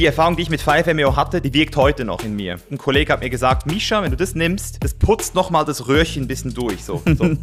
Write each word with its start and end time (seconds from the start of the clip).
die 0.00 0.06
Erfahrung, 0.06 0.34
die 0.34 0.42
ich 0.42 0.48
mit 0.48 0.62
5MEO 0.62 1.14
hatte, 1.14 1.42
die 1.42 1.52
wirkt 1.52 1.76
heute 1.76 2.06
noch 2.06 2.24
in 2.24 2.34
mir. 2.34 2.58
Ein 2.70 2.78
Kollege 2.78 3.12
hat 3.12 3.20
mir 3.20 3.28
gesagt, 3.28 3.66
Misha, 3.66 4.02
wenn 4.02 4.10
du 4.10 4.16
das 4.16 4.34
nimmst, 4.34 4.82
das 4.82 4.94
putzt 4.94 5.34
nochmal 5.34 5.66
das 5.66 5.88
Röhrchen 5.88 6.22
ein 6.22 6.26
bisschen 6.26 6.54
durch. 6.54 6.82
So, 6.82 7.02
so. 7.04 7.12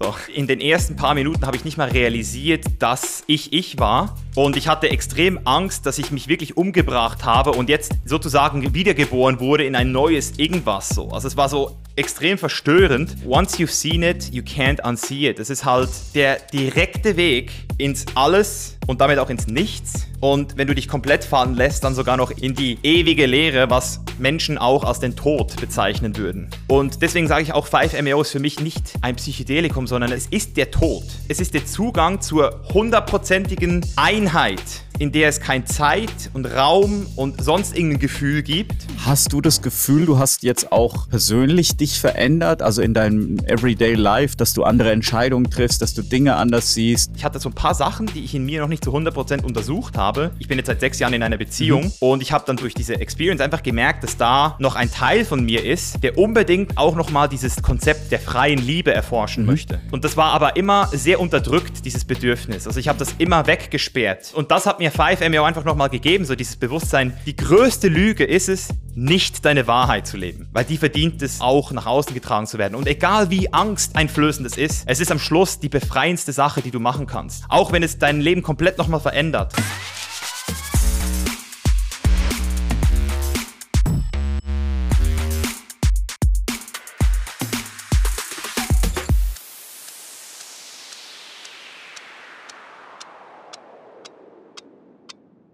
so. 0.00 0.14
In 0.34 0.46
den 0.46 0.62
ersten 0.62 0.96
paar 0.96 1.14
Minuten 1.14 1.44
habe 1.44 1.58
ich 1.58 1.64
nicht 1.66 1.76
mal 1.76 1.90
realisiert, 1.90 2.64
dass 2.78 3.22
ich 3.26 3.52
ich 3.52 3.78
war. 3.78 4.16
Und 4.34 4.56
ich 4.56 4.66
hatte 4.66 4.88
extrem 4.88 5.38
Angst, 5.44 5.84
dass 5.84 5.98
ich 5.98 6.10
mich 6.10 6.26
wirklich 6.26 6.56
umgebracht 6.56 7.26
habe 7.26 7.52
und 7.52 7.68
jetzt 7.68 7.92
sozusagen 8.06 8.72
wiedergeboren 8.72 9.38
wurde 9.38 9.64
in 9.64 9.76
ein 9.76 9.92
neues 9.92 10.38
Irgendwas. 10.38 10.88
So. 10.88 11.10
Also 11.10 11.28
es 11.28 11.36
war 11.36 11.50
so 11.50 11.76
extrem 11.96 12.38
verstörend. 12.38 13.14
Once 13.26 13.58
you've 13.58 13.68
seen 13.68 14.02
it, 14.02 14.32
you 14.32 14.42
can't 14.42 14.82
unsee 14.82 15.28
it. 15.28 15.38
Es 15.38 15.50
ist 15.50 15.64
halt 15.64 15.90
der 16.14 16.38
direkte 16.52 17.16
Weg 17.16 17.52
ins 17.78 18.06
Alles 18.14 18.78
und 18.86 19.00
damit 19.00 19.18
auch 19.18 19.30
ins 19.30 19.46
Nichts. 19.46 20.06
Und 20.20 20.56
wenn 20.56 20.66
du 20.66 20.74
dich 20.74 20.88
komplett 20.88 21.24
fallen 21.24 21.54
lässt, 21.54 21.84
dann 21.84 21.94
sogar 21.94 22.16
noch 22.16 22.30
in 22.30 22.54
die 22.54 22.78
ewige 22.82 23.26
Leere, 23.26 23.70
was 23.70 24.00
Menschen 24.18 24.58
auch 24.58 24.84
als 24.84 25.00
den 25.00 25.16
Tod 25.16 25.56
bezeichnen 25.60 26.16
würden. 26.16 26.48
Und 26.66 27.02
deswegen 27.02 27.28
sage 27.28 27.42
ich 27.42 27.52
auch, 27.52 27.66
5MEO 27.68 28.20
ist 28.20 28.30
für 28.30 28.40
mich 28.40 28.60
nicht 28.60 28.94
ein 29.00 29.16
Psychedelikum, 29.16 29.86
sondern 29.86 30.12
es 30.12 30.26
ist 30.26 30.56
der 30.56 30.70
Tod. 30.70 31.04
Es 31.28 31.40
ist 31.40 31.54
der 31.54 31.66
Zugang 31.66 32.20
zur 32.20 32.62
hundertprozentigen 32.72 33.84
Einheit 33.96 34.60
in 34.98 35.10
der 35.10 35.28
es 35.28 35.40
kein 35.40 35.66
Zeit 35.66 36.30
und 36.34 36.46
Raum 36.46 37.06
und 37.16 37.42
sonst 37.42 37.76
irgendein 37.76 37.98
Gefühl 37.98 38.42
gibt. 38.42 38.86
Hast 39.04 39.32
du 39.32 39.40
das 39.40 39.60
Gefühl, 39.60 40.06
du 40.06 40.18
hast 40.18 40.42
jetzt 40.44 40.70
auch 40.70 41.08
persönlich 41.08 41.76
dich 41.76 42.00
verändert, 42.00 42.62
also 42.62 42.80
in 42.80 42.94
deinem 42.94 43.38
Everyday 43.44 43.94
Life, 43.94 44.36
dass 44.36 44.52
du 44.52 44.62
andere 44.62 44.92
Entscheidungen 44.92 45.50
triffst, 45.50 45.82
dass 45.82 45.94
du 45.94 46.02
Dinge 46.02 46.36
anders 46.36 46.74
siehst? 46.74 47.10
Ich 47.16 47.24
hatte 47.24 47.40
so 47.40 47.48
ein 47.48 47.54
paar 47.54 47.74
Sachen, 47.74 48.06
die 48.06 48.24
ich 48.24 48.34
in 48.34 48.44
mir 48.44 48.60
noch 48.60 48.68
nicht 48.68 48.84
zu 48.84 48.94
100% 48.94 49.42
untersucht 49.42 49.98
habe. 49.98 50.03
Ich 50.38 50.46
bin 50.46 50.58
jetzt 50.58 50.68
seit 50.68 50.80
sechs 50.80 51.00
Jahren 51.00 51.14
in 51.14 51.22
einer 51.22 51.38
Beziehung 51.38 51.86
mhm. 51.86 51.92
und 51.98 52.22
ich 52.22 52.30
habe 52.30 52.44
dann 52.46 52.56
durch 52.56 52.74
diese 52.74 53.00
Experience 53.00 53.40
einfach 53.40 53.64
gemerkt, 53.64 54.04
dass 54.04 54.16
da 54.16 54.54
noch 54.60 54.76
ein 54.76 54.90
Teil 54.90 55.24
von 55.24 55.44
mir 55.44 55.64
ist, 55.64 56.04
der 56.04 56.16
unbedingt 56.16 56.78
auch 56.78 56.94
nochmal 56.94 57.28
dieses 57.28 57.62
Konzept 57.62 58.12
der 58.12 58.20
freien 58.20 58.58
Liebe 58.58 58.94
erforschen 58.94 59.42
mhm. 59.42 59.50
möchte. 59.50 59.80
Und 59.90 60.04
das 60.04 60.16
war 60.16 60.32
aber 60.32 60.54
immer 60.54 60.86
sehr 60.92 61.18
unterdrückt, 61.18 61.84
dieses 61.84 62.04
Bedürfnis. 62.04 62.68
Also 62.68 62.78
ich 62.78 62.86
habe 62.86 62.98
das 62.98 63.14
immer 63.18 63.48
weggesperrt. 63.48 64.32
Und 64.34 64.52
das 64.52 64.66
hat 64.66 64.78
mir 64.78 64.84
mir 64.84 64.92
5M 64.92 65.40
auch 65.40 65.46
einfach 65.46 65.64
nochmal 65.64 65.88
gegeben, 65.88 66.26
so 66.26 66.34
dieses 66.34 66.56
Bewusstsein. 66.56 67.16
Die 67.24 67.34
größte 67.34 67.88
Lüge 67.88 68.24
ist 68.24 68.50
es, 68.50 68.68
nicht 68.94 69.44
deine 69.44 69.66
Wahrheit 69.66 70.06
zu 70.06 70.16
leben, 70.16 70.46
weil 70.52 70.64
die 70.64 70.76
verdient 70.76 71.22
es 71.22 71.40
auch 71.40 71.72
nach 71.72 71.86
außen 71.86 72.14
getragen 72.14 72.46
zu 72.46 72.58
werden. 72.58 72.74
Und 72.74 72.86
egal 72.86 73.30
wie 73.30 73.52
angsteinflößend 73.52 74.46
es 74.46 74.56
ist, 74.56 74.84
es 74.86 75.00
ist 75.00 75.10
am 75.10 75.18
Schluss 75.18 75.58
die 75.58 75.68
befreiendste 75.68 76.32
Sache, 76.32 76.60
die 76.60 76.70
du 76.70 76.80
machen 76.80 77.06
kannst. 77.06 77.44
Auch 77.48 77.72
wenn 77.72 77.82
es 77.82 77.98
dein 77.98 78.20
Leben 78.20 78.42
komplett 78.42 78.78
nochmal 78.78 79.00
verändert. 79.00 79.54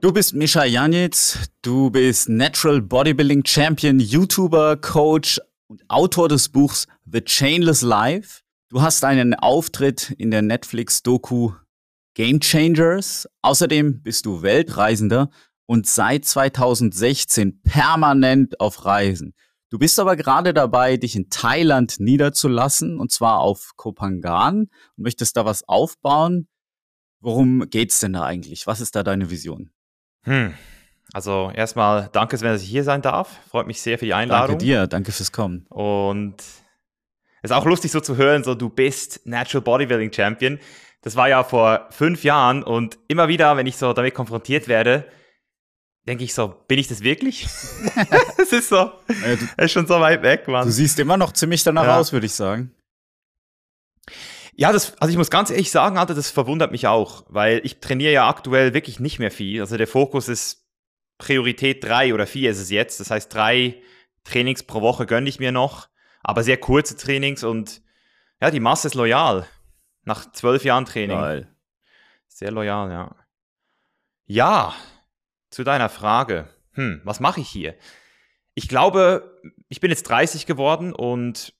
Du 0.01 0.15
bist 0.15 0.33
Mischa 0.33 0.65
Janitz, 0.65 1.51
du 1.61 1.91
bist 1.91 2.31
Natural 2.31 2.81
Bodybuilding 2.81 3.45
Champion, 3.45 4.01
YouTuber, 4.01 4.79
Coach 4.79 5.39
und 5.67 5.83
Autor 5.91 6.27
des 6.27 6.49
Buchs 6.49 6.87
The 7.05 7.21
Chainless 7.21 7.83
Life. 7.83 8.41
Du 8.71 8.81
hast 8.81 9.05
einen 9.05 9.35
Auftritt 9.35 10.13
in 10.13 10.31
der 10.31 10.41
Netflix-Doku 10.41 11.53
Game 12.15 12.41
Changers. 12.41 13.29
Außerdem 13.43 14.01
bist 14.01 14.25
du 14.25 14.41
Weltreisender 14.41 15.29
und 15.67 15.87
seit 15.87 16.25
2016 16.25 17.61
permanent 17.61 18.59
auf 18.59 18.87
Reisen. 18.87 19.35
Du 19.69 19.79
bist 19.79 20.01
aber 20.01 20.17
gerade 20.17 20.55
dabei, 20.55 20.97
dich 20.97 21.15
in 21.15 21.29
Thailand 21.29 22.01
niederzulassen, 22.01 22.99
und 22.99 23.13
zwar 23.13 23.41
auf 23.41 23.73
Kopangan 23.77 24.61
und 24.61 24.71
möchtest 24.97 25.37
da 25.37 25.45
was 25.45 25.69
aufbauen. 25.69 26.49
Worum 27.21 27.69
geht's 27.69 28.01
denn 28.01 28.15
da 28.15 28.25
eigentlich? 28.25 28.67
Was 28.67 28.81
ist 28.81 28.97
da 28.97 29.03
deine 29.03 29.29
Vision? 29.29 29.71
Hm. 30.25 30.55
Also 31.13 31.51
erstmal 31.55 32.09
danke, 32.13 32.39
Sven, 32.39 32.53
dass 32.53 32.63
ich 32.63 32.69
hier 32.69 32.85
sein 32.85 33.03
darf. 33.03 33.41
Freut 33.51 33.67
mich 33.67 33.81
sehr 33.81 33.99
für 33.99 34.05
die 34.05 34.15
Einladung. 34.15 34.59
Danke 34.59 34.65
dir, 34.65 34.87
danke 34.87 35.13
fürs 35.13 35.33
Kommen. 35.33 35.67
Und 35.69 36.37
es 37.43 37.51
ist 37.51 37.53
auch 37.53 37.65
lustig 37.65 37.91
so 37.91 38.01
zu 38.01 38.17
hören, 38.17 38.45
so 38.45 38.55
du 38.55 38.69
bist 38.69 39.27
Natural 39.27 39.63
Bodybuilding 39.63 40.13
Champion. 40.13 40.59
Das 41.03 41.17
war 41.17 41.29
ja 41.29 41.43
vor 41.43 41.89
fünf 41.91 42.23
Jahren 42.23 42.63
und 42.63 42.99
immer 43.09 43.29
wieder, 43.29 43.57
wenn 43.57 43.67
ich 43.67 43.77
so 43.77 43.93
damit 43.93 44.15
konfrontiert 44.15 44.69
werde, 44.69 45.07
denke 46.07 46.25
ich 46.25 46.35
so, 46.35 46.49
bin 46.69 46.79
ich 46.79 46.89
das 46.89 47.03
wirklich? 47.03 47.47
Es 48.37 48.53
ist 48.53 48.69
so, 48.69 48.93
du, 49.07 49.65
ist 49.65 49.73
schon 49.73 49.87
so 49.87 50.01
weit 50.01 50.23
weg, 50.23 50.49
Mann. 50.49 50.67
Du 50.67 50.73
siehst 50.73 50.99
immer 50.99 51.17
noch 51.17 51.33
ziemlich 51.33 51.63
danach 51.63 51.85
ja. 51.85 51.99
aus, 51.99 52.13
würde 52.13 52.27
ich 52.27 52.33
sagen. 52.35 52.75
Ja, 54.61 54.73
das, 54.73 54.95
also 54.99 55.11
ich 55.11 55.17
muss 55.17 55.31
ganz 55.31 55.49
ehrlich 55.49 55.71
sagen, 55.71 55.97
Alter, 55.97 56.15
das 56.15 56.31
verwundert 56.31 56.71
mich 56.71 56.87
auch, 56.87 57.25
weil 57.31 57.63
ich 57.65 57.81
trainiere 57.81 58.13
ja 58.13 58.29
aktuell 58.29 58.75
wirklich 58.75 59.01
nicht 59.01 59.19
mehr 59.19 59.31
viel. 59.31 59.63
Also 59.63 59.79
der 59.79 59.87
Fokus 59.87 60.29
ist 60.29 60.69
Priorität 61.17 61.83
drei 61.83 62.13
oder 62.13 62.27
vier 62.27 62.51
ist 62.51 62.59
es 62.59 62.69
jetzt. 62.69 63.01
Das 63.01 63.11
heißt, 63.11 63.33
drei 63.33 63.81
Trainings 64.23 64.63
pro 64.63 64.83
Woche 64.83 65.07
gönne 65.07 65.31
ich 65.31 65.39
mir 65.39 65.51
noch, 65.51 65.89
aber 66.23 66.43
sehr 66.43 66.59
kurze 66.59 66.95
Trainings 66.95 67.43
und 67.43 67.81
ja, 68.43 68.51
die 68.51 68.61
Masse 68.61 68.89
ist 68.89 68.95
loyal. 68.95 69.47
Nach 70.05 70.31
zwölf 70.31 70.63
Jahren 70.63 70.85
Training. 70.85 71.17
Geil. 71.17 71.57
Sehr 72.29 72.51
loyal, 72.51 72.91
ja. 72.91 73.17
Ja, 74.27 74.75
zu 75.49 75.65
deiner 75.65 75.89
Frage. 75.89 76.51
Hm, 76.73 77.01
was 77.05 77.19
mache 77.19 77.41
ich 77.41 77.49
hier? 77.49 77.77
Ich 78.53 78.69
glaube, 78.69 79.41
ich 79.69 79.81
bin 79.81 79.91
jetzt 79.91 80.03
30 80.03 80.45
geworden 80.45 80.93
und 80.93 81.55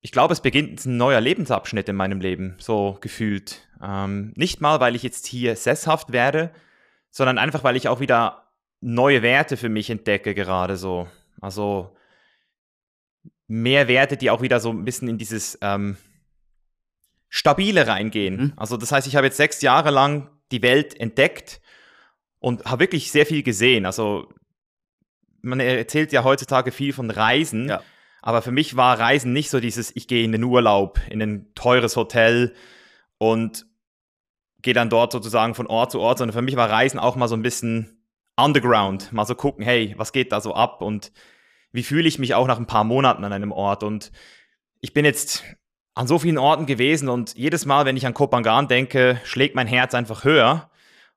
ich 0.00 0.12
glaube, 0.12 0.32
es 0.32 0.40
beginnt 0.40 0.84
ein 0.86 0.96
neuer 0.96 1.20
Lebensabschnitt 1.20 1.88
in 1.88 1.96
meinem 1.96 2.20
Leben, 2.20 2.56
so 2.58 2.96
gefühlt. 3.00 3.68
Ähm, 3.82 4.32
nicht 4.36 4.60
mal, 4.60 4.80
weil 4.80 4.94
ich 4.94 5.02
jetzt 5.02 5.26
hier 5.26 5.56
sesshaft 5.56 6.12
werde, 6.12 6.50
sondern 7.10 7.38
einfach, 7.38 7.64
weil 7.64 7.76
ich 7.76 7.88
auch 7.88 8.00
wieder 8.00 8.48
neue 8.80 9.22
Werte 9.22 9.56
für 9.56 9.68
mich 9.68 9.90
entdecke, 9.90 10.34
gerade 10.34 10.76
so. 10.76 11.08
Also 11.40 11.94
mehr 13.46 13.88
Werte, 13.88 14.16
die 14.16 14.30
auch 14.30 14.42
wieder 14.42 14.60
so 14.60 14.70
ein 14.70 14.84
bisschen 14.84 15.08
in 15.08 15.18
dieses 15.18 15.58
ähm, 15.60 15.96
Stabile 17.28 17.86
reingehen. 17.86 18.36
Mhm. 18.36 18.52
Also 18.56 18.76
das 18.76 18.92
heißt, 18.92 19.06
ich 19.06 19.16
habe 19.16 19.26
jetzt 19.26 19.36
sechs 19.36 19.60
Jahre 19.60 19.90
lang 19.90 20.30
die 20.50 20.62
Welt 20.62 20.98
entdeckt 20.98 21.60
und 22.38 22.64
habe 22.64 22.80
wirklich 22.80 23.12
sehr 23.12 23.26
viel 23.26 23.42
gesehen. 23.42 23.86
Also 23.86 24.32
man 25.42 25.60
erzählt 25.60 26.12
ja 26.12 26.24
heutzutage 26.24 26.72
viel 26.72 26.92
von 26.92 27.10
Reisen. 27.10 27.68
Ja. 27.68 27.82
Aber 28.22 28.42
für 28.42 28.52
mich 28.52 28.76
war 28.76 28.98
Reisen 28.98 29.32
nicht 29.32 29.50
so 29.50 29.60
dieses, 29.60 29.94
ich 29.94 30.08
gehe 30.08 30.24
in 30.24 30.32
den 30.32 30.44
Urlaub, 30.44 31.00
in 31.08 31.22
ein 31.22 31.54
teures 31.54 31.96
Hotel 31.96 32.54
und 33.18 33.66
gehe 34.62 34.74
dann 34.74 34.90
dort 34.90 35.12
sozusagen 35.12 35.54
von 35.54 35.66
Ort 35.66 35.92
zu 35.92 36.00
Ort, 36.00 36.18
sondern 36.18 36.34
für 36.34 36.42
mich 36.42 36.56
war 36.56 36.70
Reisen 36.70 37.00
auch 37.00 37.16
mal 37.16 37.28
so 37.28 37.34
ein 37.34 37.42
bisschen 37.42 38.04
underground, 38.36 39.12
mal 39.12 39.26
so 39.26 39.34
gucken, 39.34 39.64
hey, 39.64 39.94
was 39.96 40.12
geht 40.12 40.32
da 40.32 40.40
so 40.40 40.54
ab 40.54 40.82
und 40.82 41.12
wie 41.72 41.82
fühle 41.82 42.08
ich 42.08 42.18
mich 42.18 42.34
auch 42.34 42.46
nach 42.46 42.58
ein 42.58 42.66
paar 42.66 42.84
Monaten 42.84 43.24
an 43.24 43.32
einem 43.32 43.52
Ort 43.52 43.82
und 43.82 44.12
ich 44.80 44.92
bin 44.92 45.04
jetzt 45.04 45.44
an 45.94 46.06
so 46.06 46.18
vielen 46.18 46.38
Orten 46.38 46.66
gewesen 46.66 47.08
und 47.08 47.36
jedes 47.36 47.66
Mal, 47.66 47.84
wenn 47.84 47.96
ich 47.96 48.06
an 48.06 48.14
Kopangan 48.14 48.68
denke, 48.68 49.20
schlägt 49.24 49.54
mein 49.54 49.66
Herz 49.66 49.94
einfach 49.94 50.24
höher. 50.24 50.70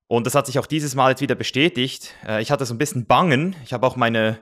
Und 0.07 0.27
das 0.27 0.35
hat 0.35 0.45
sich 0.45 0.59
auch 0.59 0.65
dieses 0.65 0.95
Mal 0.95 1.11
jetzt 1.11 1.21
wieder 1.21 1.35
bestätigt. 1.35 2.13
Äh, 2.27 2.41
ich 2.41 2.51
hatte 2.51 2.65
so 2.65 2.73
ein 2.73 2.77
bisschen 2.77 3.05
Bangen. 3.05 3.55
Ich 3.63 3.71
habe 3.71 3.87
auch 3.87 3.95
meine 3.95 4.39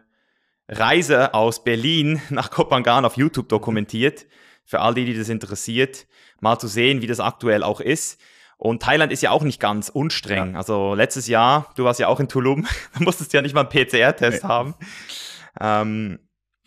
Reise 0.72 1.34
aus 1.34 1.64
Berlin 1.64 2.22
nach 2.30 2.50
Kopangan 2.50 3.06
auf 3.06 3.18
YouTube 3.18 3.50
dokumentiert. 3.50 4.26
Für 4.64 4.80
all 4.80 4.94
die, 4.94 5.06
die 5.06 5.18
das 5.18 5.28
interessiert, 5.28 6.08
mal 6.40 6.58
zu 6.58 6.68
sehen, 6.68 7.02
wie 7.02 7.08
das 7.08 7.20
aktuell 7.20 7.62
auch 7.64 7.82
ist. 7.82 8.20
Und 8.58 8.82
Thailand 8.82 9.12
ist 9.12 9.22
ja 9.22 9.32
auch 9.32 9.44
nicht 9.44 9.60
ganz 9.60 9.90
unstreng. 9.90 10.54
Ja. 10.54 10.58
Also 10.58 10.94
letztes 10.94 11.28
Jahr, 11.28 11.74
du 11.76 11.84
warst 11.84 12.00
ja 12.00 12.08
auch 12.08 12.20
in 12.20 12.30
Tulum, 12.30 12.68
da 12.94 13.04
musstest 13.04 13.34
du 13.34 13.38
ja 13.38 13.42
nicht 13.42 13.54
mal 13.54 13.68
einen 13.68 13.70
PCR-Test 13.70 14.44
nee. 14.44 14.50
haben. 14.50 14.76
Ähm, 15.60 16.20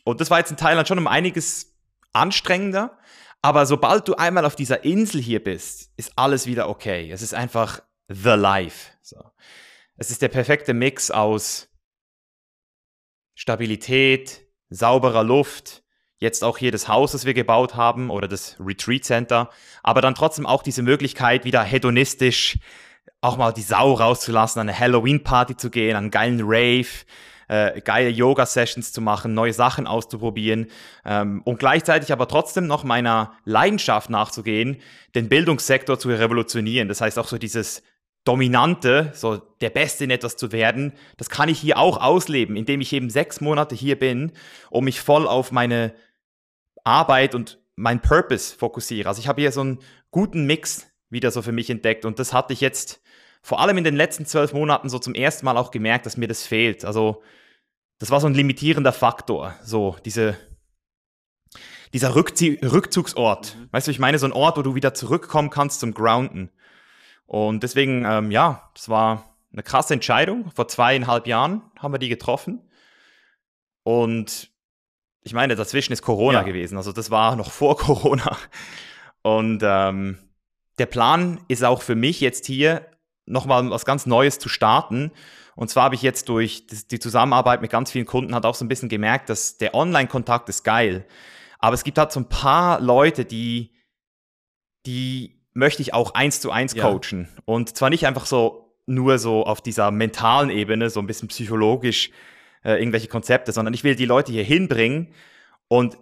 und 0.04 0.20
das 0.20 0.30
war 0.30 0.38
jetzt 0.38 0.50
in 0.50 0.56
Thailand 0.56 0.86
schon 0.86 0.98
um 0.98 1.06
einiges 1.06 1.74
anstrengender. 2.12 2.98
Aber 3.42 3.64
sobald 3.64 4.08
du 4.08 4.14
einmal 4.16 4.44
auf 4.44 4.56
dieser 4.56 4.84
Insel 4.84 5.20
hier 5.20 5.42
bist, 5.42 5.90
ist 5.96 6.12
alles 6.16 6.46
wieder 6.46 6.68
okay. 6.68 7.10
Es 7.10 7.22
ist 7.22 7.32
einfach 7.32 7.80
the 8.08 8.30
life. 8.30 8.90
So. 9.02 9.16
Es 9.96 10.10
ist 10.10 10.20
der 10.20 10.28
perfekte 10.28 10.74
Mix 10.74 11.10
aus 11.10 11.68
Stabilität, 13.34 14.46
sauberer 14.70 15.24
Luft, 15.24 15.82
jetzt 16.18 16.42
auch 16.44 16.58
hier 16.58 16.72
das 16.72 16.88
Haus, 16.88 17.12
das 17.12 17.24
wir 17.24 17.34
gebaut 17.34 17.74
haben 17.74 18.10
oder 18.10 18.28
das 18.28 18.56
Retreat 18.58 19.04
Center, 19.04 19.50
aber 19.82 20.00
dann 20.00 20.14
trotzdem 20.14 20.46
auch 20.46 20.62
diese 20.62 20.82
Möglichkeit, 20.82 21.44
wieder 21.44 21.62
hedonistisch 21.62 22.58
auch 23.20 23.36
mal 23.36 23.52
die 23.52 23.62
Sau 23.62 23.94
rauszulassen, 23.94 24.60
an 24.60 24.68
eine 24.68 24.78
Halloween-Party 24.78 25.56
zu 25.56 25.70
gehen, 25.70 25.96
an 25.96 26.04
einen 26.04 26.10
geilen 26.10 26.40
Rave, 26.42 26.86
äh, 27.48 27.80
geile 27.80 28.08
Yoga-Sessions 28.10 28.92
zu 28.92 29.00
machen, 29.00 29.34
neue 29.34 29.52
Sachen 29.52 29.86
auszuprobieren 29.86 30.66
ähm, 31.04 31.42
und 31.44 31.58
gleichzeitig 31.58 32.12
aber 32.12 32.28
trotzdem 32.28 32.66
noch 32.66 32.84
meiner 32.84 33.32
Leidenschaft 33.44 34.10
nachzugehen, 34.10 34.80
den 35.14 35.28
Bildungssektor 35.28 35.98
zu 35.98 36.08
revolutionieren. 36.08 36.88
Das 36.88 37.00
heißt 37.00 37.18
auch 37.18 37.28
so 37.28 37.38
dieses 37.38 37.82
Dominante, 38.24 39.12
so 39.14 39.36
der 39.36 39.70
Beste 39.70 40.04
in 40.04 40.10
etwas 40.10 40.36
zu 40.36 40.50
werden, 40.50 40.94
das 41.18 41.28
kann 41.28 41.48
ich 41.48 41.58
hier 41.58 41.78
auch 41.78 42.00
ausleben, 42.00 42.56
indem 42.56 42.80
ich 42.80 42.92
eben 42.92 43.10
sechs 43.10 43.40
Monate 43.40 43.74
hier 43.74 43.98
bin 43.98 44.32
und 44.70 44.84
mich 44.84 45.00
voll 45.00 45.28
auf 45.28 45.52
meine 45.52 45.94
Arbeit 46.84 47.34
und 47.34 47.60
mein 47.76 48.00
Purpose 48.00 48.56
fokussiere. 48.56 49.08
Also 49.08 49.20
ich 49.20 49.28
habe 49.28 49.42
hier 49.42 49.52
so 49.52 49.60
einen 49.60 49.78
guten 50.10 50.46
Mix 50.46 50.86
wieder 51.10 51.30
so 51.30 51.42
für 51.42 51.52
mich 51.52 51.68
entdeckt 51.68 52.04
und 52.04 52.18
das 52.18 52.32
hatte 52.32 52.52
ich 52.52 52.60
jetzt 52.60 53.02
vor 53.42 53.60
allem 53.60 53.76
in 53.76 53.84
den 53.84 53.96
letzten 53.96 54.24
zwölf 54.24 54.54
Monaten 54.54 54.88
so 54.88 54.98
zum 54.98 55.14
ersten 55.14 55.44
Mal 55.44 55.58
auch 55.58 55.70
gemerkt, 55.70 56.06
dass 56.06 56.16
mir 56.16 56.28
das 56.28 56.46
fehlt. 56.46 56.84
Also 56.84 57.22
das 57.98 58.10
war 58.10 58.20
so 58.20 58.26
ein 58.26 58.34
limitierender 58.34 58.92
Faktor, 58.92 59.54
so 59.62 59.96
diese 60.04 60.36
dieser 61.92 62.16
Rückzie 62.16 62.58
Rückzugsort. 62.60 63.56
Mhm. 63.56 63.68
Weißt 63.70 63.86
du, 63.86 63.90
ich 63.92 64.00
meine, 64.00 64.18
so 64.18 64.26
ein 64.26 64.32
Ort, 64.32 64.58
wo 64.58 64.62
du 64.62 64.74
wieder 64.74 64.94
zurückkommen 64.94 65.50
kannst 65.50 65.80
zum 65.80 65.94
Grounden. 65.94 66.50
Und 67.26 67.62
deswegen, 67.62 68.04
ähm, 68.04 68.30
ja, 68.30 68.70
das 68.74 68.88
war 68.88 69.34
eine 69.52 69.62
krasse 69.62 69.94
Entscheidung. 69.94 70.50
Vor 70.50 70.68
zweieinhalb 70.68 71.26
Jahren 71.26 71.62
haben 71.78 71.92
wir 71.92 71.98
die 71.98 72.08
getroffen. 72.08 72.60
Und 73.82 74.50
ich 75.22 75.32
meine, 75.32 75.56
dazwischen 75.56 75.92
ist 75.92 76.02
Corona 76.02 76.40
ja. 76.40 76.44
gewesen. 76.44 76.76
Also 76.76 76.92
das 76.92 77.10
war 77.10 77.36
noch 77.36 77.50
vor 77.50 77.76
Corona. 77.78 78.36
Und 79.22 79.62
ähm, 79.64 80.18
der 80.78 80.86
Plan 80.86 81.40
ist 81.48 81.64
auch 81.64 81.82
für 81.82 81.94
mich 81.94 82.20
jetzt 82.20 82.46
hier 82.46 82.86
nochmal 83.26 83.70
was 83.70 83.84
ganz 83.84 84.06
Neues 84.06 84.38
zu 84.38 84.48
starten. 84.48 85.12
Und 85.56 85.70
zwar 85.70 85.84
habe 85.84 85.94
ich 85.94 86.02
jetzt 86.02 86.28
durch 86.28 86.66
die 86.66 86.98
Zusammenarbeit 86.98 87.62
mit 87.62 87.70
ganz 87.70 87.90
vielen 87.90 88.06
Kunden 88.06 88.34
hat 88.34 88.44
auch 88.44 88.54
so 88.54 88.64
ein 88.64 88.68
bisschen 88.68 88.88
gemerkt, 88.88 89.30
dass 89.30 89.56
der 89.56 89.74
Online-Kontakt 89.74 90.48
ist 90.48 90.64
geil. 90.64 91.06
Aber 91.58 91.74
es 91.74 91.84
gibt 91.84 91.96
halt 91.96 92.12
so 92.12 92.20
ein 92.20 92.28
paar 92.28 92.80
Leute, 92.80 93.24
die, 93.24 93.72
die 94.84 95.33
möchte 95.54 95.82
ich 95.82 95.94
auch 95.94 96.14
eins 96.14 96.40
zu 96.40 96.50
eins 96.50 96.74
coachen. 96.74 97.28
Ja. 97.34 97.42
Und 97.46 97.76
zwar 97.76 97.90
nicht 97.90 98.06
einfach 98.06 98.26
so 98.26 98.76
nur 98.86 99.18
so 99.18 99.46
auf 99.46 99.62
dieser 99.62 99.90
mentalen 99.90 100.50
Ebene, 100.50 100.90
so 100.90 101.00
ein 101.00 101.06
bisschen 101.06 101.28
psychologisch 101.28 102.10
äh, 102.64 102.78
irgendwelche 102.78 103.08
Konzepte, 103.08 103.52
sondern 103.52 103.72
ich 103.72 103.84
will 103.84 103.94
die 103.94 104.04
Leute 104.04 104.32
hier 104.32 104.44
hinbringen 104.44 105.08
und 105.68 105.96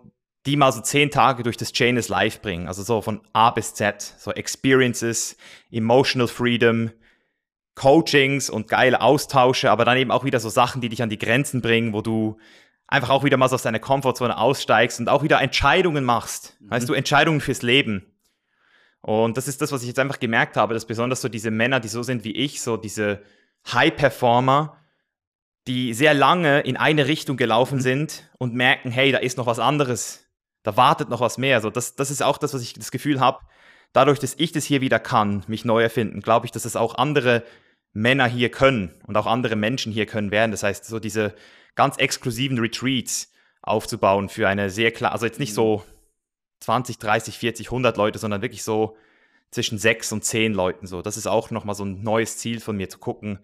die 0.46 0.56
mal 0.56 0.72
so 0.72 0.80
zehn 0.80 1.10
Tage 1.10 1.44
durch 1.44 1.56
das 1.56 1.72
Chain 1.72 1.96
is 1.96 2.08
Life 2.08 2.40
bringen. 2.40 2.66
Also 2.66 2.82
so 2.82 3.00
von 3.00 3.20
A 3.32 3.50
bis 3.50 3.74
Z, 3.74 4.02
so 4.18 4.32
Experiences, 4.32 5.36
Emotional 5.70 6.26
Freedom, 6.26 6.90
Coachings 7.74 8.50
und 8.50 8.68
geile 8.68 9.00
Austausche, 9.00 9.70
aber 9.70 9.84
dann 9.84 9.96
eben 9.96 10.10
auch 10.10 10.24
wieder 10.24 10.40
so 10.40 10.48
Sachen, 10.48 10.80
die 10.80 10.88
dich 10.88 11.02
an 11.02 11.10
die 11.10 11.18
Grenzen 11.18 11.62
bringen, 11.62 11.92
wo 11.92 12.02
du 12.02 12.38
einfach 12.88 13.10
auch 13.10 13.24
wieder 13.24 13.36
mal 13.36 13.48
so 13.48 13.54
aus 13.54 13.62
deiner 13.62 13.78
Komfortzone 13.78 14.36
aussteigst 14.36 15.00
und 15.00 15.08
auch 15.08 15.22
wieder 15.22 15.40
Entscheidungen 15.40 16.04
machst. 16.04 16.56
Mhm. 16.60 16.70
Weißt 16.70 16.88
du, 16.88 16.94
Entscheidungen 16.94 17.40
fürs 17.40 17.62
Leben. 17.62 18.11
Und 19.02 19.36
das 19.36 19.48
ist 19.48 19.60
das, 19.60 19.72
was 19.72 19.82
ich 19.82 19.88
jetzt 19.88 19.98
einfach 19.98 20.20
gemerkt 20.20 20.56
habe, 20.56 20.74
dass 20.74 20.86
besonders 20.86 21.20
so 21.20 21.28
diese 21.28 21.50
Männer, 21.50 21.80
die 21.80 21.88
so 21.88 22.02
sind 22.02 22.24
wie 22.24 22.32
ich, 22.32 22.62
so 22.62 22.76
diese 22.76 23.20
High-Performer, 23.70 24.76
die 25.66 25.92
sehr 25.92 26.14
lange 26.14 26.60
in 26.60 26.76
eine 26.76 27.06
Richtung 27.06 27.36
gelaufen 27.36 27.78
mhm. 27.78 27.82
sind 27.82 28.30
und 28.38 28.54
merken, 28.54 28.90
hey, 28.90 29.12
da 29.12 29.18
ist 29.18 29.38
noch 29.38 29.46
was 29.46 29.58
anderes, 29.58 30.28
da 30.62 30.76
wartet 30.76 31.08
noch 31.08 31.20
was 31.20 31.36
mehr. 31.36 31.60
So, 31.60 31.70
das, 31.70 31.96
das 31.96 32.10
ist 32.10 32.22
auch 32.22 32.38
das, 32.38 32.54
was 32.54 32.62
ich 32.62 32.74
das 32.74 32.90
Gefühl 32.90 33.20
habe, 33.20 33.40
dadurch, 33.92 34.20
dass 34.20 34.34
ich 34.38 34.52
das 34.52 34.64
hier 34.64 34.80
wieder 34.80 34.98
kann, 34.98 35.44
mich 35.48 35.64
neu 35.64 35.82
erfinden, 35.82 36.20
glaube 36.20 36.46
ich, 36.46 36.52
dass 36.52 36.64
es 36.64 36.76
auch 36.76 36.94
andere 36.96 37.42
Männer 37.92 38.26
hier 38.26 38.50
können 38.50 38.94
und 39.06 39.16
auch 39.16 39.26
andere 39.26 39.56
Menschen 39.56 39.92
hier 39.92 40.06
können 40.06 40.30
werden. 40.30 40.50
Das 40.50 40.62
heißt, 40.62 40.84
so 40.84 40.98
diese 40.98 41.34
ganz 41.74 41.96
exklusiven 41.98 42.58
Retreats 42.58 43.32
aufzubauen 43.62 44.28
für 44.28 44.48
eine 44.48 44.70
sehr 44.70 44.90
klar, 44.92 45.12
also 45.12 45.26
jetzt 45.26 45.38
nicht 45.38 45.54
so 45.54 45.84
20, 46.62 46.98
30, 46.98 47.38
40, 47.38 47.66
100 47.66 47.96
Leute, 47.96 48.18
sondern 48.18 48.42
wirklich 48.42 48.62
so 48.62 48.96
zwischen 49.50 49.78
sechs 49.78 50.12
und 50.12 50.24
zehn 50.24 50.54
Leuten 50.54 50.86
so. 50.86 51.02
Das 51.02 51.16
ist 51.16 51.26
auch 51.26 51.50
nochmal 51.50 51.74
so 51.74 51.84
ein 51.84 52.02
neues 52.02 52.38
Ziel 52.38 52.60
von 52.60 52.76
mir 52.76 52.88
zu 52.88 52.98
gucken, 52.98 53.38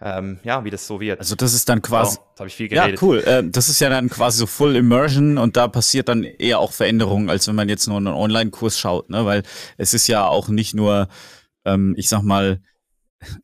ähm, 0.00 0.40
ja, 0.42 0.64
wie 0.64 0.70
das 0.70 0.86
so 0.86 1.00
wird. 1.00 1.20
Also 1.20 1.36
das 1.36 1.54
ist 1.54 1.68
dann 1.68 1.80
quasi. 1.80 2.18
Oh, 2.20 2.40
habe 2.40 2.48
ich 2.48 2.54
viel 2.54 2.68
geredet. 2.68 3.00
Ja, 3.00 3.06
cool. 3.06 3.18
Äh, 3.20 3.44
das 3.48 3.68
ist 3.68 3.80
ja 3.80 3.88
dann 3.88 4.10
quasi 4.10 4.38
so 4.38 4.46
Full 4.46 4.74
Immersion 4.74 5.38
und 5.38 5.56
da 5.56 5.68
passiert 5.68 6.08
dann 6.08 6.24
eher 6.24 6.58
auch 6.58 6.72
Veränderungen, 6.72 7.30
als 7.30 7.46
wenn 7.46 7.54
man 7.54 7.68
jetzt 7.68 7.86
nur 7.86 7.98
einen 7.98 8.08
Online-Kurs 8.08 8.78
schaut, 8.78 9.10
ne? 9.10 9.24
Weil 9.24 9.44
es 9.76 9.94
ist 9.94 10.08
ja 10.08 10.26
auch 10.26 10.48
nicht 10.48 10.74
nur, 10.74 11.08
ähm, 11.64 11.94
ich 11.96 12.08
sag 12.08 12.22
mal, 12.22 12.60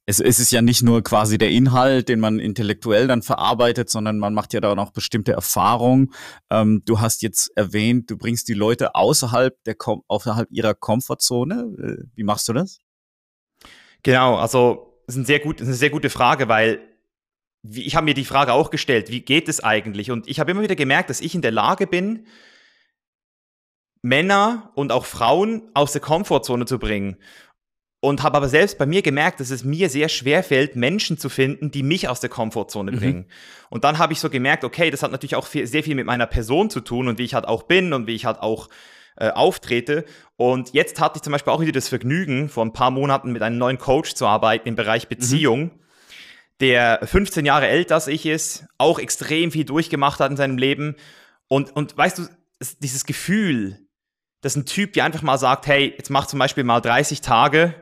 es, 0.06 0.20
es 0.20 0.38
ist 0.38 0.52
ja 0.52 0.62
nicht 0.62 0.82
nur 0.82 1.02
quasi 1.02 1.38
der 1.38 1.50
Inhalt, 1.50 2.08
den 2.08 2.20
man 2.20 2.38
intellektuell 2.38 3.06
dann 3.06 3.22
verarbeitet, 3.22 3.90
sondern 3.90 4.18
man 4.18 4.34
macht 4.34 4.52
ja 4.52 4.60
da 4.60 4.72
auch 4.72 4.92
bestimmte 4.92 5.32
Erfahrungen. 5.32 6.12
Ähm, 6.50 6.82
du 6.84 7.00
hast 7.00 7.22
jetzt 7.22 7.50
erwähnt, 7.56 8.10
du 8.10 8.16
bringst 8.16 8.48
die 8.48 8.54
Leute 8.54 8.94
außerhalb 8.94 9.54
der 9.64 9.76
außerhalb 10.08 10.48
ihrer 10.50 10.74
Komfortzone. 10.74 11.74
Äh, 11.78 12.04
wie 12.14 12.24
machst 12.24 12.48
du 12.48 12.52
das? 12.52 12.78
Genau, 14.02 14.36
also 14.36 15.00
das 15.06 15.16
ist, 15.16 15.22
ein 15.22 15.26
sehr 15.26 15.40
gut, 15.40 15.60
ist 15.60 15.66
eine 15.66 15.76
sehr 15.76 15.90
gute 15.90 16.10
Frage, 16.10 16.48
weil 16.48 16.80
ich 17.68 17.96
habe 17.96 18.04
mir 18.04 18.14
die 18.14 18.24
Frage 18.24 18.52
auch 18.52 18.70
gestellt, 18.70 19.10
wie 19.10 19.20
geht 19.20 19.48
es 19.48 19.62
eigentlich? 19.62 20.10
Und 20.10 20.28
ich 20.28 20.40
habe 20.40 20.50
immer 20.50 20.62
wieder 20.62 20.76
gemerkt, 20.76 21.10
dass 21.10 21.20
ich 21.20 21.34
in 21.34 21.42
der 21.42 21.50
Lage 21.50 21.86
bin, 21.86 22.26
Männer 24.02 24.70
und 24.74 24.92
auch 24.92 25.04
Frauen 25.04 25.70
aus 25.74 25.92
der 25.92 26.00
Komfortzone 26.00 26.66
zu 26.66 26.78
bringen. 26.78 27.16
Und 28.00 28.22
habe 28.22 28.36
aber 28.36 28.48
selbst 28.48 28.78
bei 28.78 28.86
mir 28.86 29.02
gemerkt, 29.02 29.40
dass 29.40 29.50
es 29.50 29.64
mir 29.64 29.88
sehr 29.88 30.08
schwer 30.08 30.44
fällt, 30.44 30.76
Menschen 30.76 31.18
zu 31.18 31.28
finden, 31.28 31.72
die 31.72 31.82
mich 31.82 32.08
aus 32.08 32.20
der 32.20 32.30
Komfortzone 32.30 32.92
mhm. 32.92 32.96
bringen. 32.96 33.26
Und 33.70 33.82
dann 33.82 33.98
habe 33.98 34.12
ich 34.12 34.20
so 34.20 34.30
gemerkt, 34.30 34.62
okay, 34.62 34.90
das 34.90 35.02
hat 35.02 35.10
natürlich 35.10 35.34
auch 35.34 35.48
viel, 35.48 35.66
sehr 35.66 35.82
viel 35.82 35.96
mit 35.96 36.06
meiner 36.06 36.26
Person 36.26 36.70
zu 36.70 36.80
tun 36.80 37.08
und 37.08 37.18
wie 37.18 37.24
ich 37.24 37.34
halt 37.34 37.46
auch 37.46 37.64
bin 37.64 37.92
und 37.92 38.06
wie 38.06 38.14
ich 38.14 38.24
halt 38.24 38.38
auch 38.38 38.68
äh, 39.16 39.30
auftrete. 39.30 40.04
Und 40.36 40.74
jetzt 40.74 41.00
hatte 41.00 41.16
ich 41.16 41.22
zum 41.22 41.32
Beispiel 41.32 41.52
auch 41.52 41.60
wieder 41.60 41.72
das 41.72 41.88
Vergnügen, 41.88 42.48
vor 42.48 42.64
ein 42.64 42.72
paar 42.72 42.92
Monaten 42.92 43.32
mit 43.32 43.42
einem 43.42 43.58
neuen 43.58 43.78
Coach 43.78 44.14
zu 44.14 44.26
arbeiten 44.26 44.68
im 44.68 44.76
Bereich 44.76 45.06
mhm. 45.06 45.08
Beziehung, 45.08 45.60
mhm. 45.62 45.70
der 46.60 47.00
15 47.02 47.44
Jahre 47.44 47.66
älter 47.66 47.96
als 47.96 48.06
ich 48.06 48.26
ist, 48.26 48.66
auch 48.78 49.00
extrem 49.00 49.50
viel 49.50 49.64
durchgemacht 49.64 50.20
hat 50.20 50.30
in 50.30 50.36
seinem 50.36 50.56
Leben. 50.56 50.94
Und, 51.48 51.74
und 51.74 51.96
weißt 51.96 52.18
du, 52.18 52.28
dieses 52.78 53.06
Gefühl, 53.06 53.88
dass 54.40 54.54
ein 54.54 54.66
Typ 54.66 54.92
dir 54.92 55.04
einfach 55.04 55.22
mal 55.22 55.38
sagt, 55.38 55.66
hey, 55.66 55.92
jetzt 55.96 56.10
mach 56.10 56.26
zum 56.26 56.38
Beispiel 56.38 56.62
mal 56.62 56.80
30 56.80 57.20
Tage 57.20 57.74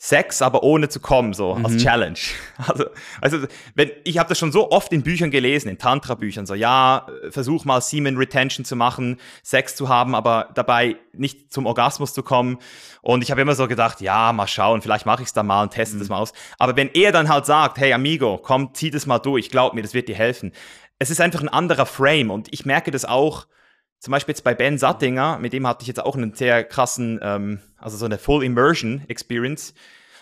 Sex, 0.00 0.42
aber 0.42 0.62
ohne 0.62 0.88
zu 0.88 1.00
kommen, 1.00 1.32
so 1.32 1.56
mhm. 1.56 1.66
als 1.66 1.76
Challenge. 1.76 2.18
Also, 2.66 2.86
also 3.20 3.46
wenn, 3.74 3.90
ich 4.04 4.18
habe 4.18 4.28
das 4.28 4.38
schon 4.38 4.52
so 4.52 4.70
oft 4.70 4.92
in 4.92 5.02
Büchern 5.02 5.30
gelesen, 5.30 5.68
in 5.68 5.78
Tantra-Büchern, 5.78 6.44
so 6.44 6.54
ja, 6.54 7.06
versuch 7.30 7.64
mal 7.64 7.80
Semen 7.80 8.16
Retention 8.16 8.64
zu 8.64 8.76
machen, 8.76 9.18
Sex 9.42 9.74
zu 9.76 9.88
haben, 9.88 10.14
aber 10.14 10.50
dabei 10.54 10.96
nicht 11.12 11.52
zum 11.52 11.66
Orgasmus 11.66 12.14
zu 12.14 12.22
kommen. 12.22 12.58
Und 13.00 13.22
ich 13.22 13.30
habe 13.30 13.40
immer 13.40 13.54
so 13.54 13.68
gedacht, 13.68 14.00
ja, 14.00 14.32
mal 14.32 14.46
schauen, 14.46 14.82
vielleicht 14.82 15.06
mache 15.06 15.22
ich 15.22 15.28
es 15.28 15.32
da 15.32 15.42
mal 15.42 15.62
und 15.62 15.70
teste 15.70 15.96
mhm. 15.96 16.00
das 16.00 16.08
mal 16.08 16.18
aus. 16.18 16.32
Aber 16.58 16.76
wenn 16.76 16.90
er 16.94 17.12
dann 17.12 17.28
halt 17.28 17.46
sagt, 17.46 17.78
hey 17.78 17.92
Amigo, 17.92 18.38
komm, 18.38 18.74
zieh 18.74 18.90
das 18.90 19.06
mal 19.06 19.18
durch, 19.18 19.50
glaub 19.50 19.74
mir, 19.74 19.82
das 19.82 19.94
wird 19.94 20.08
dir 20.08 20.16
helfen. 20.16 20.52
Es 20.98 21.10
ist 21.10 21.20
einfach 21.20 21.40
ein 21.40 21.48
anderer 21.48 21.86
Frame 21.86 22.30
und 22.30 22.52
ich 22.52 22.66
merke 22.66 22.90
das 22.90 23.04
auch, 23.04 23.46
zum 24.00 24.12
Beispiel 24.12 24.32
jetzt 24.32 24.44
bei 24.44 24.54
Ben 24.54 24.78
Sattinger, 24.78 25.38
mit 25.38 25.52
dem 25.52 25.66
hatte 25.66 25.82
ich 25.82 25.88
jetzt 25.88 26.00
auch 26.00 26.14
einen 26.14 26.34
sehr 26.34 26.62
krassen, 26.64 27.18
ähm, 27.22 27.60
also 27.78 27.96
so 27.96 28.04
eine 28.04 28.18
Full 28.18 28.44
Immersion 28.44 29.02
Experience, 29.08 29.74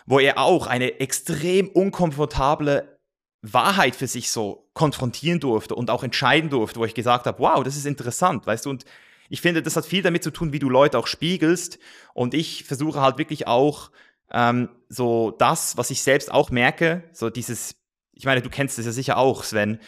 wo 0.07 0.19
er 0.19 0.39
auch 0.39 0.67
eine 0.67 1.01
extrem 1.01 1.69
unkomfortable 1.69 2.99
Wahrheit 3.43 3.95
für 3.97 4.07
sich 4.07 4.31
so 4.31 4.69
konfrontieren 4.73 5.41
durfte 5.41 5.75
und 5.75 5.91
auch 5.91 6.03
entscheiden 6.03 6.51
durfte, 6.51 6.81
wo 6.81 6.85
ich 6.85 6.95
gesagt 6.95 7.27
habe, 7.27 7.39
wow, 7.39 7.63
das 7.63 7.77
ist 7.77 7.87
interessant, 7.87 8.47
weißt 8.47 8.67
du, 8.67 8.71
und 8.71 8.85
ich 9.29 9.41
finde, 9.41 9.63
das 9.63 9.77
hat 9.77 9.85
viel 9.85 10.03
damit 10.03 10.23
zu 10.23 10.31
tun, 10.31 10.53
wie 10.53 10.61
du 10.61 10.71
Leute 10.71 10.99
auch 10.99 11.07
spiegelst 11.07 11.79
und 12.15 12.35
ich 12.35 12.65
versuche 12.65 13.01
halt 13.01 13.19
wirklich 13.19 13.47
auch 13.47 13.91
ähm, 14.31 14.69
so 14.89 15.33
das, 15.33 15.77
was 15.77 15.91
ich 15.91 16.03
selbst 16.03 16.31
auch 16.33 16.51
merke, 16.51 17.05
so 17.13 17.31
dieses, 17.31 17.77
ich 18.13 18.25
meine, 18.25 18.43
du 18.43 18.51
kennst 18.51 18.79
das 18.79 18.87
ja 18.87 18.93
sicher 18.93 19.17
auch, 19.17 19.43
Sven, 19.43 19.81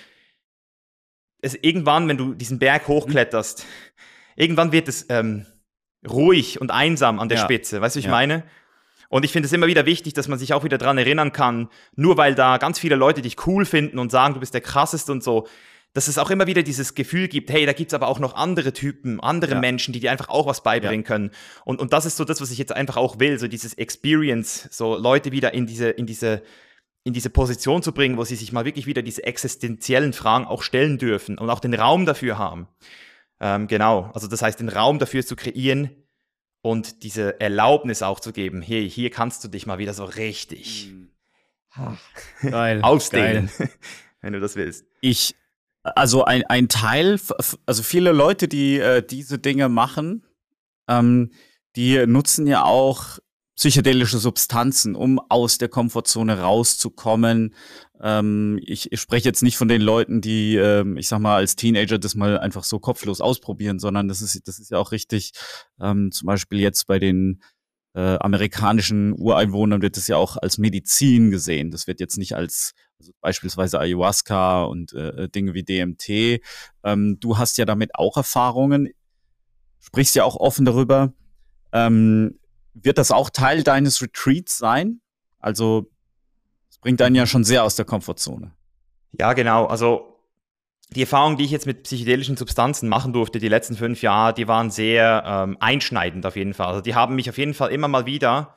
es 1.41 1.55
irgendwann, 1.55 2.09
wenn 2.09 2.17
du 2.17 2.35
diesen 2.35 2.59
Berg 2.59 2.89
hochkletterst, 2.89 3.65
irgendwann 4.37 4.73
wird 4.73 4.89
es 4.89 5.07
ähm, 5.09 5.47
ruhig 6.09 6.61
und 6.61 6.71
einsam 6.71 7.21
an 7.21 7.29
der 7.29 7.39
ja. 7.39 7.45
Spitze. 7.45 7.81
Weißt 7.81 7.97
du, 7.97 8.01
ich 8.01 8.07
ja. 8.07 8.11
meine? 8.11 8.45
Und 9.09 9.25
ich 9.25 9.33
finde 9.33 9.47
es 9.47 9.53
immer 9.53 9.67
wieder 9.67 9.87
wichtig, 9.87 10.13
dass 10.15 10.29
man 10.29 10.39
sich 10.39 10.53
auch 10.53 10.65
wieder 10.65 10.79
dran 10.79 10.99
erinnern 10.99 11.33
kann, 11.33 11.69
nur 11.97 12.17
weil 12.17 12.35
da 12.35 12.59
ganz 12.59 12.79
viele 12.79 12.95
Leute 12.95 13.23
dich 13.23 13.47
cool 13.47 13.65
finden 13.65 13.99
und 13.99 14.11
sagen, 14.11 14.35
du 14.35 14.41
bist 14.41 14.55
der 14.55 14.61
krasseste 14.61 15.13
und 15.13 15.23
so, 15.23 15.47
dass 15.95 16.09
es 16.09 16.19
auch 16.19 16.31
immer 16.31 16.47
wieder 16.47 16.63
dieses 16.63 16.95
Gefühl 16.95 17.29
gibt, 17.29 17.51
hey, 17.51 17.65
da 17.65 17.73
gibt's 17.73 17.95
aber 17.95 18.09
auch 18.09 18.19
noch 18.19 18.35
andere 18.35 18.75
Typen, 18.75 19.21
andere 19.21 19.53
ja. 19.53 19.61
Menschen, 19.61 19.95
die 19.95 20.01
dir 20.01 20.13
einfach 20.13 20.29
auch 20.29 20.47
was 20.47 20.63
beibringen 20.63 21.03
ja. 21.03 21.07
können. 21.07 21.31
Und, 21.65 21.81
und 21.81 21.93
das 21.95 22.05
ist 22.05 22.19
so 22.19 22.25
das, 22.25 22.41
was 22.41 22.51
ich 22.51 22.59
jetzt 22.59 22.73
einfach 22.73 22.99
auch 22.99 23.19
will, 23.19 23.39
so 23.39 23.49
dieses 23.49 23.75
Experience, 23.75 24.69
so 24.71 24.97
Leute 24.97 25.33
wieder 25.33 25.55
in 25.55 25.67
diese, 25.67 25.89
in 25.89 26.07
diese 26.07 26.43
in 27.05 27.15
diese 27.15 27.31
Position 27.31 27.83
zu 27.83 27.93
bringen, 27.93 28.19
wo 28.19 28.25
sie 28.25 28.37
sich 28.37 28.53
mal 28.53 28.67
wirklich 28.67 28.87
wieder 28.87 29.01
diese 29.01 29.25
existenziellen 29.25 30.13
Fragen 30.13 30.45
auch 30.45 30.63
stellen 30.63 30.99
dürfen 30.99 31.39
und 31.39 31.49
auch 31.49 31.61
den 31.61 31.73
Raum 31.73 32.05
dafür 32.05 32.37
haben. 32.37 32.69
Ähm, 33.41 33.67
genau, 33.67 34.11
also 34.13 34.27
das 34.27 34.43
heißt, 34.43 34.61
den 34.61 34.69
Raum 34.69 34.99
dafür 34.99 35.25
zu 35.25 35.35
kreieren 35.35 35.91
und 36.63 37.03
diese 37.03 37.41
Erlaubnis 37.41 38.03
auch 38.03 38.21
zu 38.21 38.33
geben, 38.33 38.63
hey, 38.63 38.89
hier 38.89 39.11
kannst 39.11 39.45
du 39.45 39.49
dich 39.49 39.67
mal 39.67 39.79
wieder 39.79 39.95
so 39.95 40.05
richtig 40.05 40.91
mhm. 40.93 41.09
Geil, 42.43 42.81
ausdehnen, 42.83 43.51
geil. 43.57 43.71
wenn 44.21 44.33
du 44.33 44.41
das 44.41 44.57
willst. 44.57 44.85
Ich, 45.01 45.35
also 45.83 46.25
ein, 46.25 46.45
ein 46.45 46.69
Teil, 46.69 47.21
also 47.67 47.83
viele 47.83 48.13
Leute, 48.13 48.49
die 48.49 48.79
äh, 48.79 49.03
diese 49.03 49.39
Dinge 49.39 49.69
machen, 49.69 50.27
ähm, 50.89 51.31
die 51.77 52.07
nutzen 52.07 52.47
ja 52.47 52.65
auch 52.65 53.19
psychedelische 53.57 54.19
Substanzen, 54.19 54.95
um 54.95 55.19
aus 55.29 55.59
der 55.59 55.69
Komfortzone 55.69 56.41
rauszukommen. 56.41 57.55
Ähm, 58.01 58.61
ich, 58.63 58.93
ich 58.93 59.01
spreche 59.01 59.29
jetzt 59.29 59.43
nicht 59.43 59.57
von 59.57 59.69
den 59.69 59.83
Leuten, 59.83 60.21
die, 60.21 60.57
ähm, 60.57 60.97
ich 60.97 61.09
sag 61.09 61.19
mal, 61.21 61.37
als 61.37 61.57
Teenager 61.57 61.99
das 61.99 62.15
mal 62.15 62.39
einfach 62.39 62.65
so 62.65 62.79
kopflos 62.79 63.21
ausprobieren, 63.21 63.79
sondern 63.79 64.09
das 64.09 64.23
ist, 64.23 64.47
das 64.47 64.59
ist 64.59 64.71
ja 64.71 64.79
auch 64.79 64.93
richtig, 64.93 65.33
ähm, 65.81 66.13
zum 66.13 66.27
Beispiel 66.27 66.61
jetzt 66.61 66.87
bei 66.87 66.99
den 66.99 67.43
äh, 67.95 68.17
amerikanischen 68.21 69.13
Ureinwohnern 69.15 69.83
wird 69.83 69.97
es 69.97 70.07
ja 70.07 70.17
auch 70.17 70.37
als 70.37 70.59
Medizin 70.59 71.31
gesehen. 71.31 71.71
Das 71.71 71.87
wird 71.87 72.01
jetzt 72.01 72.19
nicht 72.19 72.37
als 72.37 72.75
also 73.01 73.13
beispielsweise 73.21 73.81
Ayahuasca 73.81 74.65
und 74.65 74.93
äh, 74.93 75.29
Dinge 75.29 75.55
wie 75.55 75.63
DMT. 75.63 76.43
Ähm, 76.85 77.19
du 77.21 77.39
hast 77.39 77.59
ja 77.59 77.65
damit 77.65 77.95
auch 77.95 78.17
Erfahrungen, 78.17 78.91
sprichst 79.81 80.15
ja 80.17 80.25
auch 80.25 80.37
offen 80.37 80.65
darüber. 80.65 81.13
Ähm, 81.73 82.39
wird 82.75 82.99
das 82.99 83.11
auch 83.11 83.31
Teil 83.31 83.63
deines 83.63 84.03
Retreats 84.03 84.59
sein? 84.59 85.01
Also, 85.39 85.91
bringt 86.81 87.01
einen 87.03 87.15
ja 87.15 87.27
schon 87.27 87.45
sehr 87.45 87.65
aus 87.65 87.77
der 87.77 87.85
Komfortzone. 87.85 88.53
Ja, 89.19 89.33
genau. 89.33 89.67
Also, 89.67 90.21
die 90.91 91.03
Erfahrungen, 91.03 91.37
die 91.37 91.45
ich 91.45 91.51
jetzt 91.51 91.67
mit 91.67 91.83
psychedelischen 91.83 92.37
Substanzen 92.37 92.89
machen 92.89 93.13
durfte, 93.13 93.39
die 93.39 93.49
letzten 93.49 93.77
fünf 93.77 94.03
Jahre, 94.03 94.33
die 94.35 94.49
waren 94.49 94.71
sehr 94.71 95.23
ähm, 95.27 95.57
einschneidend 95.61 96.25
auf 96.25 96.37
jeden 96.37 96.55
Fall. 96.55 96.69
Also, 96.69 96.81
die 96.81 96.95
haben 96.95 97.15
mich 97.15 97.29
auf 97.29 97.39
jeden 97.39 97.55
Fall 97.55 97.71
immer 97.71 97.89
mal 97.89 98.07
wieder 98.07 98.57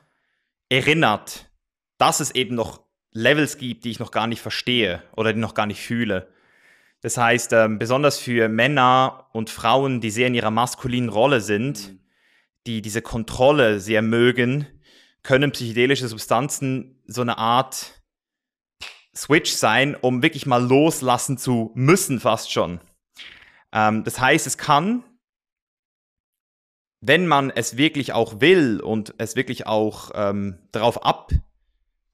erinnert, 0.68 1.50
dass 1.98 2.20
es 2.20 2.30
eben 2.30 2.54
noch 2.54 2.80
Levels 3.12 3.58
gibt, 3.58 3.84
die 3.84 3.90
ich 3.90 3.98
noch 3.98 4.10
gar 4.10 4.26
nicht 4.26 4.40
verstehe 4.40 5.02
oder 5.16 5.32
die 5.32 5.40
noch 5.40 5.54
gar 5.54 5.66
nicht 5.66 5.80
fühle. 5.80 6.28
Das 7.02 7.16
heißt, 7.16 7.52
ähm, 7.52 7.78
besonders 7.78 8.18
für 8.18 8.48
Männer 8.48 9.26
und 9.32 9.50
Frauen, 9.50 10.00
die 10.00 10.10
sehr 10.10 10.28
in 10.28 10.34
ihrer 10.34 10.50
maskulinen 10.50 11.10
Rolle 11.10 11.40
sind, 11.40 11.92
mhm 11.92 12.02
die 12.66 12.82
diese 12.82 13.02
Kontrolle 13.02 13.80
sehr 13.80 14.02
mögen, 14.02 14.66
können 15.22 15.52
psychedelische 15.52 16.08
Substanzen 16.08 17.00
so 17.06 17.20
eine 17.20 17.38
Art 17.38 18.01
Switch 19.14 19.52
sein, 19.52 19.94
um 19.94 20.22
wirklich 20.22 20.46
mal 20.46 20.62
loslassen 20.62 21.38
zu 21.38 21.70
müssen, 21.74 22.20
fast 22.20 22.50
schon. 22.50 22.80
Ähm, 23.72 24.04
das 24.04 24.20
heißt, 24.20 24.46
es 24.46 24.58
kann, 24.58 25.04
wenn 27.00 27.26
man 27.26 27.50
es 27.50 27.76
wirklich 27.76 28.12
auch 28.12 28.40
will 28.40 28.80
und 28.80 29.14
es 29.18 29.36
wirklich 29.36 29.66
auch 29.66 30.10
ähm, 30.14 30.58
darauf 30.72 31.04
ab 31.04 31.32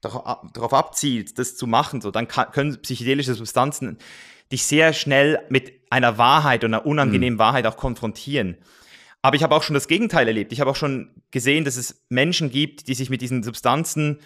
darauf 0.01 0.73
abzielt, 0.73 1.37
das 1.37 1.57
zu 1.57 1.67
machen, 1.67 1.99
so, 1.99 2.09
dann 2.09 2.27
kann, 2.27 2.51
können 2.51 2.81
psychedelische 2.81 3.33
Substanzen 3.33 3.97
dich 4.51 4.65
sehr 4.65 4.93
schnell 4.93 5.41
mit 5.49 5.73
einer 5.89 6.17
Wahrheit 6.17 6.63
und 6.63 6.73
einer 6.73 6.85
unangenehmen 6.85 7.35
mhm. 7.35 7.39
Wahrheit 7.39 7.67
auch 7.67 7.77
konfrontieren. 7.77 8.57
Aber 9.21 9.35
ich 9.35 9.43
habe 9.43 9.55
auch 9.55 9.63
schon 9.63 9.73
das 9.73 9.87
Gegenteil 9.87 10.27
erlebt. 10.27 10.53
Ich 10.53 10.61
habe 10.61 10.71
auch 10.71 10.75
schon 10.77 11.13
gesehen, 11.31 11.65
dass 11.65 11.75
es 11.75 12.05
Menschen 12.07 12.49
gibt, 12.49 12.87
die 12.87 12.93
sich 12.93 13.09
mit 13.09 13.21
diesen 13.21 13.43
Substanzen 13.43 14.19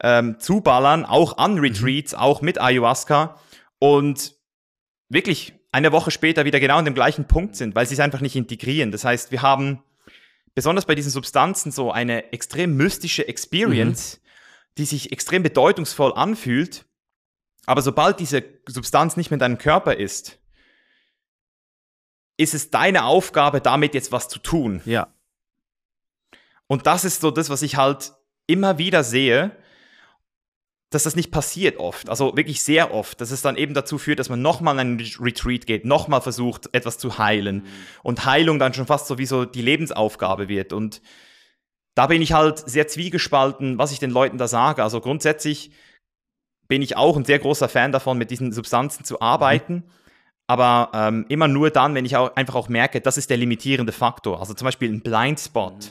ähm, 0.00 0.38
zuballern, 0.38 1.04
auch 1.04 1.38
an 1.38 1.54
mhm. 1.54 1.60
Retreats, 1.60 2.12
mhm. 2.12 2.18
auch 2.18 2.42
mit 2.42 2.60
Ayahuasca 2.60 3.40
und 3.78 4.34
wirklich 5.08 5.54
eine 5.72 5.92
Woche 5.92 6.10
später 6.10 6.44
wieder 6.44 6.60
genau 6.60 6.78
an 6.78 6.84
dem 6.84 6.94
gleichen 6.94 7.26
Punkt 7.26 7.56
sind, 7.56 7.74
weil 7.74 7.86
sie 7.86 7.94
es 7.94 8.00
einfach 8.00 8.20
nicht 8.20 8.36
integrieren. 8.36 8.92
Das 8.92 9.04
heißt, 9.04 9.30
wir 9.30 9.42
haben 9.42 9.82
besonders 10.54 10.86
bei 10.86 10.94
diesen 10.94 11.10
Substanzen 11.10 11.70
so 11.70 11.92
eine 11.92 12.32
extrem 12.32 12.76
mystische 12.76 13.28
Experience, 13.28 14.16
mhm. 14.16 14.28
die 14.78 14.84
sich 14.86 15.12
extrem 15.12 15.42
bedeutungsvoll 15.42 16.12
anfühlt. 16.14 16.86
Aber 17.66 17.82
sobald 17.82 18.20
diese 18.20 18.44
Substanz 18.66 19.16
nicht 19.16 19.30
mehr 19.30 19.36
in 19.36 19.40
deinem 19.40 19.58
Körper 19.58 19.96
ist, 19.96 20.38
ist 22.38 22.54
es 22.54 22.70
deine 22.70 23.04
Aufgabe, 23.04 23.60
damit 23.60 23.94
jetzt 23.94 24.12
was 24.12 24.28
zu 24.28 24.38
tun. 24.38 24.80
Ja. 24.84 25.12
Und 26.66 26.86
das 26.86 27.04
ist 27.04 27.20
so 27.20 27.30
das, 27.30 27.50
was 27.50 27.62
ich 27.62 27.76
halt 27.76 28.12
immer 28.46 28.78
wieder 28.78 29.04
sehe, 29.04 29.56
dass 30.90 31.02
das 31.02 31.16
nicht 31.16 31.30
passiert 31.30 31.78
oft, 31.78 32.08
also 32.08 32.36
wirklich 32.36 32.62
sehr 32.62 32.94
oft, 32.94 33.20
dass 33.20 33.32
es 33.32 33.42
dann 33.42 33.56
eben 33.56 33.74
dazu 33.74 33.98
führt, 33.98 34.18
dass 34.18 34.28
man 34.28 34.40
nochmal 34.40 34.74
in 34.74 34.80
einen 34.80 35.12
Retreat 35.20 35.66
geht, 35.66 35.84
nochmal 35.84 36.20
versucht, 36.20 36.68
etwas 36.72 36.98
zu 36.98 37.18
heilen 37.18 37.56
mhm. 37.56 37.66
und 38.02 38.24
Heilung 38.24 38.58
dann 38.58 38.72
schon 38.72 38.86
fast 38.86 39.08
sowieso 39.08 39.44
die 39.44 39.62
Lebensaufgabe 39.62 40.48
wird. 40.48 40.72
Und 40.72 41.02
da 41.94 42.06
bin 42.06 42.22
ich 42.22 42.32
halt 42.32 42.58
sehr 42.58 42.86
zwiegespalten, 42.86 43.78
was 43.78 43.90
ich 43.90 43.98
den 43.98 44.10
Leuten 44.10 44.38
da 44.38 44.46
sage. 44.46 44.82
Also 44.82 45.00
grundsätzlich 45.00 45.72
bin 46.68 46.82
ich 46.82 46.96
auch 46.96 47.16
ein 47.16 47.24
sehr 47.24 47.38
großer 47.38 47.68
Fan 47.68 47.92
davon, 47.92 48.18
mit 48.18 48.30
diesen 48.30 48.52
Substanzen 48.52 49.04
zu 49.04 49.20
arbeiten. 49.20 49.74
Mhm 49.74 49.90
aber 50.46 50.90
ähm, 50.94 51.26
immer 51.28 51.48
nur 51.48 51.70
dann, 51.70 51.94
wenn 51.94 52.04
ich 52.04 52.16
auch 52.16 52.34
einfach 52.36 52.54
auch 52.54 52.68
merke, 52.68 53.00
das 53.00 53.18
ist 53.18 53.30
der 53.30 53.36
limitierende 53.36 53.92
Faktor. 53.92 54.40
Also 54.40 54.54
zum 54.54 54.66
Beispiel 54.66 54.90
ein 54.92 55.02
Blindspot 55.02 55.74
mhm. 55.74 55.90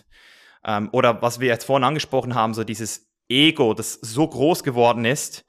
ähm, 0.66 0.90
oder 0.92 1.22
was 1.22 1.40
wir 1.40 1.48
jetzt 1.48 1.66
vorhin 1.66 1.84
angesprochen 1.84 2.36
haben, 2.36 2.54
so 2.54 2.64
dieses 2.64 3.05
Ego, 3.30 3.74
das 3.74 3.94
so 3.94 4.28
groß 4.28 4.64
geworden 4.64 5.06
ist, 5.06 5.46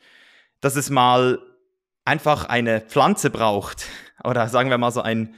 dass 0.61 0.76
es 0.76 0.90
mal 0.90 1.40
einfach 2.04 2.47
eine 2.47 2.80
Pflanze 2.80 3.30
braucht 3.30 3.87
oder 4.25 4.49
sagen 4.49 4.71
wir 4.71 4.78
mal 4.78 4.92
so 4.92 5.02
ein 5.02 5.35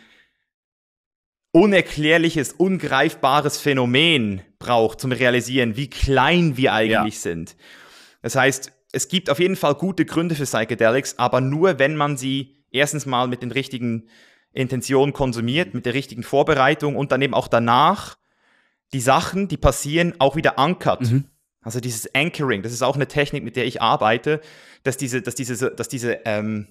unerklärliches, 1.53 2.53
ungreifbares 2.53 3.59
Phänomen 3.59 4.43
braucht, 4.59 5.01
zum 5.01 5.13
realisieren, 5.13 5.77
wie 5.77 5.89
klein 5.89 6.57
wir 6.57 6.73
eigentlich 6.73 7.15
ja. 7.15 7.21
sind. 7.21 7.57
Das 8.23 8.37
heißt, 8.37 8.73
es 8.93 9.09
gibt 9.09 9.31
auf 9.31 9.39
jeden 9.39 9.57
Fall 9.57 9.75
gute 9.75 10.05
Gründe 10.05 10.35
für 10.35 10.45
Psychedelics, 10.45 11.19
aber 11.19 11.41
nur 11.41 11.79
wenn 11.79 11.97
man 11.97 12.17
sie 12.17 12.65
erstens 12.71 13.07
mal 13.07 13.29
mit 13.29 13.43
den 13.43 13.51
richtigen 13.51 14.09
Intentionen 14.53 15.13
konsumiert, 15.13 15.75
mit 15.75 15.87
der 15.87 15.95
richtigen 15.95 16.23
Vorbereitung 16.23 16.97
und 16.97 17.13
dann 17.13 17.23
eben 17.23 17.35
auch 17.35 17.49
danach 17.49 18.17
die 18.93 19.01
Sachen, 19.01 19.49
die 19.49 19.57
passieren, 19.57 20.15
auch 20.19 20.37
wieder 20.37 20.59
ankert. 20.59 21.03
Mhm. 21.03 21.25
Also 21.69 21.81
dieses 21.81 22.15
Anchoring, 22.15 22.63
das 22.63 22.73
ist 22.73 22.81
auch 22.81 22.95
eine 22.95 23.09
Technik, 23.09 23.45
mit 23.45 23.55
der 23.55 23.67
ich 23.67 23.83
arbeite, 23.83 24.41
dass 24.85 24.97
diese, 24.97 25.21
dass 25.21 25.35
diese, 25.35 25.71
dass 25.71 25.89
diese 25.89 26.21
ähm, 26.25 26.67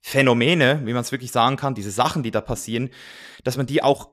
Phänomene, 0.00 0.80
wie 0.84 0.92
man 0.92 1.02
es 1.02 1.10
wirklich 1.10 1.32
sagen 1.32 1.56
kann, 1.56 1.74
diese 1.74 1.90
Sachen, 1.90 2.22
die 2.22 2.30
da 2.30 2.40
passieren, 2.40 2.90
dass 3.42 3.56
man 3.56 3.66
die 3.66 3.82
auch 3.82 4.10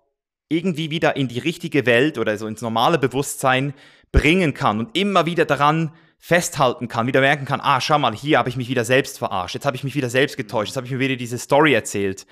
irgendwie 0.48 0.90
wieder 0.90 1.16
in 1.16 1.28
die 1.28 1.38
richtige 1.38 1.86
Welt 1.86 2.18
oder 2.18 2.40
so 2.40 2.48
ins 2.48 2.64
normale 2.64 2.98
Bewusstsein 2.98 3.76
bringen 4.12 4.56
kann 4.56 4.80
und 4.80 4.98
immer 4.98 5.28
wieder 5.28 5.46
daran 5.46 5.94
festhalten 6.18 6.88
kann, 6.88 7.06
wieder 7.06 7.22
merken 7.22 7.46
kann, 7.46 7.62
ah, 7.62 7.80
schau 7.82 8.00
mal, 8.00 8.16
hier 8.16 8.40
habe 8.40 8.50
ich 8.50 8.58
mich 8.58 8.68
wieder 8.68 8.84
selbst 8.84 9.20
verarscht, 9.20 9.54
jetzt 9.54 9.68
habe 9.68 9.78
ich 9.78 9.84
mich 9.84 9.94
wieder 9.94 10.10
selbst 10.10 10.38
getäuscht, 10.38 10.72
jetzt 10.72 10.78
habe 10.78 10.88
ich 10.88 10.92
mir 10.92 10.98
wieder 10.98 11.18
diese 11.18 11.38
Story 11.38 11.76
erzählt. 11.76 12.26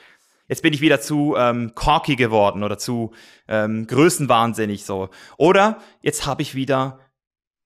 Jetzt 0.47 0.61
bin 0.61 0.73
ich 0.73 0.81
wieder 0.81 1.01
zu 1.01 1.35
ähm, 1.37 1.73
cocky 1.75 2.15
geworden 2.15 2.63
oder 2.63 2.77
zu 2.77 3.13
ähm, 3.47 3.85
größenwahnsinnig 3.87 4.85
so. 4.85 5.09
Oder 5.37 5.81
jetzt 6.01 6.25
habe 6.25 6.41
ich 6.41 6.55
wieder 6.55 6.99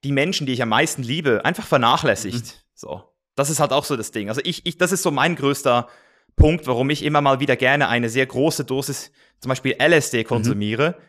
die 0.03 0.11
Menschen, 0.11 0.47
die 0.47 0.53
ich 0.53 0.63
am 0.63 0.69
meisten 0.69 1.03
liebe, 1.03 1.45
einfach 1.45 1.65
vernachlässigt. 1.65 2.45
Mhm. 2.45 2.59
So. 2.73 3.03
Das 3.35 3.49
ist 3.49 3.59
halt 3.59 3.71
auch 3.71 3.85
so 3.85 3.95
das 3.95 4.11
Ding. 4.11 4.29
Also 4.29 4.41
ich, 4.43 4.65
ich, 4.65 4.77
das 4.77 4.91
ist 4.91 5.03
so 5.03 5.11
mein 5.11 5.35
größter 5.35 5.87
Punkt, 6.35 6.65
warum 6.65 6.89
ich 6.89 7.03
immer 7.03 7.21
mal 7.21 7.39
wieder 7.39 7.55
gerne 7.55 7.87
eine 7.87 8.09
sehr 8.09 8.25
große 8.25 8.65
Dosis, 8.65 9.11
zum 9.39 9.49
Beispiel 9.49 9.75
LSD, 9.79 10.23
mhm. 10.23 10.27
konsumiere, 10.27 10.95
mhm. 10.97 11.03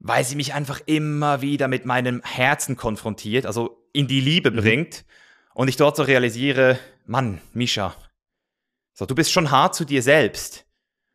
weil 0.00 0.24
sie 0.24 0.36
mich 0.36 0.52
einfach 0.52 0.80
immer 0.86 1.42
wieder 1.42 1.68
mit 1.68 1.86
meinem 1.86 2.22
Herzen 2.22 2.76
konfrontiert. 2.76 3.46
Also 3.46 3.86
in 3.92 4.08
die 4.08 4.20
Liebe 4.20 4.50
mhm. 4.50 4.56
bringt 4.56 5.04
und 5.54 5.68
ich 5.68 5.76
dort 5.76 5.96
so 5.96 6.02
realisiere, 6.02 6.78
Mann, 7.06 7.40
Misha, 7.52 7.94
so, 8.94 9.06
du 9.06 9.14
bist 9.14 9.32
schon 9.32 9.50
hart 9.50 9.74
zu 9.74 9.84
dir 9.84 10.02
selbst. 10.02 10.66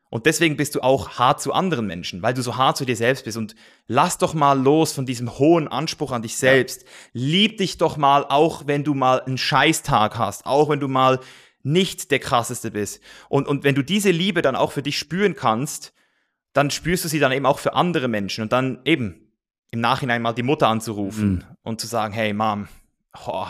Und 0.09 0.25
deswegen 0.25 0.55
bist 0.55 0.75
du 0.75 0.81
auch 0.81 1.19
hart 1.19 1.41
zu 1.41 1.51
anderen 1.53 1.85
Menschen, 1.85 2.21
weil 2.21 2.33
du 2.33 2.41
so 2.41 2.55
hart 2.55 2.77
zu 2.77 2.85
dir 2.85 2.95
selbst 2.95 3.25
bist. 3.25 3.37
Und 3.37 3.55
lass 3.87 4.17
doch 4.17 4.33
mal 4.33 4.57
los 4.59 4.93
von 4.93 5.05
diesem 5.05 5.37
hohen 5.37 5.67
Anspruch 5.67 6.11
an 6.11 6.21
dich 6.21 6.37
selbst. 6.37 6.83
Ja. 6.83 6.89
Lieb 7.13 7.57
dich 7.57 7.77
doch 7.77 7.97
mal, 7.97 8.25
auch 8.25 8.67
wenn 8.67 8.83
du 8.83 8.93
mal 8.93 9.21
einen 9.21 9.37
Scheißtag 9.37 10.17
hast, 10.17 10.45
auch 10.45 10.69
wenn 10.69 10.79
du 10.79 10.87
mal 10.87 11.19
nicht 11.63 12.11
der 12.11 12.19
krasseste 12.19 12.71
bist. 12.71 13.01
Und, 13.27 13.47
und 13.47 13.65
wenn 13.65 13.75
du 13.75 13.83
diese 13.83 14.11
Liebe 14.11 14.41
dann 14.41 14.55
auch 14.55 14.71
für 14.71 14.83
dich 14.83 14.97
spüren 14.97 15.35
kannst, 15.35 15.93
dann 16.53 16.71
spürst 16.71 17.03
du 17.03 17.09
sie 17.09 17.19
dann 17.19 17.33
eben 17.33 17.45
auch 17.45 17.59
für 17.59 17.73
andere 17.73 18.07
Menschen. 18.07 18.43
Und 18.43 18.53
dann 18.53 18.79
eben, 18.85 19.27
im 19.71 19.81
Nachhinein 19.81 20.21
mal 20.21 20.33
die 20.33 20.43
Mutter 20.43 20.69
anzurufen 20.69 21.29
mhm. 21.29 21.43
und 21.63 21.81
zu 21.81 21.87
sagen, 21.87 22.13
hey 22.13 22.33
Mom, 22.33 22.69
oh, 23.25 23.47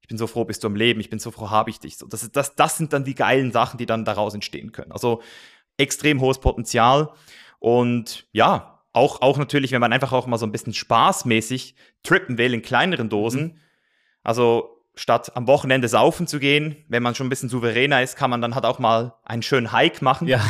ich 0.00 0.08
bin 0.08 0.18
so 0.18 0.26
froh, 0.26 0.44
bist 0.44 0.62
du 0.62 0.68
am 0.68 0.76
Leben, 0.76 1.00
ich 1.00 1.10
bin 1.10 1.18
so 1.18 1.30
froh, 1.30 1.50
habe 1.50 1.70
ich 1.70 1.80
dich. 1.80 1.96
So, 1.96 2.06
das, 2.06 2.30
das, 2.30 2.54
das 2.54 2.76
sind 2.76 2.92
dann 2.92 3.04
die 3.04 3.14
geilen 3.14 3.52
Sachen, 3.52 3.78
die 3.78 3.86
dann 3.86 4.04
daraus 4.04 4.34
entstehen 4.34 4.72
können. 4.72 4.92
Also 4.92 5.22
extrem 5.78 6.20
hohes 6.20 6.38
Potenzial. 6.38 7.10
Und 7.58 8.26
ja, 8.32 8.80
auch, 8.92 9.20
auch 9.20 9.36
natürlich, 9.36 9.72
wenn 9.72 9.80
man 9.80 9.92
einfach 9.92 10.12
auch 10.12 10.26
mal 10.26 10.38
so 10.38 10.46
ein 10.46 10.52
bisschen 10.52 10.72
spaßmäßig 10.72 11.74
trippen 12.02 12.38
will 12.38 12.54
in 12.54 12.62
kleineren 12.62 13.08
Dosen. 13.08 13.42
Mhm. 13.42 13.60
Also 14.22 14.76
statt 14.96 15.32
am 15.36 15.46
Wochenende 15.46 15.88
saufen 15.88 16.26
zu 16.26 16.38
gehen, 16.38 16.76
wenn 16.88 17.02
man 17.02 17.14
schon 17.14 17.26
ein 17.26 17.30
bisschen 17.30 17.50
souveräner 17.50 18.02
ist, 18.02 18.16
kann 18.16 18.30
man 18.30 18.40
dann 18.40 18.54
halt 18.54 18.64
auch 18.64 18.78
mal 18.78 19.14
einen 19.22 19.42
schönen 19.42 19.70
Hike 19.70 20.02
machen. 20.02 20.26
Ja. 20.26 20.40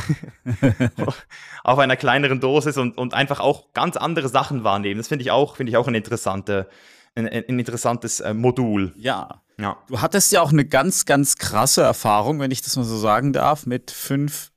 auf 1.64 1.78
einer 1.78 1.96
kleineren 1.96 2.38
Dosis 2.38 2.78
und, 2.78 2.96
und 2.96 3.12
einfach 3.12 3.40
auch 3.40 3.72
ganz 3.72 3.96
andere 3.96 4.28
Sachen 4.28 4.62
wahrnehmen. 4.62 4.98
Das 4.98 5.08
finde 5.08 5.24
ich 5.24 5.32
auch, 5.32 5.56
finde 5.56 5.70
ich 5.70 5.76
auch 5.76 5.88
ein, 5.88 5.96
interessante, 5.96 6.68
ein, 7.16 7.26
ein 7.26 7.58
interessantes 7.58 8.20
äh, 8.20 8.32
Modul. 8.32 8.94
Ja. 8.96 9.42
ja. 9.58 9.76
Du 9.88 10.00
hattest 10.00 10.30
ja 10.30 10.40
auch 10.40 10.52
eine 10.52 10.64
ganz, 10.64 11.04
ganz 11.04 11.36
krasse 11.36 11.82
Erfahrung, 11.82 12.38
wenn 12.38 12.52
ich 12.52 12.62
das 12.62 12.76
mal 12.76 12.84
so 12.84 12.96
sagen 12.96 13.32
darf, 13.32 13.66
mit 13.66 13.90
5 13.90 14.52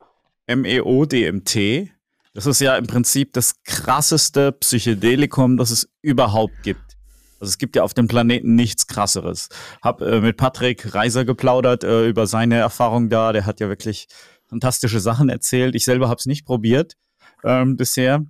MEO 0.56 1.06
DMT. 1.06 1.90
Das 2.34 2.46
ist 2.46 2.62
ja 2.62 2.78
im 2.78 2.88
Prinzip 2.88 3.34
das 3.34 3.64
krasseste 3.64 4.52
Psychedelikum, 4.52 5.58
das 5.58 5.72
es 5.72 5.90
überhaupt 6.02 6.64
gibt. 6.64 6.98
Also 7.40 7.50
es 7.50 7.58
gibt 7.58 7.76
ja 7.76 7.84
auf 7.84 7.94
dem 7.94 8.08
Planeten 8.08 8.56
nichts 8.56 8.88
krasseres. 8.88 9.50
Hab 9.82 10.02
äh, 10.02 10.22
mit 10.22 10.38
Patrick 10.38 10.94
Reiser 10.94 11.26
geplaudert 11.26 11.84
äh, 11.84 12.08
über 12.08 12.28
seine 12.28 12.56
Erfahrung 12.56 13.10
da. 13.10 13.32
Der 13.32 13.46
hat 13.46 13.60
ja 13.60 13.70
wirklich 13.70 14.08
fantastische 14.48 15.00
Sachen 15.00 15.30
erzählt. 15.30 15.76
Ich 15.76 15.86
selber 15.86 16.10
habe 16.10 16.20
es 16.20 16.26
nicht 16.26 16.46
probiert 16.46 16.96
ähm, 17.44 17.78
bisher 17.78 18.26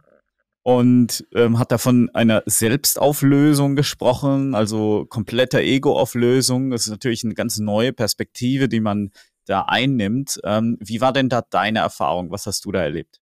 und 0.62 1.26
ähm, 1.34 1.58
hat 1.58 1.72
da 1.72 1.78
von 1.78 2.10
einer 2.14 2.44
Selbstauflösung 2.46 3.76
gesprochen, 3.76 4.54
also 4.54 5.06
kompletter 5.10 5.62
Ego-Auflösung. 5.62 6.70
Das 6.70 6.82
ist 6.82 6.90
natürlich 6.90 7.24
eine 7.24 7.34
ganz 7.34 7.58
neue 7.58 7.94
Perspektive, 7.94 8.70
die 8.70 8.82
man 8.82 9.12
da 9.50 9.64
einnimmt. 9.64 10.40
Ähm, 10.44 10.78
wie 10.80 11.02
war 11.02 11.14
denn 11.14 11.30
da 11.30 11.42
deine 11.42 11.80
Erfahrung? 11.80 12.32
Was 12.32 12.46
hast 12.46 12.66
du 12.66 12.72
da 12.72 12.82
erlebt? 12.82 13.20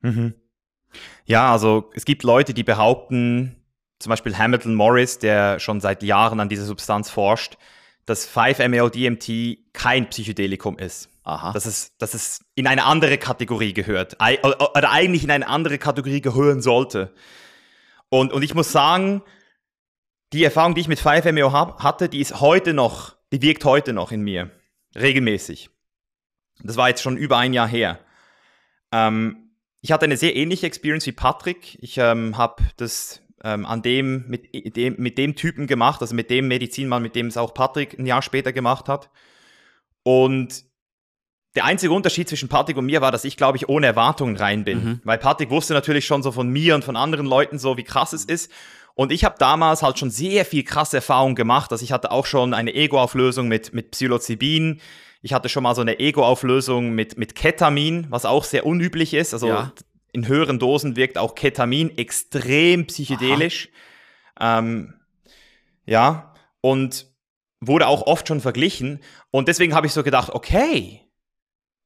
Mhm. 0.00 0.34
Ja, 1.24 1.52
also 1.52 1.90
es 1.94 2.04
gibt 2.04 2.22
Leute, 2.22 2.54
die 2.54 2.64
behaupten, 2.64 3.56
zum 3.98 4.10
Beispiel 4.10 4.36
Hamilton 4.36 4.74
Morris, 4.74 5.18
der 5.18 5.58
schon 5.58 5.80
seit 5.80 6.02
Jahren 6.02 6.40
an 6.40 6.48
dieser 6.48 6.64
Substanz 6.64 7.10
forscht, 7.10 7.58
dass 8.06 8.28
5-MeO-DMT 8.28 9.72
kein 9.72 10.08
Psychedelikum 10.08 10.78
ist. 10.78 11.08
Aha. 11.22 11.52
Dass 11.52 11.66
es, 11.66 11.96
dass 11.98 12.14
es 12.14 12.44
in 12.54 12.66
eine 12.66 12.84
andere 12.84 13.18
Kategorie 13.18 13.72
gehört. 13.72 14.16
Oder 14.20 14.90
eigentlich 14.90 15.22
in 15.22 15.30
eine 15.30 15.46
andere 15.46 15.78
Kategorie 15.78 16.20
gehören 16.20 16.62
sollte. 16.62 17.14
Und, 18.08 18.32
und 18.32 18.42
ich 18.42 18.54
muss 18.54 18.72
sagen, 18.72 19.22
die 20.32 20.44
Erfahrung, 20.44 20.74
die 20.74 20.80
ich 20.80 20.88
mit 20.88 20.98
5-MeO 20.98 21.52
hatte, 21.52 22.08
die 22.08 22.20
ist 22.20 22.40
heute 22.40 22.72
noch, 22.72 23.16
die 23.32 23.42
wirkt 23.42 23.64
heute 23.64 23.92
noch 23.92 24.12
in 24.12 24.22
mir. 24.22 24.50
Regelmäßig. 24.94 25.70
Das 26.62 26.76
war 26.76 26.88
jetzt 26.88 27.02
schon 27.02 27.16
über 27.16 27.38
ein 27.38 27.52
Jahr 27.52 27.68
her. 27.68 27.98
Ähm, 28.92 29.50
ich 29.80 29.92
hatte 29.92 30.04
eine 30.04 30.16
sehr 30.16 30.36
ähnliche 30.36 30.66
Experience 30.66 31.06
wie 31.06 31.12
Patrick. 31.12 31.78
Ich 31.80 31.96
ähm, 31.98 32.36
habe 32.36 32.62
das 32.76 33.22
ähm, 33.42 33.64
an 33.64 33.82
dem 33.82 34.26
mit, 34.28 34.76
dem, 34.76 34.96
mit 34.98 35.16
dem 35.16 35.36
Typen 35.36 35.66
gemacht, 35.66 36.00
also 36.02 36.14
mit 36.14 36.28
dem 36.28 36.48
Medizinmann, 36.48 37.02
mit 37.02 37.14
dem 37.14 37.28
es 37.28 37.36
auch 37.36 37.54
Patrick 37.54 37.98
ein 37.98 38.06
Jahr 38.06 38.22
später 38.22 38.52
gemacht 38.52 38.88
hat. 38.88 39.10
Und 40.02 40.64
der 41.56 41.64
einzige 41.64 41.92
Unterschied 41.92 42.28
zwischen 42.28 42.48
Patrick 42.48 42.76
und 42.76 42.86
mir 42.86 43.00
war, 43.00 43.10
dass 43.10 43.24
ich, 43.24 43.36
glaube 43.36 43.56
ich, 43.56 43.68
ohne 43.68 43.86
Erwartungen 43.86 44.36
rein 44.36 44.64
bin. 44.64 44.84
Mhm. 44.84 45.00
Weil 45.02 45.18
Patrick 45.18 45.50
wusste 45.50 45.74
natürlich 45.74 46.06
schon 46.06 46.22
so 46.22 46.30
von 46.30 46.48
mir 46.48 46.74
und 46.74 46.84
von 46.84 46.96
anderen 46.96 47.26
Leuten 47.26 47.58
so, 47.58 47.76
wie 47.76 47.84
krass 47.84 48.12
es 48.12 48.24
ist. 48.24 48.52
Und 48.94 49.12
ich 49.12 49.24
habe 49.24 49.36
damals 49.38 49.82
halt 49.82 49.98
schon 49.98 50.10
sehr 50.10 50.44
viel 50.44 50.64
krasse 50.64 50.96
Erfahrung 50.96 51.34
gemacht. 51.34 51.72
Also 51.72 51.84
ich 51.84 51.92
hatte 51.92 52.10
auch 52.10 52.26
schon 52.26 52.54
eine 52.54 52.74
Ego-Auflösung 52.74 53.48
mit, 53.48 53.72
mit 53.72 53.92
Psilocybin. 53.92 54.80
Ich 55.22 55.32
hatte 55.32 55.48
schon 55.48 55.62
mal 55.62 55.74
so 55.74 55.80
eine 55.80 55.98
Ego-Auflösung 55.98 56.90
mit, 56.90 57.18
mit 57.18 57.34
Ketamin, 57.34 58.06
was 58.10 58.24
auch 58.24 58.44
sehr 58.44 58.66
unüblich 58.66 59.14
ist. 59.14 59.32
Also 59.32 59.48
ja. 59.48 59.72
in 60.12 60.28
höheren 60.28 60.58
Dosen 60.58 60.96
wirkt 60.96 61.18
auch 61.18 61.34
Ketamin 61.34 61.96
extrem 61.96 62.86
psychedelisch. 62.86 63.68
Ähm, 64.38 64.94
ja, 65.86 66.34
und 66.60 67.06
wurde 67.60 67.86
auch 67.86 68.02
oft 68.06 68.28
schon 68.28 68.40
verglichen. 68.40 69.00
Und 69.30 69.48
deswegen 69.48 69.74
habe 69.74 69.86
ich 69.86 69.92
so 69.92 70.02
gedacht, 70.02 70.30
okay, 70.30 71.02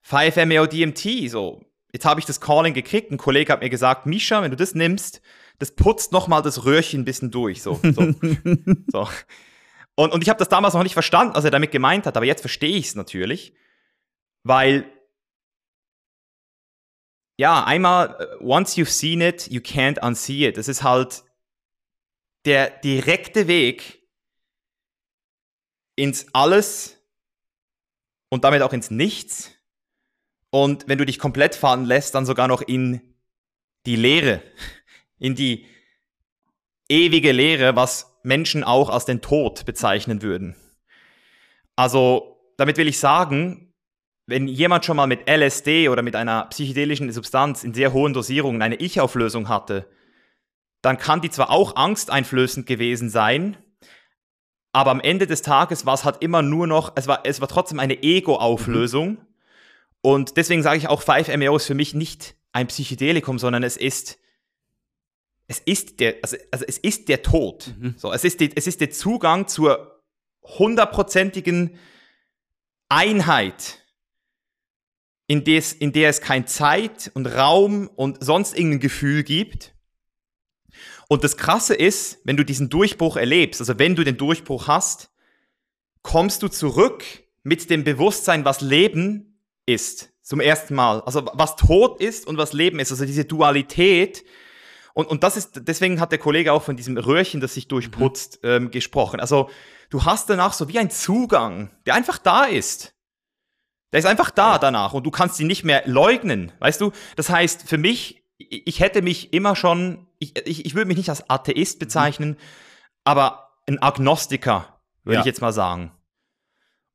5-MeO-DMT, 0.08 1.30
so, 1.30 1.64
jetzt 1.92 2.04
habe 2.04 2.20
ich 2.20 2.26
das 2.26 2.40
Calling 2.40 2.74
gekriegt. 2.74 3.10
Ein 3.10 3.18
Kollege 3.18 3.52
hat 3.52 3.62
mir 3.62 3.70
gesagt, 3.70 4.06
Misha, 4.06 4.42
wenn 4.42 4.50
du 4.50 4.56
das 4.56 4.74
nimmst, 4.74 5.20
das 5.64 5.74
putzt 5.74 6.12
nochmal 6.12 6.42
das 6.42 6.66
Röhrchen 6.66 7.00
ein 7.00 7.04
bisschen 7.06 7.30
durch. 7.30 7.62
So, 7.62 7.80
so. 7.82 7.90
so. 8.92 9.08
Und, 9.94 10.12
und 10.12 10.22
ich 10.22 10.28
habe 10.28 10.38
das 10.38 10.50
damals 10.50 10.74
noch 10.74 10.82
nicht 10.82 10.92
verstanden, 10.92 11.34
was 11.34 11.44
er 11.44 11.50
damit 11.50 11.70
gemeint 11.70 12.04
hat, 12.04 12.18
aber 12.18 12.26
jetzt 12.26 12.42
verstehe 12.42 12.76
ich 12.76 12.88
es 12.88 12.94
natürlich, 12.94 13.54
weil 14.42 14.90
ja, 17.38 17.64
einmal, 17.64 18.14
äh, 18.20 18.44
once 18.44 18.76
you've 18.76 18.90
seen 18.90 19.22
it, 19.22 19.50
you 19.50 19.60
can't 19.60 19.98
unsee 20.06 20.48
it. 20.48 20.58
Das 20.58 20.68
ist 20.68 20.82
halt 20.82 21.24
der 22.44 22.68
direkte 22.68 23.48
Weg 23.48 24.06
ins 25.96 26.26
Alles 26.34 26.98
und 28.28 28.44
damit 28.44 28.60
auch 28.60 28.74
ins 28.74 28.90
Nichts 28.90 29.50
und 30.50 30.88
wenn 30.88 30.98
du 30.98 31.06
dich 31.06 31.18
komplett 31.18 31.54
fallen 31.54 31.86
lässt, 31.86 32.14
dann 32.14 32.26
sogar 32.26 32.48
noch 32.48 32.60
in 32.60 33.00
die 33.86 33.96
Leere, 33.96 34.42
in 35.24 35.34
die 35.34 35.66
ewige 36.90 37.32
Leere, 37.32 37.76
was 37.76 38.18
Menschen 38.22 38.62
auch 38.62 38.90
als 38.90 39.06
den 39.06 39.22
Tod 39.22 39.64
bezeichnen 39.64 40.20
würden. 40.20 40.54
Also, 41.76 42.38
damit 42.58 42.76
will 42.76 42.88
ich 42.88 42.98
sagen, 42.98 43.72
wenn 44.26 44.46
jemand 44.48 44.84
schon 44.84 44.98
mal 44.98 45.06
mit 45.06 45.28
LSD 45.28 45.88
oder 45.88 46.02
mit 46.02 46.14
einer 46.14 46.44
psychedelischen 46.46 47.10
Substanz 47.10 47.64
in 47.64 47.72
sehr 47.72 47.94
hohen 47.94 48.12
Dosierungen 48.12 48.60
eine 48.60 48.76
Ich-Auflösung 48.76 49.48
hatte, 49.48 49.88
dann 50.82 50.98
kann 50.98 51.22
die 51.22 51.30
zwar 51.30 51.50
auch 51.50 51.74
angsteinflößend 51.76 52.66
gewesen 52.66 53.08
sein, 53.08 53.56
aber 54.72 54.90
am 54.90 55.00
Ende 55.00 55.26
des 55.26 55.40
Tages 55.40 55.86
war 55.86 55.94
es 55.94 56.04
halt 56.04 56.18
immer 56.20 56.42
nur 56.42 56.66
noch, 56.66 56.92
es 56.96 57.06
war, 57.06 57.20
es 57.24 57.40
war 57.40 57.48
trotzdem 57.48 57.80
eine 57.80 58.02
Ego-Auflösung. 58.02 59.08
Mhm. 59.08 59.18
Und 60.02 60.36
deswegen 60.36 60.62
sage 60.62 60.78
ich 60.78 60.88
auch 60.88 61.02
5-MeO 61.02 61.56
ist 61.56 61.66
für 61.66 61.74
mich 61.74 61.94
nicht 61.94 62.34
ein 62.52 62.66
Psychedelikum, 62.66 63.38
sondern 63.38 63.62
es 63.62 63.78
ist 63.78 64.18
es 65.46 65.58
ist 65.60 66.00
der, 66.00 66.16
also, 66.22 66.36
also 66.50 66.64
es 66.66 66.78
ist 66.78 67.08
der 67.08 67.22
Tod. 67.22 67.74
Mhm. 67.78 67.94
So, 67.98 68.12
es, 68.12 68.24
ist 68.24 68.40
die, 68.40 68.50
es 68.54 68.66
ist 68.66 68.80
der 68.80 68.90
Zugang 68.90 69.46
zur 69.46 70.02
hundertprozentigen 70.42 71.78
Einheit, 72.88 73.80
in, 75.26 75.44
des, 75.44 75.72
in 75.72 75.92
der 75.92 76.10
es 76.10 76.20
kein 76.20 76.46
Zeit 76.46 77.10
und 77.14 77.26
Raum 77.26 77.88
und 77.88 78.22
sonst 78.22 78.56
irgendein 78.56 78.80
Gefühl 78.80 79.22
gibt. 79.22 79.74
Und 81.08 81.24
das 81.24 81.36
Krasse 81.36 81.74
ist, 81.74 82.18
wenn 82.24 82.36
du 82.36 82.44
diesen 82.44 82.68
Durchbruch 82.68 83.16
erlebst, 83.16 83.60
also 83.60 83.78
wenn 83.78 83.94
du 83.94 84.04
den 84.04 84.16
Durchbruch 84.16 84.68
hast, 84.68 85.10
kommst 86.02 86.42
du 86.42 86.48
zurück 86.48 87.04
mit 87.42 87.70
dem 87.70 87.84
Bewusstsein, 87.84 88.44
was 88.44 88.60
Leben 88.60 89.40
ist. 89.66 90.10
Zum 90.22 90.40
ersten 90.40 90.74
Mal. 90.74 91.00
Also 91.02 91.26
was 91.34 91.56
Tod 91.56 92.00
ist 92.00 92.26
und 92.26 92.38
was 92.38 92.52
Leben 92.52 92.78
ist. 92.78 92.90
Also 92.90 93.04
diese 93.04 93.26
Dualität. 93.26 94.24
Und, 94.94 95.08
und 95.08 95.22
das 95.22 95.36
ist, 95.36 95.68
deswegen 95.68 96.00
hat 96.00 96.12
der 96.12 96.18
Kollege 96.18 96.52
auch 96.52 96.62
von 96.62 96.76
diesem 96.76 96.96
Röhrchen, 96.96 97.40
das 97.40 97.54
sich 97.54 97.68
durchputzt, 97.68 98.42
mhm. 98.42 98.48
ähm, 98.48 98.70
gesprochen. 98.70 99.20
Also 99.20 99.50
du 99.90 100.04
hast 100.04 100.30
danach 100.30 100.52
so 100.52 100.68
wie 100.68 100.78
ein 100.78 100.90
Zugang, 100.90 101.70
der 101.84 101.94
einfach 101.94 102.18
da 102.18 102.44
ist. 102.44 102.94
Der 103.92 104.00
ist 104.00 104.06
einfach 104.06 104.30
da 104.30 104.58
danach 104.58 104.92
und 104.92 105.04
du 105.04 105.10
kannst 105.10 105.38
ihn 105.38 105.46
nicht 105.46 105.64
mehr 105.64 105.82
leugnen. 105.86 106.52
Weißt 106.60 106.80
du? 106.80 106.92
Das 107.16 107.28
heißt, 107.28 107.68
für 107.68 107.78
mich, 107.78 108.24
ich 108.38 108.80
hätte 108.80 109.02
mich 109.02 109.32
immer 109.32 109.54
schon, 109.54 110.06
ich, 110.18 110.36
ich, 110.46 110.64
ich 110.64 110.74
würde 110.74 110.86
mich 110.86 110.96
nicht 110.96 111.10
als 111.10 111.28
Atheist 111.28 111.78
bezeichnen, 111.78 112.30
mhm. 112.30 112.36
aber 113.04 113.50
ein 113.66 113.82
Agnostiker, 113.82 114.80
würde 115.04 115.16
ja. 115.16 115.20
ich 115.20 115.26
jetzt 115.26 115.40
mal 115.40 115.52
sagen. 115.52 115.92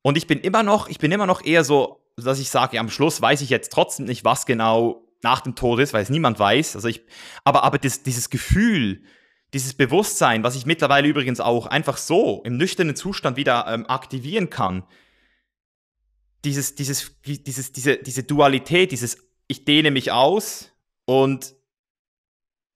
Und 0.02 0.18
ich 0.18 0.28
bin 0.28 0.40
immer 0.40 0.64
noch, 0.64 0.88
ich 0.88 1.00
bin 1.00 1.12
immer 1.12 1.28
noch 1.28 1.44
eher 1.44 1.64
so 1.64 2.00
dass 2.26 2.40
ich 2.40 2.50
sage, 2.50 2.80
am 2.80 2.90
Schluss 2.90 3.22
weiß 3.22 3.42
ich 3.42 3.50
jetzt 3.50 3.72
trotzdem 3.72 4.06
nicht, 4.06 4.26
was 4.26 4.46
genau 4.46 5.04
nach 5.22 5.42
dem 5.42 5.56
Tod 5.56 5.80
ist, 5.80 5.94
weil 5.94 6.04
es 6.04 6.10
niemand 6.10 6.40
weiß. 6.40 6.76
Also 6.76 6.88
ich, 6.88 7.02
aber, 7.44 7.64
aber 7.64 7.78
das, 7.78 8.04
dieses 8.04 8.30
Gefühl, 8.30 9.04
dieses 9.54 9.74
Bewusstsein, 9.74 10.44
was 10.44 10.56
ich 10.56 10.66
mittlerweile 10.66 11.08
übrigens 11.08 11.40
auch 11.40 11.66
einfach 11.66 11.98
so 11.98 12.42
im 12.46 12.58
nüchternen 12.58 12.96
Zustand 12.96 13.38
wieder 13.38 13.66
ähm, 13.68 13.86
aktivieren 13.88 14.50
kann, 14.50 14.84
dieses, 16.46 16.76
dieses, 16.76 17.12
dieses, 17.26 17.72
diese, 17.72 17.98
diese 17.98 18.24
Dualität, 18.24 18.92
dieses, 18.92 19.18
ich 19.48 19.66
dehne 19.66 19.92
mich 19.92 20.12
aus 20.12 20.72
und 21.06 21.56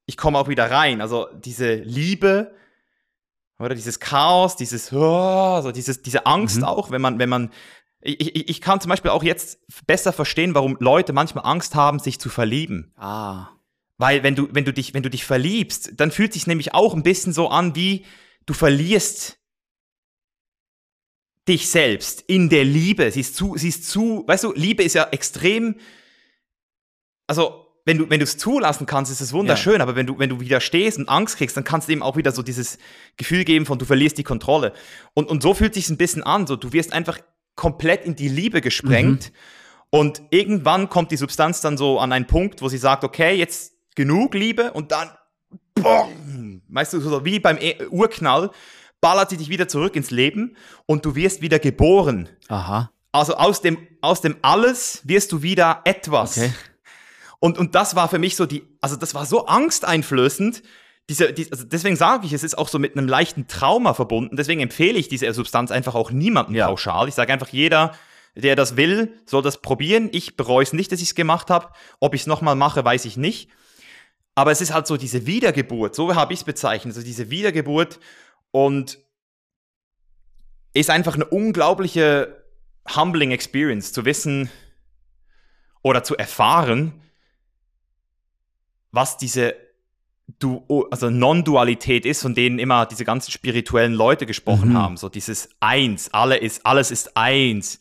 ich 0.06 0.18
komme 0.18 0.38
auch 0.38 0.50
wieder 0.50 0.70
rein. 0.70 1.00
Also 1.00 1.28
diese 1.34 1.76
Liebe 1.76 2.54
oder 3.60 3.76
dieses 3.76 4.00
Chaos, 4.00 4.56
dieses, 4.56 4.92
oh, 4.92 5.62
so 5.62 5.72
dieses, 5.72 6.02
diese 6.02 6.26
Angst 6.26 6.58
mhm. 6.58 6.64
auch, 6.66 6.92
wenn 6.92 7.02
man, 7.02 7.20
wenn 7.20 7.30
man 7.30 7.52
ich, 8.04 8.36
ich, 8.36 8.50
ich 8.50 8.62
kann 8.62 8.82
zum 8.82 8.90
Beispiel 8.90 9.12
auch 9.12 9.24
jetzt 9.24 9.60
besser 9.88 10.12
verstehen, 10.12 10.56
warum 10.56 10.78
Leute 10.80 11.14
manchmal 11.14 11.46
Angst 11.46 11.76
haben, 11.76 12.00
sich 12.00 12.20
zu 12.20 12.30
verlieben. 12.30 12.94
Ah. 12.98 13.50
Weil 13.98 14.24
wenn 14.24 14.36
du, 14.36 14.50
wenn 14.52 14.66
du 14.66 14.74
dich, 14.74 14.94
wenn 14.94 15.04
du 15.04 15.10
dich 15.10 15.24
verliebst, 15.24 15.94
dann 15.96 16.12
fühlt 16.12 16.34
sich 16.34 16.48
nämlich 16.48 16.74
auch 16.74 16.94
ein 16.94 17.04
bisschen 17.04 17.32
so 17.32 17.50
an, 17.50 17.76
wie 17.76 18.06
du 18.46 18.54
verlierst 18.54 19.40
dich 21.48 21.70
selbst 21.70 22.22
in 22.28 22.50
der 22.50 22.66
Liebe. 22.66 23.10
Sie 23.12 23.22
ist 23.22 23.36
zu, 23.36 23.56
sie 23.58 23.70
ist 23.70 23.90
zu, 23.90 24.24
weißt 24.28 24.46
du, 24.46 24.54
Liebe 24.54 24.84
ist 24.84 24.96
ja 24.96 25.08
extrem, 25.12 25.76
also 27.28 27.68
wenn 27.86 27.98
du, 27.98 28.10
wenn 28.10 28.20
du 28.20 28.24
es 28.24 28.38
zulassen 28.38 28.86
kannst, 28.86 29.12
ist 29.12 29.20
es 29.20 29.34
wunderschön, 29.34 29.78
ja. 29.78 29.82
aber 29.82 29.96
wenn 29.96 30.08
du, 30.08 30.18
wenn 30.18 30.30
du 30.30 30.40
wieder 30.40 30.62
stehst 30.62 30.98
und 30.98 31.10
Angst 31.10 31.38
kriegst, 31.38 31.56
dann 31.58 31.66
kannst 31.66 31.88
du 31.88 31.92
eben 31.92 32.02
auch 32.02 32.16
wieder 32.16 32.32
so 32.32 32.42
dieses 32.42 32.78
Gefühl 33.18 33.44
geben 33.44 33.66
von, 33.66 33.78
du 33.78 33.86
verlierst 33.86 34.18
die 34.18 34.24
Kontrolle. 34.24 34.74
Und, 35.14 35.30
und 35.30 35.44
so 35.44 35.54
fühlt 35.54 35.74
sich 35.74 35.90
ein 35.90 35.98
bisschen 35.98 36.24
an, 36.24 36.48
so, 36.48 36.56
du 36.56 36.72
wirst 36.72 36.94
einfach 36.94 37.20
komplett 37.56 38.06
in 38.06 38.16
die 38.16 38.30
Liebe 38.30 38.62
gesprengt. 38.62 39.32
Mhm. 39.32 39.38
Und 39.90 40.22
irgendwann 40.32 40.90
kommt 40.90 41.12
die 41.12 41.18
Substanz 41.18 41.62
dann 41.62 41.78
so 41.78 42.00
an 42.00 42.12
einen 42.12 42.26
Punkt, 42.26 42.62
wo 42.62 42.70
sie 42.70 42.78
sagt, 42.78 43.04
okay, 43.04 43.36
jetzt 43.36 43.74
genug 43.96 44.34
Liebe 44.34 44.72
und 44.74 44.92
dann, 44.92 45.12
boom, 45.76 46.64
weißt 46.68 46.94
du, 46.94 47.00
so 47.00 47.24
wie 47.26 47.40
beim 47.40 47.58
e 47.60 47.76
Urknall, 47.90 48.50
ballert 49.02 49.30
sie 49.30 49.38
dich 49.38 49.50
wieder 49.50 49.68
zurück 49.68 49.96
ins 49.96 50.10
Leben 50.10 50.56
und 50.86 51.06
du 51.06 51.16
wirst 51.16 51.42
wieder 51.42 51.60
geboren. 51.60 52.30
Aha. 52.48 52.92
Also 53.12 53.36
aus 53.36 53.62
dem, 53.62 53.78
aus 54.02 54.22
dem 54.22 54.38
Alles 54.42 55.02
wirst 55.04 55.32
du 55.32 55.44
wieder 55.44 55.82
etwas. 55.84 56.38
Okay. 56.38 56.54
Und, 57.40 57.58
und 57.58 57.76
das 57.76 57.96
war 57.96 58.08
für 58.08 58.20
mich 58.20 58.36
so 58.36 58.46
die, 58.46 58.64
also 58.82 58.96
das 58.96 59.14
war 59.14 59.26
so 59.26 59.46
angsteinflößend. 59.46 60.64
Diese, 61.10 61.34
die, 61.34 61.52
also 61.52 61.66
deswegen 61.66 61.96
sage 61.96 62.26
ich, 62.26 62.34
es 62.34 62.44
ist 62.44 62.58
auch 62.58 62.70
so 62.70 62.80
mit 62.80 62.98
einem 62.98 63.08
leichten 63.08 63.48
Trauma 63.48 63.94
verbunden. 63.94 64.38
Deswegen 64.38 64.62
empfehle 64.62 64.98
ich 64.98 65.10
diese 65.10 65.32
Substanz 65.34 65.72
einfach 65.72 65.96
auch 65.96 66.12
niemandem 66.12 66.56
ja. 66.56 66.68
pauschal. 66.68 67.08
Ich 67.10 67.16
sage 67.16 67.34
einfach, 67.34 67.50
jeder, 67.50 67.94
der 68.36 68.56
das 68.56 68.78
will, 68.78 69.14
soll 69.26 69.42
das 69.42 69.62
probieren. 69.62 70.10
Ich 70.14 70.38
bereue 70.38 70.64
es 70.64 70.74
nicht, 70.74 70.92
dass 70.92 71.02
ich 71.02 71.10
es 71.10 71.16
gemacht 71.16 71.50
habe. 71.50 71.70
Ob 72.00 72.14
ich 72.14 72.22
es 72.22 72.28
nochmal 72.28 72.56
mache, 72.56 72.86
weiß 72.86 73.06
ich 73.06 73.18
nicht. 73.18 73.50
Aber 74.36 74.52
es 74.52 74.62
ist 74.62 74.74
halt 74.74 74.88
so 74.88 74.98
diese 74.98 75.26
Wiedergeburt, 75.28 75.94
so 75.94 76.16
habe 76.16 76.34
ich 76.34 76.40
es 76.40 76.44
bezeichnet, 76.44 76.96
also 76.96 77.06
diese 77.06 77.30
Wiedergeburt 77.30 78.00
und 78.52 78.98
ist 80.74 80.90
einfach 80.90 81.14
eine 81.14 81.26
unglaubliche 81.26 82.44
humbling 82.96 83.32
Experience, 83.32 83.94
zu 83.94 84.06
wissen 84.06 84.50
oder 85.84 86.04
zu 86.04 86.18
erfahren, 86.18 87.00
was 88.92 89.18
diese 89.18 89.56
du 90.40 90.88
also 90.92 91.10
Non-Dualität 91.10 92.06
ist, 92.06 92.22
von 92.22 92.34
denen 92.34 92.60
immer 92.60 92.86
diese 92.86 93.06
ganzen 93.06 93.32
spirituellen 93.32 93.94
Leute 93.94 94.26
gesprochen 94.26 94.70
mhm. 94.70 94.78
haben. 94.78 94.98
So 94.98 95.10
dieses 95.10 95.50
Eins, 95.60 96.14
alle 96.14 96.38
ist, 96.38 96.66
alles 96.66 96.92
ist 96.92 97.16
eins. 97.18 97.80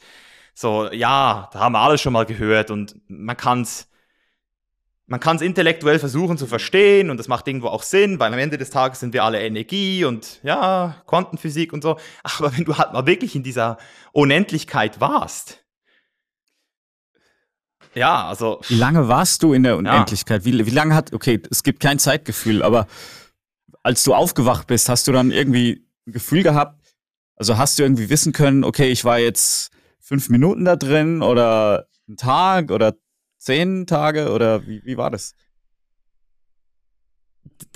So, 0.54 0.90
ja, 0.92 1.48
da 1.52 1.60
haben 1.60 1.72
wir 1.72 1.80
alles 1.80 2.00
schon 2.00 2.12
mal 2.12 2.26
gehört 2.26 2.70
und 2.70 2.96
man 3.08 3.36
kann 3.36 3.62
es 3.62 3.88
man 5.06 5.20
kann 5.20 5.36
es 5.36 5.42
intellektuell 5.42 5.98
versuchen 5.98 6.38
zu 6.38 6.46
verstehen 6.46 7.10
und 7.10 7.18
das 7.18 7.28
macht 7.28 7.46
irgendwo 7.46 7.66
auch 7.66 7.82
Sinn, 7.82 8.18
weil 8.18 8.32
am 8.32 8.38
Ende 8.38 8.56
des 8.56 8.70
Tages 8.70 9.00
sind 9.00 9.12
wir 9.12 9.24
alle 9.24 9.42
Energie 9.42 10.06
und 10.06 10.40
ja, 10.42 11.02
Quantenphysik 11.06 11.74
und 11.74 11.82
so. 11.82 11.98
Aber 12.22 12.56
wenn 12.56 12.64
du 12.64 12.78
halt 12.78 12.94
mal 12.94 13.06
wirklich 13.06 13.36
in 13.36 13.42
dieser 13.42 13.76
Unendlichkeit 14.12 15.00
warst, 15.00 15.61
ja, 17.94 18.26
also. 18.28 18.60
Wie 18.68 18.76
lange 18.76 19.08
warst 19.08 19.42
du 19.42 19.52
in 19.52 19.62
der 19.62 19.76
Unendlichkeit? 19.76 20.44
Ja. 20.44 20.52
Wie, 20.52 20.66
wie 20.66 20.70
lange 20.70 20.94
hat, 20.94 21.12
okay, 21.12 21.40
es 21.50 21.62
gibt 21.62 21.80
kein 21.80 21.98
Zeitgefühl, 21.98 22.62
aber 22.62 22.86
als 23.82 24.04
du 24.04 24.14
aufgewacht 24.14 24.66
bist, 24.66 24.88
hast 24.88 25.08
du 25.08 25.12
dann 25.12 25.30
irgendwie 25.30 25.84
ein 26.06 26.12
Gefühl 26.12 26.42
gehabt? 26.42 26.80
Also 27.36 27.58
hast 27.58 27.78
du 27.78 27.82
irgendwie 27.82 28.08
wissen 28.08 28.32
können, 28.32 28.64
okay, 28.64 28.90
ich 28.90 29.04
war 29.04 29.18
jetzt 29.18 29.70
fünf 29.98 30.28
Minuten 30.28 30.64
da 30.64 30.76
drin 30.76 31.22
oder 31.22 31.86
einen 32.06 32.16
Tag 32.16 32.70
oder 32.70 32.94
zehn 33.38 33.86
Tage 33.86 34.32
oder 34.32 34.66
wie, 34.66 34.82
wie 34.84 34.96
war 34.96 35.10
das? 35.10 35.34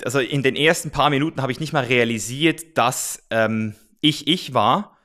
Also 0.03 0.19
in 0.19 0.43
den 0.43 0.55
ersten 0.55 0.91
paar 0.91 1.09
Minuten 1.09 1.41
habe 1.41 1.51
ich 1.51 1.59
nicht 1.59 1.73
mal 1.73 1.83
realisiert, 1.83 2.77
dass 2.77 3.23
ähm, 3.29 3.75
ich 4.01 4.27
ich 4.27 4.53
war 4.53 4.96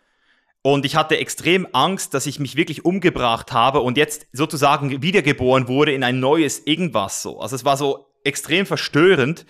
und 0.62 0.87
ich 0.87 0.94
hatte 0.94 1.18
extrem 1.18 1.66
Angst, 1.72 2.14
dass 2.14 2.27
ich 2.27 2.38
mich 2.38 2.57
wirklich 2.57 2.85
umgebracht 2.85 3.53
habe 3.53 3.81
und 3.81 3.96
jetzt 3.96 4.27
sozusagen 4.33 5.03
wiedergeboren 5.03 5.66
wurde 5.66 5.92
in 5.92 6.05
ein 6.05 6.20
neues 6.20 6.61
irgendwas 6.64 7.20
so. 7.22 7.40
Also 7.40 7.57
es 7.57 7.64
war 7.64 7.77
so 7.77 8.07
extrem 8.25 8.64
verstörend. 8.64 9.44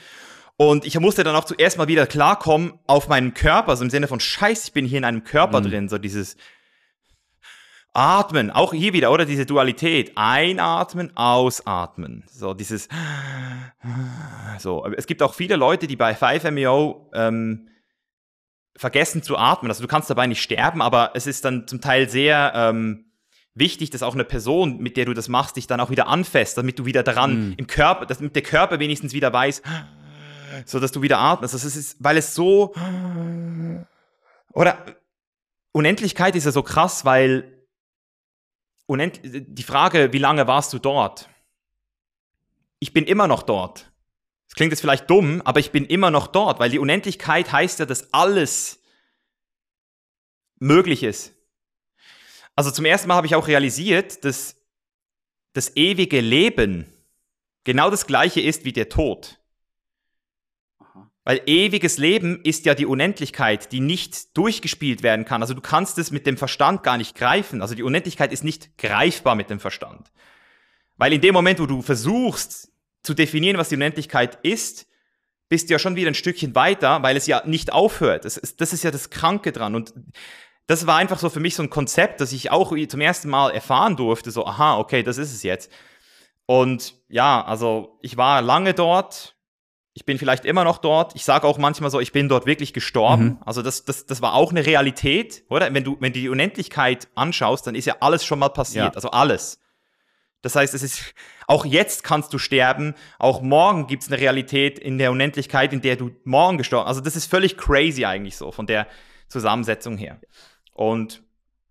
Und 0.56 0.84
ich 0.84 0.98
musste 1.00 1.24
dann 1.24 1.34
auch 1.34 1.44
zuerst 1.44 1.76
mal 1.76 1.88
wieder 1.88 2.06
klarkommen 2.06 2.74
auf 2.86 3.08
meinen 3.08 3.34
Körper, 3.34 3.76
so 3.76 3.84
im 3.84 3.90
Sinne 3.90 4.06
von 4.06 4.20
Scheiß, 4.20 4.66
ich 4.66 4.72
bin 4.72 4.86
hier 4.86 4.98
in 4.98 5.04
einem 5.04 5.24
Körper 5.24 5.60
mhm. 5.60 5.64
drin, 5.64 5.88
so 5.88 5.98
dieses 5.98 6.36
Atmen, 7.94 8.50
auch 8.50 8.72
hier 8.72 8.92
wieder, 8.94 9.12
oder 9.12 9.26
diese 9.26 9.44
Dualität. 9.44 10.12
Einatmen, 10.14 11.14
ausatmen. 11.14 12.24
So 12.30 12.54
dieses, 12.54 12.88
so. 14.58 14.86
Es 14.96 15.06
gibt 15.06 15.22
auch 15.22 15.34
viele 15.34 15.56
Leute, 15.56 15.86
die 15.86 15.96
bei 15.96 16.14
5MEO 16.14 17.10
ähm, 17.12 17.68
vergessen 18.76 19.22
zu 19.22 19.36
atmen. 19.36 19.70
Also 19.70 19.82
du 19.82 19.88
kannst 19.88 20.08
dabei 20.10 20.26
nicht 20.26 20.42
sterben, 20.42 20.82
aber 20.82 21.12
es 21.14 21.26
ist 21.26 21.44
dann 21.44 21.66
zum 21.66 21.80
Teil 21.80 22.08
sehr 22.08 22.52
ähm, 22.54 23.06
wichtig, 23.54 23.90
dass 23.90 24.02
auch 24.02 24.14
eine 24.14 24.24
Person, 24.24 24.78
mit 24.78 24.96
der 24.96 25.04
du 25.04 25.14
das 25.14 25.28
machst, 25.28 25.56
dich 25.56 25.66
dann 25.66 25.80
auch 25.80 25.90
wieder 25.90 26.06
anfasst, 26.06 26.56
damit 26.56 26.78
du 26.78 26.84
wieder 26.84 27.02
daran 27.02 27.48
mhm. 27.48 27.54
im 27.58 27.66
Körper, 27.66 28.06
damit 28.06 28.34
der 28.34 28.42
Körper 28.42 28.78
wenigstens 28.78 29.12
wieder 29.12 29.32
weiß, 29.32 29.62
so 30.64 30.80
dass 30.80 30.92
du 30.92 31.02
wieder 31.02 31.18
atmest. 31.18 31.54
Das 31.54 31.64
ist, 31.64 31.96
weil 31.98 32.16
es 32.16 32.34
so 32.34 32.74
oder 34.52 34.84
Unendlichkeit 35.72 36.36
ist 36.36 36.44
ja 36.44 36.52
so 36.52 36.62
krass, 36.62 37.04
weil 37.04 37.66
unend 38.86 39.20
die 39.22 39.62
Frage, 39.62 40.12
wie 40.12 40.18
lange 40.18 40.46
warst 40.46 40.72
du 40.72 40.78
dort? 40.78 41.28
Ich 42.78 42.92
bin 42.92 43.04
immer 43.04 43.26
noch 43.26 43.42
dort. 43.42 43.91
Das 44.52 44.56
klingt 44.56 44.72
jetzt 44.72 44.82
vielleicht 44.82 45.08
dumm, 45.08 45.40
aber 45.46 45.60
ich 45.60 45.70
bin 45.70 45.86
immer 45.86 46.10
noch 46.10 46.26
dort, 46.26 46.60
weil 46.60 46.68
die 46.68 46.78
Unendlichkeit 46.78 47.50
heißt 47.50 47.78
ja, 47.78 47.86
dass 47.86 48.12
alles 48.12 48.82
möglich 50.58 51.02
ist. 51.02 51.32
Also 52.54 52.70
zum 52.70 52.84
ersten 52.84 53.08
Mal 53.08 53.14
habe 53.14 53.26
ich 53.26 53.34
auch 53.34 53.48
realisiert, 53.48 54.26
dass 54.26 54.56
das 55.54 55.74
ewige 55.74 56.20
Leben 56.20 56.92
genau 57.64 57.88
das 57.88 58.06
gleiche 58.06 58.42
ist 58.42 58.66
wie 58.66 58.74
der 58.74 58.90
Tod. 58.90 59.40
Weil 61.24 61.40
ewiges 61.46 61.96
Leben 61.96 62.42
ist 62.42 62.66
ja 62.66 62.74
die 62.74 62.84
Unendlichkeit, 62.84 63.72
die 63.72 63.80
nicht 63.80 64.36
durchgespielt 64.36 65.02
werden 65.02 65.24
kann. 65.24 65.40
Also 65.40 65.54
du 65.54 65.62
kannst 65.62 65.96
es 65.96 66.10
mit 66.10 66.26
dem 66.26 66.36
Verstand 66.36 66.82
gar 66.82 66.98
nicht 66.98 67.14
greifen. 67.16 67.62
Also 67.62 67.74
die 67.74 67.84
Unendlichkeit 67.84 68.34
ist 68.34 68.44
nicht 68.44 68.76
greifbar 68.76 69.34
mit 69.34 69.48
dem 69.48 69.60
Verstand. 69.60 70.12
Weil 70.98 71.14
in 71.14 71.22
dem 71.22 71.32
Moment, 71.32 71.58
wo 71.58 71.64
du 71.64 71.80
versuchst, 71.80 72.71
zu 73.02 73.14
definieren, 73.14 73.58
was 73.58 73.68
die 73.68 73.76
Unendlichkeit 73.76 74.38
ist, 74.42 74.86
bist 75.48 75.68
du 75.68 75.74
ja 75.74 75.78
schon 75.78 75.96
wieder 75.96 76.10
ein 76.10 76.14
Stückchen 76.14 76.54
weiter, 76.54 77.02
weil 77.02 77.16
es 77.16 77.26
ja 77.26 77.42
nicht 77.44 77.72
aufhört. 77.72 78.24
Das 78.24 78.36
ist, 78.36 78.60
das 78.60 78.72
ist 78.72 78.84
ja 78.84 78.90
das 78.90 79.10
Kranke 79.10 79.52
dran. 79.52 79.74
Und 79.74 79.92
das 80.66 80.86
war 80.86 80.96
einfach 80.96 81.18
so 81.18 81.28
für 81.28 81.40
mich 81.40 81.54
so 81.54 81.62
ein 81.62 81.70
Konzept, 81.70 82.20
das 82.20 82.32
ich 82.32 82.50
auch 82.50 82.74
zum 82.88 83.00
ersten 83.00 83.28
Mal 83.28 83.50
erfahren 83.50 83.96
durfte. 83.96 84.30
So, 84.30 84.46
aha, 84.46 84.78
okay, 84.78 85.02
das 85.02 85.18
ist 85.18 85.32
es 85.32 85.42
jetzt. 85.42 85.70
Und 86.46 86.94
ja, 87.08 87.44
also 87.44 87.98
ich 88.02 88.16
war 88.16 88.40
lange 88.40 88.74
dort. 88.74 89.36
Ich 89.94 90.06
bin 90.06 90.18
vielleicht 90.18 90.46
immer 90.46 90.64
noch 90.64 90.78
dort. 90.78 91.14
Ich 91.14 91.24
sage 91.24 91.46
auch 91.46 91.58
manchmal 91.58 91.90
so, 91.90 92.00
ich 92.00 92.12
bin 92.12 92.30
dort 92.30 92.46
wirklich 92.46 92.72
gestorben. 92.72 93.24
Mhm. 93.24 93.38
Also 93.44 93.60
das, 93.60 93.84
das, 93.84 94.06
das 94.06 94.22
war 94.22 94.32
auch 94.32 94.50
eine 94.52 94.64
Realität, 94.64 95.44
oder? 95.50 95.74
Wenn 95.74 95.84
du, 95.84 95.98
wenn 96.00 96.14
du 96.14 96.20
die 96.20 96.30
Unendlichkeit 96.30 97.08
anschaust, 97.14 97.66
dann 97.66 97.74
ist 97.74 97.84
ja 97.84 97.96
alles 98.00 98.24
schon 98.24 98.38
mal 98.38 98.48
passiert. 98.48 98.86
Ja. 98.86 98.94
Also 98.94 99.10
alles. 99.10 99.60
Das 100.42 100.56
heißt, 100.56 100.74
es 100.74 100.82
ist, 100.82 101.14
auch 101.46 101.64
jetzt 101.64 102.02
kannst 102.02 102.32
du 102.32 102.38
sterben, 102.38 102.94
auch 103.18 103.40
morgen 103.40 103.86
gibt 103.86 104.02
es 104.02 104.10
eine 104.10 104.20
Realität 104.20 104.78
in 104.78 104.98
der 104.98 105.12
Unendlichkeit, 105.12 105.72
in 105.72 105.80
der 105.80 105.96
du 105.96 106.10
morgen 106.24 106.58
gestorben 106.58 106.88
Also 106.88 107.00
das 107.00 107.16
ist 107.16 107.26
völlig 107.26 107.56
crazy 107.56 108.04
eigentlich 108.04 108.36
so 108.36 108.50
von 108.50 108.66
der 108.66 108.88
Zusammensetzung 109.28 109.96
her. 109.96 110.20
Und 110.72 111.22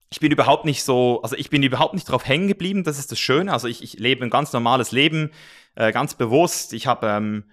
ich 0.09 0.19
bin 0.19 0.31
überhaupt 0.31 0.65
nicht 0.65 0.83
so, 0.83 1.21
also 1.21 1.35
ich 1.35 1.49
bin 1.49 1.63
überhaupt 1.63 1.93
nicht 1.93 2.05
drauf 2.05 2.27
hängen 2.27 2.47
geblieben, 2.47 2.83
das 2.83 2.97
ist 2.97 3.11
das 3.11 3.19
Schöne. 3.19 3.51
Also 3.51 3.67
ich, 3.67 3.83
ich 3.83 3.93
lebe 3.99 4.23
ein 4.23 4.29
ganz 4.29 4.53
normales 4.53 4.91
Leben, 4.91 5.31
äh, 5.75 5.91
ganz 5.91 6.15
bewusst. 6.15 6.73
Ich 6.73 6.87
habe 6.87 7.07
ähm, 7.07 7.43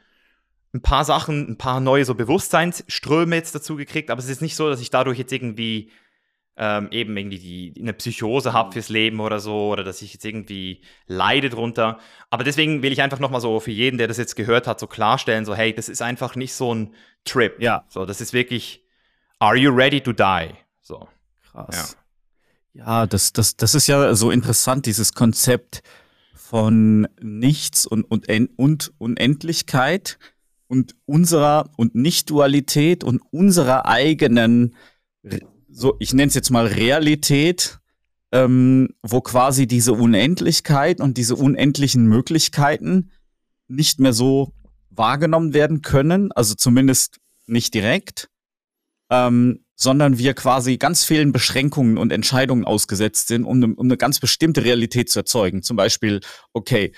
ein 0.72 0.82
paar 0.82 1.04
Sachen, 1.04 1.50
ein 1.50 1.58
paar 1.58 1.80
neue 1.80 2.04
so 2.04 2.14
Bewusstseinsströme 2.14 3.36
jetzt 3.36 3.54
dazu 3.54 3.76
gekriegt, 3.76 4.10
aber 4.10 4.20
es 4.20 4.28
ist 4.28 4.42
nicht 4.42 4.56
so, 4.56 4.68
dass 4.68 4.80
ich 4.80 4.90
dadurch 4.90 5.18
jetzt 5.18 5.32
irgendwie 5.32 5.90
ähm, 6.58 6.88
eben 6.90 7.16
irgendwie 7.16 7.38
die, 7.38 7.80
eine 7.80 7.92
Psychose 7.92 8.52
habe 8.52 8.68
mhm. 8.68 8.72
fürs 8.72 8.88
Leben 8.88 9.20
oder 9.20 9.38
so, 9.38 9.68
oder 9.68 9.84
dass 9.84 10.02
ich 10.02 10.12
jetzt 10.12 10.24
irgendwie 10.24 10.82
leide 11.06 11.50
drunter. 11.50 11.98
Aber 12.30 12.42
deswegen 12.42 12.82
will 12.82 12.92
ich 12.92 13.00
einfach 13.00 13.20
nochmal 13.20 13.40
so 13.40 13.60
für 13.60 13.70
jeden, 13.70 13.96
der 13.96 14.08
das 14.08 14.16
jetzt 14.16 14.34
gehört 14.34 14.66
hat, 14.66 14.80
so 14.80 14.88
klarstellen, 14.88 15.44
so 15.44 15.54
hey, 15.54 15.72
das 15.72 15.88
ist 15.88 16.02
einfach 16.02 16.34
nicht 16.34 16.52
so 16.52 16.74
ein 16.74 16.94
Trip. 17.24 17.60
Ja. 17.60 17.84
So, 17.88 18.04
das 18.04 18.20
ist 18.20 18.32
wirklich, 18.32 18.84
are 19.38 19.56
you 19.56 19.70
ready 19.70 20.00
to 20.00 20.12
die? 20.12 20.50
So. 20.82 21.08
Krass. 21.52 21.96
Ja, 22.74 22.84
ja 22.84 23.06
das, 23.06 23.32
das, 23.32 23.56
das 23.56 23.76
ist 23.76 23.86
ja 23.86 24.14
so 24.16 24.32
interessant, 24.32 24.86
dieses 24.86 25.14
Konzept 25.14 25.82
von 26.34 27.06
Nichts 27.20 27.86
und, 27.86 28.02
und, 28.04 28.28
und 28.56 28.92
Unendlichkeit 28.98 30.18
und 30.66 30.96
unserer 31.06 31.70
und 31.76 31.94
Nicht-Dualität 31.94 33.04
und 33.04 33.22
unserer 33.30 33.86
eigenen 33.86 34.74
so, 35.70 35.96
ich 35.98 36.12
nenne 36.12 36.28
es 36.28 36.34
jetzt 36.34 36.50
mal 36.50 36.66
Realität, 36.66 37.78
ähm, 38.32 38.90
wo 39.02 39.20
quasi 39.20 39.66
diese 39.66 39.92
Unendlichkeit 39.92 41.00
und 41.00 41.16
diese 41.16 41.36
unendlichen 41.36 42.06
Möglichkeiten 42.06 43.12
nicht 43.68 44.00
mehr 44.00 44.12
so 44.12 44.52
wahrgenommen 44.90 45.54
werden 45.54 45.82
können, 45.82 46.32
also 46.32 46.54
zumindest 46.54 47.18
nicht 47.46 47.74
direkt, 47.74 48.28
ähm, 49.10 49.64
sondern 49.74 50.18
wir 50.18 50.34
quasi 50.34 50.76
ganz 50.76 51.04
vielen 51.04 51.32
Beschränkungen 51.32 51.98
und 51.98 52.12
Entscheidungen 52.12 52.64
ausgesetzt 52.64 53.28
sind, 53.28 53.44
um, 53.44 53.62
um 53.74 53.86
eine 53.86 53.96
ganz 53.96 54.18
bestimmte 54.18 54.64
Realität 54.64 55.08
zu 55.08 55.20
erzeugen. 55.20 55.62
Zum 55.62 55.76
Beispiel, 55.76 56.20
okay, 56.52 56.92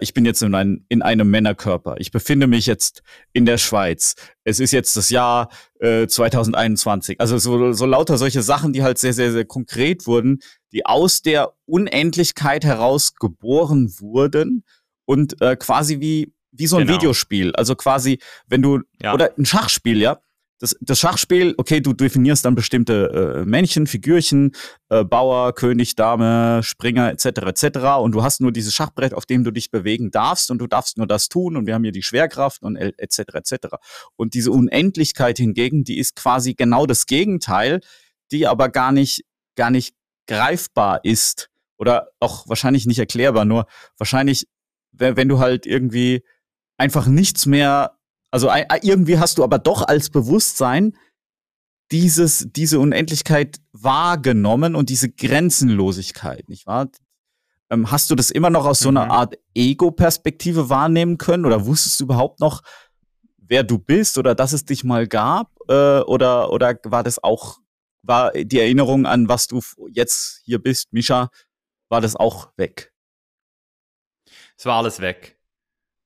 ich 0.00 0.12
bin 0.14 0.24
jetzt 0.24 0.42
in, 0.42 0.54
ein, 0.54 0.84
in 0.88 1.02
einem 1.02 1.30
Männerkörper. 1.30 1.96
Ich 1.98 2.10
befinde 2.10 2.46
mich 2.46 2.66
jetzt 2.66 3.02
in 3.32 3.46
der 3.46 3.58
Schweiz. 3.58 4.14
Es 4.44 4.60
ist 4.60 4.72
jetzt 4.72 4.96
das 4.96 5.08
Jahr 5.08 5.48
äh, 5.80 6.06
2021. 6.06 7.20
Also 7.20 7.38
so, 7.38 7.72
so 7.72 7.86
lauter 7.86 8.18
solche 8.18 8.42
Sachen, 8.42 8.72
die 8.72 8.82
halt 8.82 8.98
sehr, 8.98 9.12
sehr, 9.14 9.32
sehr 9.32 9.44
konkret 9.44 10.06
wurden, 10.06 10.40
die 10.72 10.84
aus 10.84 11.22
der 11.22 11.54
Unendlichkeit 11.66 12.64
heraus 12.64 13.14
geboren 13.14 13.92
wurden 13.98 14.64
und 15.06 15.40
äh, 15.40 15.56
quasi 15.56 16.00
wie, 16.00 16.34
wie 16.52 16.66
so 16.66 16.76
ein 16.76 16.86
genau. 16.86 16.98
Videospiel. 16.98 17.54
Also 17.54 17.74
quasi, 17.74 18.18
wenn 18.46 18.60
du, 18.60 18.80
ja. 19.00 19.14
oder 19.14 19.30
ein 19.38 19.46
Schachspiel, 19.46 20.00
ja. 20.02 20.18
Das, 20.58 20.76
das 20.80 20.98
Schachspiel, 20.98 21.54
okay, 21.56 21.80
du 21.80 21.92
definierst 21.92 22.44
dann 22.44 22.54
bestimmte 22.54 23.42
äh, 23.42 23.44
Männchen, 23.44 23.86
Figürchen, 23.86 24.52
äh, 24.88 25.04
Bauer, 25.04 25.54
König, 25.54 25.94
Dame, 25.94 26.62
Springer 26.62 27.10
etc. 27.10 27.26
etc. 27.26 27.78
Und 28.00 28.12
du 28.12 28.22
hast 28.22 28.40
nur 28.40 28.52
dieses 28.52 28.74
Schachbrett, 28.74 29.14
auf 29.14 29.24
dem 29.24 29.44
du 29.44 29.52
dich 29.52 29.70
bewegen 29.70 30.10
darfst 30.10 30.50
und 30.50 30.58
du 30.58 30.66
darfst 30.66 30.98
nur 30.98 31.06
das 31.06 31.28
tun 31.28 31.56
und 31.56 31.66
wir 31.66 31.74
haben 31.74 31.84
hier 31.84 31.92
die 31.92 32.02
Schwerkraft 32.02 32.62
und 32.62 32.76
etc. 32.76 33.18
etc. 33.34 33.56
Und 34.16 34.34
diese 34.34 34.50
Unendlichkeit 34.50 35.38
hingegen, 35.38 35.84
die 35.84 35.98
ist 35.98 36.16
quasi 36.16 36.54
genau 36.54 36.86
das 36.86 37.06
Gegenteil, 37.06 37.80
die 38.32 38.46
aber 38.46 38.68
gar 38.68 38.92
nicht 38.92 39.24
gar 39.54 39.70
nicht 39.70 39.94
greifbar 40.26 41.04
ist 41.04 41.50
oder 41.76 42.10
auch 42.20 42.48
wahrscheinlich 42.48 42.86
nicht 42.86 42.98
erklärbar. 42.98 43.44
Nur 43.44 43.66
wahrscheinlich, 43.98 44.46
wenn, 44.92 45.16
wenn 45.16 45.28
du 45.28 45.38
halt 45.38 45.66
irgendwie 45.66 46.22
einfach 46.76 47.06
nichts 47.06 47.46
mehr 47.46 47.97
also 48.30 48.50
irgendwie 48.82 49.18
hast 49.18 49.38
du 49.38 49.44
aber 49.44 49.58
doch 49.58 49.82
als 49.82 50.10
Bewusstsein 50.10 50.96
dieses, 51.90 52.48
diese 52.50 52.78
Unendlichkeit 52.80 53.60
wahrgenommen 53.72 54.74
und 54.74 54.90
diese 54.90 55.08
Grenzenlosigkeit, 55.08 56.48
nicht 56.48 56.66
wahr? 56.66 56.88
Ähm, 57.70 57.90
hast 57.90 58.10
du 58.10 58.14
das 58.14 58.30
immer 58.30 58.50
noch 58.50 58.66
aus 58.66 58.80
mhm. 58.80 58.84
so 58.84 58.88
einer 58.90 59.04
mhm. 59.06 59.10
Art 59.10 59.38
Ego-Perspektive 59.54 60.68
wahrnehmen 60.68 61.18
können 61.18 61.46
oder 61.46 61.66
wusstest 61.66 62.00
du 62.00 62.04
überhaupt 62.04 62.40
noch, 62.40 62.62
wer 63.36 63.62
du 63.62 63.78
bist 63.78 64.18
oder 64.18 64.34
dass 64.34 64.52
es 64.52 64.64
dich 64.64 64.84
mal 64.84 65.06
gab? 65.06 65.50
Äh, 65.68 66.00
oder, 66.00 66.52
oder 66.52 66.78
war 66.84 67.02
das 67.02 67.22
auch, 67.22 67.58
war 68.02 68.32
die 68.32 68.60
Erinnerung 68.60 69.06
an, 69.06 69.28
was 69.28 69.46
du 69.46 69.62
jetzt 69.90 70.42
hier 70.44 70.58
bist, 70.58 70.92
Misha, 70.92 71.30
war 71.88 72.00
das 72.00 72.16
auch 72.16 72.52
weg? 72.56 72.92
Es 74.56 74.66
war 74.66 74.78
alles 74.78 75.00
weg. 75.00 75.37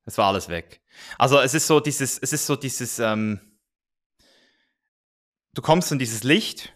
Es 0.05 0.19
war 0.19 0.29
alles 0.29 0.49
weg. 0.49 0.81
Also 1.19 1.39
es 1.39 1.55
ist 1.55 1.67
so 1.67 1.81
dieses, 1.81 2.19
es 2.19 2.33
ist 2.33 2.47
so 2.47 2.57
dieses, 2.57 2.99
ähm, 2.99 3.41
du 5.55 5.63
kommst 5.63 5.93
in 5.93 5.99
dieses 5.99 6.25
Licht, 6.25 6.73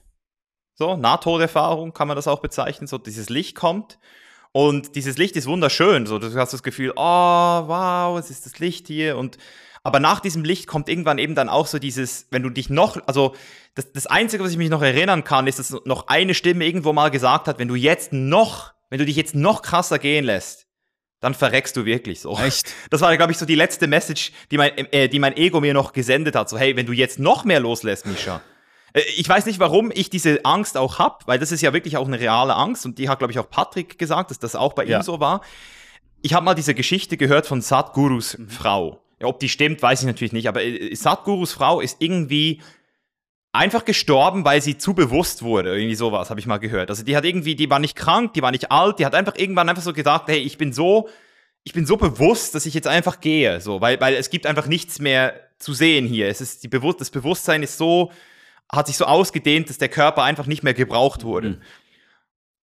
so, 0.75 0.97
Nahtoderfahrung 0.97 1.93
kann 1.93 2.09
man 2.09 2.17
das 2.17 2.29
auch 2.29 2.41
bezeichnen, 2.41 2.87
so 2.87 2.99
dieses 2.99 3.29
Licht 3.29 3.57
kommt 3.57 3.99
und 4.53 4.95
dieses 4.95 5.17
Licht 5.19 5.37
ist 5.37 5.47
wunderschön, 5.47 6.07
so, 6.07 6.19
du 6.19 6.33
hast 6.35 6.53
das 6.53 6.63
Gefühl, 6.63 6.93
oh, 6.95 7.03
wow, 7.03 8.19
es 8.19 8.31
ist 8.31 8.47
das 8.47 8.59
Licht 8.59 8.87
hier 8.87 9.17
und 9.17 9.39
aber 9.87 10.01
nach 10.01 10.19
diesem 10.19 10.43
Licht 10.43 10.67
kommt 10.67 10.89
irgendwann 10.89 11.19
eben 11.19 11.37
dann 11.37 11.49
auch 11.49 11.69
so 11.69 11.79
dieses, 11.79 12.27
wenn 12.33 12.43
du 12.43 12.51
dich 12.51 12.71
noch, 12.71 12.99
also 13.07 13.37
das, 13.77 13.93
das 13.93 14.09
Einzige, 14.09 14.43
was 14.43 14.51
ich 14.51 14.57
mich 14.57 14.69
noch 14.69 14.83
erinnern 14.83 15.23
kann, 15.23 15.47
ist, 15.47 15.61
dass 15.61 15.77
noch 15.85 16.09
eine 16.09 16.35
Stimme 16.35 16.67
irgendwo 16.67 16.93
mal 16.93 17.13
gesagt 17.13 17.47
hat, 17.47 17.61
wenn 17.61 17.69
du 17.69 17.77
jetzt 17.77 18.13
noch, 18.13 18.73
wenn 18.91 18.99
du 18.99 19.05
dich 19.05 19.15
jetzt 19.15 19.37
noch 19.37 19.63
krasser 19.63 20.01
gehen 20.01 20.25
lässt, 20.25 20.66
dann 21.21 21.35
verreckst 21.35 21.77
du 21.77 21.85
wirklich 21.85 22.21
so. 22.21 22.37
Echt? 22.39 22.73
Das 22.91 23.01
war, 23.01 23.17
glaube 23.17 23.33
ich, 23.33 23.39
so 23.39 23.47
die 23.47 23.55
letzte 23.55 23.87
Message, 23.87 24.33
die 24.51 24.59
mein, 24.59 24.77
äh, 24.93 25.09
die 25.09 25.19
mein 25.19 25.37
Ego 25.37 25.61
mir 25.61 25.75
noch 25.75 25.93
gesendet 25.93 26.37
hat. 26.37 26.49
So, 26.49 26.59
hey, 26.59 26.77
wenn 26.77 26.87
du 26.87 26.93
jetzt 26.93 27.19
noch 27.19 27.45
mehr 27.45 27.61
loslässt, 27.61 28.07
Misha. 28.07 28.43
Äh, 28.93 29.03
ich 29.17 29.29
weiß 29.29 29.47
nicht, 29.47 29.59
warum 29.59 29.91
ich 29.95 30.11
diese 30.11 30.45
Angst 30.45 30.77
auch 30.77 30.99
hab, 30.99 31.27
weil 31.27 31.39
das 31.39 31.53
ist 31.53 31.63
ja 31.63 31.73
wirklich 31.73 31.97
auch 31.97 32.07
eine 32.07 32.21
reale 32.21 32.55
Angst 32.55 32.87
und 32.87 32.99
die 32.99 33.09
hat, 33.09 33.19
glaube 33.19 33.33
ich, 33.33 33.39
auch 33.39 33.51
Patrick 33.51 33.99
gesagt, 33.99 34.31
dass 34.31 34.39
das 34.39 34.57
auch 34.57 34.75
bei 34.75 34.85
ja. 34.85 34.99
ihm 34.99 35.03
so 35.03 35.21
war. 35.21 35.41
Ich 36.23 36.35
habe 36.35 36.45
mal 36.45 36.55
diese 36.55 36.75
Geschichte 36.75 37.17
gehört 37.17 37.47
von 37.47 37.61
Sadhgurus 37.61 38.39
mhm. 38.39 38.49
Frau. 38.49 39.03
Ja, 39.21 39.29
ob 39.29 39.41
die 39.41 39.49
stimmt, 39.49 39.81
weiß 39.81 40.01
ich 40.01 40.07
natürlich 40.07 40.33
nicht, 40.33 40.49
aber 40.49 40.63
äh, 40.63 40.95
Sadhgurus 40.95 41.53
Frau 41.53 41.81
ist 41.81 41.97
irgendwie 42.01 42.61
einfach 43.57 43.85
gestorben, 43.85 44.45
weil 44.45 44.63
sie 44.63 44.79
zu 44.79 44.95
bewusst 44.95 45.43
wurde. 45.43 45.77
Irgendwie 45.77 45.95
sowas, 45.95 46.31
habe 46.31 46.41
ich 46.41 46.47
mal 46.47 46.59
gehört. 46.59 46.91
Also 46.91 47.03
die 47.03 47.17
hat 47.17 47.25
irgendwie, 47.25 47.55
die 47.55 47.71
war 47.71 47.79
nicht 47.79 47.97
krank, 47.97 48.35
die 48.35 48.43
war 48.43 48.51
nicht 48.51 48.71
alt, 48.71 48.99
die 48.99 49.07
hat 49.07 49.15
einfach 49.15 49.37
irgendwann 49.37 49.69
einfach 49.69 49.83
so 49.83 49.93
gedacht, 49.93 50.25
hey, 50.27 50.39
ich 50.39 50.59
bin 50.59 50.73
so, 50.73 51.09
ich 51.65 51.73
bin 51.73 51.87
so 51.87 51.97
bewusst, 51.97 52.55
dass 52.55 52.67
ich 52.67 52.75
jetzt 52.75 52.87
einfach 52.87 53.21
gehe. 53.21 53.61
So, 53.61 53.81
weil, 53.81 54.01
weil 54.01 54.15
es 54.15 54.31
gibt 54.31 54.47
einfach 54.47 54.67
nichts 54.67 55.01
mehr 55.01 55.35
zu 55.59 55.75
sehen 55.75 56.07
hier. 56.07 56.29
Es 56.29 56.41
ist 56.41 56.63
die 56.63 56.69
Bewusst 56.69 57.01
das 57.01 57.11
Bewusstsein 57.11 57.63
ist 57.63 57.79
so, 57.79 58.13
hat 58.71 58.87
sich 58.87 58.97
so 58.97 59.05
ausgedehnt, 59.05 59.69
dass 59.71 59.79
der 59.79 59.89
Körper 59.89 60.23
einfach 60.23 60.47
nicht 60.47 60.63
mehr 60.63 60.75
gebraucht 60.75 61.25
wurde. 61.25 61.49
Mhm. 61.49 61.63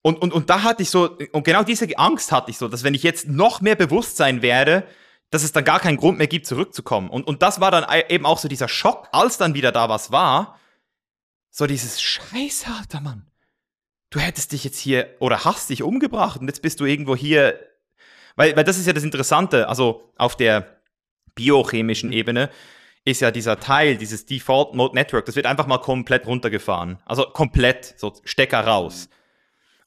Und, 0.01 0.21
und, 0.21 0.33
und 0.33 0.49
da 0.49 0.63
hatte 0.63 0.83
ich 0.83 0.89
so, 0.89 1.17
und 1.31 1.43
genau 1.45 1.63
diese 1.63 1.87
Angst 1.97 2.31
hatte 2.31 2.51
ich 2.51 2.57
so, 2.57 2.67
dass 2.67 2.83
wenn 2.83 2.93
ich 2.93 3.03
jetzt 3.03 3.27
noch 3.27 3.61
mehr 3.61 3.75
Bewusstsein 3.75 4.41
werde, 4.41 4.83
dass 5.31 5.43
es 5.43 5.53
dann 5.53 5.63
gar 5.63 5.79
keinen 5.79 5.97
Grund 5.97 6.17
mehr 6.17 6.27
gibt, 6.27 6.45
zurückzukommen. 6.45 7.09
Und, 7.09 7.25
und 7.25 7.41
das 7.41 7.59
war 7.59 7.71
dann 7.71 7.85
eben 8.09 8.25
auch 8.25 8.37
so 8.37 8.47
dieser 8.47 8.67
Schock, 8.67 9.07
als 9.11 9.37
dann 9.37 9.53
wieder 9.53 9.71
da 9.71 9.89
was 9.89 10.11
war, 10.11 10.59
so 11.53 11.67
dieses 11.67 12.01
Scheiße, 12.01 12.65
alter 12.79 12.99
Mann. 12.99 13.27
Du 14.09 14.19
hättest 14.19 14.51
dich 14.51 14.63
jetzt 14.63 14.79
hier 14.79 15.15
oder 15.19 15.45
hast 15.45 15.69
dich 15.69 15.83
umgebracht 15.83 16.41
und 16.41 16.47
jetzt 16.47 16.63
bist 16.63 16.79
du 16.79 16.85
irgendwo 16.85 17.15
hier. 17.15 17.59
Weil, 18.35 18.55
weil 18.55 18.63
das 18.63 18.79
ist 18.79 18.87
ja 18.87 18.93
das 18.93 19.03
Interessante, 19.03 19.69
also 19.69 20.11
auf 20.17 20.35
der 20.35 20.81
biochemischen 21.35 22.09
mhm. 22.09 22.15
Ebene 22.15 22.49
ist 23.05 23.21
ja 23.21 23.31
dieser 23.31 23.59
Teil, 23.59 23.97
dieses 23.97 24.25
Default 24.25 24.73
Mode 24.73 24.95
Network, 24.95 25.25
das 25.25 25.35
wird 25.35 25.45
einfach 25.45 25.67
mal 25.67 25.77
komplett 25.77 26.25
runtergefahren. 26.25 26.97
Also 27.05 27.25
komplett, 27.25 27.93
so 27.97 28.13
Stecker 28.23 28.61
raus. 28.61 29.09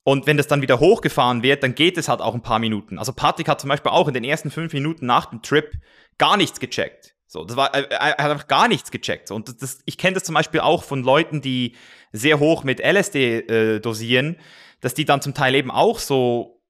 Und 0.04 0.28
wenn 0.28 0.36
das 0.36 0.46
dann 0.46 0.62
wieder 0.62 0.78
hochgefahren 0.78 1.42
wird, 1.42 1.64
dann 1.64 1.74
geht 1.74 1.98
es 1.98 2.08
halt 2.08 2.20
auch 2.20 2.34
ein 2.34 2.42
paar 2.42 2.60
Minuten. 2.60 2.98
Also 2.98 3.12
Patrick 3.12 3.48
hat 3.48 3.60
zum 3.60 3.70
Beispiel 3.70 3.90
auch 3.90 4.06
in 4.06 4.14
den 4.14 4.22
ersten 4.22 4.52
fünf 4.52 4.72
Minuten 4.72 5.06
nach 5.06 5.26
dem 5.26 5.42
Trip 5.42 5.72
gar 6.18 6.36
nichts 6.36 6.60
gecheckt. 6.60 7.15
So, 7.26 7.44
das 7.44 7.56
war, 7.56 7.74
er, 7.74 7.90
er 7.90 8.24
hat 8.24 8.30
einfach 8.30 8.46
gar 8.46 8.68
nichts 8.68 8.90
gecheckt. 8.90 9.30
Und 9.30 9.60
das, 9.62 9.80
ich 9.84 9.98
kenne 9.98 10.14
das 10.14 10.24
zum 10.24 10.34
Beispiel 10.34 10.60
auch 10.60 10.84
von 10.84 11.02
Leuten, 11.02 11.40
die 11.40 11.74
sehr 12.12 12.38
hoch 12.38 12.64
mit 12.64 12.80
LSD 12.80 13.38
äh, 13.38 13.80
dosieren, 13.80 14.36
dass 14.80 14.94
die 14.94 15.04
dann 15.04 15.20
zum 15.20 15.34
Teil 15.34 15.54
eben 15.54 15.70
auch 15.70 15.98
so 15.98 16.62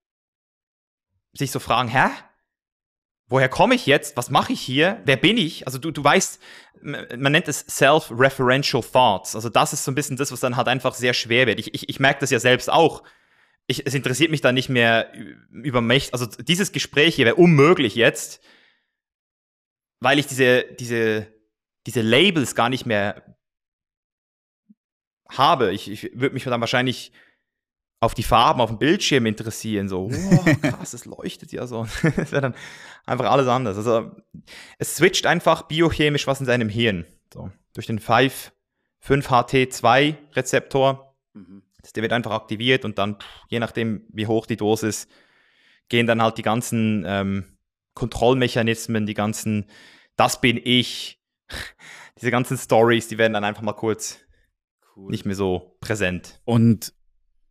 sich 1.35 1.51
so 1.51 1.59
fragen, 1.59 1.89
hä? 1.89 2.09
Woher 3.29 3.49
komme 3.49 3.75
ich 3.75 3.87
jetzt? 3.87 4.17
Was 4.17 4.31
mache 4.31 4.53
ich 4.53 4.61
hier? 4.61 5.03
Wer 5.05 5.17
bin 5.17 5.37
ich? 5.37 5.67
Also 5.67 5.79
du, 5.79 5.91
du 5.91 6.03
weißt, 6.03 6.41
man 6.83 7.33
nennt 7.33 7.49
es 7.49 7.67
Self-Referential 7.69 8.83
Thoughts. 8.83 9.35
Also 9.35 9.49
das 9.49 9.73
ist 9.73 9.85
so 9.85 9.91
ein 9.91 9.97
bisschen 9.97 10.17
das, 10.17 10.31
was 10.31 10.41
dann 10.41 10.57
halt 10.57 10.69
einfach 10.69 10.95
sehr 10.95 11.13
schwer 11.13 11.47
wird. 11.47 11.59
Ich, 11.59 11.75
ich, 11.75 11.89
ich 11.89 12.01
merke 12.01 12.21
das 12.21 12.31
ja 12.31 12.39
selbst 12.39 12.71
auch. 12.71 13.03
Ich, 13.67 13.85
es 13.85 13.95
interessiert 13.95 14.31
mich 14.31 14.43
dann 14.43 14.55
nicht 14.55 14.69
mehr 14.69 15.13
über 15.51 15.81
mich. 15.81 16.13
Also 16.13 16.27
dieses 16.27 16.71
Gespräch 16.71 17.17
hier 17.17 17.27
wäre 17.27 17.35
unmöglich 17.35 17.97
jetzt, 17.97 18.41
weil 20.01 20.19
ich 20.19 20.27
diese, 20.27 20.65
diese, 20.79 21.27
diese 21.87 22.03
Labels 22.03 22.55
gar 22.55 22.69
nicht 22.69 22.87
mehr 22.87 23.37
habe. 25.29 25.73
Ich, 25.73 25.91
ich 25.91 26.11
würde 26.15 26.35
mich 26.35 26.45
dann 26.45 26.61
wahrscheinlich 26.61 27.13
auf 28.01 28.15
die 28.15 28.23
Farben 28.23 28.61
auf 28.61 28.71
dem 28.71 28.79
Bildschirm 28.79 29.27
interessieren. 29.27 29.89
So, 29.89 30.09
wow, 30.11 30.61
krass, 30.63 30.95
es 30.95 31.07
leuchtet 31.07 31.51
ja 31.53 31.67
so. 31.67 31.87
das 32.17 32.33
wäre 32.33 32.43
dann 32.43 32.55
einfach 33.05 33.31
alles 33.31 33.49
anders. 33.49 33.77
Also 33.77 34.13
es 34.79 34.97
switcht 34.97 35.27
einfach 35.27 35.63
biochemisch 35.63 36.27
was 36.27 36.41
in 36.41 36.47
seinem 36.47 36.69
Hirn. 36.69 37.07
So, 37.33 37.51
durch 37.75 37.87
den 37.87 37.99
5, 37.99 38.53
5-HT2-Rezeptor. 39.05 41.17
Mhm. 41.33 41.63
Der 41.95 42.03
wird 42.03 42.13
einfach 42.13 42.33
aktiviert 42.33 42.85
und 42.85 42.99
dann, 42.99 43.17
je 43.49 43.61
nachdem, 43.61 44.05
wie 44.09 44.27
hoch 44.27 44.47
die 44.47 44.57
Dosis, 44.57 45.07
gehen 45.89 46.09
dann 46.09 46.21
halt 46.21 46.37
die 46.37 46.43
ganzen 46.43 47.05
ähm, 47.07 47.56
Kontrollmechanismen, 47.97 49.07
die 49.07 49.15
ganzen, 49.15 49.67
das 50.15 50.41
bin 50.41 50.61
ich, 50.63 51.21
diese 52.21 52.31
ganzen 52.31 52.57
Stories, 52.57 53.09
die 53.09 53.19
werden 53.19 53.33
dann 53.33 53.45
einfach 53.45 53.63
mal 53.63 53.73
kurz 53.73 54.19
cool. 54.95 55.11
nicht 55.11 55.25
mehr 55.25 55.35
so 55.35 55.77
präsent. 55.81 56.41
Und 56.45 56.95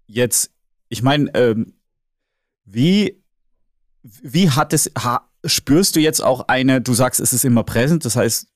jetzt, 0.05 0.53
ich 0.87 1.01
meine, 1.01 1.33
ähm, 1.33 1.73
wie, 2.63 3.21
wie 4.03 4.51
hat 4.51 4.71
es, 4.71 4.91
ha, 4.97 5.29
spürst 5.43 5.95
du 5.95 5.99
jetzt 5.99 6.23
auch 6.23 6.47
eine, 6.47 6.79
du 6.79 6.93
sagst, 6.93 7.19
es 7.19 7.33
ist 7.33 7.43
immer 7.43 7.63
präsent, 7.63 8.05
das 8.05 8.15
heißt, 8.15 8.47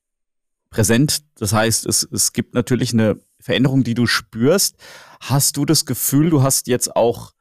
präsent, 0.70 1.24
das 1.36 1.54
heißt, 1.54 1.88
es, 1.88 2.08
es 2.12 2.34
gibt 2.34 2.54
natürlich 2.54 2.94
eine 2.94 3.20
Veränderung, 3.40 3.84
die 3.84 3.96
du 3.96 4.06
spürst. 4.06 4.78
Hast 5.22 5.58
du 5.58 5.66
das 5.66 5.86
Gefühl, 5.86 6.30
du 6.30 6.44
hast 6.44 6.68
jetzt 6.68 6.96
auch 6.96 7.34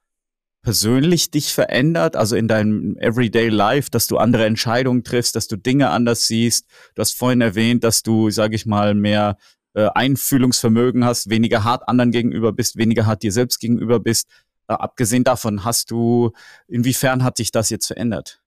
persönlich 0.69 1.31
dich 1.31 1.55
verändert, 1.55 2.15
also 2.15 2.37
in 2.37 2.47
deinem 2.47 2.95
Everyday 2.99 3.49
Life, 3.49 3.89
dass 3.91 4.07
du 4.07 4.19
andere 4.19 4.45
Entscheidungen 4.45 5.03
triffst, 5.03 5.35
dass 5.35 5.49
du 5.49 5.57
Dinge 5.57 5.89
anders 5.89 6.27
siehst. 6.27 6.67
Du 6.95 7.01
hast 7.01 7.17
vorhin 7.17 7.41
erwähnt, 7.41 7.85
dass 7.85 8.03
du, 8.03 8.29
sage 8.29 8.55
ich 8.55 8.67
mal, 8.67 8.95
mehr 8.95 9.39
äh, 9.73 9.89
Einfühlungsvermögen 9.95 11.07
hast, 11.07 11.31
weniger 11.31 11.65
hart 11.65 11.89
anderen 11.89 12.11
gegenüber 12.11 12.53
bist, 12.53 12.77
weniger 12.77 13.07
hart 13.07 13.23
dir 13.23 13.33
selbst 13.33 13.61
gegenüber 13.61 13.99
bist. 13.99 14.29
Äh, 14.69 14.75
abgesehen 14.75 15.25
davon, 15.25 15.65
hast 15.65 15.91
du, 15.91 16.33
inwiefern 16.67 17.25
hat 17.25 17.39
sich 17.39 17.51
das 17.51 17.71
jetzt 17.71 17.87
verändert? 17.87 18.43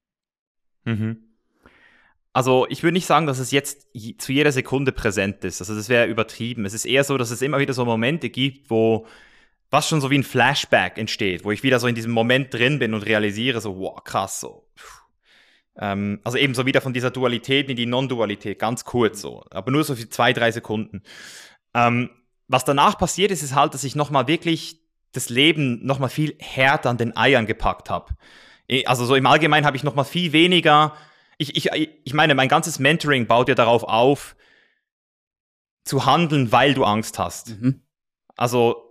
Mhm. 0.86 1.24
Also 2.34 2.68
ich 2.70 2.84
würde 2.84 2.94
nicht 2.94 3.08
sagen, 3.08 3.26
dass 3.26 3.40
es 3.40 3.50
jetzt 3.50 3.88
zu 4.20 4.32
jeder 4.32 4.52
Sekunde 4.52 4.92
präsent 4.92 5.44
ist. 5.44 5.60
Also 5.60 5.74
das 5.74 5.90
wäre 5.90 6.06
übertrieben. 6.06 6.66
Es 6.66 6.76
ist 6.76 6.86
eher 6.86 7.04
so, 7.04 7.18
dass 7.18 7.32
es 7.32 7.42
immer 7.42 7.58
wieder 7.58 7.74
so 7.74 7.84
Momente 7.84 8.30
gibt, 8.30 8.70
wo 8.70 9.08
was 9.72 9.88
schon 9.88 10.02
so 10.02 10.12
wie 10.12 10.18
ein 10.18 10.24
Flashback 10.24 10.98
entsteht, 10.98 11.44
wo 11.46 11.52
ich 11.52 11.64
wieder 11.64 11.80
so 11.80 11.88
in 11.88 11.96
diesem 11.96 12.12
Moment 12.12 12.54
drin 12.54 12.78
bin 12.78 12.94
und 12.94 13.06
realisiere, 13.06 13.62
so, 13.62 13.80
wow, 13.80 14.04
krass, 14.04 14.42
so. 14.42 14.68
Ähm, 15.78 16.20
also 16.26 16.38
eben 16.38 16.54
so 16.54 16.66
wieder 16.66 16.82
von 16.82 16.94
dieser 16.94 17.10
Dualität 17.10 17.70
in 17.70 17.78
die 17.78 17.86
Non-Dualität, 17.86 18.60
ganz 18.60 18.84
kurz 18.84 19.22
so, 19.22 19.46
aber 19.50 19.72
nur 19.72 19.86
so 19.86 19.96
für 19.96 20.10
zwei, 20.10 20.34
drei 20.34 20.52
Sekunden. 20.52 21.02
Ähm, 21.74 22.10
was 22.50 22.66
danach 22.66 22.98
passiert 22.98 23.32
ist, 23.32 23.44
ist 23.44 23.56
halt, 23.56 23.74
dass 23.74 23.86
ich 23.86 23.96
nochmal 23.96 24.28
wirklich 24.28 24.82
das 25.14 25.30
Leben 25.30 25.86
nochmal 25.86 26.10
viel 26.10 26.36
härter 26.40 26.90
an 26.90 26.98
den 26.98 27.16
Eiern 27.16 27.46
gepackt 27.46 27.90
habe. 27.90 28.14
Also 28.86 29.06
so 29.06 29.16
im 29.16 29.26
Allgemeinen 29.26 29.66
habe 29.66 29.78
ich 29.78 29.84
nochmal 29.84 30.06
viel 30.06 30.34
weniger, 30.34 30.96
ich, 31.38 31.56
ich, 31.56 31.90
ich 32.04 32.14
meine, 32.14 32.36
mein 32.36 32.50
ganzes 32.50 32.78
Mentoring 32.78 33.26
baut 33.26 33.50
ja 33.50 33.56
darauf 33.56 33.84
auf, 33.84 34.36
zu 35.86 36.06
handeln, 36.06 36.52
weil 36.52 36.74
du 36.74 36.84
Angst 36.84 37.18
hast. 37.18 37.60
Mhm. 37.60 37.82
Also 38.36 38.91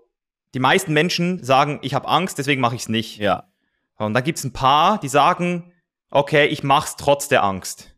die 0.55 0.61
meisten 0.61 0.93
Menschen 0.93 1.43
sagen, 1.43 1.79
ich 1.83 1.95
habe 1.95 2.09
Angst, 2.09 2.39
deswegen 2.39 2.61
mache 2.61 2.75
ich 2.75 2.83
es 2.83 2.89
nicht. 2.89 3.19
Ja. 3.19 3.45
Und 3.97 4.15
dann 4.15 4.25
gibt 4.25 4.39
es 4.39 4.45
ein 4.45 4.53
paar, 4.53 4.99
die 4.99 5.09
sagen, 5.09 5.73
okay, 6.11 6.47
ich 6.47 6.63
mach's 6.63 6.97
trotz 6.97 7.29
der 7.29 7.45
Angst. 7.45 7.95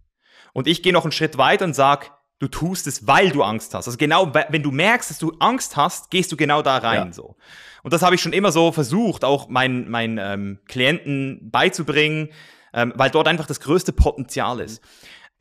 Und 0.52 0.66
ich 0.66 0.82
gehe 0.82 0.92
noch 0.92 1.04
einen 1.04 1.12
Schritt 1.12 1.38
weiter 1.38 1.64
und 1.64 1.74
sage, 1.74 2.08
du 2.38 2.48
tust 2.48 2.86
es, 2.86 3.06
weil 3.06 3.30
du 3.30 3.42
Angst 3.42 3.72
hast. 3.72 3.86
Also 3.86 3.96
genau, 3.96 4.32
wenn 4.34 4.62
du 4.62 4.70
merkst, 4.70 5.10
dass 5.10 5.18
du 5.18 5.32
Angst 5.38 5.76
hast, 5.76 6.10
gehst 6.10 6.32
du 6.32 6.36
genau 6.36 6.60
da 6.60 6.78
rein. 6.78 7.06
Ja. 7.06 7.12
So. 7.12 7.36
Und 7.82 7.92
das 7.92 8.02
habe 8.02 8.16
ich 8.16 8.20
schon 8.20 8.32
immer 8.32 8.52
so 8.52 8.72
versucht, 8.72 9.24
auch 9.24 9.48
meinen, 9.48 9.88
meinen 9.88 10.18
ähm, 10.18 10.58
Klienten 10.66 11.50
beizubringen, 11.50 12.30
ähm, 12.74 12.92
weil 12.96 13.10
dort 13.10 13.28
einfach 13.28 13.46
das 13.46 13.60
größte 13.60 13.92
Potenzial 13.92 14.60
ist. 14.60 14.82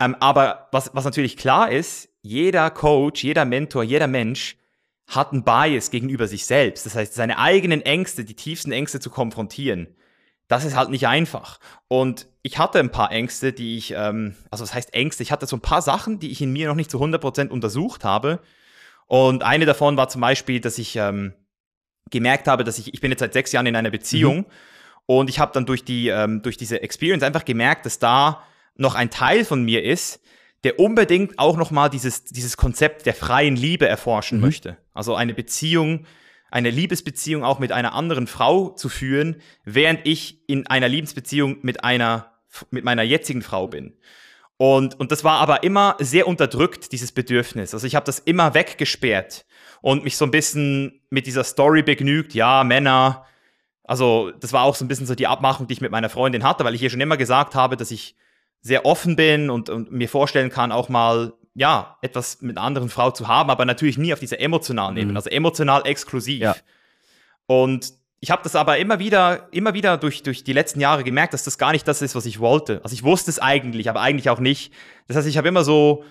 Ähm, 0.00 0.16
aber 0.20 0.68
was, 0.72 0.90
was 0.94 1.04
natürlich 1.04 1.36
klar 1.36 1.70
ist, 1.70 2.08
jeder 2.22 2.70
Coach, 2.70 3.24
jeder 3.24 3.44
Mentor, 3.44 3.82
jeder 3.82 4.06
Mensch 4.06 4.56
hat 5.06 5.32
einen 5.32 5.44
Bias 5.44 5.90
gegenüber 5.90 6.26
sich 6.26 6.46
selbst. 6.46 6.86
Das 6.86 6.94
heißt, 6.94 7.14
seine 7.14 7.38
eigenen 7.38 7.82
Ängste, 7.82 8.24
die 8.24 8.34
tiefsten 8.34 8.72
Ängste 8.72 9.00
zu 9.00 9.10
konfrontieren, 9.10 9.88
das 10.48 10.64
ist 10.64 10.76
halt 10.76 10.90
nicht 10.90 11.06
einfach. 11.06 11.58
Und 11.88 12.26
ich 12.42 12.58
hatte 12.58 12.78
ein 12.78 12.90
paar 12.90 13.10
Ängste, 13.10 13.52
die 13.52 13.78
ich, 13.78 13.92
ähm, 13.96 14.34
also 14.50 14.62
was 14.62 14.74
heißt 14.74 14.92
Ängste? 14.92 15.22
Ich 15.22 15.32
hatte 15.32 15.46
so 15.46 15.56
ein 15.56 15.62
paar 15.62 15.82
Sachen, 15.82 16.18
die 16.18 16.30
ich 16.30 16.42
in 16.42 16.52
mir 16.52 16.68
noch 16.68 16.74
nicht 16.74 16.90
zu 16.90 17.02
100% 17.02 17.48
untersucht 17.48 18.04
habe. 18.04 18.40
Und 19.06 19.42
eine 19.42 19.66
davon 19.66 19.96
war 19.96 20.08
zum 20.08 20.20
Beispiel, 20.20 20.60
dass 20.60 20.78
ich 20.78 20.96
ähm, 20.96 21.34
gemerkt 22.10 22.48
habe, 22.48 22.64
dass 22.64 22.78
ich, 22.78 22.94
ich 22.94 23.00
bin 23.00 23.10
jetzt 23.10 23.20
seit 23.20 23.32
sechs 23.32 23.52
Jahren 23.52 23.66
in 23.66 23.76
einer 23.76 23.90
Beziehung 23.90 24.38
mhm. 24.38 24.46
und 25.06 25.30
ich 25.30 25.38
habe 25.38 25.52
dann 25.52 25.66
durch, 25.66 25.84
die, 25.84 26.08
ähm, 26.08 26.42
durch 26.42 26.56
diese 26.56 26.82
Experience 26.82 27.24
einfach 27.24 27.44
gemerkt, 27.44 27.86
dass 27.86 27.98
da 27.98 28.44
noch 28.76 28.94
ein 28.94 29.10
Teil 29.10 29.44
von 29.44 29.62
mir 29.64 29.82
ist, 29.82 30.20
der 30.64 30.78
unbedingt 30.78 31.38
auch 31.38 31.56
nochmal 31.56 31.90
dieses, 31.90 32.24
dieses 32.24 32.56
Konzept 32.56 33.06
der 33.06 33.14
freien 33.14 33.56
Liebe 33.56 33.86
erforschen 33.86 34.38
mhm. 34.38 34.44
möchte. 34.44 34.76
Also 34.94 35.14
eine 35.14 35.34
Beziehung, 35.34 36.06
eine 36.50 36.70
Liebesbeziehung 36.70 37.44
auch 37.44 37.58
mit 37.58 37.72
einer 37.72 37.94
anderen 37.94 38.26
Frau 38.26 38.70
zu 38.70 38.88
führen, 38.88 39.40
während 39.64 40.00
ich 40.04 40.48
in 40.48 40.66
einer 40.66 40.88
Liebesbeziehung 40.88 41.58
mit 41.62 41.82
einer, 41.82 42.32
mit 42.70 42.84
meiner 42.84 43.02
jetzigen 43.02 43.42
Frau 43.42 43.66
bin. 43.66 43.96
Und, 44.56 45.00
und 45.00 45.10
das 45.10 45.24
war 45.24 45.40
aber 45.40 45.64
immer 45.64 45.96
sehr 45.98 46.28
unterdrückt, 46.28 46.92
dieses 46.92 47.10
Bedürfnis. 47.10 47.74
Also 47.74 47.86
ich 47.86 47.96
habe 47.96 48.06
das 48.06 48.20
immer 48.20 48.54
weggesperrt 48.54 49.44
und 49.80 50.04
mich 50.04 50.16
so 50.16 50.24
ein 50.24 50.30
bisschen 50.30 51.00
mit 51.10 51.26
dieser 51.26 51.42
Story 51.42 51.82
begnügt, 51.82 52.34
ja, 52.34 52.62
Männer. 52.62 53.26
Also 53.82 54.30
das 54.38 54.52
war 54.52 54.62
auch 54.62 54.76
so 54.76 54.84
ein 54.84 54.88
bisschen 54.88 55.06
so 55.06 55.16
die 55.16 55.26
Abmachung, 55.26 55.66
die 55.66 55.72
ich 55.72 55.80
mit 55.80 55.90
meiner 55.90 56.08
Freundin 56.08 56.44
hatte, 56.44 56.64
weil 56.64 56.76
ich 56.76 56.82
ihr 56.82 56.90
schon 56.90 57.00
immer 57.00 57.16
gesagt 57.16 57.56
habe, 57.56 57.76
dass 57.76 57.90
ich 57.90 58.14
sehr 58.62 58.86
offen 58.86 59.16
bin 59.16 59.50
und, 59.50 59.68
und 59.68 59.92
mir 59.92 60.08
vorstellen 60.08 60.48
kann, 60.48 60.72
auch 60.72 60.88
mal 60.88 61.34
ja, 61.54 61.98
etwas 62.00 62.40
mit 62.40 62.56
einer 62.56 62.66
anderen 62.66 62.88
Frau 62.88 63.10
zu 63.10 63.28
haben, 63.28 63.50
aber 63.50 63.64
natürlich 63.64 63.98
nie 63.98 64.12
auf 64.12 64.20
dieser 64.20 64.40
emotionalen 64.40 64.96
Ebene, 64.96 65.12
mhm. 65.12 65.16
also 65.16 65.28
emotional 65.28 65.82
exklusiv. 65.86 66.40
Ja. 66.40 66.56
Und 67.46 67.92
ich 68.20 68.30
habe 68.30 68.42
das 68.42 68.54
aber 68.54 68.78
immer 68.78 68.98
wieder, 68.98 69.48
immer 69.50 69.74
wieder 69.74 69.98
durch, 69.98 70.22
durch 70.22 70.44
die 70.44 70.52
letzten 70.52 70.80
Jahre 70.80 71.04
gemerkt, 71.04 71.34
dass 71.34 71.42
das 71.42 71.58
gar 71.58 71.72
nicht 71.72 71.86
das 71.86 72.00
ist, 72.02 72.14
was 72.14 72.24
ich 72.24 72.38
wollte. 72.38 72.80
Also 72.84 72.94
ich 72.94 73.02
wusste 73.02 73.30
es 73.30 73.40
eigentlich, 73.40 73.90
aber 73.90 74.00
eigentlich 74.00 74.30
auch 74.30 74.38
nicht. 74.38 74.72
Das 75.08 75.16
heißt, 75.16 75.26
ich 75.26 75.36
habe 75.36 75.48
immer 75.48 75.64
so, 75.64 76.04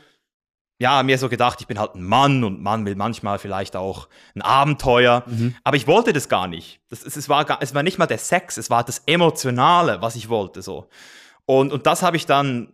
ja, 0.77 1.01
mir 1.03 1.17
so 1.17 1.29
gedacht, 1.29 1.61
ich 1.61 1.67
bin 1.67 1.79
halt 1.79 1.95
ein 1.95 2.03
Mann 2.03 2.43
und 2.43 2.61
Mann 2.61 2.85
will 2.85 2.95
manchmal 2.95 3.39
vielleicht 3.39 3.75
auch 3.75 4.09
ein 4.35 4.41
Abenteuer. 4.41 5.23
Mhm. 5.25 5.55
Aber 5.63 5.77
ich 5.77 5.87
wollte 5.87 6.11
das 6.11 6.27
gar 6.27 6.47
nicht. 6.47 6.81
Das, 6.89 7.03
es, 7.03 7.15
es, 7.15 7.29
war 7.29 7.45
gar, 7.45 7.61
es 7.61 7.73
war 7.73 7.81
nicht 7.81 7.97
mal 7.97 8.07
der 8.07 8.17
Sex, 8.17 8.57
es 8.57 8.69
war 8.69 8.83
das 8.83 9.03
Emotionale, 9.05 10.01
was 10.01 10.15
ich 10.15 10.27
wollte. 10.27 10.61
So. 10.61 10.89
Und, 11.51 11.73
und 11.73 11.85
das 11.85 12.01
habe 12.01 12.15
ich 12.15 12.25
dann, 12.25 12.71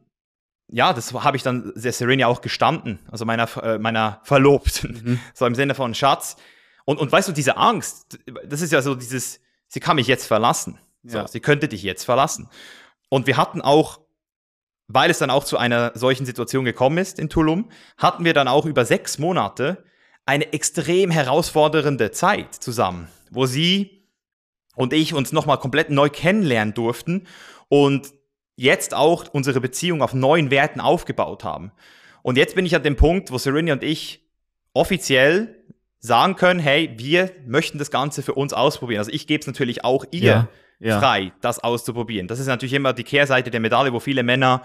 ja, 0.67 0.93
das 0.93 1.11
habe 1.11 1.35
ich 1.35 1.41
dann 1.41 1.73
der 1.75 1.91
Serena 1.91 2.27
auch 2.27 2.41
gestanden, 2.41 2.99
also 3.09 3.25
meiner, 3.25 3.49
äh, 3.63 3.79
meiner 3.79 4.21
Verlobten, 4.21 5.01
mhm. 5.03 5.19
so 5.33 5.47
im 5.47 5.55
Sinne 5.55 5.73
von 5.73 5.95
Schatz. 5.95 6.35
Und, 6.85 6.99
und 6.99 7.11
weißt 7.11 7.27
du, 7.27 7.31
diese 7.31 7.57
Angst, 7.57 8.19
das 8.45 8.61
ist 8.61 8.71
ja 8.71 8.83
so 8.83 8.93
dieses, 8.93 9.39
sie 9.67 9.79
kann 9.79 9.95
mich 9.95 10.05
jetzt 10.05 10.27
verlassen. 10.27 10.77
So, 11.01 11.17
ja. 11.17 11.27
Sie 11.27 11.39
könnte 11.39 11.67
dich 11.67 11.81
jetzt 11.81 12.03
verlassen. 12.03 12.49
Und 13.09 13.25
wir 13.25 13.35
hatten 13.35 13.61
auch, 13.61 13.99
weil 14.87 15.09
es 15.09 15.17
dann 15.17 15.31
auch 15.31 15.43
zu 15.43 15.57
einer 15.57 15.93
solchen 15.95 16.27
Situation 16.27 16.63
gekommen 16.63 16.99
ist 16.99 17.17
in 17.17 17.29
Tulum, 17.29 17.71
hatten 17.97 18.25
wir 18.25 18.35
dann 18.35 18.47
auch 18.47 18.67
über 18.67 18.85
sechs 18.85 19.17
Monate 19.17 19.85
eine 20.27 20.53
extrem 20.53 21.09
herausfordernde 21.09 22.11
Zeit 22.11 22.53
zusammen, 22.53 23.07
wo 23.31 23.47
sie 23.47 24.07
und 24.75 24.93
ich 24.93 25.15
uns 25.15 25.31
nochmal 25.31 25.57
komplett 25.57 25.89
neu 25.89 26.11
kennenlernen 26.11 26.75
durften. 26.75 27.25
Und 27.69 28.13
jetzt 28.57 28.93
auch 28.93 29.25
unsere 29.31 29.61
Beziehung 29.61 30.01
auf 30.01 30.13
neuen 30.13 30.51
Werten 30.51 30.81
aufgebaut 30.81 31.45
haben. 31.45 31.71
Und 32.23 32.37
jetzt 32.37 32.55
bin 32.55 32.65
ich 32.65 32.75
an 32.75 32.83
dem 32.83 32.97
Punkt, 32.97 33.31
wo 33.31 33.37
Serena 33.37 33.71
und 33.71 33.83
ich 33.83 34.27
offiziell 34.73 35.63
sagen 35.99 36.35
können, 36.35 36.59
hey, 36.59 36.93
wir 36.97 37.31
möchten 37.45 37.77
das 37.77 37.91
Ganze 37.91 38.21
für 38.21 38.33
uns 38.33 38.53
ausprobieren. 38.53 38.99
Also 38.99 39.11
ich 39.11 39.27
gebe 39.27 39.39
es 39.39 39.47
natürlich 39.47 39.85
auch 39.85 40.05
ihr 40.11 40.21
ja, 40.21 40.49
ja. 40.79 40.99
frei, 40.99 41.31
das 41.41 41.59
auszuprobieren. 41.59 42.27
Das 42.27 42.39
ist 42.39 42.47
natürlich 42.47 42.73
immer 42.73 42.93
die 42.93 43.03
Kehrseite 43.03 43.51
der 43.51 43.59
Medaille, 43.59 43.93
wo 43.93 43.99
viele 43.99 44.23
Männer 44.23 44.63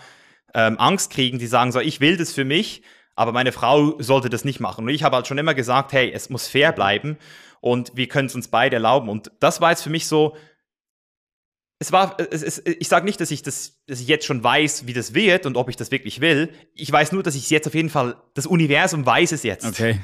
ähm, 0.55 0.79
Angst 0.79 1.13
kriegen, 1.13 1.39
die 1.39 1.47
sagen 1.47 1.73
so, 1.73 1.81
ich 1.81 2.01
will 2.01 2.17
das 2.17 2.33
für 2.33 2.45
mich, 2.45 2.83
aber 3.15 3.33
meine 3.33 3.53
Frau 3.53 4.01
sollte 4.01 4.31
das 4.31 4.45
nicht 4.45 4.61
machen. 4.61 4.85
Und 4.85 4.91
ich 4.91 5.03
habe 5.03 5.17
halt 5.17 5.27
schon 5.27 5.39
immer 5.39 5.55
gesagt, 5.55 5.93
hey, 5.93 6.11
es 6.13 6.31
muss 6.31 6.49
fair 6.49 6.73
bleiben 6.73 7.19
und 7.61 7.93
wir 7.95 8.09
können 8.09 8.27
es 8.27 8.35
uns 8.35 8.49
beide 8.49 8.77
erlauben. 8.77 9.09
Und 9.09 9.31
das 9.41 9.61
war 9.61 9.71
jetzt 9.71 9.83
für 9.83 9.91
mich 9.91 10.07
so 10.07 10.37
es 11.83 11.91
war, 11.91 12.17
es, 12.31 12.45
es, 12.45 12.63
ich 12.65 12.87
sage 12.87 13.05
nicht, 13.05 13.21
dass 13.21 13.33
ich 13.33 13.43
das, 13.43 13.83
dass 13.89 14.01
ich 14.01 14.07
jetzt 14.07 14.25
schon 14.25 14.45
weiß, 14.45 14.87
wie 14.87 14.93
das 14.93 15.15
wird 15.15 15.47
und 15.47 15.57
ob 15.57 15.69
ich 15.69 15.75
das 15.75 15.91
wirklich 15.91 16.21
will. 16.21 16.51
Ich 16.75 16.93
weiß 16.93 17.11
nur, 17.11 17.25
dass 17.25 17.35
ich 17.35 17.43
es 17.43 17.51
jetzt 17.51 17.67
auf 17.67 17.75
jeden 17.75 17.91
Fall, 17.91 18.15
das 18.35 18.47
Universum 18.47 19.05
weiß 19.05 19.33
es 19.33 19.43
jetzt. 19.43 19.67
Okay. 19.67 19.99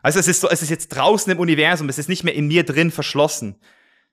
Also 0.00 0.18
es 0.18 0.26
ist 0.26 0.40
so, 0.40 0.48
es 0.48 0.62
ist 0.62 0.70
jetzt 0.70 0.88
draußen 0.88 1.30
im 1.30 1.38
Universum, 1.38 1.86
es 1.90 1.98
ist 1.98 2.08
nicht 2.08 2.24
mehr 2.24 2.34
in 2.34 2.48
mir 2.48 2.64
drin 2.64 2.90
verschlossen. 2.90 3.56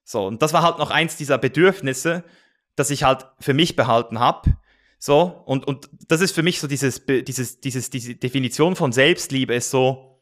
So, 0.04 0.28
und 0.28 0.41
das 0.41 0.51
war 0.51 0.62
halt 0.62 0.78
noch 0.78 0.91
eins 0.91 1.15
dieser 1.15 1.38
Bedürfnisse, 1.38 2.25
das 2.75 2.89
ich 2.89 3.04
halt 3.04 3.25
für 3.39 3.54
mich 3.54 3.78
behalten 3.78 4.19
habe. 4.19 4.58
So, 4.99 5.41
und, 5.45 5.65
und 5.65 5.89
das 6.10 6.19
ist 6.19 6.36
für 6.36 6.43
mich 6.43 6.60
so 6.60 6.67
dieses, 6.67 7.06
dieses, 7.06 7.62
dieses, 7.62 7.89
diese 7.91 8.15
Definition 8.15 8.75
von 8.75 8.91
Selbstliebe 8.91 9.56
ist 9.56 9.69
so, 9.69 10.14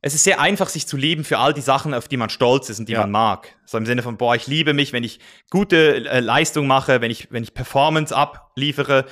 es 0.00 0.14
ist 0.14 0.24
sehr 0.24 0.40
einfach, 0.40 0.68
sich 0.68 0.86
zu 0.86 0.96
lieben 0.96 1.24
für 1.24 1.38
all 1.38 1.52
die 1.52 1.60
Sachen, 1.60 1.92
auf 1.92 2.06
die 2.06 2.16
man 2.16 2.30
stolz 2.30 2.68
ist 2.70 2.78
und 2.78 2.88
die 2.88 2.92
ja. 2.92 3.00
man 3.00 3.10
mag. 3.10 3.56
So 3.66 3.78
im 3.78 3.86
Sinne 3.86 4.02
von, 4.02 4.16
boah, 4.16 4.36
ich 4.36 4.46
liebe 4.46 4.72
mich, 4.72 4.92
wenn 4.92 5.02
ich 5.04 5.18
gute 5.50 6.08
äh, 6.08 6.20
Leistung 6.20 6.66
mache, 6.66 7.00
wenn 7.00 7.10
ich, 7.10 7.32
wenn 7.32 7.42
ich 7.42 7.54
Performance 7.54 8.14
abliefere, 8.14 9.06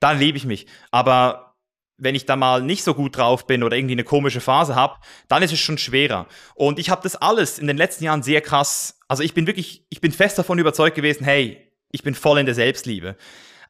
dann 0.00 0.18
liebe 0.18 0.36
ich 0.36 0.44
mich. 0.44 0.66
Aber 0.90 1.54
wenn 1.96 2.16
ich 2.16 2.26
da 2.26 2.34
mal 2.34 2.62
nicht 2.62 2.82
so 2.82 2.94
gut 2.94 3.16
drauf 3.16 3.46
bin 3.46 3.62
oder 3.62 3.76
irgendwie 3.76 3.94
eine 3.94 4.02
komische 4.02 4.40
Phase 4.40 4.74
habe, 4.74 4.96
dann 5.28 5.44
ist 5.44 5.52
es 5.52 5.60
schon 5.60 5.78
schwerer. 5.78 6.26
Und 6.54 6.80
ich 6.80 6.90
habe 6.90 7.02
das 7.04 7.14
alles 7.14 7.60
in 7.60 7.68
den 7.68 7.76
letzten 7.76 8.04
Jahren 8.04 8.24
sehr 8.24 8.40
krass, 8.40 8.98
also 9.06 9.22
ich 9.22 9.34
bin 9.34 9.46
wirklich, 9.46 9.86
ich 9.90 10.00
bin 10.00 10.10
fest 10.10 10.38
davon 10.38 10.58
überzeugt 10.58 10.96
gewesen, 10.96 11.24
hey, 11.24 11.70
ich 11.92 12.02
bin 12.02 12.14
voll 12.16 12.38
in 12.38 12.46
der 12.46 12.56
Selbstliebe. 12.56 13.16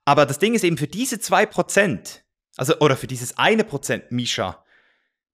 Aber 0.06 0.24
das 0.24 0.38
Ding 0.38 0.54
ist 0.54 0.64
eben 0.64 0.78
für 0.78 0.86
diese 0.86 1.20
zwei 1.20 1.44
Prozent, 1.44 2.24
also, 2.56 2.78
oder 2.78 2.96
für 2.96 3.06
dieses 3.06 3.36
eine 3.36 3.64
Prozent, 3.64 4.10
Misha, 4.10 4.64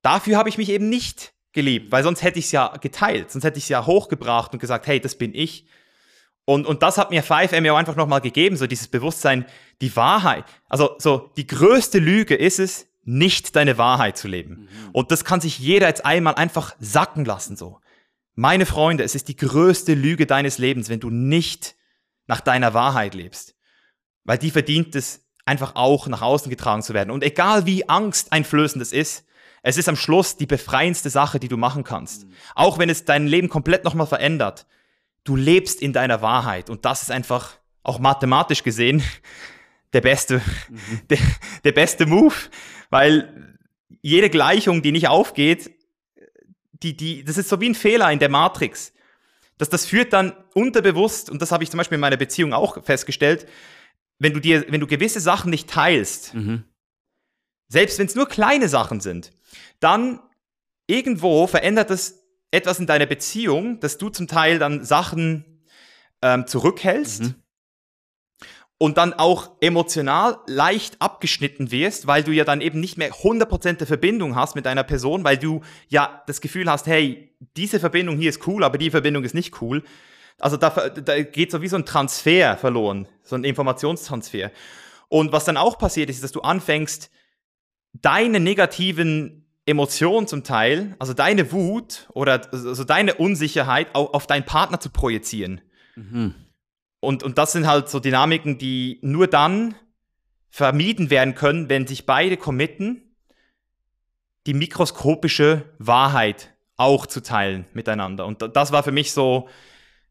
Dafür 0.03 0.37
habe 0.37 0.49
ich 0.49 0.59
mich 0.59 0.69
eben 0.69 0.89
nicht 0.89 1.33
geliebt, 1.53 1.91
weil 1.91 2.03
sonst 2.03 2.23
hätte 2.23 2.39
ich 2.39 2.47
es 2.47 2.53
ja 2.53 2.77
geteilt, 2.77 3.31
sonst 3.31 3.45
hätte 3.45 3.59
ich 3.59 3.65
es 3.65 3.69
ja 3.69 3.87
hochgebracht 3.87 4.53
und 4.53 4.59
gesagt, 4.59 4.87
hey, 4.87 5.01
das 5.01 5.17
bin 5.17 5.35
ich. 5.35 5.67
Und, 6.45 6.67
und 6.67 6.83
das 6.83 6.97
hat 6.97 7.11
mir 7.11 7.23
5M 7.23 7.75
einfach 7.75 7.97
nochmal 7.97 8.21
gegeben, 8.21 8.57
so 8.57 8.67
dieses 8.67 8.89
Bewusstsein, 8.89 9.45
die 9.83 9.95
Wahrheit. 9.97 10.45
Also 10.69 10.97
so 10.99 11.31
die 11.37 11.47
größte 11.47 11.99
Lüge 11.99 12.35
ist 12.35 12.59
es, 12.59 12.87
nicht 13.05 13.57
deine 13.57 13.79
Wahrheit 13.79 14.19
zu 14.19 14.29
leben. 14.29 14.61
Mhm. 14.61 14.91
Und 14.93 15.11
das 15.11 15.25
kann 15.25 15.41
sich 15.41 15.59
jeder 15.59 15.89
jetzt 15.89 16.05
einmal 16.05 16.35
einfach 16.35 16.75
sacken 16.79 17.25
lassen, 17.25 17.57
so. 17.57 17.81
Meine 18.35 18.67
Freunde, 18.67 19.03
es 19.03 19.15
ist 19.15 19.29
die 19.29 19.37
größte 19.37 19.95
Lüge 19.95 20.27
deines 20.27 20.59
Lebens, 20.59 20.89
wenn 20.89 21.01
du 21.01 21.11
nicht 21.11 21.75
nach 22.29 22.41
deiner 22.41 22.73
Wahrheit 22.73 23.15
lebst. 23.15 23.57
Weil 24.25 24.39
die 24.39 24.51
verdient 24.51 24.95
es, 24.95 25.27
einfach 25.45 25.75
auch 25.75 26.07
nach 26.07 26.23
außen 26.23 26.51
getragen 26.51 26.83
zu 26.83 26.95
werden. 26.95 27.11
Und 27.11 27.25
egal 27.25 27.67
wie 27.67 27.89
angsteinflößend 27.89 28.83
es 28.83 28.93
ist, 28.93 29.25
es 29.62 29.77
ist 29.77 29.88
am 29.88 29.97
Schluss 29.97 30.37
die 30.37 30.47
befreiendste 30.47 31.11
Sache, 31.11 31.40
die 31.40 31.49
du 31.49 31.57
machen 31.57 31.85
kannst. 31.85 32.25
Mhm. 32.25 32.33
Auch 32.55 32.79
wenn 32.79 32.90
es 32.90 33.05
dein 33.05 33.27
Leben 33.27 33.49
komplett 33.49 33.85
nochmal 33.85 34.07
verändert. 34.07 34.66
Du 35.25 35.37
lebst 35.37 35.83
in 35.83 35.92
deiner 35.92 36.23
Wahrheit 36.23 36.71
und 36.71 36.85
das 36.85 37.03
ist 37.03 37.11
einfach 37.11 37.59
auch 37.83 37.99
mathematisch 37.99 38.62
gesehen 38.62 39.03
der 39.92 40.01
beste, 40.01 40.40
mhm. 40.68 41.01
der, 41.11 41.18
der 41.64 41.73
beste 41.73 42.07
Move, 42.07 42.35
weil 42.90 43.56
jede 44.00 44.31
Gleichung, 44.31 44.83
die 44.83 44.92
nicht 44.92 45.09
aufgeht, 45.09 45.71
die, 46.83 46.96
die, 46.96 47.25
das 47.25 47.38
ist 47.38 47.48
so 47.48 47.61
wie 47.61 47.69
ein 47.69 47.75
Fehler 47.75 48.11
in 48.13 48.19
der 48.19 48.29
Matrix. 48.29 48.92
Das, 49.56 49.69
das 49.69 49.87
führt 49.87 50.13
dann 50.13 50.33
unterbewusst, 50.54 51.31
und 51.31 51.42
das 51.42 51.50
habe 51.50 51.65
ich 51.65 51.71
zum 51.71 51.79
Beispiel 51.79 51.96
in 51.96 52.00
meiner 52.00 52.17
Beziehung 52.17 52.52
auch 52.52 52.85
festgestellt, 52.85 53.46
wenn 54.19 54.33
du 54.33 54.40
dir, 54.40 54.65
wenn 54.69 54.81
du 54.81 54.87
gewisse 54.87 55.21
Sachen 55.21 55.50
nicht 55.50 55.69
teilst, 55.69 56.35
mhm. 56.35 56.65
selbst 57.69 57.98
wenn 57.98 58.06
es 58.06 58.15
nur 58.15 58.29
kleine 58.29 58.69
Sachen 58.69 59.00
sind, 59.00 59.33
dann 59.81 60.20
irgendwo 60.87 61.46
verändert 61.46 61.90
es 61.90 62.24
etwas 62.50 62.81
in 62.81 62.87
deiner 62.87 63.06
Beziehung, 63.06 63.81
dass 63.81 63.98
du 63.98 64.08
zum 64.08 64.26
Teil 64.26 64.58
dann 64.58 64.85
Sachen 64.85 65.62
ähm, 66.22 66.46
zurückhältst. 66.46 67.22
Mhm. 67.22 67.35
und 68.81 68.96
dann 68.96 69.12
auch 69.12 69.56
emotional 69.60 70.38
leicht 70.46 71.02
abgeschnitten 71.02 71.72
wirst, 71.72 72.06
weil 72.06 72.22
du 72.22 72.31
ja 72.31 72.44
dann 72.44 72.60
eben 72.60 72.79
nicht 72.79 72.96
mehr 72.96 73.10
100% 73.10 73.72
der 73.72 73.88
Verbindung 73.88 74.37
hast 74.37 74.54
mit 74.54 74.68
einer 74.68 74.85
Person, 74.85 75.24
weil 75.24 75.37
du 75.37 75.62
ja 75.88 76.22
das 76.29 76.40
Gefühl 76.40 76.70
hast, 76.70 76.87
hey, 76.87 77.35
diese 77.56 77.81
Verbindung 77.81 78.16
hier 78.16 78.29
ist 78.31 78.46
cool, 78.46 78.62
aber 78.62 78.79
die 78.79 78.90
Verbindung 78.90 79.24
ist 79.24 79.35
nicht 79.35 79.60
cool. 79.60 79.83
Also 80.38 80.56
da, 80.56 80.70
da 80.70 81.22
geht 81.22 81.50
so 81.50 81.60
wie 81.60 81.68
so 81.68 81.76
ein 81.76 81.87
Transfer 81.87 82.56
verloren, 82.56 83.08
so 83.24 83.35
ein 83.35 83.42
Informationstransfer. 83.42 84.52
Und 85.08 85.33
was 85.33 85.44
dann 85.44 85.56
auch 85.56 85.79
passiert 85.79 86.08
ist, 86.08 86.16
ist, 86.16 86.24
dass 86.24 86.33
du 86.33 86.42
anfängst, 86.42 87.10
deine 87.92 88.38
negativen 88.38 89.48
Emotionen 89.69 90.27
zum 90.27 90.44
Teil, 90.44 90.96
also 90.98 91.12
deine 91.12 91.52
Wut 91.52 92.08
oder 92.14 92.48
also 92.52 92.85
deine 92.85 93.14
Unsicherheit 93.14 93.94
auf, 93.94 94.14
auf 94.14 94.27
deinen 94.27 94.44
Partner 94.44 94.81
zu 94.81 94.88
projizieren. 94.88 95.60
Mhm. 95.94 96.35
Und, 97.00 97.23
und 97.23 97.38
das 97.38 97.52
sind 97.52 97.66
halt 97.66 97.88
so 97.88 98.00
Dynamiken, 98.00 98.58
die 98.58 98.98
nur 99.02 99.27
dann 99.27 99.75
vermieden 100.48 101.10
werden 101.10 101.35
können, 101.35 101.69
wenn 101.69 101.87
sich 101.87 102.06
beide 102.06 102.37
committen, 102.37 103.02
die 104.46 104.54
mikroskopische 104.54 105.66
Wahrheit 105.79 106.54
auch 106.77 107.06
zu 107.06 107.23
teilen 107.23 107.66
miteinander. 107.75 108.25
Und 108.25 108.56
das 108.56 108.73
war 108.73 108.83
für 108.83 108.92
mich 108.92 109.12
so, 109.12 109.48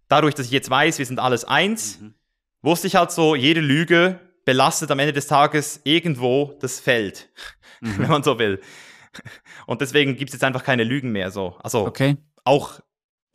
dadurch, 0.07 0.35
dass 0.35 0.45
ich 0.45 0.51
jetzt 0.51 0.69
weiß, 0.69 0.99
wir 0.99 1.05
sind 1.05 1.19
alles 1.19 1.45
eins, 1.45 1.99
mhm. 1.99 2.13
wusste 2.61 2.85
ich 2.85 2.95
halt 2.95 3.11
so, 3.11 3.35
jede 3.35 3.61
Lüge 3.61 4.19
belastet 4.45 4.91
am 4.91 4.99
Ende 4.99 5.13
des 5.13 5.27
Tages 5.27 5.81
irgendwo 5.83 6.57
das 6.61 6.79
Feld, 6.79 7.29
mhm. 7.81 7.97
wenn 7.97 8.09
man 8.09 8.23
so 8.23 8.37
will. 8.37 8.61
Und 9.65 9.81
deswegen 9.81 10.15
gibt 10.15 10.29
es 10.29 10.33
jetzt 10.33 10.43
einfach 10.43 10.63
keine 10.63 10.83
Lügen 10.83 11.11
mehr 11.11 11.31
so. 11.31 11.55
Also 11.63 11.85
okay. 11.85 12.17
auch 12.43 12.79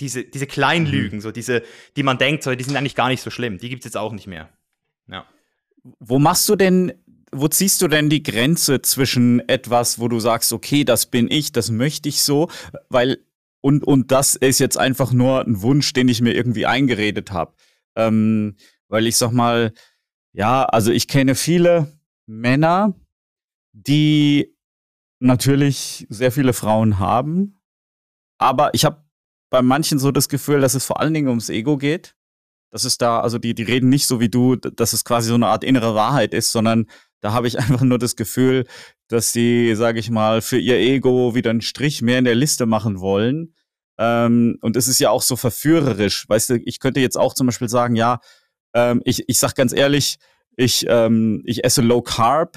diese, 0.01 0.25
diese 0.25 0.47
kleinen 0.47 0.87
mhm. 0.87 0.93
Lügen, 0.93 1.21
so 1.21 1.31
diese, 1.31 1.63
die 1.97 2.03
man 2.03 2.19
denkt, 2.19 2.43
so, 2.43 2.55
die 2.55 2.65
sind 2.65 2.77
eigentlich 2.77 2.95
gar 2.95 3.09
nicht 3.09 3.23
so 3.23 3.31
schlimm. 3.31 3.59
Die 3.59 3.69
gibt 3.69 3.83
es 3.83 3.85
jetzt 3.85 3.97
auch 3.97 4.13
nicht 4.13 4.27
mehr. 4.27 4.49
Ja. 5.09 5.27
Wo 5.99 6.19
machst 6.19 6.49
du 6.49 6.57
denn, 6.57 6.93
wo 7.31 7.49
ziehst 7.49 7.83
du 7.83 7.89
denn 7.89 8.11
die 8.11 8.23
Grenze 8.23 8.83
zwischen 8.83 9.47
etwas, 9.49 9.99
wo 9.99 10.09
du 10.09 10.21
sagst, 10.21 10.53
okay, 10.53 10.85
das 10.85 11.07
bin 11.07 11.31
ich, 11.31 11.53
das 11.53 11.71
möchte 11.71 12.09
ich 12.09 12.23
so, 12.23 12.49
weil 12.89 13.19
und, 13.63 13.85
und 13.85 14.11
das 14.11 14.35
ist 14.35 14.59
jetzt 14.59 14.77
einfach 14.77 15.13
nur 15.13 15.47
ein 15.47 15.63
Wunsch, 15.63 15.93
den 15.93 16.09
ich 16.09 16.21
mir 16.21 16.35
irgendwie 16.35 16.67
eingeredet 16.67 17.31
habe. 17.31 17.55
Ähm, 17.95 18.57
weil 18.89 19.07
ich 19.07 19.17
sag 19.17 19.31
mal, 19.31 19.73
ja, 20.33 20.65
also 20.65 20.91
ich 20.91 21.07
kenne 21.07 21.37
viele 21.37 21.93
Männer, 22.27 22.95
die 23.73 24.55
natürlich 25.23 26.07
sehr 26.09 26.33
viele 26.33 26.53
Frauen 26.53 26.99
haben, 26.99 27.61
aber 28.39 28.75
ich 28.75 28.85
habe 28.85 29.05
bei 29.51 29.63
manchen 29.63 29.99
so 29.99 30.11
das 30.11 30.29
Gefühl, 30.29 30.61
dass 30.61 30.75
es 30.75 30.85
vor 30.85 31.01
allen 31.01 31.15
Dingen 31.15 31.29
ums 31.29 31.51
Ego 31.51 31.77
geht. 31.77 32.17
Das 32.71 32.85
ist 32.87 33.03
da, 33.03 33.21
also 33.21 33.39
die, 33.39 33.55
die 33.55 33.63
reden 33.63 33.91
nicht 33.91 34.07
so 34.07 34.19
wie 34.19 34.31
du, 34.31 34.57
dass 34.57 34.95
es 34.95 35.05
quasi 35.05 35.29
so 35.29 35.35
eine 35.35 35.49
Art 35.49 35.63
innere 35.63 35.95
Wahrheit 35.95 36.33
ist, 36.33 36.53
sondern 36.53 36.87
da 37.21 37.33
habe 37.33 37.47
ich 37.47 37.59
einfach 37.61 37.83
nur 37.83 37.99
das 37.99 38.17
Gefühl, 38.17 38.67
dass 39.09 39.33
die, 39.33 39.75
sage 39.75 40.01
ich 40.01 40.11
mal, 40.11 40.41
für 40.41 40.59
ihr 40.59 40.79
Ego 40.79 41.35
wieder 41.35 41.51
einen 41.51 41.61
Strich 41.61 42.03
mehr 42.03 42.19
in 42.19 42.25
der 42.25 42.35
Liste 42.35 42.67
machen 42.67 43.01
wollen. 43.01 43.55
Ähm, 43.99 44.59
und 44.63 44.77
es 44.77 44.89
ist 44.89 44.99
ja 45.01 45.11
auch 45.11 45.23
so 45.23 45.37
verführerisch. 45.37 46.29
Weißt 46.29 46.51
du, 46.51 46.57
ich 46.65 46.81
könnte 46.81 47.01
jetzt 47.01 47.19
auch 47.19 47.35
zum 47.35 47.47
Beispiel 47.47 47.69
sagen, 47.69 47.95
ja, 47.95 48.21
ähm, 48.75 49.03
ich, 49.05 49.29
ich 49.29 49.39
sag 49.39 49.55
ganz 49.55 49.75
ehrlich, 49.75 50.17
ich, 50.57 50.87
ähm, 50.89 51.43
ich 51.45 51.63
esse 51.63 51.83
Low 51.83 52.01
Carb 52.01 52.57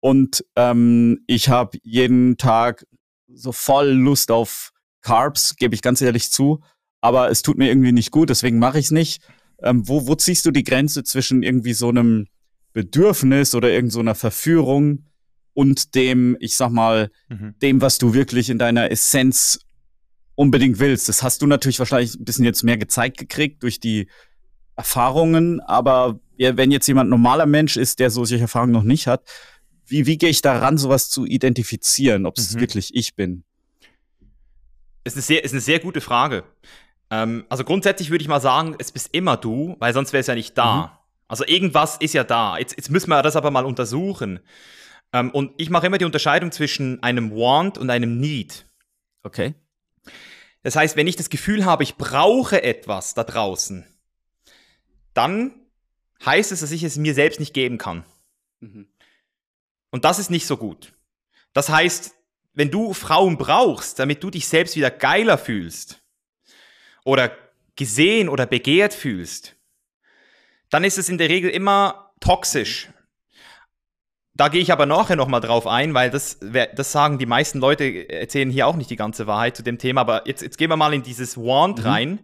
und 0.00 0.44
ähm, 0.56 1.22
ich 1.26 1.48
habe 1.48 1.78
jeden 1.82 2.36
Tag 2.36 2.86
so 3.32 3.52
voll 3.52 3.88
Lust 3.88 4.30
auf 4.30 4.70
Carbs, 5.02 5.56
gebe 5.56 5.74
ich 5.74 5.82
ganz 5.82 6.00
ehrlich 6.00 6.30
zu, 6.30 6.60
aber 7.00 7.30
es 7.30 7.42
tut 7.42 7.58
mir 7.58 7.68
irgendwie 7.68 7.92
nicht 7.92 8.10
gut, 8.10 8.30
deswegen 8.30 8.58
mache 8.58 8.78
ich 8.78 8.86
es 8.86 8.90
nicht. 8.90 9.22
Ähm, 9.62 9.88
wo, 9.88 10.06
wo 10.06 10.14
ziehst 10.14 10.46
du 10.46 10.50
die 10.50 10.64
Grenze 10.64 11.02
zwischen 11.02 11.42
irgendwie 11.42 11.72
so 11.72 11.88
einem 11.88 12.26
Bedürfnis 12.72 13.54
oder 13.54 13.70
irgendeiner 13.70 14.14
so 14.14 14.20
Verführung 14.20 15.06
und 15.52 15.94
dem, 15.96 16.36
ich 16.38 16.56
sag 16.56 16.70
mal, 16.70 17.10
mhm. 17.28 17.54
dem, 17.60 17.80
was 17.80 17.98
du 17.98 18.14
wirklich 18.14 18.50
in 18.50 18.58
deiner 18.58 18.90
Essenz 18.90 19.58
unbedingt 20.36 20.78
willst? 20.78 21.08
Das 21.08 21.24
hast 21.24 21.42
du 21.42 21.46
natürlich 21.46 21.80
wahrscheinlich 21.80 22.14
ein 22.14 22.24
bisschen 22.24 22.44
jetzt 22.44 22.62
mehr 22.62 22.78
gezeigt 22.78 23.18
gekriegt 23.18 23.64
durch 23.64 23.80
die 23.80 24.08
Erfahrungen, 24.76 25.58
aber 25.60 26.20
wenn 26.36 26.70
jetzt 26.70 26.86
jemand 26.86 27.10
normaler 27.10 27.46
Mensch 27.46 27.76
ist, 27.76 27.98
der 27.98 28.10
solche 28.10 28.38
Erfahrungen 28.38 28.72
noch 28.72 28.84
nicht 28.84 29.08
hat, 29.08 29.24
wie, 29.88 30.06
wie 30.06 30.18
gehe 30.18 30.30
ich 30.30 30.42
daran, 30.42 30.78
sowas 30.78 31.10
zu 31.10 31.26
identifizieren, 31.26 32.26
ob 32.26 32.38
es 32.38 32.54
mhm. 32.54 32.60
wirklich 32.60 32.94
ich 32.94 33.14
bin? 33.14 33.44
ist 35.08 35.16
eine 35.16 35.22
sehr, 35.22 35.44
ist 35.44 35.52
eine 35.52 35.60
sehr 35.60 35.80
gute 35.80 36.00
Frage. 36.00 36.44
Ähm, 37.10 37.44
also 37.48 37.64
grundsätzlich 37.64 38.10
würde 38.10 38.22
ich 38.22 38.28
mal 38.28 38.40
sagen, 38.40 38.76
es 38.78 38.92
bist 38.92 39.10
immer 39.12 39.36
du, 39.36 39.76
weil 39.78 39.92
sonst 39.92 40.12
wäre 40.12 40.20
es 40.20 40.26
ja 40.26 40.34
nicht 40.34 40.56
da. 40.56 40.76
Mhm. 40.76 40.90
Also 41.28 41.44
irgendwas 41.46 41.96
ist 41.96 42.14
ja 42.14 42.24
da. 42.24 42.58
Jetzt, 42.58 42.76
jetzt 42.76 42.90
müssen 42.90 43.10
wir 43.10 43.22
das 43.22 43.36
aber 43.36 43.50
mal 43.50 43.64
untersuchen. 43.64 44.40
Ähm, 45.12 45.30
und 45.30 45.52
ich 45.56 45.70
mache 45.70 45.86
immer 45.86 45.98
die 45.98 46.04
Unterscheidung 46.04 46.52
zwischen 46.52 47.02
einem 47.02 47.30
Want 47.32 47.78
und 47.78 47.90
einem 47.90 48.18
Need. 48.18 48.66
Okay. 49.22 49.54
Das 50.62 50.76
heißt, 50.76 50.96
wenn 50.96 51.06
ich 51.06 51.16
das 51.16 51.30
Gefühl 51.30 51.64
habe, 51.64 51.82
ich 51.82 51.96
brauche 51.96 52.62
etwas 52.62 53.14
da 53.14 53.24
draußen, 53.24 53.86
dann 55.14 55.54
heißt 56.24 56.52
es, 56.52 56.60
dass 56.60 56.72
ich 56.72 56.82
es 56.82 56.96
mir 56.96 57.14
selbst 57.14 57.40
nicht 57.40 57.54
geben 57.54 57.78
kann. 57.78 58.04
Mhm. 58.60 58.88
Und 59.90 60.04
das 60.04 60.18
ist 60.18 60.30
nicht 60.30 60.46
so 60.46 60.56
gut. 60.56 60.92
Das 61.52 61.68
heißt, 61.68 62.14
wenn 62.54 62.70
du 62.70 62.92
Frauen 62.92 63.38
brauchst, 63.38 63.98
damit 63.98 64.22
du 64.22 64.30
dich 64.30 64.46
selbst 64.48 64.76
wieder 64.76 64.90
geiler 64.90 65.38
fühlst 65.38 66.02
oder 67.04 67.30
gesehen 67.76 68.28
oder 68.28 68.46
begehrt 68.46 68.92
fühlst, 68.92 69.56
dann 70.70 70.84
ist 70.84 70.98
es 70.98 71.08
in 71.08 71.18
der 71.18 71.28
Regel 71.28 71.50
immer 71.50 72.12
toxisch. 72.20 72.88
Da 74.34 74.48
gehe 74.48 74.60
ich 74.60 74.70
aber 74.70 74.86
nachher 74.86 75.16
nochmal 75.16 75.40
drauf 75.40 75.66
ein, 75.66 75.94
weil 75.94 76.10
das, 76.10 76.38
das 76.40 76.92
sagen 76.92 77.18
die 77.18 77.26
meisten 77.26 77.58
Leute, 77.58 78.08
erzählen 78.08 78.50
hier 78.50 78.66
auch 78.66 78.76
nicht 78.76 78.90
die 78.90 78.96
ganze 78.96 79.26
Wahrheit 79.26 79.56
zu 79.56 79.62
dem 79.62 79.78
Thema. 79.78 80.02
Aber 80.02 80.28
jetzt, 80.28 80.42
jetzt 80.42 80.58
gehen 80.58 80.70
wir 80.70 80.76
mal 80.76 80.94
in 80.94 81.02
dieses 81.02 81.36
Want 81.36 81.78
mhm. 81.78 81.84
rein. 81.84 82.18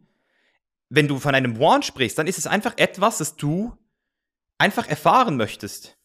Wenn 0.91 1.09
du 1.09 1.19
von 1.19 1.35
einem 1.35 1.59
Want 1.59 1.85
sprichst, 1.85 2.19
dann 2.19 2.29
ist 2.29 2.39
es 2.39 2.47
einfach 2.47 2.75
etwas, 2.77 3.19
das 3.19 3.35
du 3.35 3.77
einfach 4.59 4.87
erfahren 4.87 5.37
möchtest. 5.37 5.97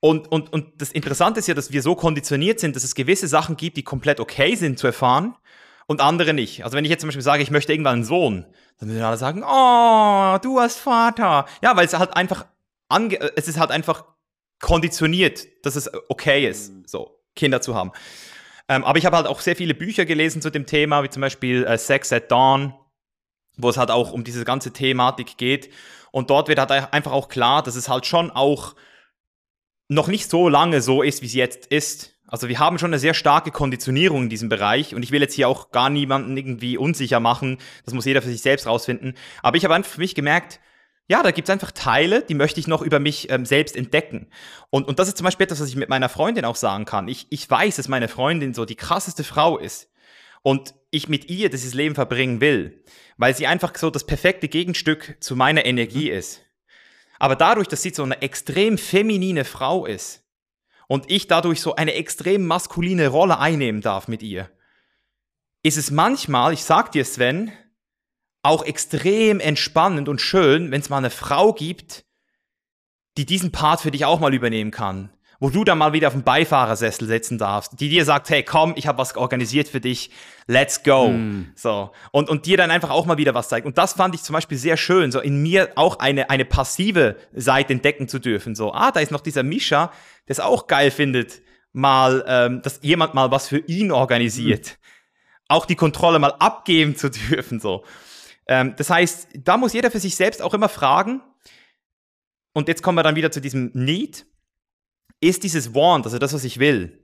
Und, 0.00 0.32
und, 0.32 0.52
und 0.52 0.80
das 0.80 0.92
Interessante 0.92 1.40
ist 1.40 1.46
ja, 1.46 1.54
dass 1.54 1.72
wir 1.72 1.82
so 1.82 1.94
konditioniert 1.94 2.58
sind, 2.58 2.74
dass 2.74 2.84
es 2.84 2.94
gewisse 2.94 3.28
Sachen 3.28 3.56
gibt, 3.56 3.76
die 3.76 3.82
komplett 3.82 4.18
okay 4.18 4.54
sind 4.54 4.78
zu 4.78 4.86
erfahren 4.86 5.36
und 5.86 6.00
andere 6.00 6.32
nicht. 6.32 6.64
Also 6.64 6.76
wenn 6.76 6.84
ich 6.84 6.90
jetzt 6.90 7.00
zum 7.00 7.08
Beispiel 7.08 7.22
sage, 7.22 7.42
ich 7.42 7.50
möchte 7.50 7.72
irgendwann 7.72 7.94
einen 7.94 8.04
Sohn, 8.04 8.46
dann 8.78 8.88
würden 8.88 9.02
alle 9.02 9.18
sagen, 9.18 9.42
oh, 9.42 10.38
du 10.42 10.58
hast 10.58 10.78
Vater. 10.78 11.44
Ja, 11.62 11.76
weil 11.76 11.84
es 11.84 11.92
halt 11.92 12.16
einfach, 12.16 12.46
ange 12.88 13.18
es 13.36 13.46
ist 13.46 13.58
halt 13.58 13.70
einfach 13.70 14.04
konditioniert, 14.58 15.46
dass 15.64 15.76
es 15.76 15.90
okay 16.08 16.48
ist, 16.48 16.72
so 16.88 17.20
Kinder 17.36 17.60
zu 17.60 17.74
haben. 17.74 17.92
Ähm, 18.68 18.84
aber 18.84 18.98
ich 18.98 19.04
habe 19.04 19.16
halt 19.16 19.26
auch 19.26 19.40
sehr 19.40 19.56
viele 19.56 19.74
Bücher 19.74 20.06
gelesen 20.06 20.40
zu 20.40 20.50
dem 20.50 20.64
Thema, 20.64 21.02
wie 21.02 21.10
zum 21.10 21.20
Beispiel 21.20 21.64
äh, 21.64 21.76
Sex 21.76 22.12
at 22.12 22.30
Dawn, 22.30 22.72
wo 23.56 23.68
es 23.68 23.76
halt 23.76 23.90
auch 23.90 24.12
um 24.12 24.24
diese 24.24 24.44
ganze 24.44 24.72
Thematik 24.72 25.36
geht. 25.36 25.70
Und 26.12 26.30
dort 26.30 26.48
wird 26.48 26.58
halt 26.58 26.70
einfach 26.70 27.12
auch 27.12 27.28
klar, 27.28 27.62
dass 27.62 27.74
es 27.74 27.88
halt 27.88 28.06
schon 28.06 28.30
auch 28.30 28.76
noch 29.90 30.06
nicht 30.06 30.30
so 30.30 30.48
lange 30.48 30.80
so 30.80 31.02
ist, 31.02 31.20
wie 31.20 31.26
es 31.26 31.34
jetzt 31.34 31.66
ist. 31.66 32.14
Also 32.28 32.48
wir 32.48 32.60
haben 32.60 32.78
schon 32.78 32.90
eine 32.90 33.00
sehr 33.00 33.12
starke 33.12 33.50
Konditionierung 33.50 34.24
in 34.24 34.28
diesem 34.28 34.48
Bereich 34.48 34.94
und 34.94 35.02
ich 35.02 35.10
will 35.10 35.20
jetzt 35.20 35.34
hier 35.34 35.48
auch 35.48 35.72
gar 35.72 35.90
niemanden 35.90 36.36
irgendwie 36.36 36.78
unsicher 36.78 37.18
machen. 37.18 37.58
Das 37.84 37.92
muss 37.92 38.04
jeder 38.04 38.22
für 38.22 38.28
sich 38.28 38.40
selbst 38.40 38.68
rausfinden. 38.68 39.14
Aber 39.42 39.56
ich 39.56 39.64
habe 39.64 39.74
einfach 39.74 39.90
für 39.90 40.00
mich 40.00 40.14
gemerkt, 40.14 40.60
ja, 41.08 41.24
da 41.24 41.32
gibt 41.32 41.48
es 41.48 41.52
einfach 41.52 41.72
Teile, 41.72 42.22
die 42.22 42.34
möchte 42.34 42.60
ich 42.60 42.68
noch 42.68 42.82
über 42.82 43.00
mich 43.00 43.30
ähm, 43.30 43.44
selbst 43.44 43.74
entdecken. 43.74 44.28
Und, 44.70 44.86
und 44.86 45.00
das 45.00 45.08
ist 45.08 45.16
zum 45.16 45.24
Beispiel 45.24 45.42
etwas, 45.44 45.60
was 45.60 45.68
ich 45.68 45.74
mit 45.74 45.88
meiner 45.88 46.08
Freundin 46.08 46.44
auch 46.44 46.54
sagen 46.54 46.84
kann. 46.84 47.08
Ich, 47.08 47.26
ich 47.30 47.50
weiß, 47.50 47.74
dass 47.74 47.88
meine 47.88 48.06
Freundin 48.06 48.54
so 48.54 48.64
die 48.64 48.76
krasseste 48.76 49.24
Frau 49.24 49.58
ist. 49.58 49.90
Und 50.42 50.72
ich 50.92 51.08
mit 51.08 51.28
ihr 51.28 51.50
dieses 51.50 51.74
Leben 51.74 51.96
verbringen 51.96 52.40
will. 52.40 52.84
Weil 53.16 53.34
sie 53.34 53.48
einfach 53.48 53.76
so 53.76 53.90
das 53.90 54.06
perfekte 54.06 54.46
Gegenstück 54.46 55.16
zu 55.18 55.34
meiner 55.34 55.66
Energie 55.66 56.08
ist. 56.10 56.42
Aber 57.20 57.36
dadurch, 57.36 57.68
dass 57.68 57.82
sie 57.82 57.90
so 57.90 58.02
eine 58.02 58.22
extrem 58.22 58.78
feminine 58.78 59.44
Frau 59.44 59.86
ist 59.86 60.24
und 60.88 61.08
ich 61.10 61.28
dadurch 61.28 61.60
so 61.60 61.76
eine 61.76 61.94
extrem 61.94 62.46
maskuline 62.46 63.08
Rolle 63.08 63.38
einnehmen 63.38 63.82
darf 63.82 64.08
mit 64.08 64.22
ihr, 64.22 64.50
ist 65.62 65.76
es 65.76 65.90
manchmal, 65.90 66.54
ich 66.54 66.64
sag 66.64 66.90
dir 66.90 67.04
Sven, 67.04 67.52
auch 68.42 68.64
extrem 68.64 69.38
entspannend 69.38 70.08
und 70.08 70.22
schön, 70.22 70.70
wenn 70.70 70.80
es 70.80 70.88
mal 70.88 70.96
eine 70.96 71.10
Frau 71.10 71.52
gibt, 71.52 72.06
die 73.18 73.26
diesen 73.26 73.52
Part 73.52 73.82
für 73.82 73.90
dich 73.90 74.06
auch 74.06 74.18
mal 74.18 74.32
übernehmen 74.32 74.70
kann 74.70 75.12
wo 75.40 75.48
du 75.48 75.64
dann 75.64 75.78
mal 75.78 75.94
wieder 75.94 76.08
auf 76.08 76.12
dem 76.12 76.22
Beifahrersessel 76.22 77.08
sitzen 77.08 77.38
darfst, 77.38 77.80
die 77.80 77.88
dir 77.88 78.04
sagt, 78.04 78.28
hey, 78.28 78.42
komm, 78.42 78.74
ich 78.76 78.86
habe 78.86 78.98
was 78.98 79.16
organisiert 79.16 79.68
für 79.68 79.80
dich, 79.80 80.10
let's 80.46 80.82
go. 80.82 81.08
Mm. 81.08 81.50
So. 81.56 81.90
Und, 82.12 82.28
und 82.28 82.44
dir 82.44 82.58
dann 82.58 82.70
einfach 82.70 82.90
auch 82.90 83.06
mal 83.06 83.16
wieder 83.16 83.32
was 83.34 83.48
zeigt. 83.48 83.66
Und 83.66 83.78
das 83.78 83.94
fand 83.94 84.14
ich 84.14 84.22
zum 84.22 84.34
Beispiel 84.34 84.58
sehr 84.58 84.76
schön, 84.76 85.10
so 85.10 85.18
in 85.18 85.42
mir 85.42 85.70
auch 85.76 85.98
eine, 85.98 86.28
eine 86.28 86.44
passive 86.44 87.16
Seite 87.34 87.72
entdecken 87.72 88.06
zu 88.06 88.18
dürfen. 88.18 88.54
So, 88.54 88.72
ah, 88.74 88.92
da 88.92 89.00
ist 89.00 89.10
noch 89.10 89.22
dieser 89.22 89.42
Mischa, 89.42 89.86
der 90.28 90.32
es 90.32 90.40
auch 90.40 90.66
geil 90.66 90.90
findet, 90.90 91.40
mal, 91.72 92.22
ähm, 92.28 92.60
dass 92.62 92.80
jemand 92.82 93.14
mal 93.14 93.30
was 93.30 93.48
für 93.48 93.58
ihn 93.58 93.90
organisiert. 93.92 94.66
Mm. 94.66 95.52
Auch 95.52 95.64
die 95.64 95.76
Kontrolle 95.76 96.18
mal 96.18 96.34
abgeben 96.38 96.96
zu 96.96 97.10
dürfen, 97.30 97.60
so. 97.60 97.84
Ähm, 98.46 98.74
das 98.76 98.90
heißt, 98.90 99.28
da 99.38 99.56
muss 99.56 99.72
jeder 99.72 99.90
für 99.90 100.00
sich 100.00 100.16
selbst 100.16 100.42
auch 100.42 100.52
immer 100.52 100.68
fragen, 100.68 101.22
und 102.52 102.68
jetzt 102.68 102.82
kommen 102.82 102.98
wir 102.98 103.04
dann 103.04 103.14
wieder 103.14 103.30
zu 103.30 103.40
diesem 103.40 103.70
Need, 103.74 104.26
ist 105.20 105.42
dieses 105.44 105.74
Want, 105.74 106.06
also 106.06 106.18
das, 106.18 106.32
was 106.32 106.44
ich 106.44 106.58
will, 106.58 106.98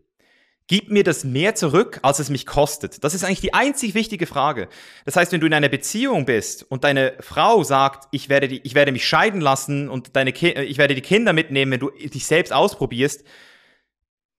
gibt 0.69 0.91
mir 0.91 1.05
das 1.05 1.25
mehr 1.25 1.55
zurück, 1.55 2.01
als 2.03 2.19
es 2.19 2.29
mich 2.29 2.47
kostet? 2.47 3.05
Das 3.05 3.15
ist 3.15 3.25
eigentlich 3.25 3.41
die 3.41 3.55
einzig 3.55 3.95
wichtige 3.95 4.27
Frage. 4.27 4.69
Das 5.05 5.17
heißt, 5.17 5.33
wenn 5.33 5.41
du 5.41 5.47
in 5.47 5.55
einer 5.55 5.69
Beziehung 5.69 6.25
bist 6.25 6.65
und 6.69 6.85
deine 6.85 7.15
Frau 7.21 7.63
sagt, 7.63 8.09
ich 8.11 8.29
werde, 8.29 8.49
die, 8.49 8.61
ich 8.65 8.75
werde 8.75 8.93
mich 8.93 9.07
scheiden 9.07 9.41
lassen 9.41 9.89
und 9.89 10.17
deine 10.17 10.33
Ki 10.33 10.51
ich 10.53 10.79
werde 10.79 10.95
die 10.95 11.03
Kinder 11.03 11.33
mitnehmen, 11.33 11.73
wenn 11.73 11.81
du 11.81 11.91
dich 11.91 12.27
selbst 12.27 12.53
ausprobierst, 12.53 13.25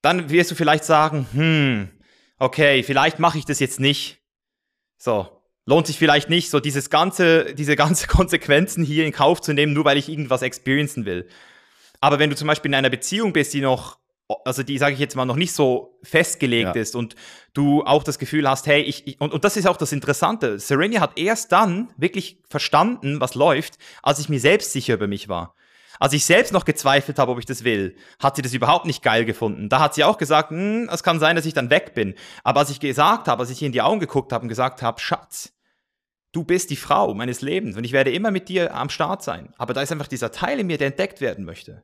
dann 0.02 0.30
wirst 0.30 0.52
du 0.52 0.56
vielleicht 0.56 0.84
sagen, 0.84 1.28
hm, 1.32 1.90
okay, 2.40 2.84
vielleicht 2.84 3.20
mache 3.20 3.38
ich 3.38 3.46
das 3.46 3.60
jetzt 3.60 3.80
nicht. 3.80 4.20
So, 4.98 5.30
lohnt 5.66 5.88
sich 5.88 5.98
vielleicht 5.98 6.30
nicht, 6.30 6.50
so 6.50 6.60
dieses 6.60 6.90
ganze, 6.90 7.54
diese 7.54 7.76
ganze 7.76 8.08
Konsequenzen 8.08 8.84
hier 8.84 9.06
in 9.06 9.12
Kauf 9.14 9.42
zu 9.42 9.54
nehmen, 9.54 9.74
nur 9.74 9.86
weil 9.86 9.98
ich 9.98 10.10
irgendwas 10.10 10.42
experiencen 10.42 11.06
will. 11.06 11.28
Aber 12.02 12.20
wenn 12.20 12.30
du 12.30 12.36
zum 12.36 12.48
Beispiel 12.48 12.70
in 12.70 12.76
einer 12.76 12.90
Beziehung 12.90 13.34
bist, 13.34 13.54
die 13.54 13.62
noch, 13.62 13.98
also 14.46 14.64
die, 14.64 14.78
sage 14.78 14.94
ich 14.94 15.00
jetzt 15.00 15.16
mal, 15.16 15.26
noch 15.26 15.36
nicht 15.36 15.54
so 15.54 16.00
festgelegt 16.04 16.76
ja. 16.76 16.82
ist 16.82 16.96
und 16.96 17.16
du 17.54 17.84
auch 17.84 18.04
das 18.04 18.20
Gefühl 18.20 18.48
hast, 18.50 18.68
hey, 18.68 18.82
ich, 18.82 19.08
ich 19.08 19.22
und, 19.22 19.34
und 19.34 19.44
das 19.44 19.58
ist 19.58 19.68
auch 19.68 19.78
das 19.78 19.92
Interessante, 19.92 20.60
Serenia 20.60 21.02
hat 21.02 21.18
erst 21.18 21.52
dann 21.52 21.94
wirklich 21.98 22.42
verstanden, 22.50 23.20
was 23.22 23.36
läuft, 23.36 23.78
als 24.04 24.20
ich 24.20 24.30
mir 24.30 24.40
selbst 24.40 24.72
sicher 24.72 24.96
über 24.96 25.08
mich 25.08 25.30
war. 25.30 25.56
Als 26.00 26.14
ich 26.14 26.26
selbst 26.26 26.54
noch 26.54 26.66
gezweifelt 26.66 27.18
habe, 27.18 27.32
ob 27.32 27.40
ich 27.40 27.46
das 27.46 27.64
will, 27.64 27.96
hat 28.20 28.36
sie 28.36 28.44
das 28.44 28.54
überhaupt 28.54 28.86
nicht 28.86 29.02
geil 29.02 29.26
gefunden. 29.26 29.68
Da 29.68 29.80
hat 29.80 29.96
sie 29.96 30.04
auch 30.04 30.20
gesagt, 30.20 30.52
hm, 30.52 30.90
es 30.92 31.02
kann 31.02 31.20
sein, 31.20 31.36
dass 31.36 31.46
ich 31.46 31.56
dann 31.56 31.72
weg 31.72 31.96
bin. 31.96 32.14
Aber 32.44 32.60
als 32.60 32.70
ich 32.70 32.80
gesagt 32.80 33.28
habe, 33.28 33.42
als 33.42 33.50
ich 33.50 33.62
ihr 33.62 33.66
in 33.66 33.72
die 33.72 33.82
Augen 33.82 34.00
geguckt 34.00 34.32
habe 34.32 34.44
und 34.44 34.50
gesagt 34.50 34.84
habe, 34.84 35.00
Schatz, 35.00 35.57
du 36.38 36.44
bist 36.44 36.70
die 36.70 36.76
Frau 36.76 37.16
meines 37.16 37.42
Lebens 37.42 37.78
und 37.78 37.84
ich 37.84 37.94
werde 37.94 38.12
immer 38.12 38.30
mit 38.30 38.48
dir 38.48 38.76
am 38.76 38.92
Start 38.92 39.24
sein. 39.24 39.56
Aber 39.58 39.74
da 39.74 39.82
ist 39.82 39.92
einfach 39.92 40.08
dieser 40.08 40.32
Teil 40.32 40.60
in 40.60 40.68
mir, 40.68 40.78
der 40.78 40.90
entdeckt 40.90 41.20
werden 41.20 41.46
möchte. 41.46 41.84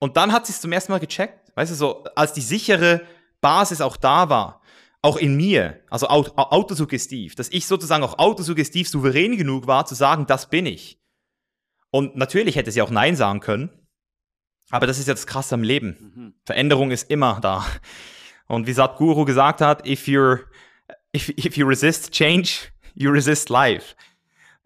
Und 0.00 0.16
dann 0.16 0.32
hat 0.32 0.46
sie 0.46 0.52
es 0.52 0.60
zum 0.60 0.72
ersten 0.72 0.90
Mal 0.90 0.98
gecheckt. 0.98 1.52
Weißt 1.54 1.70
du, 1.70 1.76
so 1.76 2.02
als 2.16 2.32
die 2.32 2.40
sichere 2.40 3.02
Basis 3.40 3.80
auch 3.80 3.96
da 3.96 4.28
war, 4.30 4.62
auch 5.00 5.16
in 5.16 5.36
mir, 5.36 5.80
also 5.90 6.08
autosuggestiv, 6.08 7.36
dass 7.36 7.50
ich 7.50 7.68
sozusagen 7.68 8.02
auch 8.02 8.18
autosuggestiv 8.18 8.88
souverän 8.88 9.36
genug 9.36 9.68
war, 9.68 9.86
zu 9.86 9.94
sagen, 9.94 10.26
das 10.26 10.50
bin 10.50 10.66
ich. 10.66 11.00
Und 11.92 12.16
natürlich 12.16 12.56
hätte 12.56 12.72
sie 12.72 12.82
auch 12.82 12.90
Nein 12.90 13.14
sagen 13.14 13.38
können. 13.38 13.70
Aber 14.70 14.88
das 14.88 14.98
ist 14.98 15.06
ja 15.06 15.14
das 15.14 15.28
Krasse 15.28 15.54
am 15.54 15.62
Leben. 15.62 16.12
Mhm. 16.16 16.34
Veränderung 16.44 16.90
ist 16.90 17.10
immer 17.10 17.38
da. 17.40 17.64
Und 18.48 18.66
wie 18.66 18.72
Sadhguru 18.72 19.24
gesagt 19.24 19.60
hat, 19.60 19.86
if, 19.86 20.08
you're, 20.08 20.40
if, 21.14 21.28
if 21.28 21.56
you 21.56 21.64
resist 21.64 22.10
change, 22.10 22.73
you 22.94 23.10
resist 23.10 23.48
life. 23.48 23.94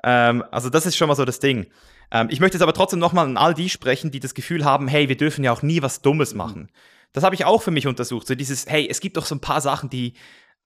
Ähm, 0.05 0.45
also 0.51 0.71
das 0.71 0.87
ist 0.87 0.97
schon 0.97 1.09
mal 1.09 1.15
so 1.15 1.25
das 1.25 1.41
Ding. 1.41 1.67
Ähm, 2.11 2.29
ich 2.31 2.41
möchte 2.41 2.57
jetzt 2.57 2.63
aber 2.63 2.73
trotzdem 2.73 2.99
nochmal 2.99 3.27
an 3.27 3.37
all 3.37 3.55
die 3.55 3.69
sprechen, 3.69 4.11
die 4.11 4.21
das 4.21 4.35
Gefühl 4.35 4.65
haben, 4.65 4.89
hey, 4.89 5.09
wir 5.09 5.17
dürfen 5.17 5.45
ja 5.45 5.53
auch 5.53 5.63
nie 5.63 5.83
was 5.83 6.03
Dummes 6.03 6.33
mhm. 6.33 6.39
machen. 6.39 6.69
Das 7.13 7.25
habe 7.25 7.35
ich 7.35 7.45
auch 7.45 7.63
für 7.63 7.71
mich 7.71 7.87
untersucht. 7.87 8.27
So 8.27 8.35
dieses, 8.35 8.67
hey, 8.67 8.87
es 8.89 9.01
gibt 9.01 9.17
doch 9.17 9.27
so 9.27 9.35
ein 9.35 9.41
paar 9.41 9.61
Sachen, 9.61 9.91
die, 9.91 10.15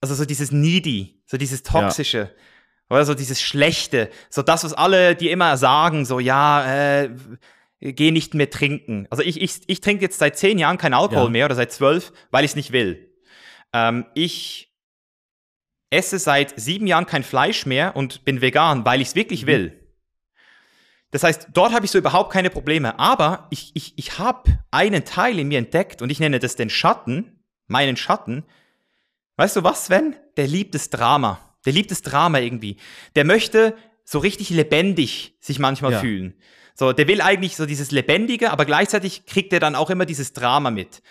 also 0.01 0.15
so 0.15 0.25
dieses 0.25 0.51
Needy, 0.53 1.23
so 1.27 1.37
dieses 1.37 1.63
Toxische. 1.63 2.19
Ja. 2.19 2.31
Oder 2.91 3.07
so 3.07 3.15
dieses 3.15 3.41
Schlechte, 3.41 4.11
so 4.29 4.43
das, 4.43 4.65
was 4.65 4.75
alle, 4.75 5.17
die 5.17 5.31
immer 5.31 5.57
sagen, 5.57 6.05
so 6.05 6.21
ja, 6.21 7.01
äh, 7.03 7.11
geh 7.81 8.11
nicht 8.11 8.35
mehr 8.35 8.51
trinken. 8.51 9.07
Also 9.09 9.23
ich, 9.23 9.41
ich, 9.41 9.63
ich 9.67 9.81
trinke 9.81 10.03
jetzt 10.03 10.19
seit 10.19 10.37
zehn 10.37 10.59
Jahren 10.59 10.77
keinen 10.77 10.95
Alkohol 10.95 11.25
ja. 11.25 11.31
mehr 11.31 11.47
oder 11.47 11.55
seit 11.55 11.73
zwölf, 11.73 12.13
weil 12.31 12.45
ich 12.45 12.51
es 12.51 12.57
nicht 12.57 12.73
will. 12.73 13.11
Ähm, 13.73 14.05
ich 14.15 14.72
esse 15.93 16.19
seit 16.19 16.59
sieben 16.59 16.87
Jahren 16.87 17.07
kein 17.07 17.23
Fleisch 17.23 17.67
mehr 17.67 17.97
und 17.97 18.25
bin 18.25 18.41
vegan, 18.41 18.85
weil 18.85 19.01
ich 19.01 19.09
es 19.09 19.15
wirklich 19.15 19.43
mhm. 19.43 19.47
will. 19.47 19.79
Das 21.11 21.23
heißt, 21.23 21.49
dort 21.53 21.75
habe 21.75 21.85
ich 21.85 21.91
so 21.91 21.99
überhaupt 21.99 22.33
keine 22.33 22.49
Probleme. 22.49 22.99
Aber 22.99 23.47
ich, 23.51 23.71
ich, 23.75 23.93
ich 23.97 24.19
habe 24.19 24.59
einen 24.71 25.05
Teil 25.05 25.39
in 25.39 25.49
mir 25.49 25.59
entdeckt 25.59 26.01
und 26.01 26.11
ich 26.11 26.21
nenne 26.21 26.39
das 26.39 26.57
den 26.57 26.71
Schatten, 26.71 27.39
meinen 27.67 27.97
Schatten. 27.97 28.45
Weißt 29.37 29.57
du 29.57 29.63
was, 29.63 29.87
Sven? 29.87 30.17
Der 30.39 30.47
liebt 30.47 30.75
das 30.75 30.89
Drama. 30.89 31.39
Der 31.67 31.75
liebt 31.75 31.91
das 31.91 32.01
Drama 32.01 32.39
irgendwie. 32.39 32.79
Der 33.15 33.25
möchte 33.25 33.77
so 34.05 34.19
richtig 34.19 34.49
lebendig 34.51 35.37
sich 35.41 35.59
manchmal 35.59 35.93
ja. 35.93 36.01
fühlen. 36.01 36.35
So, 36.75 36.95
der 36.95 37.07
will 37.07 37.21
eigentlich 37.21 37.57
so 37.57 37.67
dieses 37.67 37.91
Lebendige, 37.91 38.51
aber 38.51 38.65
gleichzeitig 38.65 39.27
kriegt 39.27 39.53
er 39.53 39.61
dann 39.61 39.75
auch 39.75 39.91
immer 39.91 40.07
dieses 40.07 40.33
Drama 40.33 40.71
mit. 40.71 41.03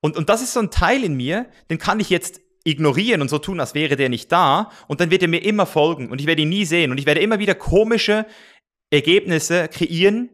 Und, 0.00 0.16
und 0.16 0.28
das 0.28 0.42
ist 0.42 0.52
so 0.52 0.60
ein 0.60 0.70
Teil 0.70 1.02
in 1.02 1.14
mir, 1.14 1.46
den 1.70 1.78
kann 1.78 1.98
ich 2.00 2.10
jetzt 2.10 2.40
ignorieren 2.66 3.22
und 3.22 3.28
so 3.28 3.38
tun, 3.38 3.60
als 3.60 3.74
wäre 3.74 3.96
der 3.96 4.08
nicht 4.08 4.30
da. 4.32 4.70
Und 4.88 5.00
dann 5.00 5.10
wird 5.10 5.22
er 5.22 5.28
mir 5.28 5.44
immer 5.44 5.66
folgen 5.66 6.10
und 6.10 6.20
ich 6.20 6.26
werde 6.26 6.42
ihn 6.42 6.48
nie 6.48 6.64
sehen. 6.64 6.90
Und 6.90 6.98
ich 6.98 7.06
werde 7.06 7.20
immer 7.20 7.38
wieder 7.38 7.54
komische 7.54 8.26
Ergebnisse 8.90 9.68
kreieren 9.68 10.30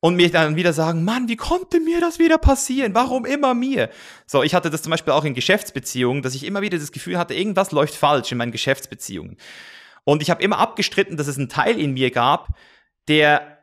und 0.00 0.16
mir 0.16 0.30
dann 0.30 0.56
wieder 0.56 0.72
sagen, 0.72 1.04
Mann, 1.04 1.28
wie 1.28 1.36
konnte 1.36 1.80
mir 1.80 2.00
das 2.00 2.18
wieder 2.18 2.38
passieren? 2.38 2.94
Warum 2.94 3.24
immer 3.24 3.54
mir? 3.54 3.90
So, 4.26 4.42
ich 4.42 4.54
hatte 4.54 4.70
das 4.70 4.82
zum 4.82 4.90
Beispiel 4.90 5.12
auch 5.12 5.24
in 5.24 5.34
Geschäftsbeziehungen, 5.34 6.22
dass 6.22 6.34
ich 6.34 6.44
immer 6.44 6.62
wieder 6.62 6.78
das 6.78 6.92
Gefühl 6.92 7.18
hatte, 7.18 7.34
irgendwas 7.34 7.72
läuft 7.72 7.94
falsch 7.94 8.32
in 8.32 8.38
meinen 8.38 8.52
Geschäftsbeziehungen. 8.52 9.36
Und 10.04 10.22
ich 10.22 10.30
habe 10.30 10.42
immer 10.42 10.58
abgestritten, 10.58 11.16
dass 11.16 11.26
es 11.26 11.38
einen 11.38 11.48
Teil 11.48 11.78
in 11.78 11.92
mir 11.92 12.10
gab, 12.10 12.48
der 13.08 13.58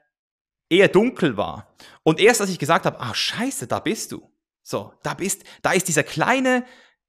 eher 0.69 0.87
dunkel 0.87 1.37
war. 1.37 1.75
Und 2.03 2.19
erst 2.19 2.41
als 2.41 2.49
ich 2.49 2.59
gesagt 2.59 2.85
habe, 2.85 2.99
ah, 2.99 3.13
scheiße, 3.13 3.67
da 3.67 3.79
bist 3.79 4.11
du. 4.11 4.29
So, 4.63 4.93
da 5.01 5.13
bist, 5.13 5.43
da 5.61 5.71
ist 5.71 5.87
dieser 5.87 6.03
kleine, 6.03 6.65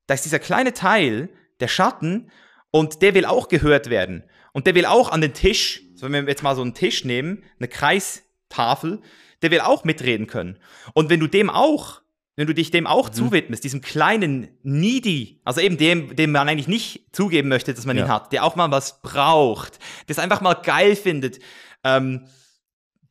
da 0.08 0.14
ist 0.14 0.24
dieser 0.24 0.40
kleine 0.40 0.72
Teil, 0.72 1.28
der 1.60 1.68
Schatten, 1.68 2.30
und 2.70 3.02
der 3.02 3.14
will 3.14 3.24
auch 3.24 3.48
gehört 3.48 3.88
werden. 3.88 4.24
Und 4.52 4.66
der 4.66 4.74
will 4.74 4.86
auch 4.86 5.10
an 5.10 5.20
den 5.20 5.34
Tisch, 5.34 5.82
so 5.94 6.10
wenn 6.10 6.26
wir 6.26 6.30
jetzt 6.30 6.42
mal 6.42 6.56
so 6.56 6.62
einen 6.62 6.74
Tisch 6.74 7.04
nehmen, 7.04 7.44
eine 7.58 7.68
Kreistafel, 7.68 9.00
der 9.42 9.50
will 9.50 9.60
auch 9.60 9.84
mitreden 9.84 10.26
können. 10.26 10.58
Und 10.94 11.10
wenn 11.10 11.20
du 11.20 11.26
dem 11.26 11.50
auch, 11.50 12.02
wenn 12.36 12.46
du 12.46 12.54
dich 12.54 12.70
dem 12.70 12.86
auch 12.86 13.08
mhm. 13.08 13.12
zuwidmest, 13.12 13.64
diesem 13.64 13.82
kleinen 13.82 14.48
Needy, 14.62 15.40
also 15.44 15.60
eben 15.60 15.76
dem, 15.76 16.16
dem 16.16 16.32
man 16.32 16.48
eigentlich 16.48 16.68
nicht 16.68 17.14
zugeben 17.14 17.48
möchte, 17.48 17.74
dass 17.74 17.86
man 17.86 17.96
ja. 17.96 18.04
ihn 18.04 18.08
hat, 18.08 18.32
der 18.32 18.44
auch 18.44 18.56
mal 18.56 18.70
was 18.70 19.02
braucht, 19.02 19.78
der 20.08 20.14
es 20.14 20.18
einfach 20.18 20.40
mal 20.40 20.54
geil 20.54 20.96
findet, 20.96 21.38
ähm, 21.84 22.26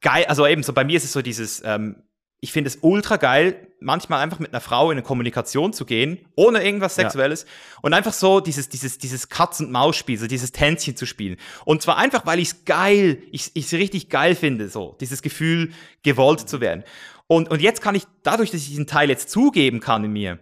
geil, 0.01 0.25
also 0.25 0.47
eben 0.47 0.63
so 0.63 0.73
bei 0.73 0.83
mir 0.83 0.97
ist 0.97 1.03
es 1.03 1.13
so 1.13 1.21
dieses, 1.21 1.61
ähm, 1.63 2.03
ich 2.39 2.51
finde 2.51 2.69
es 2.69 2.79
ultra 2.81 3.17
geil, 3.17 3.66
manchmal 3.79 4.21
einfach 4.21 4.39
mit 4.39 4.53
einer 4.53 4.61
Frau 4.61 4.91
in 4.91 4.97
eine 4.97 5.03
Kommunikation 5.03 5.73
zu 5.73 5.85
gehen, 5.85 6.19
ohne 6.35 6.63
irgendwas 6.63 6.95
Sexuelles 6.95 7.43
ja. 7.43 7.79
und 7.81 7.93
einfach 7.93 8.13
so 8.13 8.39
dieses, 8.39 8.69
dieses, 8.69 8.97
dieses 8.97 9.29
Katz-und-Maus-Spiel, 9.29 10.17
so 10.17 10.27
dieses 10.27 10.51
Tänzchen 10.51 10.95
zu 10.95 11.05
spielen. 11.05 11.37
Und 11.65 11.81
zwar 11.81 11.97
einfach, 11.97 12.25
weil 12.25 12.39
ich 12.39 12.49
es 12.49 12.65
geil, 12.65 13.21
ich 13.31 13.51
es 13.55 13.73
richtig 13.73 14.09
geil 14.09 14.35
finde, 14.35 14.69
so 14.69 14.97
dieses 14.99 15.21
Gefühl, 15.21 15.71
gewollt 16.03 16.47
zu 16.47 16.61
werden. 16.61 16.83
Und, 17.27 17.49
und 17.49 17.61
jetzt 17.61 17.81
kann 17.81 17.95
ich, 17.95 18.03
dadurch, 18.23 18.51
dass 18.51 18.61
ich 18.61 18.69
diesen 18.69 18.87
Teil 18.87 19.09
jetzt 19.09 19.29
zugeben 19.29 19.79
kann 19.79 20.03
in 20.03 20.13
mir, 20.13 20.39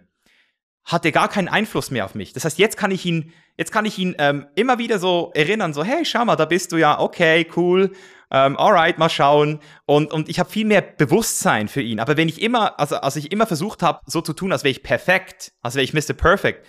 hat 0.84 1.04
er 1.04 1.12
gar 1.12 1.28
keinen 1.28 1.48
Einfluss 1.48 1.90
mehr 1.90 2.04
auf 2.04 2.14
mich. 2.14 2.32
Das 2.32 2.44
heißt, 2.44 2.58
jetzt 2.58 2.76
kann 2.76 2.92
ich 2.92 3.04
ihn, 3.04 3.32
jetzt 3.58 3.72
kann 3.72 3.84
ich 3.84 3.98
ihn 3.98 4.14
ähm, 4.18 4.46
immer 4.54 4.78
wieder 4.78 5.00
so 5.00 5.32
erinnern, 5.34 5.74
so, 5.74 5.82
hey, 5.82 6.04
schau 6.04 6.24
mal, 6.24 6.36
da 6.36 6.44
bist 6.44 6.70
du 6.70 6.76
ja, 6.76 7.00
okay, 7.00 7.46
cool 7.56 7.90
ähm, 8.30 8.56
alright, 8.56 8.98
mal 8.98 9.08
schauen. 9.08 9.60
Und, 9.84 10.12
und 10.12 10.28
ich 10.28 10.38
habe 10.38 10.50
viel 10.50 10.66
mehr 10.66 10.82
Bewusstsein 10.82 11.68
für 11.68 11.82
ihn. 11.82 12.00
Aber 12.00 12.16
wenn 12.16 12.28
ich 12.28 12.42
immer, 12.42 12.78
also 12.78 12.96
als 12.96 13.16
ich 13.16 13.32
immer 13.32 13.46
versucht 13.46 13.82
habe, 13.82 14.00
so 14.06 14.20
zu 14.20 14.32
tun, 14.32 14.52
als 14.52 14.64
wäre 14.64 14.72
ich 14.72 14.82
perfekt, 14.82 15.52
als 15.62 15.74
wäre 15.74 15.84
ich 15.84 15.94
Mr. 15.94 16.14
Perfect, 16.14 16.66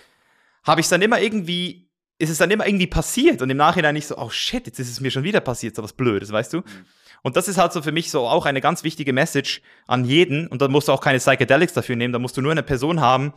habe 0.64 0.80
ich 0.80 0.88
dann 0.88 1.02
immer 1.02 1.20
irgendwie, 1.20 1.90
ist 2.18 2.30
es 2.30 2.38
dann 2.38 2.50
immer 2.50 2.66
irgendwie 2.66 2.86
passiert 2.86 3.42
und 3.42 3.50
im 3.50 3.56
Nachhinein 3.56 3.94
nicht 3.94 4.06
so, 4.06 4.16
oh 4.18 4.30
shit, 4.30 4.66
jetzt 4.66 4.78
ist 4.78 4.90
es 4.90 5.00
mir 5.00 5.10
schon 5.10 5.24
wieder 5.24 5.40
passiert, 5.40 5.74
so 5.76 5.82
was 5.82 5.92
Blödes, 5.92 6.30
weißt 6.30 6.52
du? 6.52 6.58
Mhm. 6.58 6.86
Und 7.22 7.36
das 7.36 7.48
ist 7.48 7.58
halt 7.58 7.72
so 7.72 7.82
für 7.82 7.92
mich 7.92 8.10
so 8.10 8.26
auch 8.28 8.46
eine 8.46 8.60
ganz 8.60 8.84
wichtige 8.84 9.12
Message 9.12 9.60
an 9.86 10.04
jeden. 10.04 10.46
Und 10.46 10.62
da 10.62 10.68
musst 10.68 10.88
du 10.88 10.92
auch 10.92 11.00
keine 11.00 11.18
Psychedelics 11.18 11.72
dafür 11.72 11.96
nehmen, 11.96 12.12
da 12.12 12.18
musst 12.18 12.36
du 12.36 12.42
nur 12.42 12.52
eine 12.52 12.62
Person 12.62 13.00
haben, 13.00 13.34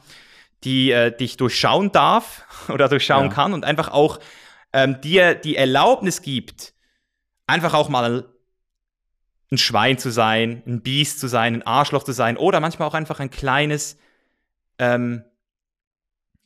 die 0.63 0.91
äh, 0.91 1.15
dich 1.15 1.37
durchschauen 1.37 1.91
darf 1.91 2.45
oder 2.69 2.87
durchschauen 2.87 3.27
ja. 3.27 3.33
kann 3.33 3.53
und 3.53 3.65
einfach 3.65 3.89
auch 3.89 4.19
ähm, 4.73 5.01
dir 5.01 5.33
die 5.35 5.55
Erlaubnis 5.55 6.21
gibt, 6.21 6.73
einfach 7.47 7.73
auch 7.73 7.89
mal 7.89 8.27
ein 9.51 9.57
Schwein 9.57 9.97
zu 9.97 10.09
sein, 10.11 10.63
ein 10.65 10.81
Biest 10.81 11.19
zu 11.19 11.27
sein, 11.27 11.55
ein 11.55 11.63
Arschloch 11.63 12.03
zu 12.03 12.13
sein 12.13 12.37
oder 12.37 12.59
manchmal 12.59 12.87
auch 12.87 12.93
einfach 12.93 13.19
ein 13.19 13.29
kleines, 13.29 13.97
ähm, 14.79 15.23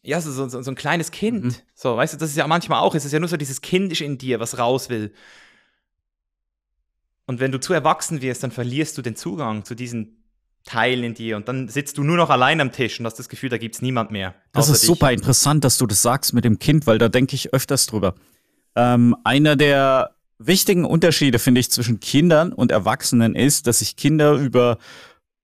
ja, 0.02 0.20
so, 0.22 0.32
so, 0.32 0.62
so 0.62 0.72
ein 0.72 0.76
kleines 0.76 1.12
Kind. 1.12 1.46
Mhm. 1.46 1.56
So, 1.74 1.96
weißt 1.98 2.14
du, 2.14 2.18
das 2.18 2.30
ist 2.30 2.36
ja 2.36 2.48
manchmal 2.48 2.82
auch, 2.82 2.96
es 2.96 3.06
ist 3.06 3.12
ja 3.12 3.20
nur 3.20 3.30
so 3.30 3.38
dieses 3.38 3.62
Kindisch 3.62 4.02
in 4.02 4.18
dir, 4.18 4.40
was 4.40 4.58
raus 4.58 4.90
will. 4.90 5.14
Und 7.28 7.40
wenn 7.40 7.52
du 7.52 7.60
zu 7.60 7.74
erwachsen 7.74 8.22
wirst, 8.22 8.44
dann 8.44 8.52
verlierst 8.52 8.98
du 8.98 9.02
den 9.02 9.16
Zugang 9.16 9.66
zu 9.66 9.76
diesen 9.76 10.24
Teilen 10.64 11.04
in 11.04 11.14
dir 11.14 11.38
und 11.38 11.48
dann 11.48 11.68
sitzt 11.68 12.00
du 12.00 12.04
nur 12.04 12.18
noch 12.18 12.32
allein 12.32 12.60
am 12.60 12.72
Tisch 12.72 13.00
und 13.00 13.06
hast 13.06 13.20
das 13.20 13.30
Gefühl, 13.30 13.50
da 13.50 13.60
gibt 13.60 13.76
es 13.76 13.82
niemand 13.84 14.10
mehr. 14.10 14.34
Das 14.52 14.68
ist 14.68 14.82
dich. 14.82 14.88
super 14.88 15.12
interessant, 15.12 15.64
dass 15.64 15.78
du 15.78 15.86
das 15.86 16.02
sagst 16.02 16.34
mit 16.34 16.44
dem 16.44 16.58
Kind, 16.58 16.88
weil 16.88 16.98
da 16.98 17.08
denke 17.08 17.36
ich 17.36 17.54
öfters 17.54 17.86
drüber. 17.86 18.16
Ähm, 18.76 19.16
einer 19.24 19.56
der 19.56 20.15
wichtigen 20.38 20.86
Unterschiede, 20.86 21.40
finde 21.40 21.62
ich, 21.62 21.72
zwischen 21.72 22.00
Kindern 22.00 22.54
und 22.54 22.72
Erwachsenen 22.72 23.36
ist, 23.36 23.68
dass 23.68 23.80
sich 23.80 23.96
Kinder 23.96 24.34
über 24.34 24.78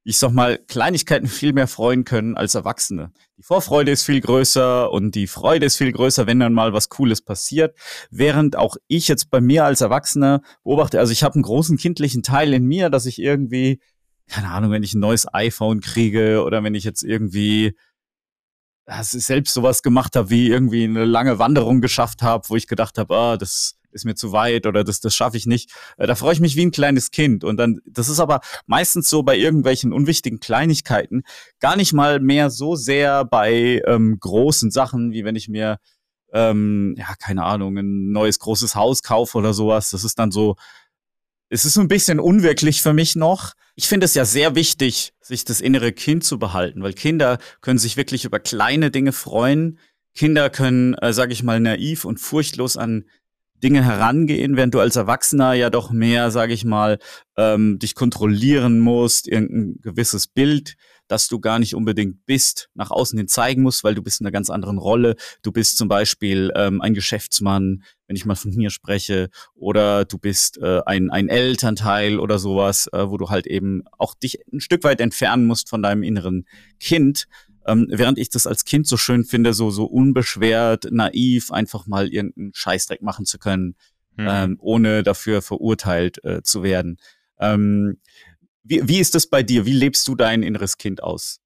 ich 0.04 0.18
sag 0.18 0.32
mal, 0.32 0.58
Kleinigkeiten 0.58 1.28
viel 1.28 1.54
mehr 1.54 1.68
freuen 1.68 2.06
können 2.06 2.36
als 2.36 2.56
Erwachsene. 2.56 3.12
Die 3.38 3.44
Vorfreude 3.44 3.92
ist 3.92 4.04
viel 4.04 4.20
größer 4.20 4.92
und 4.92 5.14
die 5.14 5.28
Freude 5.28 5.68
ist 5.68 5.78
viel 5.78 5.92
größer, 5.92 6.26
wenn 6.26 6.40
dann 6.40 6.54
mal 6.54 6.74
was 6.74 6.90
Cooles 6.90 7.22
passiert. 7.22 7.78
Während 8.10 8.56
auch 8.56 8.78
ich 8.88 9.08
jetzt 9.08 9.30
bei 9.30 9.42
mir 9.42 9.66
als 9.66 9.82
Erwachsener 9.82 10.42
beobachte, 10.64 11.00
also 11.00 11.12
ich 11.12 11.24
habe 11.24 11.36
einen 11.36 11.44
großen 11.44 11.78
kindlichen 11.78 12.24
Teil 12.24 12.54
in 12.54 12.66
mir, 12.66 12.90
dass 12.90 13.06
ich 13.06 13.20
irgendwie, 13.20 13.80
keine 14.28 14.50
Ahnung, 14.50 14.72
wenn 14.72 14.84
ich 14.84 14.96
ein 14.96 15.00
neues 15.00 15.32
iPhone 15.32 15.82
kriege 15.82 16.44
oder 16.44 16.64
wenn 16.64 16.76
ich 16.76 16.84
jetzt 16.84 17.04
irgendwie 17.04 17.76
dass 18.86 19.14
ich 19.14 19.24
selbst 19.24 19.54
sowas 19.54 19.84
gemacht 19.84 20.16
habe, 20.16 20.32
wie 20.32 20.50
irgendwie 20.50 20.84
eine 20.84 21.06
lange 21.06 21.40
Wanderung 21.40 21.80
geschafft 21.82 22.24
habe, 22.24 22.50
wo 22.50 22.56
ich 22.56 22.68
gedacht 22.68 22.98
habe, 22.98 23.16
ah, 23.16 23.38
das 23.38 23.76
ist 23.94 24.06
mir 24.06 24.16
zu 24.16 24.32
weit 24.32 24.66
oder 24.66 24.84
das, 24.84 25.00
das 25.00 25.16
schaffe 25.16 25.38
ich 25.38 25.46
nicht. 25.46 25.72
Äh, 25.98 26.08
da 26.08 26.16
freue 26.16 26.34
ich 26.34 26.40
mich 26.40 26.56
wie 26.56 26.66
ein 26.66 26.72
kleines 26.72 27.12
Kind. 27.12 27.44
Und 27.44 27.58
dann, 27.58 27.80
das 27.86 28.10
ist 28.10 28.20
aber 28.20 28.42
meistens 28.66 29.10
so 29.10 29.24
bei 29.24 29.38
irgendwelchen 29.38 29.94
unwichtigen 29.94 30.40
Kleinigkeiten, 30.40 31.24
gar 31.60 31.76
nicht 31.76 31.94
mal 31.94 32.20
mehr 32.20 32.50
so 32.50 32.76
sehr 32.76 33.26
bei 33.26 33.82
ähm, 33.86 34.18
großen 34.20 34.72
Sachen, 34.72 35.12
wie 35.12 35.24
wenn 35.24 35.36
ich 35.36 35.48
mir, 35.48 35.78
ähm, 36.34 36.96
ja, 36.98 37.14
keine 37.20 37.44
Ahnung, 37.44 37.78
ein 37.78 38.12
neues 38.12 38.40
großes 38.40 38.76
Haus 38.76 39.04
kaufe 39.04 39.38
oder 39.38 39.54
sowas. 39.54 39.90
Das 39.90 40.04
ist 40.04 40.20
dann 40.20 40.32
so, 40.32 40.56
es 41.50 41.66
ist 41.66 41.74
so 41.74 41.82
ein 41.82 41.90
bisschen 41.90 42.20
unwirklich 42.22 42.82
für 42.82 42.94
mich 42.94 43.18
noch. 43.18 43.54
Ich 43.76 43.88
finde 43.88 44.06
es 44.06 44.14
ja 44.14 44.24
sehr 44.24 44.56
wichtig, 44.56 45.14
sich 45.20 45.44
das 45.44 45.60
innere 45.60 45.92
Kind 45.92 46.24
zu 46.24 46.40
behalten, 46.40 46.82
weil 46.82 46.94
Kinder 46.94 47.40
können 47.60 47.78
sich 47.78 47.98
wirklich 47.98 48.24
über 48.24 48.40
kleine 48.40 48.90
Dinge 48.90 49.12
freuen. 49.12 49.78
Kinder 50.16 50.50
können, 50.50 50.94
äh, 50.96 51.12
sage 51.12 51.34
ich 51.34 51.44
mal, 51.44 51.60
naiv 51.60 52.06
und 52.06 52.20
furchtlos 52.20 52.78
an 52.78 53.06
Dinge 53.64 53.84
herangehen, 53.84 54.58
während 54.58 54.74
du 54.74 54.80
als 54.80 54.96
Erwachsener 54.96 55.54
ja 55.54 55.70
doch 55.70 55.92
mehr, 55.92 56.32
sage 56.32 56.54
ich 56.54 56.66
mal, 56.66 57.00
ähm, 57.38 57.80
dich 57.80 57.96
kontrollieren 57.96 58.80
musst, 58.80 59.28
irgendein 59.28 59.80
gewisses 59.82 60.28
Bild, 60.28 60.76
das 61.08 61.28
du 61.28 61.40
gar 61.40 61.60
nicht 61.60 61.76
unbedingt 61.76 62.26
bist, 62.26 62.70
nach 62.74 62.90
außen 62.90 63.18
hin 63.18 63.28
zeigen 63.28 63.64
musst, 63.64 63.84
weil 63.84 63.96
du 63.96 64.02
bist 64.02 64.22
in 64.22 64.26
einer 64.26 64.32
ganz 64.32 64.50
anderen 64.50 64.78
Rolle. 64.78 65.16
Du 65.42 65.52
bist 65.52 65.78
zum 65.78 65.90
Beispiel 65.90 66.52
ähm, 66.56 66.80
ein 66.82 66.94
Geschäftsmann, 66.94 67.84
wenn 68.08 68.16
ich 68.16 68.26
mal 68.26 68.36
von 68.36 68.56
mir 68.56 68.70
spreche, 68.70 69.30
oder 69.54 70.06
du 70.06 70.18
bist 70.18 70.58
äh, 70.60 70.80
ein, 70.86 71.10
ein 71.10 71.28
Elternteil 71.28 72.18
oder 72.18 72.40
sowas, 72.40 72.88
äh, 72.94 73.10
wo 73.10 73.18
du 73.18 73.30
halt 73.30 73.46
eben 73.46 73.84
auch 73.98 74.16
dich 74.16 74.40
ein 74.54 74.62
Stück 74.62 74.86
weit 74.86 75.02
entfernen 75.02 75.46
musst 75.46 75.70
von 75.70 75.84
deinem 75.84 76.04
inneren 76.04 76.46
Kind. 76.80 77.28
Ähm, 77.66 77.88
während 77.90 78.18
ich 78.18 78.30
das 78.30 78.48
als 78.48 78.66
Kind 78.66 78.88
so 78.88 78.98
schön 78.98 79.24
finde, 79.24 79.54
so, 79.54 79.70
so 79.70 79.86
unbeschwert, 79.86 80.88
naiv, 80.92 81.52
einfach 81.52 81.86
mal 81.88 82.08
irgendeinen 82.08 82.54
Scheißdreck 82.54 83.02
machen 83.02 83.26
zu 83.26 83.38
können, 83.38 83.76
mhm. 84.16 84.28
ähm, 84.30 84.58
ohne 84.60 85.04
dafür 85.04 85.42
verurteilt 85.42 86.24
äh, 86.24 86.42
zu 86.42 86.64
werden. 86.64 86.98
Ähm, 87.40 88.00
wie, 88.64 88.88
wie 88.88 89.00
ist 89.00 89.16
das 89.16 89.28
bei 89.28 89.44
dir? 89.44 89.66
Wie 89.66 89.74
lebst 89.74 90.08
du 90.08 90.16
dein 90.16 90.44
inneres 90.44 90.78
Kind 90.78 91.04
aus? 91.04 91.40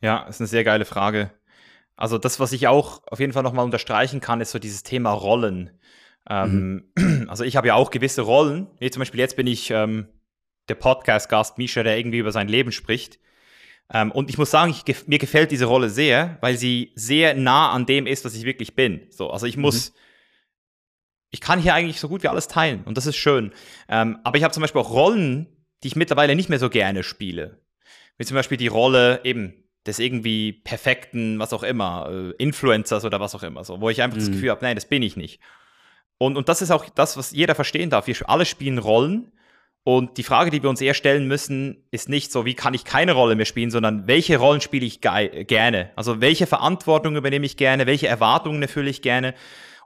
Ja, 0.00 0.24
ist 0.24 0.40
eine 0.40 0.48
sehr 0.48 0.64
geile 0.64 0.84
Frage. 0.84 1.30
Also 1.96 2.18
das, 2.18 2.40
was 2.40 2.52
ich 2.52 2.66
auch 2.66 3.02
auf 3.06 3.20
jeden 3.20 3.32
Fall 3.32 3.44
nochmal 3.44 3.64
unterstreichen 3.64 4.20
kann, 4.20 4.40
ist 4.40 4.50
so 4.50 4.58
dieses 4.58 4.82
Thema 4.82 5.12
Rollen. 5.12 5.70
Ähm, 6.28 6.84
mhm. 6.96 7.26
Also 7.28 7.44
ich 7.44 7.56
habe 7.56 7.68
ja 7.68 7.74
auch 7.74 7.90
gewisse 7.90 8.22
Rollen. 8.22 8.66
Wie 8.78 8.90
zum 8.90 9.00
Beispiel 9.00 9.20
jetzt 9.20 9.36
bin 9.36 9.46
ich 9.46 9.70
ähm, 9.70 10.08
der 10.68 10.74
Podcast-Gast 10.74 11.58
Misha, 11.58 11.82
der 11.82 11.98
irgendwie 11.98 12.18
über 12.18 12.32
sein 12.32 12.48
Leben 12.48 12.72
spricht. 12.72 13.18
Ähm, 13.92 14.10
und 14.10 14.30
ich 14.30 14.38
muss 14.38 14.50
sagen, 14.50 14.74
ich, 14.86 15.06
mir 15.06 15.18
gefällt 15.18 15.50
diese 15.50 15.66
Rolle 15.66 15.90
sehr, 15.90 16.38
weil 16.40 16.56
sie 16.56 16.92
sehr 16.94 17.34
nah 17.34 17.70
an 17.70 17.86
dem 17.86 18.06
ist, 18.06 18.24
was 18.24 18.34
ich 18.34 18.44
wirklich 18.44 18.74
bin. 18.74 19.06
So, 19.10 19.30
also 19.30 19.46
ich 19.46 19.56
muss, 19.56 19.90
mhm. 19.90 19.96
ich 21.30 21.40
kann 21.40 21.60
hier 21.60 21.74
eigentlich 21.74 22.00
so 22.00 22.08
gut 22.08 22.22
wie 22.22 22.28
alles 22.28 22.48
teilen 22.48 22.84
und 22.84 22.96
das 22.96 23.06
ist 23.06 23.16
schön. 23.16 23.52
Ähm, 23.88 24.18
aber 24.24 24.38
ich 24.38 24.44
habe 24.44 24.54
zum 24.54 24.62
Beispiel 24.62 24.80
auch 24.80 24.90
Rollen, 24.90 25.46
die 25.82 25.88
ich 25.88 25.96
mittlerweile 25.96 26.34
nicht 26.34 26.48
mehr 26.48 26.58
so 26.58 26.70
gerne 26.70 27.02
spiele. 27.02 27.60
Wie 28.18 28.24
zum 28.24 28.34
Beispiel 28.34 28.58
die 28.58 28.68
Rolle 28.68 29.20
eben 29.24 29.54
des 29.86 29.98
irgendwie 29.98 30.52
perfekten, 30.52 31.38
was 31.38 31.52
auch 31.52 31.64
immer, 31.64 32.08
äh, 32.10 32.42
Influencers 32.42 33.04
oder 33.04 33.18
was 33.20 33.34
auch 33.34 33.42
immer, 33.42 33.64
so, 33.64 33.80
wo 33.80 33.90
ich 33.90 34.00
einfach 34.00 34.16
mhm. 34.16 34.20
das 34.20 34.30
Gefühl 34.30 34.50
habe, 34.50 34.64
nein, 34.64 34.76
das 34.76 34.86
bin 34.86 35.02
ich 35.02 35.16
nicht. 35.16 35.40
Und, 36.18 36.36
und 36.36 36.48
das 36.48 36.62
ist 36.62 36.70
auch 36.70 36.88
das, 36.88 37.16
was 37.16 37.32
jeder 37.32 37.56
verstehen 37.56 37.90
darf. 37.90 38.06
Wir 38.06 38.16
alle 38.28 38.44
spielen 38.44 38.78
Rollen 38.78 39.32
und 39.84 40.16
die 40.16 40.22
Frage, 40.22 40.50
die 40.50 40.62
wir 40.62 40.70
uns 40.70 40.80
eher 40.80 40.94
stellen 40.94 41.26
müssen, 41.26 41.84
ist 41.90 42.08
nicht 42.08 42.30
so, 42.30 42.44
wie 42.44 42.54
kann 42.54 42.72
ich 42.72 42.84
keine 42.84 43.12
Rolle 43.12 43.34
mehr 43.34 43.46
spielen, 43.46 43.72
sondern 43.72 44.06
welche 44.06 44.36
Rollen 44.36 44.60
spiele 44.60 44.86
ich 44.86 45.00
gerne? 45.00 45.90
Also 45.96 46.20
welche 46.20 46.46
Verantwortung 46.46 47.16
übernehme 47.16 47.46
ich 47.46 47.56
gerne? 47.56 47.86
Welche 47.86 48.06
Erwartungen 48.06 48.62
erfülle 48.62 48.90
ich 48.90 49.02
gerne? 49.02 49.34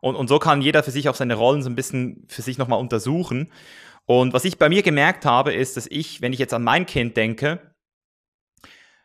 Und, 0.03 0.15
und 0.15 0.29
so 0.29 0.39
kann 0.39 0.61
jeder 0.61 0.83
für 0.83 0.91
sich 0.91 1.09
auch 1.09 1.15
seine 1.15 1.35
Rollen 1.35 1.63
so 1.63 1.71
ein 1.71 1.77
bisschen 1.77 2.27
für 2.29 2.43
sich 2.43 2.59
nochmal 2.59 2.79
untersuchen. 2.79 3.51
Und 4.05 4.35
was 4.35 4.45
ich 4.45 4.59
bei 4.59 4.69
mir 4.69 4.83
gemerkt 4.83 5.25
habe, 5.25 5.55
ist, 5.55 5.79
dass 5.79 5.87
ich, 5.87 6.21
wenn 6.21 6.35
ich 6.35 6.39
jetzt 6.39 6.53
an 6.53 6.63
mein 6.63 6.85
Kind 6.85 7.17
denke, 7.17 7.75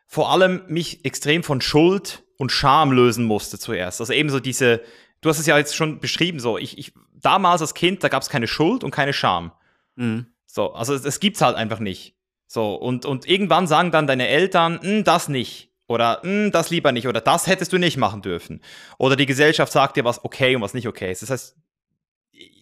vor 0.08 0.30
allem 0.30 0.64
mich 0.68 1.06
extrem 1.06 1.42
von 1.42 1.62
Schuld 1.62 2.24
und 2.38 2.52
Scham 2.52 2.92
lösen 2.92 3.24
musste 3.24 3.58
zuerst. 3.58 4.02
Also 4.02 4.12
eben 4.12 4.30
so 4.30 4.42
diese, 4.42 4.82
du 5.22 5.30
hast 5.30 5.40
es 5.40 5.46
ja 5.46 5.58
jetzt 5.58 5.74
schon 5.74 6.02
beschrieben, 6.02 6.42
so, 6.42 6.58
ich, 6.58 6.78
ich 6.78 6.92
damals 7.14 7.62
als 7.62 7.74
Kind, 7.74 8.04
da 8.04 8.10
gab 8.10 8.22
es 8.22 8.30
keine 8.30 8.48
Schuld 8.48 8.84
und 8.84 8.92
keine 8.92 9.14
Scham. 9.14 9.54
Mhm. 9.96 10.26
So, 10.54 10.74
also 10.74 10.94
es, 10.94 11.06
es 11.06 11.22
gibt's 11.22 11.42
halt 11.42 11.56
einfach 11.56 11.80
nicht. 11.80 12.16
So, 12.46 12.76
und, 12.76 13.06
und 13.06 13.26
irgendwann 13.26 13.68
sagen 13.68 13.92
dann 13.92 14.08
deine 14.08 14.28
Eltern, 14.28 14.82
hm, 14.82 15.04
das 15.06 15.30
nicht. 15.30 15.72
Oder 15.88 16.20
hm, 16.24 16.52
das 16.52 16.70
lieber 16.70 16.92
nicht. 16.92 17.08
Oder 17.08 17.22
das 17.22 17.48
hättest 17.48 17.72
du 17.72 17.78
nicht 17.78 17.96
machen 17.96 18.22
dürfen. 18.22 18.62
Oder 18.98 19.16
die 19.16 19.26
Gesellschaft 19.26 19.72
sagt 19.72 19.96
dir, 19.96 20.04
was 20.04 20.26
okay 20.26 20.54
und 20.56 20.62
was 20.62 20.74
nicht 20.74 20.90
okay 20.90 21.10
ist. 21.10 21.22
Das 21.22 21.30
heißt, 21.30 21.56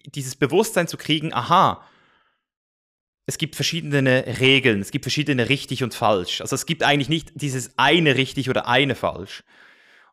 dieses 0.06 0.36
Bewusstsein 0.36 0.86
zu 0.86 0.96
kriegen, 0.96 1.34
aha, 1.34 1.84
es 3.26 3.38
gibt 3.38 3.56
verschiedene 3.56 4.24
Regeln, 4.38 4.80
es 4.80 4.92
gibt 4.92 5.04
verschiedene 5.04 5.48
richtig 5.48 5.82
und 5.82 5.92
falsch. 5.92 6.40
Also 6.40 6.54
es 6.54 6.66
gibt 6.66 6.84
eigentlich 6.84 7.08
nicht 7.08 7.32
dieses 7.34 7.76
eine 7.76 8.16
richtig 8.16 8.50
oder 8.50 8.68
eine 8.68 8.94
falsch. 8.94 9.42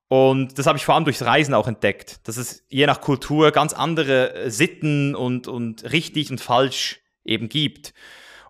Und 0.07 0.57
das 0.57 0.65
habe 0.65 0.80
ich 0.80 0.86
vor 0.86 0.95
allem 0.95 1.03
durchs 1.03 1.21
Reisen 1.21 1.53
auch 1.53 1.67
entdeckt, 1.67 2.28
dass 2.28 2.38
es 2.38 2.63
je 2.69 2.88
nach 2.88 3.01
Kultur 3.01 3.51
ganz 3.51 3.73
andere 3.73 4.49
Sitten 4.49 5.13
und, 5.13 5.47
und 5.47 5.91
richtig 5.91 6.32
und 6.32 6.41
falsch 6.41 7.01
eben 7.28 7.49
gibt. 7.49 7.93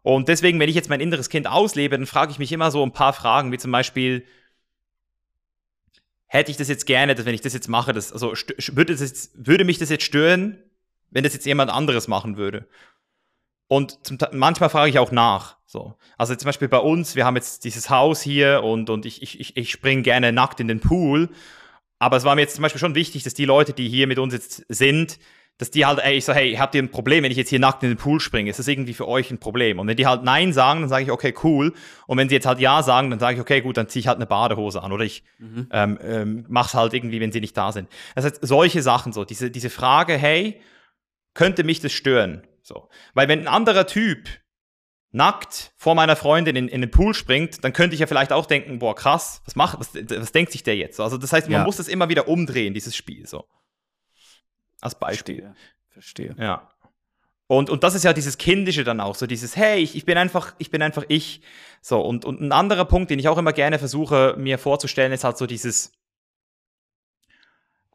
Und 0.04 0.28
deswegen, 0.28 0.60
wenn 0.60 0.70
ich 0.70 0.76
jetzt 0.76 0.90
mein 0.90 1.02
inneres 1.02 1.30
Kind 1.30 1.48
auslebe, 1.48 1.98
dann 1.98 2.06
frage 2.06 2.32
ich 2.32 2.40
mich 2.40 2.52
immer 2.52 2.72
so 2.72 2.84
ein 2.84 2.94
paar 2.94 3.14
Fragen, 3.14 3.52
wie 3.52 3.58
zum 3.58 3.72
Beispiel, 3.72 4.26
hätte 6.28 6.52
ich 6.52 6.58
das 6.58 6.70
jetzt 6.70 6.86
gerne, 6.86 7.16
dass 7.16 7.26
wenn 7.26 7.34
ich 7.34 7.42
das 7.42 7.54
jetzt 7.54 7.68
mache, 7.68 7.94
das, 7.94 8.14
also 8.14 8.34
würde, 8.74 8.94
das 8.94 9.02
jetzt, 9.02 9.32
würde 9.36 9.66
mich 9.66 9.80
das 9.80 9.90
jetzt 9.90 10.04
stören, 10.04 10.58
wenn 11.10 11.24
das 11.24 11.34
jetzt 11.34 11.46
jemand 11.46 11.72
anderes 11.72 12.08
machen 12.08 12.38
würde? 12.38 12.68
Und 13.68 14.06
zum, 14.06 14.18
manchmal 14.32 14.70
frage 14.70 14.90
ich 14.90 15.00
auch 15.00 15.12
nach. 15.12 15.58
So. 15.66 15.96
Also 16.18 16.36
zum 16.36 16.46
Beispiel 16.46 16.70
bei 16.70 16.80
uns, 16.80 17.16
wir 17.16 17.26
haben 17.26 17.36
jetzt 17.36 17.66
dieses 17.66 17.90
Haus 17.90 18.22
hier 18.22 18.64
und, 18.64 18.90
und 18.90 19.06
ich, 19.06 19.22
ich, 19.22 19.58
ich 19.58 19.72
springe 19.72 20.04
gerne 20.04 20.32
nackt 20.32 20.60
in 20.60 20.70
den 20.70 20.80
Pool. 20.80 21.30
Aber 22.00 22.16
es 22.16 22.24
war 22.24 22.36
mir 22.36 22.42
jetzt 22.42 22.56
zum 22.56 22.62
Beispiel 22.62 22.80
schon 22.80 22.96
wichtig, 22.96 23.24
dass 23.24 23.34
die 23.34 23.46
Leute, 23.46 23.74
die 23.74 23.90
hier 23.90 24.08
mit 24.08 24.20
uns 24.20 24.34
jetzt 24.34 24.66
sind, 24.70 25.20
dass 25.58 25.72
die 25.72 25.86
halt, 25.86 26.00
ey, 26.00 26.18
ich 26.18 26.26
so, 26.26 26.34
hey, 26.34 26.54
habt 26.54 26.76
ihr 26.76 26.84
ein 26.84 26.92
Problem, 26.92 27.24
wenn 27.24 27.32
ich 27.32 27.38
jetzt 27.38 27.50
hier 27.50 27.60
nackt 27.60 27.82
in 27.82 27.90
den 27.90 27.98
Pool 27.98 28.20
springe? 28.20 28.50
Ist 28.50 28.60
das 28.60 28.68
irgendwie 28.68 28.94
für 28.94 29.08
euch 29.08 29.32
ein 29.32 29.40
Problem? 29.40 29.80
Und 29.80 29.88
wenn 29.88 29.98
die 29.98 30.06
halt 30.06 30.24
Nein 30.24 30.54
sagen, 30.54 30.82
dann 30.82 30.90
sage 30.90 31.06
ich, 31.06 31.12
okay, 31.12 31.34
cool. 31.44 31.74
Und 32.06 32.18
wenn 32.18 32.30
sie 32.30 32.36
jetzt 32.36 32.46
halt 32.46 32.60
Ja 32.60 32.84
sagen, 32.84 33.10
dann 33.10 33.20
sage 33.20 33.36
ich, 33.36 33.42
okay, 33.42 33.62
gut, 33.62 33.78
dann 33.78 33.90
ziehe 33.90 34.02
ich 34.02 34.08
halt 34.08 34.18
eine 34.18 34.28
Badehose 34.28 34.84
an. 34.84 34.92
Oder 34.92 35.04
ich 35.04 35.24
mhm. 35.40 35.68
ähm, 35.72 36.00
ähm, 36.04 36.46
mach's 36.48 36.76
halt 36.76 36.94
irgendwie, 36.94 37.20
wenn 37.20 37.32
sie 37.32 37.42
nicht 37.42 37.58
da 37.58 37.72
sind. 37.72 37.90
Das 38.14 38.26
heißt, 38.26 38.40
solche 38.42 38.84
Sachen 38.84 39.14
so, 39.14 39.26
diese, 39.26 39.50
diese 39.50 39.72
Frage, 39.72 40.14
hey, 40.14 40.62
könnte 41.34 41.64
mich 41.64 41.80
das 41.80 41.92
stören? 41.92 42.46
So. 42.62 42.90
Weil 43.16 43.28
wenn 43.28 43.40
ein 43.40 43.48
anderer 43.48 43.88
Typ 43.88 44.30
nackt 45.12 45.72
vor 45.78 45.96
meiner 45.96 46.16
Freundin 46.16 46.56
in, 46.56 46.68
in 46.68 46.82
den 46.82 46.92
Pool 46.92 47.16
springt, 47.16 47.64
dann 47.64 47.74
könnte 47.74 47.96
ich 47.96 48.00
ja 48.00 48.08
vielleicht 48.08 48.32
auch 48.32 48.46
denken, 48.46 48.78
boah, 48.78 48.94
krass, 48.94 49.42
was 49.46 49.56
macht, 49.56 49.80
was, 49.80 49.96
was 49.96 50.32
denkt 50.32 50.52
sich 50.52 50.64
der 50.64 50.76
jetzt? 50.76 51.00
Also 51.00 51.18
das 51.18 51.34
heißt, 51.34 51.50
man 51.50 51.62
ja. 51.62 51.66
muss 51.66 51.78
das 51.78 51.88
immer 51.88 52.10
wieder 52.10 52.28
umdrehen, 52.28 52.74
dieses 52.74 52.96
Spiel, 52.96 53.26
so. 53.26 53.46
Als 54.82 54.96
Beispiel. 54.96 55.54
Verstehe. 55.90 56.34
Verstehe. 56.34 56.46
Ja. 56.46 56.70
Und, 57.48 57.70
und 57.70 57.84
das 57.84 57.96
ist 57.96 58.04
ja 58.04 58.12
dieses 58.12 58.38
Kindische 58.38 58.84
dann 58.84 59.00
auch, 59.00 59.16
so 59.16 59.26
dieses, 59.26 59.56
hey, 59.56 59.80
ich, 59.80 59.96
ich 59.96 60.06
bin 60.06 60.18
einfach, 60.18 60.54
ich 60.58 60.70
bin 60.70 60.82
einfach 60.82 61.06
ich. 61.08 61.42
So, 61.82 62.02
und, 62.02 62.26
und 62.26 62.42
ein 62.42 62.52
anderer 62.52 62.84
Punkt, 62.84 63.10
den 63.10 63.20
ich 63.20 63.30
auch 63.30 63.38
immer 63.38 63.54
gerne 63.54 63.80
versuche, 63.80 64.36
mir 64.38 64.58
vorzustellen, 64.58 65.14
ist 65.14 65.24
halt 65.24 65.38
so 65.38 65.46
dieses, 65.46 65.94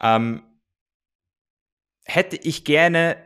ähm, 0.01 0.43
hätte 2.05 2.37
ich 2.37 2.65
gerne, 2.65 3.17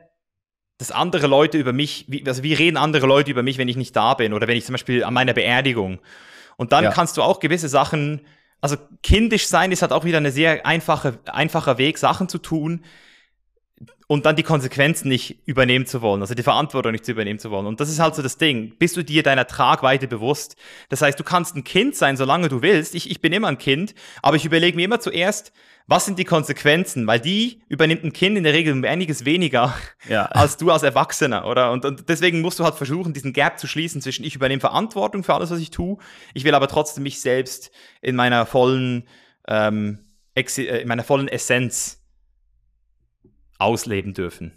dass 0.78 0.90
andere 0.90 1.28
Leute 1.28 1.58
über 1.58 1.72
mich, 1.72 2.06
wie, 2.08 2.26
also 2.26 2.42
wie 2.42 2.54
reden 2.54 2.76
andere 2.76 3.06
Leute 3.06 3.30
über 3.30 3.44
mich, 3.44 3.56
wenn 3.56 3.68
ich 3.68 3.76
nicht 3.76 3.94
da 3.94 4.14
bin 4.14 4.32
oder 4.32 4.48
wenn 4.48 4.56
ich 4.56 4.66
zum 4.66 4.74
Beispiel 4.74 5.04
an 5.04 5.14
meiner 5.14 5.32
Beerdigung. 5.32 6.00
Und 6.56 6.72
dann 6.72 6.84
ja. 6.84 6.90
kannst 6.90 7.16
du 7.16 7.22
auch 7.22 7.38
gewisse 7.38 7.68
Sachen, 7.68 8.26
also 8.60 8.76
kindisch 9.02 9.46
sein 9.46 9.70
ist 9.70 9.82
halt 9.82 9.92
auch 9.92 10.04
wieder 10.04 10.18
eine 10.18 10.32
sehr 10.32 10.66
einfache, 10.66 11.18
einfacher 11.26 11.78
Weg, 11.78 11.98
Sachen 11.98 12.28
zu 12.28 12.38
tun, 12.38 12.84
und 14.08 14.24
dann 14.24 14.36
die 14.36 14.44
Konsequenzen 14.44 15.08
nicht 15.08 15.40
übernehmen 15.46 15.86
zu 15.86 16.00
wollen, 16.00 16.20
also 16.20 16.34
die 16.34 16.44
Verantwortung 16.44 16.92
nicht 16.92 17.04
zu 17.04 17.10
übernehmen 17.10 17.40
zu 17.40 17.50
wollen. 17.50 17.66
Und 17.66 17.80
das 17.80 17.88
ist 17.88 17.98
halt 17.98 18.14
so 18.14 18.22
das 18.22 18.38
Ding. 18.38 18.76
Bist 18.78 18.96
du 18.96 19.02
dir 19.02 19.24
deiner 19.24 19.48
Tragweite 19.48 20.06
bewusst? 20.06 20.54
Das 20.88 21.02
heißt, 21.02 21.18
du 21.18 21.24
kannst 21.24 21.56
ein 21.56 21.64
Kind 21.64 21.96
sein, 21.96 22.16
solange 22.16 22.48
du 22.48 22.62
willst. 22.62 22.94
Ich, 22.94 23.10
ich 23.10 23.20
bin 23.20 23.32
immer 23.32 23.48
ein 23.48 23.58
Kind, 23.58 23.94
aber 24.22 24.36
ich 24.36 24.44
überlege 24.44 24.76
mir 24.76 24.84
immer 24.84 25.00
zuerst, 25.00 25.52
was 25.88 26.04
sind 26.04 26.20
die 26.20 26.24
Konsequenzen? 26.24 27.06
Weil 27.06 27.18
die 27.18 27.62
übernimmt 27.68 28.04
ein 28.04 28.12
Kind 28.12 28.38
in 28.38 28.44
der 28.44 28.52
Regel 28.52 28.84
einiges 28.86 29.24
weniger 29.24 29.74
ja. 30.08 30.26
als 30.26 30.56
du 30.56 30.70
als 30.70 30.84
Erwachsener, 30.84 31.44
oder? 31.44 31.72
Und, 31.72 31.84
und 31.84 32.08
deswegen 32.08 32.42
musst 32.42 32.60
du 32.60 32.64
halt 32.64 32.76
versuchen, 32.76 33.12
diesen 33.12 33.32
Gap 33.32 33.58
zu 33.58 33.66
schließen 33.66 34.00
zwischen 34.00 34.24
ich 34.24 34.36
übernehme 34.36 34.60
Verantwortung 34.60 35.24
für 35.24 35.34
alles, 35.34 35.50
was 35.50 35.58
ich 35.58 35.70
tue. 35.70 35.98
Ich 36.32 36.44
will 36.44 36.54
aber 36.54 36.68
trotzdem 36.68 37.02
mich 37.02 37.20
selbst 37.20 37.72
in 38.02 38.14
meiner 38.14 38.46
vollen, 38.46 39.08
ähm, 39.48 39.98
äh, 40.36 40.42
in 40.80 40.86
meiner 40.86 41.04
vollen 41.04 41.26
Essenz 41.26 42.05
ausleben 43.58 44.14
dürfen. 44.14 44.52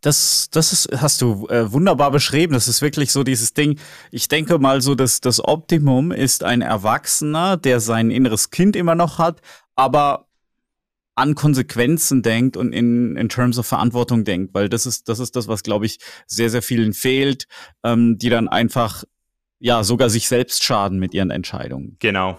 Das, 0.00 0.48
das 0.50 0.72
ist, 0.72 0.88
hast 1.00 1.20
du 1.22 1.46
äh, 1.48 1.72
wunderbar 1.72 2.10
beschrieben. 2.10 2.52
Das 2.52 2.68
ist 2.68 2.82
wirklich 2.82 3.12
so 3.12 3.24
dieses 3.24 3.54
Ding. 3.54 3.78
Ich 4.10 4.28
denke 4.28 4.58
mal 4.58 4.80
so, 4.80 4.94
dass 4.94 5.20
das 5.20 5.42
Optimum 5.44 6.12
ist 6.12 6.44
ein 6.44 6.62
Erwachsener, 6.62 7.56
der 7.56 7.80
sein 7.80 8.10
inneres 8.10 8.50
Kind 8.50 8.76
immer 8.76 8.94
noch 8.94 9.18
hat, 9.18 9.40
aber 9.76 10.26
an 11.14 11.34
Konsequenzen 11.34 12.22
denkt 12.22 12.56
und 12.56 12.72
in, 12.72 13.16
in 13.16 13.28
terms 13.28 13.58
of 13.58 13.66
Verantwortung 13.66 14.24
denkt, 14.24 14.54
weil 14.54 14.68
das 14.68 14.86
ist, 14.86 15.08
das 15.08 15.18
ist 15.18 15.34
das, 15.34 15.48
was, 15.48 15.64
glaube 15.64 15.84
ich, 15.84 15.98
sehr, 16.26 16.48
sehr 16.48 16.62
vielen 16.62 16.92
fehlt, 16.92 17.48
ähm, 17.82 18.18
die 18.18 18.30
dann 18.30 18.46
einfach, 18.46 19.02
ja, 19.58 19.82
sogar 19.82 20.10
sich 20.10 20.28
selbst 20.28 20.62
schaden 20.62 21.00
mit 21.00 21.14
ihren 21.14 21.30
Entscheidungen. 21.30 21.96
Genau. 21.98 22.38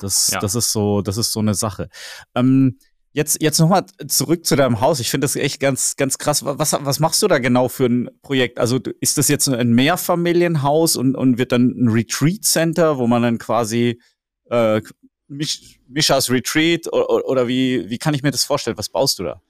Das, 0.00 0.30
ja. 0.32 0.40
das 0.40 0.54
ist 0.54 0.72
so, 0.72 1.00
das 1.00 1.16
ist 1.16 1.32
so 1.32 1.40
eine 1.40 1.54
Sache. 1.54 1.88
Ähm, 2.34 2.78
Jetzt, 3.12 3.42
jetzt 3.42 3.58
nochmal 3.58 3.86
zurück 4.06 4.46
zu 4.46 4.54
deinem 4.54 4.80
Haus. 4.80 5.00
Ich 5.00 5.10
finde 5.10 5.24
das 5.24 5.34
echt 5.34 5.58
ganz, 5.58 5.96
ganz 5.96 6.16
krass. 6.18 6.44
Was, 6.44 6.72
was 6.72 7.00
machst 7.00 7.20
du 7.22 7.28
da 7.28 7.38
genau 7.38 7.68
für 7.68 7.86
ein 7.86 8.08
Projekt? 8.22 8.58
Also 8.60 8.78
ist 9.00 9.18
das 9.18 9.26
jetzt 9.26 9.48
ein 9.48 9.72
Mehrfamilienhaus 9.72 10.96
und, 10.96 11.16
und 11.16 11.36
wird 11.36 11.50
dann 11.50 11.74
ein 11.76 11.88
Retreat 11.88 12.44
Center, 12.44 12.98
wo 12.98 13.08
man 13.08 13.22
dann 13.22 13.38
quasi 13.38 14.00
äh, 14.48 14.80
Misch, 15.26 15.80
Mischas 15.88 16.30
Retreat 16.30 16.86
oder, 16.92 17.24
oder 17.26 17.48
wie, 17.48 17.90
wie 17.90 17.98
kann 17.98 18.14
ich 18.14 18.22
mir 18.22 18.30
das 18.30 18.44
vorstellen? 18.44 18.78
Was 18.78 18.88
baust 18.88 19.18
du 19.18 19.24
da? 19.24 19.42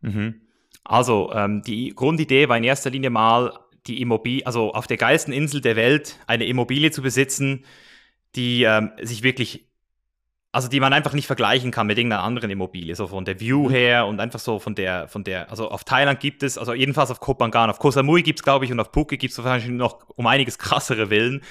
Mhm. 0.00 0.40
Also 0.84 1.32
ähm, 1.34 1.62
die 1.62 1.94
Grundidee 1.94 2.48
war 2.48 2.56
in 2.56 2.64
erster 2.64 2.90
Linie 2.90 3.10
mal 3.10 3.52
die 3.86 4.00
Immobilie, 4.00 4.46
also 4.46 4.72
auf 4.72 4.86
der 4.86 4.96
geilsten 4.96 5.32
Insel 5.32 5.60
der 5.60 5.76
Welt 5.76 6.18
eine 6.26 6.46
Immobilie 6.46 6.90
zu 6.90 7.02
besitzen, 7.02 7.64
die 8.36 8.62
ähm, 8.62 8.92
sich 9.02 9.22
wirklich 9.22 9.67
also 10.50 10.68
die 10.68 10.80
man 10.80 10.92
einfach 10.92 11.12
nicht 11.12 11.26
vergleichen 11.26 11.70
kann 11.70 11.86
mit 11.86 11.98
irgendeiner 11.98 12.22
anderen 12.22 12.50
Immobilie, 12.50 12.94
so 12.94 13.06
von 13.06 13.24
der 13.24 13.38
View 13.38 13.68
mhm. 13.68 13.70
her 13.70 14.06
und 14.06 14.18
einfach 14.18 14.38
so 14.38 14.58
von 14.58 14.74
der, 14.74 15.08
von 15.08 15.24
der, 15.24 15.50
also 15.50 15.70
auf 15.70 15.84
Thailand 15.84 16.20
gibt 16.20 16.42
es, 16.42 16.56
also 16.56 16.72
jedenfalls 16.72 17.10
auf 17.10 17.20
Kopangan, 17.20 17.70
auf 17.70 17.78
Koh 17.78 17.90
Samui 17.90 18.22
gibt 18.22 18.38
es, 18.38 18.42
glaube 18.42 18.64
ich, 18.64 18.72
und 18.72 18.80
auf 18.80 18.90
Phuket 18.92 19.20
gibt 19.20 19.32
es 19.32 19.38
wahrscheinlich 19.44 19.68
noch 19.70 19.98
um 20.16 20.26
einiges 20.26 20.58
krassere 20.58 21.08
Villen. 21.08 21.42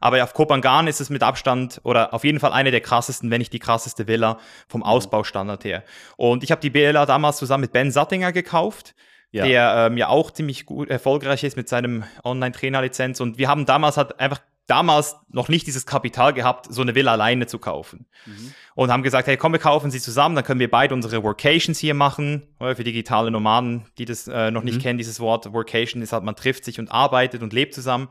Aber 0.00 0.22
auf 0.22 0.32
Kopangan 0.32 0.86
ist 0.86 1.00
es 1.00 1.10
mit 1.10 1.24
Abstand 1.24 1.80
oder 1.82 2.14
auf 2.14 2.24
jeden 2.24 2.38
Fall 2.38 2.52
eine 2.52 2.70
der 2.70 2.80
krassesten, 2.80 3.30
wenn 3.30 3.40
nicht 3.40 3.52
die 3.52 3.58
krasseste 3.58 4.06
Villa 4.06 4.38
vom 4.68 4.80
mhm. 4.80 4.86
Ausbaustandard 4.86 5.64
her. 5.64 5.82
Und 6.16 6.44
ich 6.44 6.50
habe 6.50 6.60
die 6.60 6.72
Villa 6.72 7.04
damals 7.04 7.36
zusammen 7.36 7.62
mit 7.62 7.72
Ben 7.72 7.90
Sattinger 7.90 8.32
gekauft. 8.32 8.94
Ja. 9.30 9.44
der 9.44 9.74
ähm, 9.88 9.98
ja 9.98 10.08
auch 10.08 10.30
ziemlich 10.30 10.64
gut 10.64 10.88
erfolgreich 10.88 11.44
ist 11.44 11.54
mit 11.54 11.68
seinem 11.68 12.04
Online-Trainer-Lizenz. 12.24 13.20
Und 13.20 13.36
wir 13.36 13.48
haben 13.48 13.66
damals 13.66 13.98
halt 13.98 14.18
einfach 14.18 14.40
damals 14.68 15.16
noch 15.30 15.48
nicht 15.48 15.66
dieses 15.66 15.86
Kapital 15.86 16.32
gehabt, 16.34 16.66
so 16.70 16.82
eine 16.82 16.94
Villa 16.94 17.12
alleine 17.12 17.46
zu 17.46 17.58
kaufen. 17.58 18.06
Mhm. 18.26 18.54
Und 18.74 18.92
haben 18.92 19.02
gesagt, 19.02 19.26
hey, 19.26 19.36
komm, 19.36 19.52
wir 19.52 19.58
kaufen 19.58 19.90
sie 19.90 19.98
zusammen, 19.98 20.36
dann 20.36 20.44
können 20.44 20.60
wir 20.60 20.70
beide 20.70 20.94
unsere 20.94 21.22
Workations 21.24 21.78
hier 21.78 21.94
machen. 21.94 22.46
Für 22.58 22.84
digitale 22.84 23.30
Nomaden, 23.30 23.86
die 23.96 24.04
das 24.04 24.28
äh, 24.28 24.50
noch 24.50 24.62
nicht 24.62 24.76
mhm. 24.76 24.82
kennen, 24.82 24.98
dieses 24.98 25.18
Wort 25.20 25.52
Workation 25.52 26.02
ist 26.02 26.12
halt, 26.12 26.22
man 26.22 26.36
trifft 26.36 26.64
sich 26.64 26.78
und 26.78 26.92
arbeitet 26.92 27.42
und 27.42 27.52
lebt 27.52 27.74
zusammen. 27.74 28.08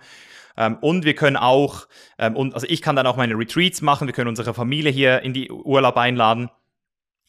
Ähm, 0.58 0.78
und 0.82 1.06
wir 1.06 1.14
können 1.14 1.38
auch, 1.38 1.88
ähm, 2.18 2.36
und, 2.36 2.56
also 2.56 2.66
ich 2.68 2.82
kann 2.82 2.96
dann 2.96 3.08
auch 3.08 3.18
meine 3.18 3.36
Retreats 3.36 3.82
machen, 3.82 4.08
wir 4.08 4.14
können 4.14 4.30
unsere 4.30 4.54
Familie 4.54 4.92
hier 4.92 5.22
in 5.22 5.34
die 5.34 5.52
Urlaub 5.52 5.96
einladen. 5.96 6.50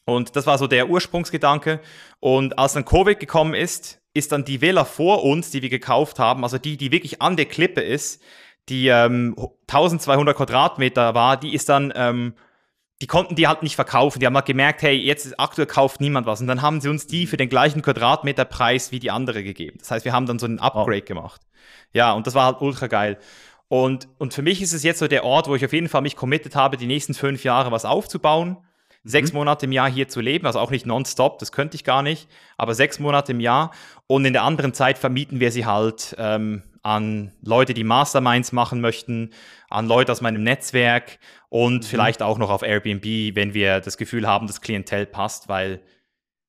Und 0.05 0.35
das 0.35 0.47
war 0.47 0.57
so 0.57 0.65
der 0.65 0.89
Ursprungsgedanke. 0.89 1.81
Und 2.19 2.57
als 2.57 2.73
dann 2.73 2.83
Covid 2.83 3.19
gekommen 3.19 3.53
ist, 3.53 4.01
ist 4.13 4.31
dann 4.31 4.43
die 4.43 4.61
Villa 4.61 4.85
vor 4.85 5.23
uns, 5.23 5.51
die 5.51 5.61
wir 5.61 5.69
gekauft 5.69 6.17
haben, 6.17 6.43
also 6.43 6.57
die, 6.57 6.77
die 6.77 6.91
wirklich 6.91 7.21
an 7.21 7.37
der 7.37 7.45
Klippe 7.45 7.81
ist, 7.81 8.21
die 8.69 8.87
ähm, 8.87 9.35
1200 9.67 10.35
Quadratmeter 10.35 11.13
war, 11.13 11.37
die 11.37 11.53
ist 11.53 11.69
dann, 11.69 11.91
ähm, 11.95 12.33
die 13.01 13.07
konnten 13.07 13.35
die 13.35 13.47
halt 13.47 13.63
nicht 13.63 13.75
verkaufen. 13.75 14.19
Die 14.19 14.25
haben 14.25 14.35
halt 14.35 14.45
gemerkt, 14.45 14.81
hey, 14.81 14.95
jetzt 14.95 15.39
aktuell 15.39 15.67
kauft 15.67 16.01
niemand 16.01 16.27
was. 16.27 16.41
Und 16.41 16.47
dann 16.47 16.61
haben 16.61 16.81
sie 16.81 16.89
uns 16.89 17.07
die 17.07 17.27
für 17.27 17.37
den 17.37 17.49
gleichen 17.49 17.81
Quadratmeterpreis 17.81 18.91
wie 18.91 18.99
die 18.99 19.11
andere 19.11 19.43
gegeben. 19.43 19.77
Das 19.79 19.91
heißt, 19.91 20.05
wir 20.05 20.13
haben 20.13 20.25
dann 20.25 20.39
so 20.39 20.45
einen 20.45 20.59
Upgrade 20.59 21.03
oh. 21.03 21.07
gemacht. 21.07 21.41
Ja, 21.93 22.13
und 22.13 22.27
das 22.27 22.35
war 22.35 22.45
halt 22.45 22.61
ultra 22.61 22.87
geil. 22.87 23.17
Und, 23.67 24.09
und 24.17 24.33
für 24.33 24.41
mich 24.41 24.61
ist 24.61 24.73
es 24.73 24.83
jetzt 24.83 24.99
so 24.99 25.07
der 25.07 25.23
Ort, 25.23 25.47
wo 25.47 25.55
ich 25.55 25.63
auf 25.63 25.73
jeden 25.73 25.89
Fall 25.89 26.01
mich 26.01 26.15
committed 26.15 26.55
habe, 26.55 26.75
die 26.75 26.87
nächsten 26.87 27.13
fünf 27.13 27.43
Jahre 27.43 27.71
was 27.71 27.85
aufzubauen. 27.85 28.57
Sechs 29.03 29.31
mhm. 29.31 29.39
Monate 29.39 29.65
im 29.65 29.71
Jahr 29.71 29.89
hier 29.89 30.09
zu 30.09 30.19
leben, 30.19 30.45
also 30.45 30.59
auch 30.59 30.71
nicht 30.71 30.85
nonstop, 30.85 31.39
das 31.39 31.53
könnte 31.53 31.75
ich 31.75 31.85
gar 31.85 32.01
nicht, 32.01 32.27
aber 32.57 32.75
sechs 32.75 32.99
Monate 32.99 33.31
im 33.31 33.39
Jahr. 33.39 33.71
Und 34.07 34.25
in 34.25 34.33
der 34.33 34.43
anderen 34.43 34.73
Zeit 34.73 34.97
vermieten 34.97 35.39
wir 35.39 35.51
sie 35.51 35.65
halt 35.65 36.15
ähm, 36.17 36.63
an 36.81 37.31
Leute, 37.41 37.73
die 37.73 37.83
Masterminds 37.83 38.51
machen 38.51 38.81
möchten, 38.81 39.31
an 39.69 39.87
Leute 39.87 40.11
aus 40.11 40.21
meinem 40.21 40.43
Netzwerk 40.43 41.19
und 41.49 41.83
mhm. 41.83 41.83
vielleicht 41.83 42.21
auch 42.21 42.37
noch 42.37 42.49
auf 42.49 42.61
Airbnb, 42.61 43.35
wenn 43.35 43.53
wir 43.53 43.79
das 43.79 43.97
Gefühl 43.97 44.27
haben, 44.27 44.47
das 44.47 44.61
Klientel 44.61 45.05
passt, 45.05 45.49
weil 45.49 45.81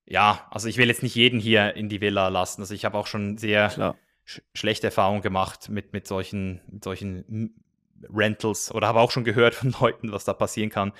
ja, 0.06 0.46
also 0.50 0.68
ich 0.68 0.76
will 0.76 0.88
jetzt 0.88 1.02
nicht 1.02 1.14
jeden 1.14 1.38
hier 1.38 1.76
in 1.76 1.88
die 1.88 2.00
Villa 2.00 2.28
lassen. 2.28 2.62
Also 2.62 2.74
ich 2.74 2.84
habe 2.84 2.98
auch 2.98 3.06
schon 3.06 3.38
sehr 3.38 3.94
sch 4.24 4.42
schlechte 4.54 4.88
Erfahrungen 4.88 5.22
gemacht 5.22 5.68
mit, 5.68 5.92
mit, 5.92 6.06
solchen, 6.06 6.60
mit 6.68 6.84
solchen 6.84 7.54
Rentals 8.12 8.72
oder 8.72 8.88
habe 8.88 9.00
auch 9.00 9.10
schon 9.10 9.24
gehört 9.24 9.54
von 9.54 9.74
Leuten, 9.80 10.12
was 10.12 10.24
da 10.24 10.32
passieren 10.32 10.70
kann, 10.70 10.92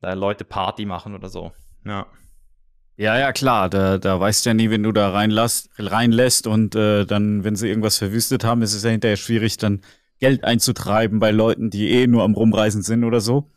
da 0.00 0.12
Leute 0.12 0.44
Party 0.44 0.84
machen 0.84 1.14
oder 1.14 1.28
so. 1.28 1.52
Ja. 1.84 2.06
Ja, 2.96 3.18
ja, 3.18 3.32
klar. 3.32 3.68
Da, 3.68 3.98
da 3.98 4.20
weißt 4.20 4.44
du 4.44 4.50
ja 4.50 4.54
nie, 4.54 4.70
wenn 4.70 4.82
du 4.82 4.92
da 4.92 5.10
reinlässt, 5.10 5.68
reinlässt 5.78 6.46
und 6.46 6.74
äh, 6.74 7.04
dann, 7.04 7.44
wenn 7.44 7.56
sie 7.56 7.68
irgendwas 7.68 7.98
verwüstet 7.98 8.44
haben, 8.44 8.62
ist 8.62 8.74
es 8.74 8.84
ja 8.84 8.90
hinterher 8.90 9.16
schwierig, 9.16 9.56
dann 9.56 9.80
Geld 10.20 10.44
einzutreiben 10.44 11.18
bei 11.18 11.32
Leuten, 11.32 11.70
die 11.70 11.90
eh 11.90 12.06
nur 12.06 12.22
am 12.22 12.34
Rumreisen 12.34 12.82
sind 12.82 13.04
oder 13.04 13.20
so. 13.20 13.50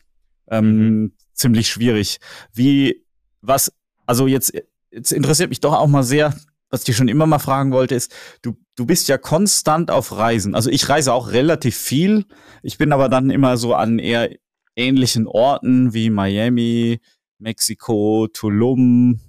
Ähm, 0.49 1.01
mhm. 1.01 1.11
Ziemlich 1.33 1.67
schwierig. 1.67 2.17
Wie, 2.51 3.05
was, 3.41 3.71
also 4.07 4.25
jetzt, 4.25 4.53
jetzt 4.91 5.11
interessiert 5.11 5.49
mich 5.49 5.59
doch 5.59 5.73
auch 5.73 5.87
mal 5.87 6.03
sehr, 6.03 6.33
was 6.69 6.81
ich 6.81 6.85
dir 6.85 6.93
schon 6.93 7.07
immer 7.07 7.27
mal 7.27 7.39
fragen 7.39 7.71
wollte, 7.71 7.93
ist, 7.95 8.13
du, 8.41 8.57
du 8.75 8.85
bist 8.85 9.07
ja 9.07 9.17
konstant 9.17 9.91
auf 9.91 10.17
Reisen. 10.17 10.55
Also 10.55 10.69
ich 10.71 10.89
reise 10.89 11.13
auch 11.13 11.31
relativ 11.31 11.77
viel. 11.77 12.25
Ich 12.63 12.77
bin 12.77 12.91
aber 12.91 13.07
dann 13.07 13.29
immer 13.29 13.57
so 13.57 13.75
an 13.75 13.99
eher 13.99 14.29
ähnlichen 14.75 15.27
Orten 15.27 15.93
wie 15.93 16.09
Miami, 16.09 16.99
Mexiko, 17.39 18.27
Tulum, 18.31 19.19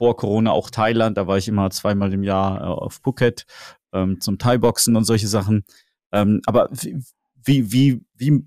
vor 0.00 0.16
Corona 0.16 0.52
auch 0.52 0.70
Thailand, 0.70 1.18
da 1.18 1.26
war 1.26 1.36
ich 1.36 1.46
immer 1.46 1.70
zweimal 1.70 2.12
im 2.14 2.22
Jahr 2.22 2.60
äh, 2.60 2.64
auf 2.64 3.00
Phuket 3.02 3.44
ähm, 3.92 4.18
zum 4.20 4.38
Thai-Boxen 4.38 4.96
und 4.96 5.04
solche 5.04 5.28
Sachen. 5.28 5.64
Ähm, 6.10 6.40
aber 6.46 6.70
wie, 7.34 7.70
wie, 7.70 8.02
wie, 8.14 8.42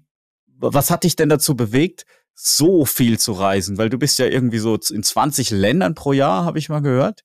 was 0.47 0.89
hat 0.89 1.03
dich 1.03 1.15
denn 1.15 1.29
dazu 1.29 1.55
bewegt, 1.55 2.05
so 2.33 2.85
viel 2.85 3.19
zu 3.19 3.33
reisen? 3.33 3.77
Weil 3.77 3.89
du 3.89 3.99
bist 3.99 4.17
ja 4.17 4.25
irgendwie 4.25 4.57
so 4.57 4.75
in 4.89 5.03
20 5.03 5.51
Ländern 5.51 5.93
pro 5.93 6.13
Jahr, 6.13 6.43
habe 6.45 6.57
ich 6.57 6.69
mal 6.69 6.81
gehört. 6.81 7.23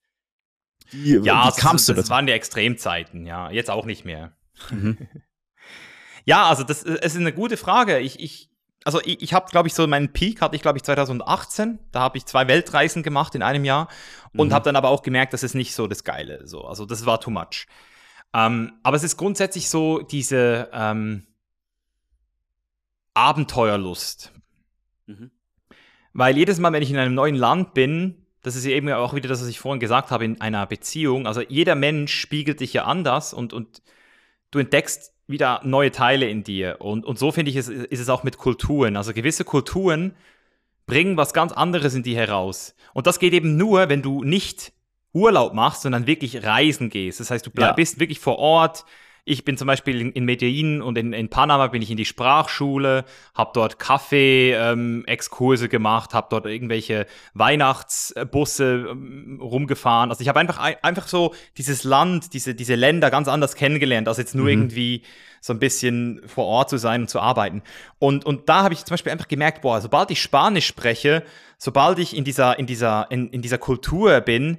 Wie, 0.91 1.17
ja, 1.19 1.47
wie 1.47 1.61
kamst 1.61 1.89
das, 1.89 1.95
du 1.95 2.01
das 2.03 2.11
waren 2.11 2.27
die 2.27 2.33
Extremzeiten, 2.33 3.25
ja, 3.25 3.51
jetzt 3.51 3.71
auch 3.71 3.87
nicht 3.87 4.05
mehr. 4.05 4.37
Mhm. 4.71 4.99
ja, 6.25 6.49
also 6.49 6.65
das, 6.65 6.83
es 6.83 7.15
ist 7.15 7.17
eine 7.17 7.33
gute 7.33 7.57
Frage. 7.57 7.99
Ich, 7.99 8.21
ich, 8.21 8.51
also 8.85 9.01
ich, 9.05 9.23
ich 9.23 9.35
habe, 9.35 9.51
glaube 9.51 9.69
ich, 9.69 9.75
so 9.75 9.87
meinen 9.87 10.13
Peak 10.13 10.41
hatte 10.41 10.57
ich, 10.57 10.63
glaube 10.63 10.79
ich, 10.79 10.85
2018. 10.85 11.79
Da 11.93 12.01
habe 12.01 12.19
ich 12.19 12.27
zwei 12.27 12.49
Weltreisen 12.49 13.03
gemacht 13.03 13.35
in 13.35 13.43
einem 13.43 13.65
Jahr 13.65 13.89
und 14.35 14.49
mhm. 14.49 14.53
habe 14.53 14.65
dann 14.65 14.77
aber 14.77 14.89
auch 14.89 15.03
gemerkt, 15.03 15.33
dass 15.33 15.43
es 15.43 15.55
nicht 15.55 15.75
so 15.75 15.87
das 15.87 16.05
Geile. 16.05 16.47
So, 16.47 16.65
also 16.65 16.87
das 16.87 17.05
war 17.05 17.21
too 17.21 17.31
much. 17.31 17.67
Ähm, 18.35 18.73
aber 18.83 18.97
es 18.97 19.03
ist 19.03 19.17
grundsätzlich 19.17 19.69
so 19.69 20.01
diese 20.01 20.69
ähm, 20.73 21.27
Abenteuerlust. 23.15 24.33
Mhm. 25.07 25.31
Weil 26.13 26.37
jedes 26.37 26.59
Mal, 26.59 26.73
wenn 26.73 26.83
ich 26.83 26.91
in 26.91 26.99
einem 26.99 27.15
neuen 27.15 27.35
Land 27.35 27.75
bin, 27.75 28.27
das 28.43 28.57
ist 28.57 28.65
ja 28.65 28.73
eben 28.73 28.91
auch 28.93 29.15
wieder 29.15 29.29
das, 29.29 29.41
was 29.41 29.49
ich 29.49 29.59
vorhin 29.59 29.81
gesagt 29.81 30.11
habe, 30.11 30.25
in 30.25 30.41
einer 30.41 30.67
Beziehung. 30.67 31.27
Also 31.27 31.43
jeder 31.43 31.75
Mensch 31.75 32.15
spiegelt 32.15 32.61
dich 32.61 32.73
ja 32.73 32.85
anders 32.85 33.35
und, 33.35 33.53
und 33.53 33.83
du 34.51 34.59
entdeckst 34.59 35.13
wieder 35.29 35.61
neue 35.63 35.93
Teile 35.93 36.29
in 36.29 36.43
dir. 36.43 36.77
Und, 36.81 37.05
und 37.05 37.19
so 37.19 37.31
finde 37.31 37.51
ich, 37.51 37.57
es, 37.57 37.69
ist 37.69 38.01
es 38.01 38.09
auch 38.09 38.25
mit 38.25 38.39
Kulturen. 38.39 38.97
Also 38.97 39.13
gewisse 39.13 39.45
Kulturen 39.45 40.15
bringen 40.87 41.17
was 41.17 41.33
ganz 41.33 41.53
anderes 41.53 41.95
in 41.95 42.03
dir 42.03 42.17
heraus. 42.17 42.75
Und 42.95 43.07
das 43.07 43.19
geht 43.19 43.35
eben 43.35 43.57
nur, 43.57 43.89
wenn 43.89 44.03
du 44.03 44.25
nicht 44.25 44.73
Urlaub 45.13 45.55
machst, 45.55 45.83
sondern 45.83 46.07
wirklich 46.07 46.45
reisen 46.45 46.91
gehst. 46.91 47.21
Das 47.21 47.31
heißt, 47.31 47.47
du 47.47 47.51
bleib, 47.51 47.71
ja. 47.71 47.75
bist 47.75 48.01
wirklich 48.01 48.19
vor 48.19 48.39
Ort 48.39 48.85
ich 49.29 49.45
bin 49.45 49.57
zum 49.57 49.67
Beispiel 49.67 50.01
in, 50.01 50.13
in 50.13 50.25
Medellin 50.25 50.81
und 50.81 50.97
in, 50.97 51.13
in 51.13 51.29
Panama 51.29 51.67
bin 51.67 51.83
ich 51.83 51.91
in 51.91 51.97
die 51.97 52.05
Sprachschule, 52.05 53.05
habe 53.35 53.51
dort 53.53 53.79
Kaffee-Exkurse 53.79 55.65
ähm, 55.65 55.71
gemacht, 55.71 56.15
habe 56.15 56.29
dort 56.31 56.47
irgendwelche 56.47 57.07
Weihnachtsbusse 57.35 58.89
ähm, 58.91 59.39
rumgefahren. 59.41 60.11
Also 60.11 60.23
ich 60.23 60.29
habe 60.29 60.41
einfach, 60.41 60.59
einfach 60.59 61.09
so 61.09 61.35
dieses 61.59 61.85
Land, 61.85 62.33
diese, 62.33 62.55
diese 62.55 62.75
Länder 62.75 63.11
ganz 63.11 63.29
anders 63.29 63.55
kennengelernt, 63.55 64.09
als 64.09 64.17
jetzt 64.17 64.35
nur 64.35 64.45
mhm. 64.45 64.51
irgendwie 64.51 65.03
so 65.41 65.53
ein 65.53 65.59
bisschen 65.59 66.23
vor 66.27 66.47
Ort 66.47 66.71
zu 66.71 66.79
sein 66.79 67.03
und 67.03 67.09
zu 67.09 67.21
arbeiten. 67.21 67.63
Und, 67.99 68.25
und 68.25 68.49
da 68.49 68.63
habe 68.63 68.75
ich 68.75 68.85
zum 68.85 68.95
Beispiel 68.95 69.13
einfach 69.13 69.29
gemerkt, 69.29 69.63
boah, 69.63 69.81
sobald 69.81 70.11
ich 70.11 70.23
Spanisch 70.23 70.67
spreche, 70.67 71.23
sobald 71.59 71.99
ich 71.99 72.17
in 72.17 72.25
dieser, 72.25 72.59
in 72.59 72.67
dieser, 72.67 73.11
in, 73.11 73.29
in 73.29 73.43
dieser 73.43 73.59
Kultur 73.59 74.21
bin, 74.21 74.59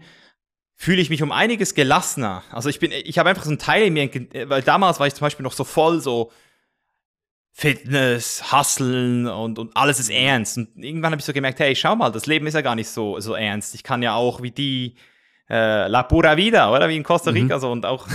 fühle 0.81 1.01
ich 1.01 1.09
mich 1.09 1.21
um 1.21 1.33
einiges 1.33 1.75
gelassener. 1.75 2.41
Also 2.53 2.69
ich 2.69 2.79
bin, 2.79 2.93
ich 2.93 3.19
habe 3.19 3.29
einfach 3.29 3.43
so 3.43 3.49
einen 3.49 3.59
Teil 3.59 3.83
in 3.83 3.93
mir, 3.93 4.09
weil 4.49 4.61
damals 4.61 4.97
war 4.97 5.07
ich 5.07 5.13
zum 5.13 5.25
Beispiel 5.25 5.43
noch 5.43 5.51
so 5.51 5.65
voll 5.65 5.99
so 5.99 6.31
Fitness, 7.51 8.53
Hustlen 8.53 9.27
und, 9.27 9.59
und 9.59 9.75
alles 9.75 9.99
ist 9.99 10.09
mhm. 10.09 10.15
ernst. 10.15 10.57
Und 10.57 10.69
irgendwann 10.77 11.11
habe 11.11 11.19
ich 11.19 11.25
so 11.25 11.33
gemerkt, 11.33 11.59
hey, 11.59 11.75
schau 11.75 11.97
mal, 11.97 12.09
das 12.11 12.27
Leben 12.27 12.47
ist 12.47 12.53
ja 12.53 12.61
gar 12.61 12.75
nicht 12.75 12.87
so, 12.87 13.19
so 13.19 13.33
ernst. 13.33 13.75
Ich 13.75 13.83
kann 13.83 14.01
ja 14.01 14.13
auch 14.13 14.41
wie 14.41 14.51
die 14.51 14.95
äh, 15.49 15.89
La 15.89 16.03
Pura 16.03 16.37
Vida, 16.37 16.73
oder? 16.73 16.87
Wie 16.87 16.95
in 16.95 17.03
Costa 17.03 17.31
Rica 17.31 17.57
mhm. 17.57 17.61
so 17.61 17.71
und 17.73 17.85
auch 17.85 18.07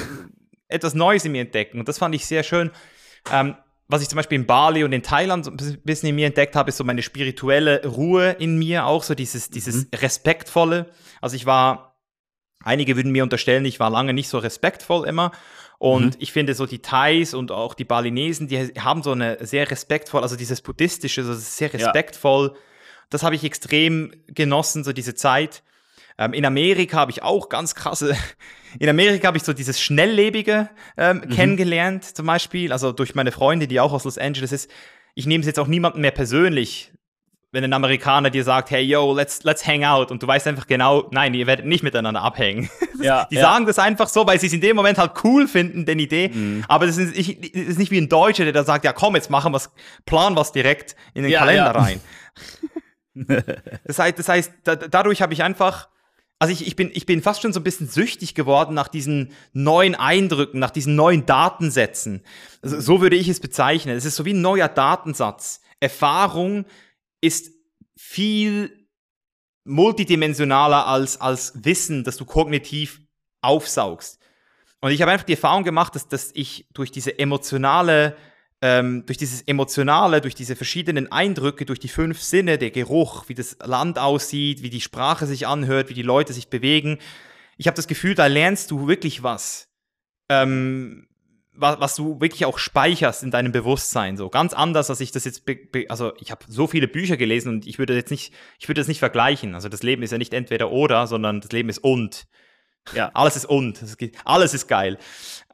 etwas 0.69 0.95
Neues 0.95 1.27
in 1.27 1.33
mir 1.33 1.43
entdecken. 1.43 1.81
Und 1.81 1.89
das 1.89 1.99
fand 1.99 2.15
ich 2.15 2.25
sehr 2.25 2.45
schön. 2.45 2.71
Ähm, 3.31 3.57
was 3.89 4.01
ich 4.01 4.09
zum 4.09 4.17
Beispiel 4.17 4.39
in 4.39 4.47
Bali 4.47 4.85
und 4.85 4.95
in 4.95 5.03
Thailand 5.03 5.45
so 5.45 5.51
ein 5.51 5.59
bisschen 5.85 6.09
in 6.09 6.15
mir 6.15 6.29
entdeckt 6.29 6.57
habe, 6.57 6.71
ist 6.71 6.79
so 6.79 6.85
meine 6.85 7.03
spirituelle 7.03 7.87
Ruhe 7.87 8.31
in 8.39 8.59
mir, 8.59 8.87
auch 8.87 9.03
so 9.03 9.15
dieses, 9.15 9.51
dieses 9.51 9.85
mhm. 9.85 9.89
Respektvolle. 9.97 10.87
Also 11.21 11.37
ich 11.37 11.45
war 11.45 11.94
Einige 12.65 12.97
würden 12.97 13.13
mir 13.13 13.23
unterstellen, 13.23 13.65
ich 13.65 13.81
war 13.81 13.91
lange 13.91 14.13
nicht 14.13 14.29
so 14.29 14.39
respektvoll 14.39 15.07
immer. 15.07 15.33
Und 15.79 16.15
mhm. 16.15 16.21
ich 16.21 16.33
finde 16.33 16.55
so 16.55 16.67
die 16.67 16.81
Thais 16.81 17.35
und 17.35 17.51
auch 17.51 17.75
die 17.75 17.85
Balinesen, 17.85 18.49
die 18.49 18.59
haben 18.81 19.03
so 19.03 19.13
eine 19.13 19.39
sehr 19.45 19.71
respektvoll, 19.71 20.23
also 20.23 20.37
dieses 20.37 20.63
buddhistische, 20.63 21.25
so 21.25 21.35
sehr 21.35 21.73
respektvoll. 21.73 22.53
Ja. 22.55 22.61
Das 23.11 23.23
habe 23.23 23.35
ich 23.35 23.45
extrem 23.45 24.13
genossen, 24.29 24.85
so 24.85 24.93
diese 24.93 25.15
Zeit. 25.15 25.63
Ähm, 26.17 26.33
in 26.33 26.45
Amerika 26.45 26.99
habe 26.99 27.11
ich 27.11 27.23
auch 27.23 27.49
ganz 27.49 27.75
krasse, 27.75 28.17
in 28.79 28.89
Amerika 28.89 29.27
habe 29.27 29.37
ich 29.37 29.43
so 29.43 29.53
dieses 29.53 29.81
Schnelllebige 29.81 30.71
ähm, 30.97 31.19
mhm. 31.19 31.31
kennengelernt, 31.31 32.05
zum 32.05 32.27
Beispiel, 32.27 32.73
also 32.73 32.93
durch 32.93 33.15
meine 33.15 33.33
Freundin, 33.33 33.69
die 33.69 33.81
auch 33.81 33.93
aus 33.93 34.05
Los 34.05 34.19
Angeles 34.19 34.53
ist. 34.53 34.71
Ich 35.15 35.27
nehme 35.27 35.43
es 35.43 35.47
jetzt 35.47 35.59
auch 35.59 35.67
niemandem 35.67 36.01
mehr 36.03 36.13
persönlich, 36.13 36.93
wenn 37.55 37.63
ein 37.63 37.73
Amerikaner 37.73 38.31
dir 38.31 38.43
sagt, 38.43 38.73
hey, 38.73 38.83
yo, 38.83 39.15
let's, 39.15 39.45
let's 39.45 39.65
hang 39.65 39.85
out 39.85 40.11
und 40.11 40.21
du 40.21 40.27
weißt 40.27 40.49
einfach 40.49 40.67
genau, 40.67 41.09
nein, 41.13 41.35
ihr 41.35 41.47
werdet 41.47 41.65
nicht 41.65 41.85
miteinander 41.85 42.21
abhängen. 42.21 42.69
Ja, 43.01 43.27
die 43.31 43.35
ja. 43.35 43.43
sagen 43.43 43.67
das 43.67 43.79
einfach 43.79 44.09
so, 44.09 44.27
weil 44.27 44.41
sie 44.41 44.47
es 44.47 44.55
in 44.55 44.63
dem 44.63 44.77
Moment 44.77 44.97
halt 44.97 45.13
cool 45.25 45.47
finden, 45.47 45.85
den 45.85 45.99
Idee. 45.99 46.31
Mhm. 46.33 46.65
Aber 46.69 46.87
das 46.87 46.97
ist, 46.97 47.15
ich, 47.15 47.39
das 47.53 47.63
ist, 47.63 47.79
nicht 47.79 47.91
wie 47.91 47.99
ein 47.99 48.09
Deutscher, 48.09 48.45
der 48.45 48.55
da 48.55 48.65
sagt, 48.65 48.83
ja 48.85 48.95
komm, 48.95 49.15
jetzt 49.15 49.29
machen 49.29 49.53
wir 49.53 49.61
plan 50.07 50.37
was 50.37 50.53
direkt 50.53 50.97
in 51.13 51.25
den 51.25 51.33
ja, 51.33 51.41
Kalender 51.41 51.75
rein. 51.75 52.01
das 53.85 53.99
heißt, 53.99 54.19
das 54.19 54.29
heißt 54.29 54.53
da, 54.63 54.77
dadurch 54.77 55.21
habe 55.21 55.35
ich 55.35 55.43
einfach, 55.43 55.89
also 56.39 56.51
ich, 56.51 56.67
ich, 56.67 56.77
bin, 56.77 56.91
ich 56.95 57.05
bin 57.05 57.21
fast 57.21 57.43
schon 57.43 57.53
so 57.53 57.61
ein 57.61 57.65
bisschen 57.65 57.89
süchtig 57.89 58.35
geworden 58.35 58.75
nach 58.75 58.89
diesen 58.89 59.33
neuen 59.53 59.95
Eindrücken, 59.95 60.59
nach 60.59 60.71
diesen 60.71 60.95
neuen 60.95 61.27
Datensätzen. 61.27 62.23
Also, 62.63 62.81
so 62.81 63.03
würde 63.03 63.17
ich 63.17 63.29
es 63.29 63.41
bezeichnen. 63.41 63.97
Es 63.97 64.07
ist 64.07 64.17
so 64.17 64.25
wie 64.25 64.33
ein 64.33 64.41
neuer 64.41 64.69
Datensatz. 64.69 65.61
Erfahrung, 65.81 66.65
ist 67.25 67.51
viel 67.97 68.89
multidimensionaler 69.65 70.87
als, 70.87 71.21
als 71.21 71.53
Wissen, 71.65 72.05
das 72.05 72.17
du 72.17 72.25
kognitiv 72.25 73.01
aufsaugst. 73.41 74.19
Und 74.81 74.91
ich 74.91 75.01
habe 75.01 75.13
einfach 75.13 75.25
die 75.25 75.33
Erfahrung 75.33 75.65
gemacht, 75.65 75.95
dass, 75.95 76.09
dass 76.09 76.31
ich 76.35 76.67
durch 76.75 76.91
diese 76.91 77.19
emotionale, 77.19 78.17
ähm, 78.61 79.07
durch 79.07 79.17
dieses 79.17 79.43
emotionale, 79.43 80.21
durch 80.21 80.35
diese 80.35 80.57
verschiedenen 80.57 81.11
Eindrücke, 81.11 81.65
durch 81.65 81.81
die 81.81 81.89
fünf 81.89 82.21
Sinne, 82.21 82.59
der 82.59 82.71
Geruch, 82.71 83.29
wie 83.29 83.35
das 83.35 83.57
Land 83.61 83.99
aussieht, 83.99 84.63
wie 84.63 84.71
die 84.71 84.83
Sprache 84.83 85.27
sich 85.27 85.47
anhört, 85.47 85.89
wie 85.89 85.95
die 85.95 86.03
Leute 86.03 86.35
sich 86.35 86.49
bewegen, 86.49 86.99
ich 87.57 87.67
habe 87.67 87.77
das 87.77 87.87
Gefühl, 87.87 88.15
da 88.15 88.27
lernst 88.27 88.71
du 88.71 88.89
wirklich 88.89 89.23
was. 89.23 89.69
Ähm, 90.29 91.07
was, 91.57 91.81
was 91.81 91.97
du 91.97 92.21
wirklich 92.21 92.45
auch 92.45 92.59
speicherst 92.59 93.23
in 93.23 93.31
deinem 93.31 93.53
Bewusstsein. 93.53 94.17
So 94.17 94.29
ganz 94.29 94.53
anders, 94.53 94.91
als 94.91 95.01
ich 95.01 95.13
das 95.13 95.25
jetzt, 95.25 95.45
also 95.89 96.13
ich 96.19 96.31
habe 96.31 96.45
so 96.49 96.67
viele 96.67 96.89
Bücher 96.89 97.17
gelesen 97.17 97.49
und 97.49 97.67
ich 97.67 97.79
würde 97.79 97.95
jetzt 97.95 98.11
nicht, 98.11 98.33
ich 98.59 98.69
würde 98.69 98.81
das 98.81 98.89
nicht 98.89 98.99
vergleichen. 98.99 99.55
Also 99.55 99.69
das 99.69 99.83
Leben 99.83 100.03
ist 100.03 100.11
ja 100.11 100.19
nicht 100.19 100.35
entweder 100.35 100.71
oder, 100.71 101.07
sondern 101.07 101.41
das 101.41 101.53
Leben 101.53 101.69
ist 101.69 101.79
und. 101.79 102.27
Ja, 102.95 103.11
alles 103.15 103.37
ist 103.37 103.47
und. 103.47 103.83
Alles 104.25 104.55
ist 104.55 104.67
geil. 104.69 104.99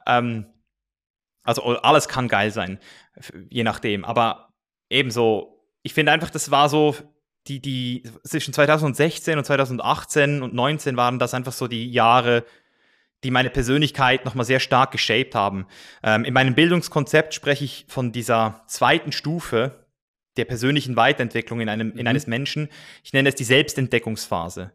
Ähm, 0.05 0.45
also 1.43 1.63
alles 1.63 2.07
kann 2.07 2.27
geil 2.27 2.51
sein, 2.51 2.79
je 3.49 3.63
nachdem. 3.63 4.05
Aber 4.05 4.53
ebenso, 4.89 5.65
ich 5.81 5.93
finde 5.93 6.11
einfach, 6.11 6.29
das 6.29 6.51
war 6.51 6.69
so, 6.69 6.95
die, 7.47 7.59
die 7.59 8.03
zwischen 8.23 8.53
2016 8.53 9.37
und 9.37 9.45
2018 9.45 10.43
und 10.43 10.51
2019 10.51 10.97
waren 10.97 11.17
das 11.17 11.33
einfach 11.33 11.53
so 11.53 11.67
die 11.67 11.91
Jahre, 11.91 12.45
die 13.23 13.31
meine 13.31 13.49
Persönlichkeit 13.49 14.25
nochmal 14.25 14.45
sehr 14.45 14.59
stark 14.59 14.91
geshaped 14.91 15.35
haben. 15.35 15.67
Ähm, 16.03 16.25
in 16.25 16.33
meinem 16.33 16.55
Bildungskonzept 16.55 17.33
spreche 17.33 17.65
ich 17.65 17.85
von 17.87 18.11
dieser 18.11 18.63
zweiten 18.67 19.11
Stufe 19.11 19.85
der 20.37 20.45
persönlichen 20.45 20.95
Weiterentwicklung 20.95 21.61
in, 21.61 21.69
einem, 21.69 21.91
in 21.91 22.01
mhm. 22.01 22.07
eines 22.07 22.27
Menschen. 22.27 22.69
Ich 23.03 23.13
nenne 23.13 23.29
es 23.29 23.35
die 23.35 23.43
Selbstentdeckungsphase. 23.43 24.71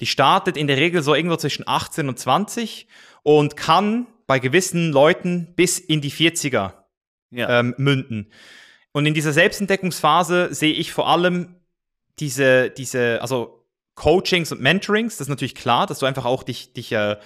Die 0.00 0.06
startet 0.06 0.56
in 0.56 0.66
der 0.66 0.76
Regel 0.76 1.02
so 1.02 1.14
irgendwo 1.14 1.36
zwischen 1.36 1.66
18 1.66 2.08
und 2.08 2.18
20 2.18 2.86
und 3.22 3.56
kann 3.56 4.06
bei 4.26 4.38
gewissen 4.38 4.92
Leuten 4.92 5.54
bis 5.56 5.78
in 5.78 6.00
die 6.00 6.12
40er 6.12 6.74
ja. 7.30 7.60
ähm, 7.60 7.74
münden. 7.78 8.30
Und 8.92 9.06
in 9.06 9.14
dieser 9.14 9.32
Selbstentdeckungsphase 9.32 10.54
sehe 10.54 10.72
ich 10.72 10.92
vor 10.92 11.08
allem 11.08 11.56
diese, 12.18 12.70
diese, 12.70 13.20
also 13.22 13.64
Coachings 13.94 14.52
und 14.52 14.60
Mentorings, 14.60 15.16
das 15.16 15.26
ist 15.26 15.30
natürlich 15.30 15.54
klar, 15.54 15.86
dass 15.86 15.98
du 15.98 16.06
einfach 16.06 16.24
auch 16.24 16.42
dich, 16.42 16.72
dich 16.72 16.92
äh, 16.92 17.16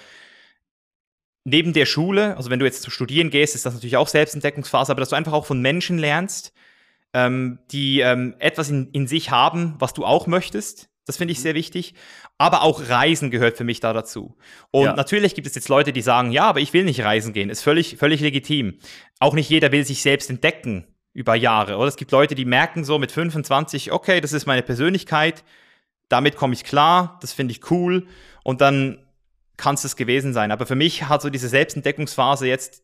neben 1.45 1.73
der 1.73 1.85
Schule, 1.85 2.37
also 2.37 2.49
wenn 2.49 2.59
du 2.59 2.65
jetzt 2.65 2.83
zu 2.83 2.91
studieren 2.91 3.29
gehst, 3.29 3.55
ist 3.55 3.65
das 3.65 3.73
natürlich 3.73 3.97
auch 3.97 4.07
Selbstentdeckungsphase, 4.07 4.91
aber 4.91 5.01
dass 5.01 5.09
du 5.09 5.15
einfach 5.15 5.33
auch 5.33 5.45
von 5.45 5.61
Menschen 5.61 5.97
lernst, 5.97 6.53
ähm, 7.13 7.59
die 7.71 7.99
ähm, 7.99 8.35
etwas 8.39 8.69
in, 8.69 8.89
in 8.91 9.07
sich 9.07 9.31
haben, 9.31 9.75
was 9.79 9.93
du 9.93 10.05
auch 10.05 10.27
möchtest. 10.27 10.89
Das 11.05 11.17
finde 11.17 11.33
ich 11.33 11.39
mhm. 11.39 11.43
sehr 11.43 11.55
wichtig. 11.55 11.95
Aber 12.37 12.63
auch 12.63 12.89
Reisen 12.89 13.29
gehört 13.29 13.57
für 13.57 13.63
mich 13.63 13.79
da 13.79 13.93
dazu. 13.93 14.35
Und 14.71 14.85
ja. 14.85 14.95
natürlich 14.95 15.35
gibt 15.35 15.47
es 15.47 15.55
jetzt 15.55 15.69
Leute, 15.69 15.93
die 15.93 16.01
sagen, 16.01 16.31
ja, 16.31 16.45
aber 16.45 16.61
ich 16.61 16.73
will 16.73 16.85
nicht 16.85 17.03
reisen 17.03 17.33
gehen. 17.33 17.49
Ist 17.49 17.61
völlig, 17.61 17.97
völlig 17.97 18.21
legitim. 18.21 18.79
Auch 19.19 19.33
nicht 19.33 19.49
jeder 19.49 19.71
will 19.71 19.85
sich 19.85 20.01
selbst 20.01 20.29
entdecken 20.29 20.87
über 21.13 21.35
Jahre. 21.35 21.77
Oder 21.77 21.87
es 21.89 21.95
gibt 21.95 22.11
Leute, 22.11 22.35
die 22.35 22.45
merken 22.45 22.83
so 22.83 22.97
mit 22.97 23.11
25, 23.11 23.91
okay, 23.91 24.19
das 24.19 24.33
ist 24.33 24.45
meine 24.45 24.63
Persönlichkeit. 24.63 25.43
Damit 26.09 26.35
komme 26.35 26.53
ich 26.53 26.63
klar. 26.63 27.19
Das 27.21 27.33
finde 27.33 27.51
ich 27.51 27.69
cool. 27.69 28.07
Und 28.43 28.61
dann 28.61 29.02
kann 29.63 29.75
es 29.75 29.83
das 29.83 29.95
gewesen 29.95 30.33
sein. 30.33 30.51
Aber 30.51 30.65
für 30.65 30.75
mich 30.75 31.07
hat 31.07 31.21
so 31.21 31.29
diese 31.29 31.47
Selbstentdeckungsphase 31.47 32.45
jetzt, 32.47 32.83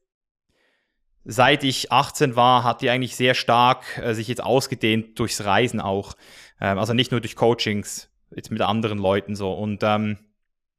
seit 1.25 1.65
ich 1.65 1.91
18 1.91 2.37
war, 2.37 2.63
hat 2.63 2.81
die 2.81 2.89
eigentlich 2.89 3.17
sehr 3.17 3.33
stark 3.33 3.97
äh, 3.97 4.13
sich 4.13 4.29
jetzt 4.29 4.41
ausgedehnt 4.41 5.19
durchs 5.19 5.43
Reisen 5.43 5.81
auch. 5.81 6.13
Ähm, 6.61 6.79
also 6.79 6.93
nicht 6.93 7.11
nur 7.11 7.19
durch 7.19 7.35
Coachings, 7.35 8.09
jetzt 8.33 8.49
mit 8.49 8.61
anderen 8.61 8.97
Leuten 8.97 9.35
so. 9.35 9.51
Und 9.51 9.83
ähm, 9.83 10.19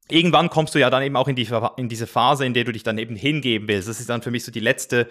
irgendwann 0.08 0.48
kommst 0.48 0.74
du 0.74 0.78
ja 0.78 0.88
dann 0.88 1.02
eben 1.02 1.16
auch 1.16 1.28
in, 1.28 1.36
die, 1.36 1.46
in 1.76 1.90
diese 1.90 2.06
Phase, 2.06 2.46
in 2.46 2.54
der 2.54 2.64
du 2.64 2.72
dich 2.72 2.82
dann 2.82 2.96
eben 2.96 3.14
hingeben 3.14 3.68
willst. 3.68 3.86
Das 3.86 4.00
ist 4.00 4.08
dann 4.08 4.22
für 4.22 4.30
mich 4.30 4.46
so 4.46 4.50
die 4.50 4.60
letzte 4.60 5.06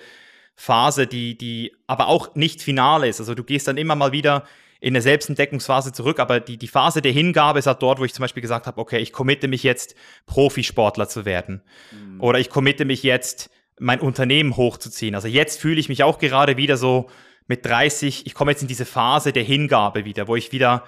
Phase, 0.56 1.06
die, 1.06 1.38
die 1.38 1.72
aber 1.86 2.08
auch 2.08 2.34
nicht 2.34 2.64
final 2.64 3.04
ist. 3.04 3.20
Also 3.20 3.36
du 3.36 3.44
gehst 3.44 3.68
dann 3.68 3.78
immer 3.78 3.94
mal 3.94 4.12
wieder 4.12 4.44
in 4.80 4.94
eine 4.94 5.02
Selbstentdeckungsphase 5.02 5.92
zurück, 5.92 6.20
aber 6.20 6.40
die, 6.40 6.58
die 6.58 6.68
Phase 6.68 7.02
der 7.02 7.12
Hingabe 7.12 7.60
ist 7.60 7.68
halt 7.68 7.82
dort, 7.82 8.00
wo 8.00 8.06
ich 8.06 8.14
zum 8.14 8.24
Beispiel 8.24 8.42
gesagt 8.42 8.66
habe, 8.66 8.80
okay, 8.80 9.00
ich 9.00 9.12
committe 9.12 9.48
mich 9.48 9.64
jetzt, 9.64 9.96
Profisportler 10.26 11.10
zu 11.10 11.26
werden. 11.26 11.62
Mhm. 11.92 12.22
Oder 12.22 12.40
ich 12.40 12.50
committe 12.50 12.86
mich 12.86 13.04
jetzt, 13.04 13.50
mein 13.80 14.00
Unternehmen 14.00 14.58
hochzuziehen. 14.58 15.16
Also 15.16 15.28
jetzt 15.28 15.60
fühle 15.60 15.80
ich 15.80 15.90
mich 15.90 16.04
auch 16.04 16.18
gerade 16.20 16.58
wieder 16.58 16.78
so 16.78 17.10
mit 17.48 17.66
30, 17.66 18.26
ich 18.26 18.34
komme 18.34 18.52
jetzt 18.52 18.62
in 18.62 18.68
diese 18.68 18.86
Phase 18.86 19.34
der 19.34 19.44
Hingabe 19.44 20.06
wieder, 20.06 20.28
wo 20.28 20.36
ich 20.36 20.52
wieder 20.52 20.84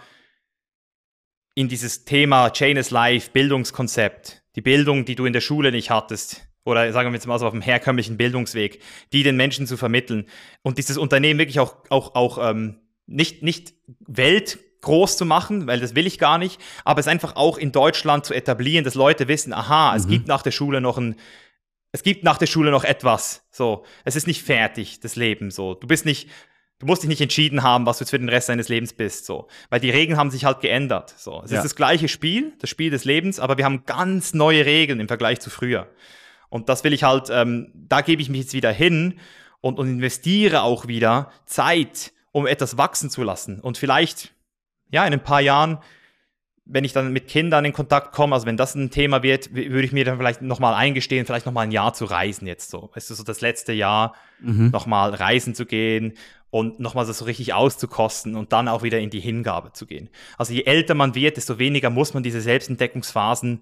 in 1.56 1.68
dieses 1.68 2.06
Thema 2.06 2.50
Chain 2.52 2.78
is 2.78 2.92
Life, 2.92 3.32
Bildungskonzept, 3.32 4.44
die 4.56 4.62
Bildung, 4.62 5.06
die 5.06 5.16
du 5.16 5.26
in 5.26 5.34
der 5.34 5.42
Schule 5.42 5.72
nicht 5.72 5.90
hattest, 5.90 6.48
oder 6.64 6.92
sagen 6.94 7.10
wir 7.10 7.16
jetzt 7.16 7.28
mal 7.28 7.40
so 7.40 7.48
auf 7.48 7.54
dem 7.54 7.62
herkömmlichen 7.62 8.18
Bildungsweg, 8.18 8.82
die 9.12 9.24
den 9.24 9.36
Menschen 9.36 9.66
zu 9.68 9.78
vermitteln 9.78 10.28
und 10.62 10.78
dieses 10.78 10.98
Unternehmen 10.98 11.40
wirklich 11.40 11.60
auch, 11.60 11.76
auch, 11.90 12.16
auch 12.16 12.50
ähm, 12.50 12.81
nicht, 13.08 13.44
nicht 13.44 13.74
weltgroß 14.08 15.18
zu 15.18 15.26
machen, 15.26 15.68
weil 15.68 15.80
das 15.80 15.96
will 15.96 16.08
ich 16.08 16.20
gar 16.20 16.38
nicht, 16.38 16.60
aber 16.86 17.00
es 17.00 17.08
einfach 17.08 17.36
auch 17.36 17.58
in 17.58 17.72
Deutschland 17.72 18.26
zu 18.26 18.34
etablieren, 18.34 18.84
dass 18.86 18.96
Leute 18.96 19.28
wissen, 19.28 19.54
aha, 19.54 19.96
es 19.96 20.06
mhm. 20.06 20.12
gibt 20.12 20.28
nach 20.28 20.42
der 20.42 20.52
Schule 20.52 20.82
noch 20.82 20.98
ein, 20.98 21.16
es 21.92 22.04
gibt 22.04 22.24
nach 22.24 22.38
der 22.38 22.48
Schule 22.48 22.72
noch 22.72 22.84
etwas. 22.84 23.46
So, 23.52 23.84
es 24.06 24.16
ist 24.16 24.28
nicht 24.28 24.44
fertig, 24.44 25.00
das 25.02 25.16
Leben. 25.16 25.52
So, 25.52 25.74
du 25.74 25.88
bist 25.88 26.06
nicht, 26.06 26.30
du 26.80 26.86
musst 26.86 27.04
dich 27.04 27.10
nicht 27.10 27.22
entschieden 27.22 27.64
haben, 27.64 27.86
was 27.86 27.98
du 27.98 28.04
jetzt 28.04 28.12
für 28.12 28.20
den 28.20 28.30
Rest 28.30 28.50
deines 28.50 28.70
Lebens 28.70 28.94
bist. 28.94 29.26
So, 29.26 29.48
weil 29.70 29.80
die 29.80 29.90
Regeln 29.90 30.18
haben 30.18 30.32
sich 30.32 30.46
halt 30.46 30.62
geändert. 30.62 31.14
So, 31.18 31.42
es 31.44 31.52
ja. 31.52 31.58
ist 31.58 31.64
das 31.64 31.76
gleiche 31.76 32.08
Spiel, 32.08 32.54
das 32.60 32.70
Spiel 32.70 32.92
des 32.92 33.04
Lebens, 33.06 33.40
aber 33.40 33.58
wir 33.58 33.66
haben 33.66 33.86
ganz 33.86 34.34
neue 34.34 34.66
Regeln 34.66 35.00
im 35.00 35.08
Vergleich 35.08 35.40
zu 35.42 35.50
früher. 35.50 35.88
Und 36.50 36.70
das 36.70 36.84
will 36.84 36.94
ich 36.94 37.04
halt, 37.04 37.30
ähm, 37.32 37.72
da 37.74 38.02
gebe 38.02 38.22
ich 38.22 38.30
mich 38.30 38.42
jetzt 38.42 38.54
wieder 38.54 38.72
hin 38.72 39.20
und, 39.62 39.80
und 39.80 39.88
investiere 39.88 40.64
auch 40.64 40.88
wieder 40.88 41.32
Zeit, 41.46 42.14
um 42.32 42.48
etwas 42.48 42.78
wachsen 42.78 43.10
zu 43.10 43.24
lassen. 43.24 43.60
Und 43.60 43.78
vielleicht, 43.78 44.34
ja, 44.90 45.06
in 45.06 45.14
ein 45.14 45.24
paar 45.24 45.42
Jahren, 45.42 45.80
wenn 46.66 46.84
ich 46.84 46.94
dann 46.94 47.12
mit 47.12 47.28
Kindern 47.28 47.66
in 47.66 47.74
Kontakt 47.74 48.14
komme, 48.14 48.36
also 48.36 48.46
wenn 48.46 48.58
das 48.58 48.76
ein 48.76 48.92
Thema 48.92 49.24
wird, 49.24 49.54
würde 49.54 49.84
ich 49.84 49.92
mir 49.92 50.06
dann 50.06 50.18
vielleicht 50.18 50.42
nochmal 50.42 50.74
eingestehen, 50.74 51.26
vielleicht 51.26 51.46
nochmal 51.46 51.66
ein 51.66 51.72
Jahr 51.72 51.94
zu 51.94 52.06
reisen 52.06 52.48
jetzt 52.48 52.70
so. 52.70 52.90
Weißt 52.94 53.10
du, 53.10 53.14
so 53.14 53.24
das 53.24 53.42
letzte 53.42 53.74
Jahr 53.74 54.16
mhm. 54.40 54.70
nochmal 54.70 55.14
reisen 55.14 55.56
zu 55.56 55.66
gehen 55.66 56.14
und 56.50 56.80
nochmal 56.80 57.06
so 57.06 57.26
richtig 57.26 57.54
auszukosten 57.54 58.36
und 58.36 58.54
dann 58.54 58.68
auch 58.68 58.84
wieder 58.84 59.00
in 59.00 59.10
die 59.10 59.20
Hingabe 59.20 59.74
zu 59.74 59.86
gehen. 59.86 60.10
Also 60.38 60.54
je 60.54 60.64
älter 60.64 60.94
man 60.94 61.16
wird, 61.16 61.38
desto 61.38 61.60
weniger 61.60 61.90
muss 61.90 62.14
man 62.14 62.24
diese 62.24 62.42
Selbstentdeckungsphasen 62.42 63.62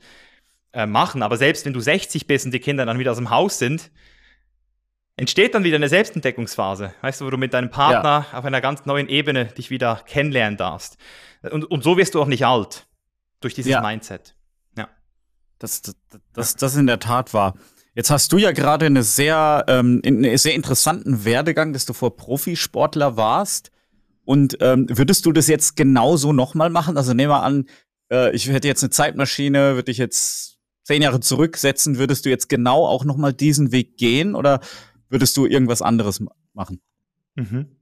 äh, 0.73 0.85
machen. 0.85 1.23
Aber 1.23 1.37
selbst 1.37 1.65
wenn 1.65 1.73
du 1.73 1.79
60 1.79 2.27
bist 2.27 2.45
und 2.45 2.53
die 2.53 2.59
Kinder 2.59 2.85
dann 2.85 2.99
wieder 2.99 3.11
aus 3.11 3.17
dem 3.17 3.29
Haus 3.29 3.59
sind, 3.59 3.91
entsteht 5.19 5.53
dann 5.53 5.65
wieder 5.65 5.75
eine 5.75 5.89
Selbstentdeckungsphase, 5.89 6.93
weißt 7.01 7.19
du, 7.19 7.25
wo 7.25 7.29
du 7.29 7.37
mit 7.37 7.53
deinem 7.53 7.69
Partner 7.69 8.25
ja. 8.31 8.37
auf 8.37 8.45
einer 8.45 8.61
ganz 8.61 8.85
neuen 8.85 9.09
Ebene 9.09 9.45
dich 9.45 9.69
wieder 9.69 10.01
kennenlernen 10.05 10.57
darfst. 10.57 10.97
Und, 11.41 11.65
und 11.65 11.83
so 11.83 11.97
wirst 11.97 12.15
du 12.15 12.21
auch 12.21 12.27
nicht 12.27 12.45
alt 12.45 12.87
durch 13.41 13.53
dieses 13.53 13.71
ja. 13.71 13.81
Mindset. 13.81 14.35
Ja. 14.77 14.87
Das, 15.59 15.81
das, 15.81 15.95
das, 16.33 16.55
das 16.55 16.75
in 16.77 16.87
der 16.87 16.99
Tat 16.99 17.33
war. 17.33 17.55
Jetzt 17.95 18.11
hast 18.11 18.31
du 18.31 18.37
ja 18.37 18.51
gerade 18.53 18.85
eine 18.85 19.03
sehr, 19.03 19.65
ähm, 19.67 20.01
einen 20.05 20.37
sehr 20.37 20.53
interessanten 20.53 21.25
Werdegang, 21.25 21.73
dass 21.73 21.85
du 21.85 21.91
vor 21.91 22.15
Profisportler 22.15 23.17
warst. 23.17 23.71
Und 24.23 24.57
ähm, 24.61 24.87
würdest 24.89 25.25
du 25.25 25.33
das 25.33 25.47
jetzt 25.47 25.75
genauso 25.75 26.31
nochmal 26.31 26.69
machen? 26.69 26.95
Also 26.95 27.13
nehmen 27.13 27.31
wir 27.31 27.43
an, 27.43 27.65
äh, 28.09 28.33
ich 28.33 28.47
hätte 28.47 28.69
jetzt 28.69 28.83
eine 28.83 28.91
Zeitmaschine, 28.91 29.75
würde 29.75 29.91
ich 29.91 29.97
jetzt 29.97 30.59
zehn 30.83 31.01
Jahre 31.01 31.19
zurücksetzen, 31.19 31.97
würdest 31.97 32.25
du 32.25 32.29
jetzt 32.29 32.47
genau 32.47 32.85
auch 32.85 33.03
nochmal 33.03 33.33
diesen 33.33 33.71
Weg 33.71 33.97
gehen 33.97 34.33
oder 34.33 34.61
würdest 35.09 35.35
du 35.37 35.45
irgendwas 35.45 35.81
anderes 35.81 36.23
machen? 36.53 36.81
Mhm. 37.35 37.75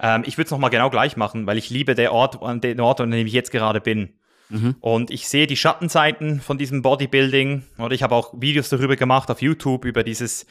Ähm, 0.00 0.22
ich 0.26 0.36
würde 0.36 0.46
es 0.46 0.50
nochmal 0.50 0.70
genau 0.70 0.90
gleich 0.90 1.16
machen, 1.16 1.46
weil 1.46 1.58
ich 1.58 1.70
liebe 1.70 1.94
den 1.94 2.08
Ort, 2.08 2.42
an 2.42 2.60
den 2.60 2.80
Ort, 2.80 3.00
an 3.00 3.10
dem 3.10 3.26
ich 3.26 3.32
jetzt 3.32 3.52
gerade 3.52 3.80
bin. 3.80 4.14
Mhm. 4.48 4.76
Und 4.80 5.10
ich 5.10 5.28
sehe 5.28 5.46
die 5.46 5.56
Schattenseiten 5.56 6.40
von 6.40 6.58
diesem 6.58 6.82
Bodybuilding. 6.82 7.64
Oder 7.78 7.94
ich 7.94 8.02
habe 8.02 8.14
auch 8.14 8.34
Videos 8.40 8.68
darüber 8.68 8.96
gemacht 8.96 9.30
auf 9.30 9.40
YouTube, 9.40 9.84
über 9.84 10.02
dieses 10.02 10.46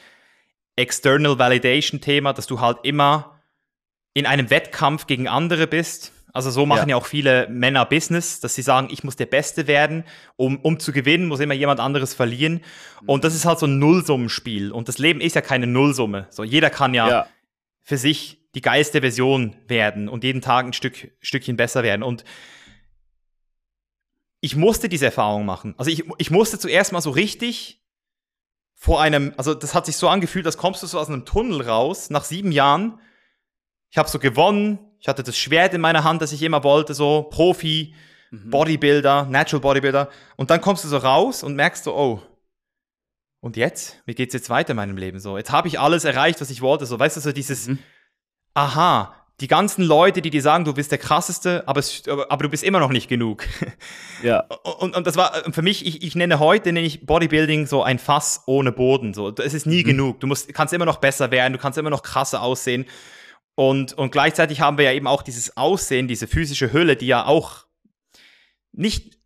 External 0.75 1.37
Validation-Thema, 1.37 2.33
dass 2.33 2.47
du 2.47 2.59
halt 2.59 2.79
immer 2.83 3.39
in 4.13 4.25
einem 4.25 4.49
Wettkampf 4.49 5.07
gegen 5.07 5.27
andere 5.27 5.67
bist. 5.67 6.11
Also 6.33 6.49
so 6.49 6.65
machen 6.65 6.89
ja, 6.89 6.95
ja 6.95 7.01
auch 7.01 7.05
viele 7.05 7.47
Männer 7.47 7.85
Business, 7.85 8.39
dass 8.39 8.55
sie 8.55 8.63
sagen, 8.63 8.87
ich 8.91 9.03
muss 9.03 9.15
der 9.15 9.27
Beste 9.27 9.67
werden. 9.67 10.03
Um, 10.35 10.59
um 10.61 10.79
zu 10.79 10.91
gewinnen, 10.91 11.27
muss 11.27 11.39
immer 11.39 11.53
jemand 11.53 11.79
anderes 11.79 12.15
verlieren. 12.15 12.61
Und 13.05 13.23
das 13.23 13.35
ist 13.35 13.45
halt 13.45 13.59
so 13.59 13.67
ein 13.67 13.77
Nullsummenspiel. 13.77 14.71
Und 14.71 14.87
das 14.87 14.97
Leben 14.97 15.21
ist 15.21 15.35
ja 15.35 15.41
keine 15.41 15.67
Nullsumme. 15.67 16.25
So, 16.31 16.43
jeder 16.43 16.71
kann 16.71 16.95
ja, 16.95 17.07
ja. 17.07 17.27
für 17.83 17.97
sich 17.97 18.39
die 18.55 18.61
geilste 18.61 19.01
Version 19.01 19.55
werden 19.67 20.09
und 20.09 20.23
jeden 20.23 20.41
Tag 20.41 20.65
ein 20.65 20.73
Stück, 20.73 21.11
Stückchen 21.21 21.55
besser 21.55 21.83
werden. 21.83 22.01
Und 22.01 22.23
ich 24.41 24.55
musste 24.55 24.89
diese 24.89 25.05
Erfahrung 25.05 25.45
machen. 25.45 25.75
Also 25.77 25.91
ich, 25.91 26.03
ich 26.17 26.31
musste 26.31 26.57
zuerst 26.57 26.91
mal 26.93 27.01
so 27.01 27.11
richtig 27.11 27.79
vor 28.73 29.01
einem, 29.01 29.33
also 29.37 29.53
das 29.53 29.75
hat 29.75 29.85
sich 29.85 29.97
so 29.97 30.09
angefühlt, 30.09 30.47
als 30.47 30.57
kommst 30.57 30.81
du 30.81 30.87
so 30.87 30.99
aus 30.99 31.07
einem 31.07 31.25
Tunnel 31.25 31.61
raus, 31.61 32.09
nach 32.09 32.25
sieben 32.25 32.51
Jahren. 32.51 32.99
Ich 33.91 33.97
habe 33.99 34.09
so 34.09 34.17
gewonnen, 34.17 34.79
ich 35.03 35.09
hatte 35.09 35.21
das 35.21 35.37
Schwert 35.37 35.73
in 35.73 35.81
meiner 35.81 36.05
Hand, 36.05 36.21
das 36.21 36.31
ich 36.31 36.41
immer 36.43 36.63
wollte, 36.63 36.93
so 36.93 37.23
Profi, 37.23 37.93
mhm. 38.31 38.49
Bodybuilder, 38.49 39.25
Natural 39.25 39.59
Bodybuilder. 39.59 40.07
Und 40.37 40.49
dann 40.49 40.61
kommst 40.61 40.85
du 40.85 40.87
so 40.87 40.95
raus 40.95 41.43
und 41.43 41.57
merkst 41.57 41.83
so, 41.83 41.93
oh, 41.93 42.21
und 43.41 43.57
jetzt? 43.57 44.01
Wie 44.05 44.15
geht's 44.15 44.33
jetzt 44.33 44.49
weiter 44.49 44.69
in 44.69 44.77
meinem 44.77 44.95
Leben? 44.95 45.19
So, 45.19 45.37
jetzt 45.37 45.51
habe 45.51 45.67
ich 45.67 45.77
alles 45.77 46.05
erreicht, 46.05 46.39
was 46.39 46.49
ich 46.49 46.61
wollte. 46.61 46.85
So, 46.85 46.97
weißt 46.97 47.17
du, 47.17 47.19
so 47.19 47.33
dieses, 47.33 47.67
mhm. 47.67 47.79
aha, 48.53 49.13
die 49.41 49.49
ganzen 49.49 49.83
Leute, 49.83 50.21
die 50.21 50.29
dir 50.29 50.41
sagen, 50.41 50.63
du 50.63 50.73
bist 50.73 50.91
der 50.91 50.99
krasseste, 50.99 51.67
aber, 51.67 51.81
es, 51.81 52.03
aber 52.07 52.43
du 52.43 52.49
bist 52.49 52.63
immer 52.63 52.79
noch 52.79 52.91
nicht 52.91 53.09
genug. 53.09 53.45
Ja. 54.21 54.39
Und, 54.79 54.95
und 54.95 55.05
das 55.05 55.17
war 55.17 55.33
für 55.51 55.61
mich, 55.61 55.85
ich, 55.85 56.01
ich 56.01 56.15
nenne 56.15 56.39
heute, 56.39 56.71
nenne 56.71 56.87
ich 56.87 57.05
Bodybuilding 57.05 57.67
so 57.67 57.83
ein 57.83 57.99
Fass 57.99 58.43
ohne 58.45 58.71
Boden. 58.71 59.13
So, 59.13 59.35
es 59.35 59.53
ist 59.53 59.65
nie 59.65 59.83
mhm. 59.83 59.87
genug. 59.87 60.19
Du 60.21 60.27
musst, 60.27 60.53
kannst 60.53 60.73
immer 60.73 60.85
noch 60.85 60.97
besser 60.97 61.29
werden, 61.29 61.51
du 61.51 61.59
kannst 61.59 61.77
immer 61.77 61.89
noch 61.89 62.03
krasser 62.03 62.41
aussehen. 62.41 62.85
Und, 63.55 63.93
und 63.93 64.11
gleichzeitig 64.11 64.61
haben 64.61 64.77
wir 64.77 64.85
ja 64.85 64.93
eben 64.93 65.07
auch 65.07 65.21
dieses 65.21 65.57
Aussehen, 65.57 66.07
diese 66.07 66.27
physische 66.27 66.73
Hülle, 66.73 66.95
die 66.95 67.07
ja 67.07 67.25
auch 67.25 67.65
nicht, 68.71 69.19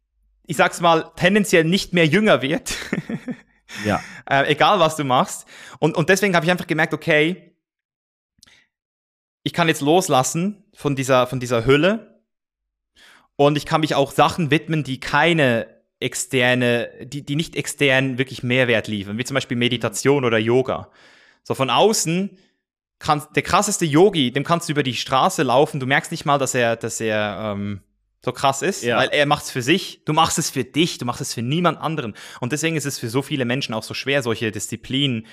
ich 0.46 0.58
sag's 0.58 0.82
mal, 0.82 1.12
tendenziell 1.16 1.64
nicht 1.64 1.94
mehr 1.94 2.06
jünger 2.06 2.42
wird. 2.42 2.76
ja. 3.86 4.02
Äh, 4.30 4.52
egal 4.52 4.80
was 4.80 4.98
du 4.98 5.06
machst. 5.06 5.48
Und, 5.80 5.96
und 5.96 6.10
deswegen 6.10 6.36
habe 6.36 6.46
ich 6.46 6.52
einfach 6.52 6.68
gemerkt, 6.68 6.94
okay, 6.94 7.56
ich 9.44 9.54
kann 9.54 9.70
jetzt 9.70 9.82
loslassen 9.82 10.66
von 10.74 10.96
dieser, 10.96 11.26
von 11.26 11.40
dieser 11.40 11.66
Hülle 11.66 12.22
und 13.38 13.56
ich 13.56 13.66
kann 13.66 13.82
mich 13.82 13.96
auch 13.96 14.12
Sachen 14.12 14.52
widmen, 14.52 14.84
die 14.84 15.00
keine 15.00 15.68
externe, 16.02 16.90
die, 17.06 17.26
die 17.26 17.38
nicht 17.38 17.56
extern 17.56 18.18
wirklich 18.18 18.44
Mehrwert 18.44 18.90
liefern, 18.90 19.18
wie 19.18 19.24
zum 19.24 19.36
Beispiel 19.36 19.56
Meditation 19.56 20.26
oder 20.26 20.38
Yoga. 20.38 20.92
So 21.44 21.56
von 21.56 21.70
außen 21.70 22.38
kann 23.00 23.24
der 23.36 23.44
krasseste 23.44 23.86
Yogi, 23.86 24.32
dem 24.32 24.44
kannst 24.44 24.70
du 24.70 24.74
über 24.74 24.84
die 24.84 24.96
Straße 24.96 25.44
laufen, 25.44 25.80
du 25.80 25.86
merkst 25.86 26.12
nicht 26.12 26.26
mal, 26.26 26.38
dass 26.38 26.56
er, 26.56 26.76
dass 26.76 27.00
er 27.00 27.54
ähm, 27.56 27.82
so 28.24 28.32
krass 28.32 28.62
ist, 28.62 28.84
ja. 28.84 28.98
weil 28.98 29.10
er 29.10 29.26
macht 29.26 29.46
es 29.46 29.52
für 29.52 29.62
sich, 29.62 30.04
du 30.06 30.14
machst 30.14 30.38
es 30.40 30.50
für 30.50 30.64
dich, 30.64 30.98
du 30.98 31.06
machst 31.06 31.22
es 31.22 31.34
für 31.34 31.42
niemand 31.42 31.80
anderen. 31.80 32.16
Und 32.42 32.52
deswegen 32.52 32.76
ist 32.76 32.86
es 32.86 33.00
für 33.00 33.10
so 33.10 33.22
viele 33.22 33.46
Menschen 33.46 33.74
auch 33.74 33.84
so 33.84 33.94
schwer, 33.94 34.24
solche 34.24 34.52
Disziplinen 34.52 35.28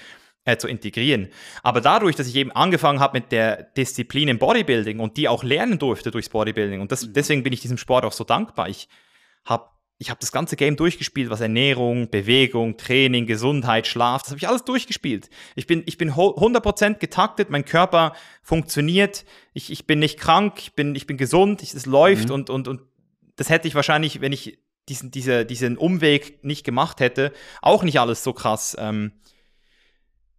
äh, 0.45 0.59
zu 0.59 0.69
integrieren. 0.69 1.29
Aber 1.63 1.81
dadurch, 1.81 2.17
dass 2.17 2.27
ich 2.27 2.37
eben 2.37 2.53
angefangen 2.53 3.01
habe 3.01 3.19
mit 3.19 3.33
der 3.33 3.63
Disziplin 3.63 4.29
im 4.29 4.39
Bodybuilding 4.39 5.01
und 5.01 5.17
die 5.17 5.29
auch 5.29 5.43
lernen 5.43 5.79
durfte 5.79 6.11
durchs 6.11 6.29
Bodybuilding 6.29 6.81
und 6.81 6.93
das, 6.93 7.07
mhm. 7.07 7.13
deswegen 7.15 7.43
bin 7.43 7.53
ich 7.53 7.61
diesem 7.61 7.79
Sport 7.79 8.05
auch 8.05 8.13
so 8.13 8.25
dankbar. 8.25 8.69
Ich 8.69 8.89
habe 9.45 9.71
ich 9.99 10.11
hab 10.11 10.21
das 10.21 10.33
ganze 10.33 10.57
Game 10.57 10.77
durchgespielt, 10.77 11.31
was 11.31 11.41
Ernährung, 11.41 12.11
Bewegung, 12.11 12.77
Training, 12.77 13.27
Gesundheit, 13.27 13.87
Schlaf, 13.87 14.23
das 14.23 14.31
habe 14.31 14.39
ich 14.39 14.49
alles 14.49 14.65
durchgespielt. 14.65 15.31
Ich 15.55 15.67
bin, 15.67 15.83
ich 15.87 15.99
bin 15.99 16.13
100% 16.13 16.99
getaktet, 16.99 17.51
mein 17.51 17.65
Körper 17.65 18.15
funktioniert, 18.43 19.25
ich, 19.53 19.71
ich 19.71 19.87
bin 19.87 20.01
nicht 20.01 20.19
krank, 20.19 20.55
ich 20.59 20.75
bin, 20.75 20.95
ich 20.95 21.07
bin 21.07 21.17
gesund, 21.17 21.63
ich, 21.63 21.75
es 21.75 21.87
läuft 21.87 22.29
mhm. 22.29 22.35
und, 22.35 22.51
und, 22.51 22.69
und 22.69 22.83
das 23.37 23.51
hätte 23.51 23.69
ich 23.69 23.75
wahrscheinlich, 23.75 24.21
wenn 24.21 24.33
ich 24.33 24.59
diesen, 24.89 25.11
diese, 25.11 25.47
diesen 25.47 25.79
Umweg 25.79 26.45
nicht 26.45 26.65
gemacht 26.65 27.01
hätte, 27.01 27.33
auch 27.63 27.83
nicht 27.83 28.01
alles 28.01 28.23
so 28.25 28.33
krass 28.33 28.77
ähm, 28.79 29.13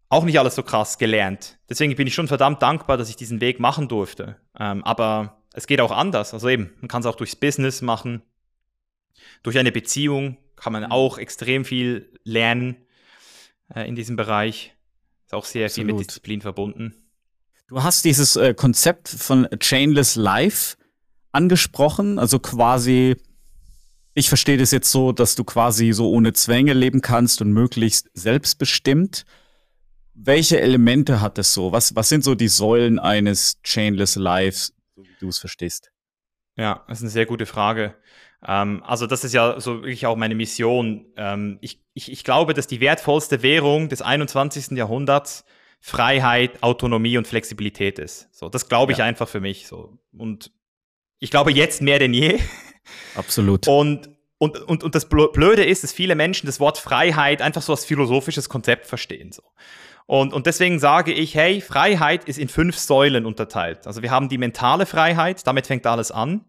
auch 0.09 0.23
nicht 0.23 0.39
alles 0.39 0.55
so 0.55 0.63
krass 0.63 0.97
gelernt. 0.97 1.57
Deswegen 1.69 1.95
bin 1.95 2.07
ich 2.07 2.13
schon 2.13 2.27
verdammt 2.27 2.61
dankbar, 2.61 2.97
dass 2.97 3.09
ich 3.09 3.15
diesen 3.15 3.41
Weg 3.41 3.59
machen 3.59 3.87
durfte. 3.87 4.37
Ähm, 4.57 4.83
aber 4.83 5.41
es 5.53 5.67
geht 5.67 5.81
auch 5.81 5.91
anders. 5.91 6.33
Also 6.33 6.47
eben, 6.47 6.71
man 6.79 6.87
kann 6.87 7.01
es 7.01 7.05
auch 7.05 7.15
durchs 7.15 7.35
Business 7.35 7.81
machen. 7.81 8.21
Durch 9.43 9.57
eine 9.57 9.71
Beziehung 9.71 10.37
kann 10.55 10.73
man 10.73 10.83
mhm. 10.83 10.91
auch 10.91 11.17
extrem 11.17 11.65
viel 11.65 12.11
lernen 12.23 12.77
äh, 13.73 13.87
in 13.87 13.95
diesem 13.95 14.15
Bereich. 14.15 14.73
Ist 15.25 15.33
auch 15.33 15.45
sehr 15.45 15.65
Absolut. 15.65 15.87
viel 15.87 15.95
mit 15.95 16.07
Disziplin 16.07 16.41
verbunden. 16.41 16.95
Du 17.67 17.83
hast 17.83 18.05
dieses 18.05 18.35
äh, 18.35 18.53
Konzept 18.53 19.07
von 19.09 19.47
Chainless 19.59 20.15
Life 20.15 20.77
angesprochen, 21.31 22.19
also 22.19 22.39
quasi 22.39 23.15
ich 24.17 24.29
verstehe 24.29 24.57
das 24.57 24.71
jetzt 24.71 24.91
so, 24.91 25.11
dass 25.11 25.35
du 25.35 25.43
quasi 25.43 25.91
so 25.91 26.09
ohne 26.09 26.31
Zwänge 26.31 26.71
leben 26.71 27.01
kannst 27.01 27.41
und 27.41 27.51
möglichst 27.51 28.09
selbstbestimmt 28.13 29.25
welche 30.15 30.59
Elemente 30.59 31.21
hat 31.21 31.37
es 31.37 31.53
so? 31.53 31.71
Was, 31.71 31.95
was 31.95 32.09
sind 32.09 32.23
so 32.23 32.35
die 32.35 32.47
Säulen 32.47 32.99
eines 32.99 33.61
Chainless 33.63 34.15
Lives, 34.15 34.73
so 34.95 35.03
wie 35.03 35.15
du 35.19 35.27
es 35.27 35.39
verstehst? 35.39 35.91
Ja, 36.55 36.85
das 36.87 36.99
ist 36.99 37.03
eine 37.03 37.11
sehr 37.11 37.25
gute 37.25 37.45
Frage. 37.45 37.95
Ähm, 38.47 38.83
also 38.85 39.07
das 39.07 39.23
ist 39.23 39.33
ja 39.33 39.59
so 39.59 39.81
wirklich 39.81 40.05
auch 40.05 40.15
meine 40.15 40.35
Mission. 40.35 41.05
Ähm, 41.17 41.57
ich, 41.61 41.81
ich, 41.93 42.11
ich 42.11 42.23
glaube, 42.23 42.53
dass 42.53 42.67
die 42.67 42.79
wertvollste 42.79 43.41
Währung 43.41 43.89
des 43.89 44.01
21. 44.01 44.71
Jahrhunderts 44.77 45.45
Freiheit, 45.79 46.63
Autonomie 46.63 47.17
und 47.17 47.27
Flexibilität 47.27 47.99
ist. 47.99 48.27
So, 48.31 48.49
das 48.49 48.69
glaube 48.69 48.91
ich 48.91 48.99
ja. 48.99 49.05
einfach 49.05 49.27
für 49.27 49.39
mich. 49.39 49.67
So. 49.67 49.99
Und 50.17 50.51
ich 51.19 51.31
glaube 51.31 51.51
jetzt 51.51 51.81
mehr 51.81 51.99
denn 51.99 52.13
je. 52.13 52.39
Absolut. 53.15 53.67
Und, 53.67 54.09
und, 54.37 54.57
und, 54.61 54.83
und 54.83 54.95
das 54.95 55.07
Blöde 55.07 55.63
ist, 55.63 55.83
dass 55.83 55.93
viele 55.93 56.15
Menschen 56.15 56.45
das 56.47 56.59
Wort 56.59 56.77
Freiheit 56.77 57.41
einfach 57.41 57.61
so 57.61 57.73
als 57.73 57.85
philosophisches 57.85 58.49
Konzept 58.49 58.87
verstehen. 58.87 59.31
So. 59.31 59.43
Und, 60.07 60.33
und 60.33 60.45
deswegen 60.45 60.79
sage 60.79 61.13
ich, 61.13 61.35
hey, 61.35 61.61
Freiheit 61.61 62.25
ist 62.25 62.37
in 62.37 62.47
fünf 62.47 62.77
Säulen 62.77 63.25
unterteilt. 63.25 63.87
Also 63.87 64.01
wir 64.01 64.11
haben 64.11 64.29
die 64.29 64.37
mentale 64.37 64.85
Freiheit, 64.85 65.45
damit 65.47 65.67
fängt 65.67 65.85
alles 65.87 66.11
an. 66.11 66.45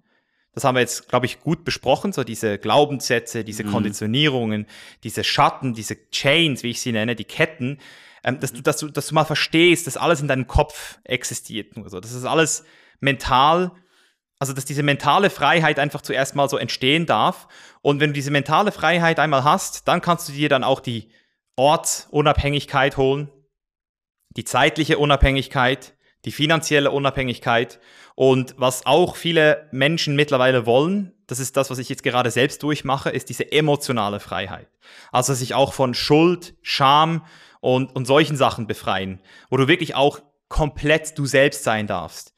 Das 0.57 0.65
haben 0.65 0.75
wir 0.75 0.81
jetzt, 0.81 1.11
glaube 1.11 1.27
ich, 1.27 1.41
gut 1.41 1.67
besprochen, 1.67 2.15
so 2.15 2.25
diese 2.25 2.57
Glaubenssätze, 2.57 3.45
diese 3.45 3.63
mhm. 3.63 3.73
Konditionierungen, 3.73 4.67
diese 5.05 5.23
Schatten, 5.23 5.75
diese 5.75 6.09
Chains, 6.11 6.63
wie 6.63 6.71
ich 6.71 6.81
sie 6.81 6.93
nenne, 6.93 7.15
die 7.15 7.27
Ketten, 7.27 7.79
ähm, 8.25 8.41
dass, 8.41 8.55
du, 8.55 8.63
dass, 8.63 8.79
du, 8.79 8.89
dass 8.89 9.09
du 9.09 9.15
mal 9.15 9.27
verstehst, 9.27 9.87
dass 9.87 9.99
alles 9.99 10.23
in 10.23 10.29
deinem 10.29 10.47
Kopf 10.47 10.99
existiert. 11.05 11.77
Nur 11.77 11.91
so. 11.91 12.01
Das 12.01 12.13
ist 12.13 12.25
alles 12.25 12.65
mental, 13.01 13.73
also 14.39 14.55
dass 14.55 14.65
diese 14.65 14.83
mentale 14.83 15.29
Freiheit 15.29 15.79
einfach 15.79 16.01
zuerst 16.01 16.35
mal 16.35 16.49
so 16.49 16.57
entstehen 16.57 17.05
darf. 17.05 17.49
Und 17.83 18.01
wenn 18.01 18.11
du 18.11 18.15
diese 18.15 18.31
mentale 18.31 18.73
Freiheit 18.73 19.21
einmal 19.21 19.45
hast, 19.45 19.87
dann 19.89 20.01
kannst 20.01 20.27
du 20.27 20.33
dir 20.33 20.49
dann 20.49 20.65
auch 20.65 20.81
die 20.81 21.11
Ortsunabhängigkeit 21.57 22.97
holen, 22.97 23.31
die 24.39 24.45
zeitliche 24.45 24.97
Unabhängigkeit, 24.97 25.96
die 26.27 26.33
finanzielle 26.33 26.91
Unabhängigkeit 26.91 27.81
und 28.17 28.55
was 28.59 28.85
auch 28.85 29.17
viele 29.17 29.69
Menschen 29.71 30.17
mittlerweile 30.17 30.67
wollen, 30.67 31.15
das 31.27 31.39
ist 31.39 31.57
das, 31.57 31.71
was 31.71 31.79
ich 31.79 31.89
jetzt 31.89 32.03
gerade 32.03 32.31
selbst 32.31 32.63
durchmache, 32.63 33.11
ist 33.11 33.29
diese 33.29 33.51
emotionale 33.51 34.21
Freiheit. 34.21 34.69
Also 35.13 35.35
sich 35.35 35.55
auch 35.55 35.73
von 35.73 35.95
Schuld, 35.95 36.55
Scham 36.63 37.25
und, 37.61 37.95
und 37.95 38.07
solchen 38.07 38.37
Sachen 38.37 38.67
befreien, 38.67 39.21
wo 39.51 39.57
du 39.57 39.69
wirklich 39.69 39.95
auch 39.95 40.21
komplett 40.49 41.19
du 41.19 41.27
selbst 41.27 41.65
sein 41.65 41.87
darfst. 41.87 42.35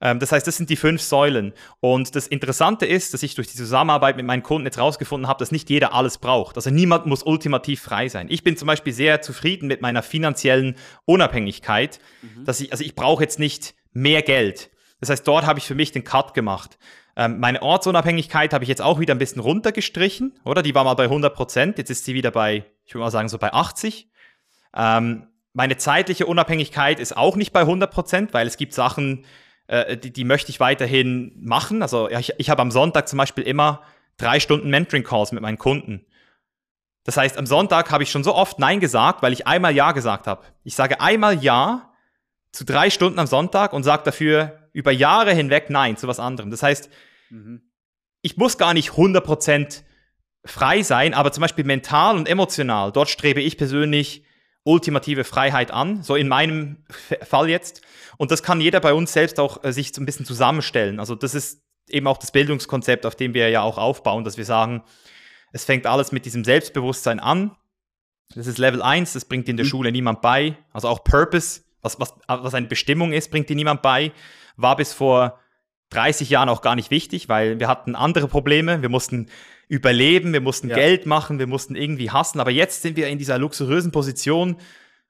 Ähm, 0.00 0.18
das 0.18 0.32
heißt, 0.32 0.46
das 0.46 0.56
sind 0.56 0.70
die 0.70 0.76
fünf 0.76 1.02
Säulen. 1.02 1.52
Und 1.80 2.14
das 2.16 2.26
Interessante 2.26 2.86
ist, 2.86 3.14
dass 3.14 3.22
ich 3.22 3.34
durch 3.34 3.48
die 3.48 3.56
Zusammenarbeit 3.56 4.16
mit 4.16 4.26
meinen 4.26 4.42
Kunden 4.42 4.66
jetzt 4.66 4.78
rausgefunden 4.78 5.28
habe, 5.28 5.38
dass 5.38 5.52
nicht 5.52 5.70
jeder 5.70 5.92
alles 5.94 6.18
braucht. 6.18 6.56
Also 6.56 6.70
niemand 6.70 7.06
muss 7.06 7.22
ultimativ 7.22 7.82
frei 7.82 8.08
sein. 8.08 8.26
Ich 8.30 8.42
bin 8.42 8.56
zum 8.56 8.66
Beispiel 8.66 8.92
sehr 8.92 9.22
zufrieden 9.22 9.66
mit 9.66 9.80
meiner 9.80 10.02
finanziellen 10.02 10.76
Unabhängigkeit, 11.04 11.98
mhm. 12.22 12.44
dass 12.44 12.60
ich, 12.60 12.72
also 12.72 12.84
ich 12.84 12.94
brauche 12.94 13.22
jetzt 13.22 13.38
nicht 13.38 13.74
mehr 13.92 14.22
Geld. 14.22 14.70
Das 15.00 15.10
heißt, 15.10 15.26
dort 15.26 15.46
habe 15.46 15.58
ich 15.58 15.66
für 15.66 15.74
mich 15.74 15.92
den 15.92 16.04
Cut 16.04 16.34
gemacht. 16.34 16.78
Ähm, 17.16 17.40
meine 17.40 17.62
Ortsunabhängigkeit 17.62 18.52
habe 18.52 18.64
ich 18.64 18.68
jetzt 18.68 18.82
auch 18.82 19.00
wieder 19.00 19.14
ein 19.14 19.18
bisschen 19.18 19.40
runtergestrichen, 19.40 20.38
oder? 20.44 20.62
Die 20.62 20.74
war 20.74 20.84
mal 20.84 20.94
bei 20.94 21.04
100 21.04 21.34
Prozent, 21.34 21.78
jetzt 21.78 21.90
ist 21.90 22.04
sie 22.04 22.14
wieder 22.14 22.30
bei, 22.30 22.64
ich 22.84 22.94
würde 22.94 23.04
mal 23.04 23.10
sagen, 23.10 23.28
so 23.28 23.38
bei 23.38 23.52
80. 23.52 24.08
Ähm, 24.76 25.26
meine 25.52 25.76
zeitliche 25.76 26.26
Unabhängigkeit 26.26 27.00
ist 27.00 27.16
auch 27.16 27.36
nicht 27.36 27.52
bei 27.52 27.60
100 27.60 27.90
Prozent, 27.90 28.32
weil 28.32 28.46
es 28.46 28.56
gibt 28.56 28.72
Sachen, 28.72 29.24
äh, 29.70 29.96
die, 29.96 30.12
die 30.12 30.24
möchte 30.24 30.50
ich 30.50 30.58
weiterhin 30.58 31.32
machen. 31.40 31.82
Also 31.82 32.10
ich, 32.10 32.32
ich 32.38 32.50
habe 32.50 32.60
am 32.60 32.72
Sonntag 32.72 33.08
zum 33.08 33.18
Beispiel 33.18 33.44
immer 33.44 33.82
drei 34.16 34.40
Stunden 34.40 34.68
Mentoring-Calls 34.68 35.30
mit 35.30 35.42
meinen 35.42 35.58
Kunden. 35.58 36.04
Das 37.04 37.16
heißt, 37.16 37.38
am 37.38 37.46
Sonntag 37.46 37.90
habe 37.92 38.02
ich 38.02 38.10
schon 38.10 38.24
so 38.24 38.34
oft 38.34 38.58
Nein 38.58 38.80
gesagt, 38.80 39.22
weil 39.22 39.32
ich 39.32 39.46
einmal 39.46 39.74
Ja 39.74 39.92
gesagt 39.92 40.26
habe. 40.26 40.44
Ich 40.64 40.74
sage 40.74 41.00
einmal 41.00 41.42
Ja 41.42 41.92
zu 42.50 42.64
drei 42.64 42.90
Stunden 42.90 43.20
am 43.20 43.28
Sonntag 43.28 43.72
und 43.72 43.84
sage 43.84 44.02
dafür 44.02 44.68
über 44.72 44.90
Jahre 44.90 45.32
hinweg 45.32 45.70
Nein 45.70 45.96
zu 45.96 46.08
was 46.08 46.18
anderem. 46.18 46.50
Das 46.50 46.64
heißt, 46.64 46.90
mhm. 47.30 47.62
ich 48.22 48.36
muss 48.36 48.58
gar 48.58 48.74
nicht 48.74 48.90
100% 48.90 49.82
frei 50.44 50.82
sein, 50.82 51.14
aber 51.14 51.30
zum 51.30 51.42
Beispiel 51.42 51.64
mental 51.64 52.16
und 52.16 52.28
emotional, 52.28 52.90
dort 52.90 53.08
strebe 53.08 53.40
ich 53.40 53.56
persönlich 53.56 54.24
ultimative 54.64 55.24
Freiheit 55.24 55.70
an, 55.70 56.02
so 56.02 56.14
in 56.16 56.28
meinem 56.28 56.84
Fall 57.22 57.48
jetzt. 57.48 57.82
Und 58.18 58.30
das 58.30 58.42
kann 58.42 58.60
jeder 58.60 58.80
bei 58.80 58.92
uns 58.92 59.12
selbst 59.12 59.40
auch 59.40 59.64
äh, 59.64 59.72
sich 59.72 59.92
so 59.94 60.02
ein 60.02 60.06
bisschen 60.06 60.26
zusammenstellen. 60.26 61.00
Also 61.00 61.14
das 61.14 61.34
ist 61.34 61.62
eben 61.88 62.06
auch 62.06 62.18
das 62.18 62.32
Bildungskonzept, 62.32 63.06
auf 63.06 63.16
dem 63.16 63.34
wir 63.34 63.48
ja 63.48 63.62
auch 63.62 63.78
aufbauen, 63.78 64.24
dass 64.24 64.36
wir 64.36 64.44
sagen, 64.44 64.82
es 65.52 65.64
fängt 65.64 65.86
alles 65.86 66.12
mit 66.12 66.24
diesem 66.26 66.44
Selbstbewusstsein 66.44 67.18
an. 67.18 67.56
Das 68.34 68.46
ist 68.46 68.58
Level 68.58 68.82
1, 68.82 69.14
das 69.14 69.24
bringt 69.24 69.48
in 69.48 69.56
der 69.56 69.64
mhm. 69.64 69.70
Schule 69.70 69.92
niemand 69.92 70.20
bei. 70.20 70.56
Also 70.72 70.88
auch 70.88 71.02
Purpose, 71.02 71.62
was, 71.82 71.98
was, 71.98 72.14
was 72.28 72.54
eine 72.54 72.68
Bestimmung 72.68 73.12
ist, 73.12 73.30
bringt 73.30 73.48
dir 73.48 73.56
niemand 73.56 73.82
bei. 73.82 74.12
War 74.56 74.76
bis 74.76 74.92
vor 74.92 75.40
30 75.90 76.30
Jahren 76.30 76.48
auch 76.48 76.62
gar 76.62 76.76
nicht 76.76 76.90
wichtig, 76.90 77.28
weil 77.28 77.58
wir 77.58 77.66
hatten 77.66 77.96
andere 77.96 78.28
Probleme. 78.28 78.82
Wir 78.82 78.88
mussten 78.88 79.28
überleben, 79.70 80.32
wir 80.32 80.40
mussten 80.40 80.68
ja. 80.68 80.74
Geld 80.74 81.06
machen, 81.06 81.38
wir 81.38 81.46
mussten 81.46 81.76
irgendwie 81.76 82.10
hassen. 82.10 82.40
Aber 82.40 82.50
jetzt 82.50 82.82
sind 82.82 82.96
wir 82.96 83.06
in 83.06 83.18
dieser 83.18 83.38
luxuriösen 83.38 83.92
Position, 83.92 84.56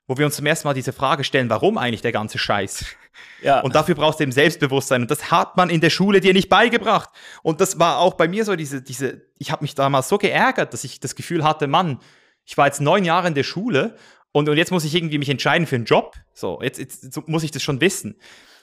wo 0.06 0.18
wir 0.18 0.26
uns 0.26 0.36
zum 0.36 0.44
ersten 0.44 0.68
Mal 0.68 0.74
diese 0.74 0.92
Frage 0.92 1.24
stellen, 1.24 1.48
warum 1.48 1.78
eigentlich 1.78 2.02
der 2.02 2.12
ganze 2.12 2.38
Scheiß? 2.38 2.84
Ja. 3.42 3.60
Und 3.60 3.74
dafür 3.74 3.94
brauchst 3.94 4.20
du 4.20 4.24
eben 4.24 4.32
Selbstbewusstsein. 4.32 5.02
Und 5.02 5.10
das 5.10 5.30
hat 5.30 5.56
man 5.56 5.70
in 5.70 5.80
der 5.80 5.88
Schule 5.88 6.20
dir 6.20 6.34
nicht 6.34 6.50
beigebracht. 6.50 7.08
Und 7.42 7.62
das 7.62 7.78
war 7.78 7.98
auch 7.98 8.14
bei 8.14 8.28
mir 8.28 8.44
so, 8.44 8.54
diese, 8.54 8.82
diese, 8.82 9.22
ich 9.38 9.50
habe 9.50 9.62
mich 9.64 9.74
damals 9.74 10.10
so 10.10 10.18
geärgert, 10.18 10.74
dass 10.74 10.84
ich 10.84 11.00
das 11.00 11.14
Gefühl 11.14 11.42
hatte, 11.42 11.66
Mann, 11.66 11.98
ich 12.44 12.58
war 12.58 12.66
jetzt 12.66 12.82
neun 12.82 13.04
Jahre 13.04 13.28
in 13.28 13.34
der 13.34 13.44
Schule 13.44 13.96
und, 14.32 14.48
und 14.48 14.56
jetzt 14.58 14.72
muss 14.72 14.84
ich 14.84 14.94
irgendwie 14.94 15.18
mich 15.18 15.30
entscheiden 15.30 15.66
für 15.66 15.76
einen 15.76 15.86
Job. 15.86 16.16
So, 16.34 16.60
jetzt, 16.60 16.78
jetzt 16.78 17.26
muss 17.26 17.42
ich 17.42 17.50
das 17.50 17.62
schon 17.62 17.80
wissen. 17.80 18.16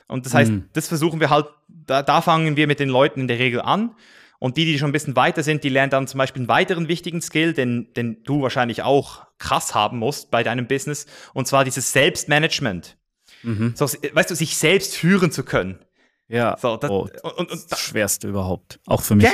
Und 0.08 0.28
das 0.28 0.36
heißt, 0.36 0.52
mhm. 0.52 0.70
das 0.74 0.88
versuchen 0.88 1.20
wir 1.20 1.32
halt, 1.32 1.48
da, 1.68 2.04
da 2.04 2.22
fangen 2.22 2.56
wir 2.56 2.68
mit 2.68 2.80
den 2.80 2.90
Leuten 2.90 3.22
in 3.22 3.28
der 3.28 3.40
Regel 3.40 3.62
an. 3.62 3.96
Und 4.40 4.58
die, 4.58 4.66
die 4.66 4.78
schon 4.78 4.90
ein 4.90 4.94
bisschen 4.94 5.16
weiter 5.16 5.44
sind, 5.44 5.64
die 5.64 5.70
lernen 5.70 5.90
dann 5.90 6.08
zum 6.08 6.18
Beispiel 6.20 6.42
einen 6.42 6.50
weiteren 6.50 6.88
wichtigen 6.88 7.22
Skill, 7.22 7.54
den, 7.54 7.94
den 7.94 8.24
du 8.24 8.42
wahrscheinlich 8.42 8.84
auch 8.84 9.26
krass 9.40 9.74
haben 9.74 9.98
musst 9.98 10.32
bei 10.32 10.44
deinem 10.44 10.68
Business. 10.68 11.08
Und 11.34 11.48
zwar 11.48 11.64
dieses 11.64 11.92
Selbstmanagement. 11.92 12.98
Mhm. 13.44 13.74
So, 13.76 13.86
weißt 13.86 14.30
du, 14.30 14.36
sich 14.36 14.58
selbst 14.58 14.96
führen 14.96 15.32
zu 15.32 15.44
können. 15.44 15.80
Ja. 16.28 16.58
So, 16.60 16.78
das, 16.78 16.90
oh, 16.90 17.10
und, 17.24 17.24
und, 17.24 17.52
und, 17.52 17.72
das 17.72 17.80
Schwerste 17.80 18.28
überhaupt. 18.28 18.80
Auch 18.86 19.02
für 19.02 19.16
mich. 19.16 19.26
Yeah. 19.26 19.34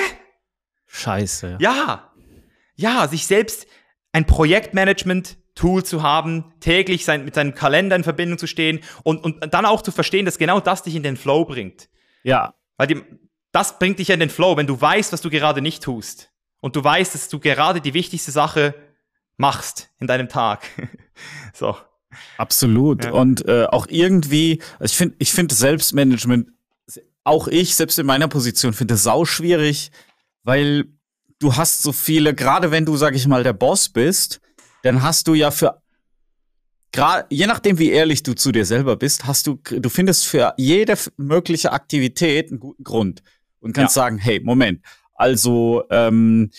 Scheiße. 0.87 1.57
Ja. 1.59 2.11
Ja, 2.75 3.07
sich 3.07 3.25
selbst 3.25 3.67
ein 4.11 4.25
Projektmanagement 4.25 5.37
Tool 5.55 5.83
zu 5.83 6.01
haben, 6.01 6.53
täglich 6.59 7.05
sein, 7.05 7.25
mit 7.25 7.35
seinem 7.35 7.53
Kalender 7.53 7.95
in 7.95 8.03
Verbindung 8.03 8.37
zu 8.37 8.47
stehen 8.47 8.79
und, 9.03 9.23
und 9.23 9.53
dann 9.53 9.65
auch 9.65 9.81
zu 9.81 9.91
verstehen, 9.91 10.25
dass 10.25 10.39
genau 10.39 10.59
das 10.59 10.81
dich 10.81 10.95
in 10.95 11.03
den 11.03 11.15
Flow 11.15 11.45
bringt. 11.45 11.89
Ja. 12.23 12.55
Weil 12.77 12.87
die, 12.87 13.03
das 13.53 13.79
bringt 13.79 13.99
dich 13.99 14.09
in 14.09 14.19
den 14.19 14.29
Flow, 14.29 14.57
wenn 14.57 14.67
du 14.67 14.79
weißt, 14.79 15.13
was 15.13 15.21
du 15.21 15.29
gerade 15.29 15.61
nicht 15.61 15.81
tust. 15.83 16.31
Und 16.59 16.75
du 16.75 16.83
weißt, 16.83 17.13
dass 17.13 17.29
du 17.29 17.39
gerade 17.39 17.79
die 17.81 17.93
wichtigste 17.93 18.31
Sache 18.31 18.73
machst 19.37 19.89
in 19.99 20.07
deinem 20.07 20.27
Tag. 20.27 20.63
so. 21.53 21.77
Absolut. 22.37 23.05
Ja. 23.05 23.11
Und 23.11 23.47
äh, 23.47 23.65
auch 23.65 23.87
irgendwie, 23.89 24.61
also 24.79 24.91
ich 24.91 24.97
finde, 24.97 25.15
ich 25.19 25.31
finde 25.31 25.55
Selbstmanagement, 25.55 26.49
auch 27.23 27.47
ich, 27.47 27.75
selbst 27.75 27.99
in 27.99 28.05
meiner 28.05 28.27
Position, 28.27 28.73
finde 28.73 28.95
es 28.95 29.03
sau 29.03 29.23
schwierig, 29.23 29.91
weil 30.43 30.85
du 31.39 31.55
hast 31.55 31.83
so 31.83 31.91
viele, 31.91 32.33
gerade 32.33 32.71
wenn 32.71 32.85
du, 32.85 32.97
sag 32.97 33.15
ich 33.15 33.27
mal, 33.27 33.43
der 33.43 33.53
Boss 33.53 33.89
bist, 33.89 34.41
dann 34.81 35.03
hast 35.03 35.27
du 35.27 35.33
ja 35.35 35.51
für 35.51 35.81
gerade 36.91 37.25
je 37.29 37.47
nachdem 37.47 37.79
wie 37.79 37.89
ehrlich 37.89 38.23
du 38.23 38.33
zu 38.33 38.51
dir 38.51 38.65
selber 38.65 38.95
bist, 38.95 39.25
hast 39.25 39.47
du 39.47 39.59
du 39.63 39.89
findest 39.89 40.25
für 40.25 40.53
jede 40.57 40.95
mögliche 41.17 41.71
Aktivität 41.71 42.49
einen 42.49 42.59
guten 42.59 42.83
Grund 42.83 43.23
und 43.64 43.74
kannst 43.74 43.95
ja. 43.95 44.03
sagen, 44.03 44.18
hey, 44.18 44.39
Moment, 44.41 44.82
also 45.16 45.84
ähm, 45.89 46.51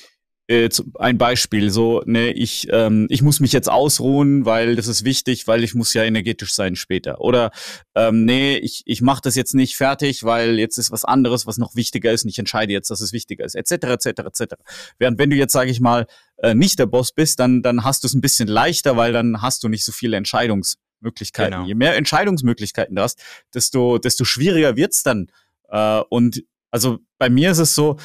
äh, 0.46 0.68
ein 0.98 1.16
Beispiel, 1.16 1.70
so, 1.70 2.02
ne, 2.04 2.30
ich, 2.32 2.68
ähm, 2.70 3.06
ich 3.08 3.22
muss 3.22 3.40
mich 3.40 3.52
jetzt 3.52 3.70
ausruhen, 3.70 4.44
weil 4.44 4.76
das 4.76 4.88
ist 4.88 5.04
wichtig, 5.04 5.46
weil 5.46 5.64
ich 5.64 5.74
muss 5.74 5.94
ja 5.94 6.02
energetisch 6.02 6.52
sein 6.52 6.76
später. 6.76 7.20
Oder 7.20 7.50
ähm, 7.94 8.24
nee, 8.24 8.56
ich, 8.56 8.82
ich 8.84 9.00
mache 9.00 9.22
das 9.22 9.36
jetzt 9.36 9.54
nicht 9.54 9.76
fertig, 9.76 10.22
weil 10.22 10.58
jetzt 10.58 10.76
ist 10.76 10.90
was 10.90 11.04
anderes, 11.04 11.46
was 11.46 11.56
noch 11.56 11.76
wichtiger 11.76 12.12
ist 12.12 12.24
und 12.24 12.30
ich 12.30 12.38
entscheide 12.38 12.72
jetzt, 12.72 12.90
dass 12.90 13.00
es 13.00 13.12
wichtiger 13.12 13.44
ist, 13.44 13.54
etc., 13.54 13.72
etc., 13.72 14.06
etc. 14.06 14.54
Während 14.98 15.18
wenn 15.18 15.30
du 15.30 15.36
jetzt, 15.36 15.52
sage 15.52 15.70
ich 15.70 15.80
mal, 15.80 16.06
äh, 16.36 16.54
nicht 16.54 16.78
der 16.78 16.86
Boss 16.86 17.12
bist, 17.12 17.40
dann, 17.40 17.62
dann 17.62 17.84
hast 17.84 18.02
du 18.02 18.06
es 18.06 18.14
ein 18.14 18.20
bisschen 18.20 18.48
leichter, 18.48 18.98
weil 18.98 19.12
dann 19.12 19.40
hast 19.40 19.62
du 19.62 19.68
nicht 19.68 19.84
so 19.84 19.92
viele 19.92 20.18
Entscheidungsmöglichkeiten. 20.18 21.52
Genau. 21.54 21.66
Je 21.66 21.74
mehr 21.74 21.96
Entscheidungsmöglichkeiten 21.96 22.96
du 22.96 23.02
hast, 23.02 23.22
desto, 23.54 23.96
desto 23.96 24.24
schwieriger 24.24 24.76
wird's 24.76 25.02
dann. 25.02 25.30
Äh, 25.70 26.00
und 26.10 26.44
also 26.74 26.98
bei 27.18 27.30
mir 27.30 27.52
ist 27.52 27.58
es 27.58 27.76
so, 27.76 27.98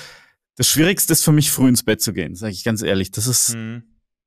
das 0.56 0.68
Schwierigste 0.68 1.14
ist 1.14 1.24
für 1.24 1.32
mich, 1.32 1.50
früh 1.50 1.68
ins 1.68 1.82
Bett 1.82 2.02
zu 2.02 2.14
gehen, 2.14 2.36
sage 2.36 2.54
ich 2.54 2.64
ganz 2.64 2.84
ehrlich. 2.84 3.10
Das 3.10 3.26
ist, 3.26 3.56
mhm. 3.56 3.82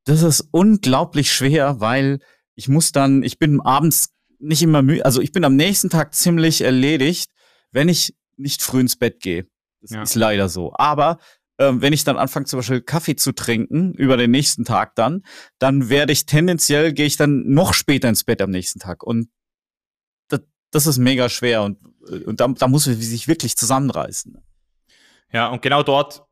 das 0.04 0.22
ist 0.22 0.48
unglaublich 0.50 1.32
schwer, 1.32 1.78
weil 1.78 2.18
ich 2.56 2.68
muss 2.68 2.90
dann, 2.90 3.22
ich 3.22 3.38
bin 3.38 3.60
abends 3.60 4.12
nicht 4.40 4.60
immer 4.60 4.82
müde, 4.82 5.04
also 5.04 5.20
ich 5.20 5.30
bin 5.30 5.44
am 5.44 5.54
nächsten 5.54 5.90
Tag 5.90 6.12
ziemlich 6.12 6.62
erledigt, 6.62 7.30
wenn 7.70 7.88
ich 7.88 8.16
nicht 8.36 8.62
früh 8.62 8.80
ins 8.80 8.96
Bett 8.96 9.20
gehe. 9.20 9.46
Das 9.80 9.92
ja. 9.92 10.02
ist 10.02 10.16
leider 10.16 10.48
so. 10.48 10.72
Aber 10.74 11.18
ähm, 11.60 11.80
wenn 11.80 11.92
ich 11.92 12.02
dann 12.02 12.16
anfange, 12.16 12.46
zum 12.46 12.58
Beispiel 12.58 12.80
Kaffee 12.80 13.14
zu 13.14 13.30
trinken, 13.30 13.94
über 13.94 14.16
den 14.16 14.32
nächsten 14.32 14.64
Tag 14.64 14.96
dann, 14.96 15.22
dann 15.60 15.88
werde 15.88 16.12
ich 16.12 16.26
tendenziell, 16.26 16.92
gehe 16.92 17.06
ich 17.06 17.16
dann 17.16 17.44
noch 17.46 17.74
später 17.74 18.08
ins 18.08 18.24
Bett 18.24 18.42
am 18.42 18.50
nächsten 18.50 18.80
Tag. 18.80 19.04
Und 19.04 19.28
das, 20.72 20.86
ist 20.86 20.98
mega 20.98 21.28
schwer 21.28 21.62
und, 21.62 21.78
und 22.26 22.40
da, 22.40 22.48
da 22.48 22.66
muss 22.66 22.86
man 22.86 22.96
sich 22.96 23.28
wirklich 23.28 23.56
zusammenreißen. 23.56 24.42
Ja, 25.32 25.48
und 25.48 25.62
genau 25.62 25.82
dort 25.82 26.24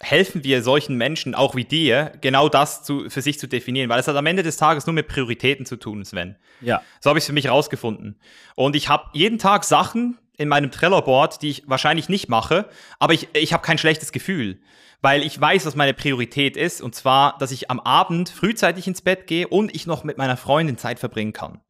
helfen 0.00 0.44
wir 0.44 0.62
solchen 0.62 0.96
Menschen, 0.96 1.34
auch 1.34 1.54
wie 1.54 1.64
dir, 1.64 2.12
genau 2.20 2.48
das 2.48 2.82
zu, 2.82 3.08
für 3.08 3.22
sich 3.22 3.38
zu 3.38 3.46
definieren, 3.48 3.88
weil 3.88 4.00
es 4.00 4.08
hat 4.08 4.16
am 4.16 4.26
Ende 4.26 4.42
des 4.42 4.56
Tages 4.56 4.86
nur 4.86 4.92
mit 4.92 5.08
Prioritäten 5.08 5.64
zu 5.64 5.76
tun, 5.76 6.04
Sven. 6.04 6.36
Ja. 6.60 6.82
So 7.00 7.08
habe 7.08 7.18
ich 7.18 7.22
es 7.22 7.26
für 7.26 7.32
mich 7.32 7.48
rausgefunden. 7.48 8.20
Und 8.54 8.76
ich 8.76 8.88
habe 8.88 9.04
jeden 9.14 9.38
Tag 9.38 9.64
Sachen 9.64 10.18
in 10.36 10.48
meinem 10.48 10.70
Trello-Board, 10.70 11.40
die 11.40 11.48
ich 11.48 11.62
wahrscheinlich 11.66 12.10
nicht 12.10 12.28
mache, 12.28 12.68
aber 12.98 13.14
ich, 13.14 13.28
ich 13.32 13.54
habe 13.54 13.62
kein 13.62 13.78
schlechtes 13.78 14.12
Gefühl, 14.12 14.60
weil 15.00 15.22
ich 15.22 15.40
weiß, 15.40 15.64
was 15.64 15.76
meine 15.76 15.94
Priorität 15.94 16.58
ist, 16.58 16.82
und 16.82 16.94
zwar, 16.94 17.38
dass 17.38 17.50
ich 17.50 17.70
am 17.70 17.80
Abend 17.80 18.28
frühzeitig 18.28 18.86
ins 18.86 19.00
Bett 19.00 19.26
gehe 19.26 19.48
und 19.48 19.74
ich 19.74 19.86
noch 19.86 20.04
mit 20.04 20.18
meiner 20.18 20.36
Freundin 20.36 20.76
Zeit 20.76 20.98
verbringen 20.98 21.32
kann. 21.32 21.60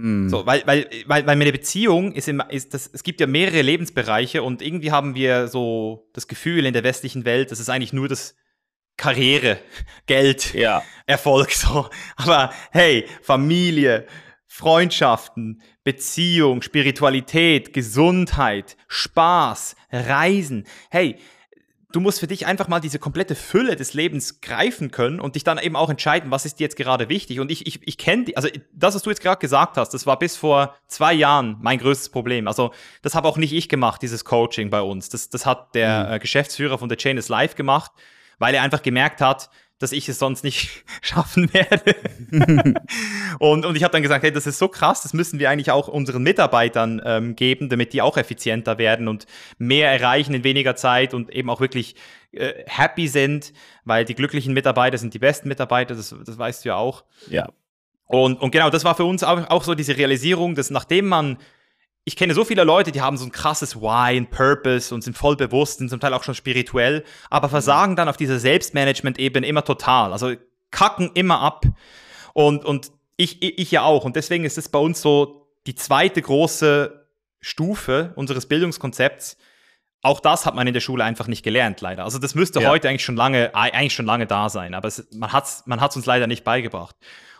Mm. 0.00 0.28
So, 0.28 0.46
weil, 0.46 0.62
weil, 0.66 0.88
weil, 1.06 1.26
weil 1.26 1.36
meine 1.36 1.50
Beziehung 1.50 2.12
ist, 2.12 2.28
immer, 2.28 2.50
ist 2.50 2.72
das, 2.72 2.88
es 2.92 3.02
gibt 3.02 3.20
ja 3.20 3.26
mehrere 3.26 3.62
Lebensbereiche 3.62 4.44
und 4.44 4.62
irgendwie 4.62 4.92
haben 4.92 5.16
wir 5.16 5.48
so 5.48 6.08
das 6.12 6.28
Gefühl 6.28 6.66
in 6.66 6.72
der 6.72 6.84
westlichen 6.84 7.24
Welt, 7.24 7.50
dass 7.50 7.58
es 7.58 7.68
eigentlich 7.68 7.92
nur 7.92 8.06
das 8.06 8.36
Karriere, 8.96 9.58
Geld, 10.06 10.54
ja. 10.54 10.82
Erfolg, 11.06 11.50
so. 11.50 11.88
Aber 12.16 12.52
hey, 12.70 13.06
Familie, 13.22 14.06
Freundschaften, 14.46 15.62
Beziehung, 15.82 16.62
Spiritualität, 16.62 17.72
Gesundheit, 17.72 18.76
Spaß, 18.86 19.74
Reisen. 19.90 20.64
Hey, 20.90 21.16
du 21.92 22.00
musst 22.00 22.20
für 22.20 22.26
dich 22.26 22.46
einfach 22.46 22.68
mal 22.68 22.80
diese 22.80 22.98
komplette 22.98 23.34
Fülle 23.34 23.74
des 23.74 23.94
Lebens 23.94 24.40
greifen 24.40 24.90
können 24.90 25.20
und 25.20 25.34
dich 25.36 25.44
dann 25.44 25.58
eben 25.58 25.74
auch 25.74 25.88
entscheiden, 25.88 26.30
was 26.30 26.44
ist 26.44 26.60
dir 26.60 26.64
jetzt 26.64 26.76
gerade 26.76 27.08
wichtig. 27.08 27.40
Und 27.40 27.50
ich, 27.50 27.66
ich, 27.66 27.80
ich 27.86 27.96
kenne, 27.96 28.26
also 28.34 28.48
das, 28.72 28.94
was 28.94 29.02
du 29.02 29.10
jetzt 29.10 29.22
gerade 29.22 29.40
gesagt 29.40 29.76
hast, 29.76 29.94
das 29.94 30.06
war 30.06 30.18
bis 30.18 30.36
vor 30.36 30.76
zwei 30.86 31.14
Jahren 31.14 31.56
mein 31.60 31.78
größtes 31.78 32.10
Problem. 32.10 32.46
Also 32.46 32.72
das 33.02 33.14
habe 33.14 33.26
auch 33.26 33.38
nicht 33.38 33.54
ich 33.54 33.68
gemacht, 33.68 34.02
dieses 34.02 34.24
Coaching 34.24 34.68
bei 34.68 34.82
uns. 34.82 35.08
Das, 35.08 35.30
das 35.30 35.46
hat 35.46 35.74
der 35.74 36.06
mhm. 36.06 36.12
äh, 36.12 36.18
Geschäftsführer 36.18 36.78
von 36.78 36.90
The 36.90 36.96
Chain 36.96 37.16
is 37.16 37.28
Live 37.28 37.54
gemacht, 37.54 37.90
weil 38.38 38.54
er 38.54 38.62
einfach 38.62 38.82
gemerkt 38.82 39.22
hat, 39.22 39.48
dass 39.78 39.92
ich 39.92 40.08
es 40.08 40.18
sonst 40.18 40.44
nicht 40.44 40.84
schaffen 41.02 41.52
werde. 41.52 41.94
und, 43.38 43.64
und 43.64 43.76
ich 43.76 43.84
habe 43.84 43.92
dann 43.92 44.02
gesagt, 44.02 44.24
hey, 44.24 44.32
das 44.32 44.46
ist 44.46 44.58
so 44.58 44.68
krass, 44.68 45.02
das 45.02 45.12
müssen 45.12 45.38
wir 45.38 45.50
eigentlich 45.50 45.70
auch 45.70 45.88
unseren 45.88 46.22
Mitarbeitern 46.22 47.00
ähm, 47.04 47.36
geben, 47.36 47.68
damit 47.68 47.92
die 47.92 48.02
auch 48.02 48.16
effizienter 48.16 48.78
werden 48.78 49.08
und 49.08 49.26
mehr 49.58 49.90
erreichen 49.90 50.34
in 50.34 50.44
weniger 50.44 50.76
Zeit 50.76 51.14
und 51.14 51.30
eben 51.30 51.50
auch 51.50 51.60
wirklich 51.60 51.94
äh, 52.32 52.52
happy 52.66 53.08
sind, 53.08 53.52
weil 53.84 54.04
die 54.04 54.14
glücklichen 54.14 54.54
Mitarbeiter 54.54 54.98
sind 54.98 55.14
die 55.14 55.18
besten 55.18 55.48
Mitarbeiter, 55.48 55.94
das, 55.94 56.14
das 56.24 56.38
weißt 56.38 56.64
du 56.64 56.70
ja 56.70 56.76
auch. 56.76 57.04
Ja. 57.30 57.48
Und, 58.06 58.40
und 58.40 58.50
genau, 58.50 58.70
das 58.70 58.84
war 58.84 58.94
für 58.94 59.04
uns 59.04 59.22
auch, 59.22 59.48
auch 59.50 59.64
so 59.64 59.74
diese 59.74 59.96
Realisierung, 59.96 60.54
dass 60.54 60.70
nachdem 60.70 61.08
man 61.08 61.38
ich 62.04 62.16
kenne 62.16 62.34
so 62.34 62.44
viele 62.44 62.64
Leute, 62.64 62.90
die 62.90 63.02
haben 63.02 63.16
so 63.16 63.24
ein 63.24 63.32
krasses 63.32 63.76
Why 63.76 64.16
und 64.18 64.30
Purpose 64.30 64.94
und 64.94 65.02
sind 65.02 65.16
voll 65.16 65.36
bewusst, 65.36 65.78
sind 65.78 65.90
zum 65.90 66.00
Teil 66.00 66.14
auch 66.14 66.24
schon 66.24 66.34
spirituell, 66.34 67.04
aber 67.28 67.48
versagen 67.48 67.96
dann 67.96 68.08
auf 68.08 68.16
dieser 68.16 68.38
Selbstmanagement-Ebene 68.38 69.46
immer 69.46 69.64
total. 69.64 70.12
Also 70.12 70.34
kacken 70.70 71.10
immer 71.14 71.40
ab. 71.40 71.66
Und, 72.32 72.64
und 72.64 72.92
ich, 73.16 73.42
ich 73.42 73.70
ja 73.70 73.82
auch. 73.82 74.04
Und 74.04 74.16
deswegen 74.16 74.44
ist 74.44 74.58
es 74.58 74.68
bei 74.68 74.78
uns 74.78 75.02
so 75.02 75.48
die 75.66 75.74
zweite 75.74 76.22
große 76.22 77.06
Stufe 77.40 78.12
unseres 78.16 78.46
Bildungskonzepts. 78.46 79.36
Auch 80.02 80.20
das 80.20 80.46
hat 80.46 80.54
man 80.54 80.66
in 80.66 80.74
der 80.74 80.80
Schule 80.80 81.04
einfach 81.04 81.26
nicht 81.26 81.42
gelernt, 81.42 81.80
leider. 81.80 82.04
Also 82.04 82.18
das 82.18 82.34
müsste 82.34 82.60
ja. 82.60 82.70
heute 82.70 82.88
eigentlich 82.88 83.04
schon 83.04 83.16
lange, 83.16 83.54
eigentlich 83.54 83.94
schon 83.94 84.06
lange 84.06 84.26
da 84.26 84.48
sein, 84.48 84.74
aber 84.74 84.88
es, 84.88 85.08
man 85.12 85.32
hat 85.32 85.44
es 85.44 85.64
man 85.66 85.80
hat's 85.80 85.96
uns 85.96 86.06
leider 86.06 86.26
nicht 86.26 86.44
beigebracht. 86.44 86.96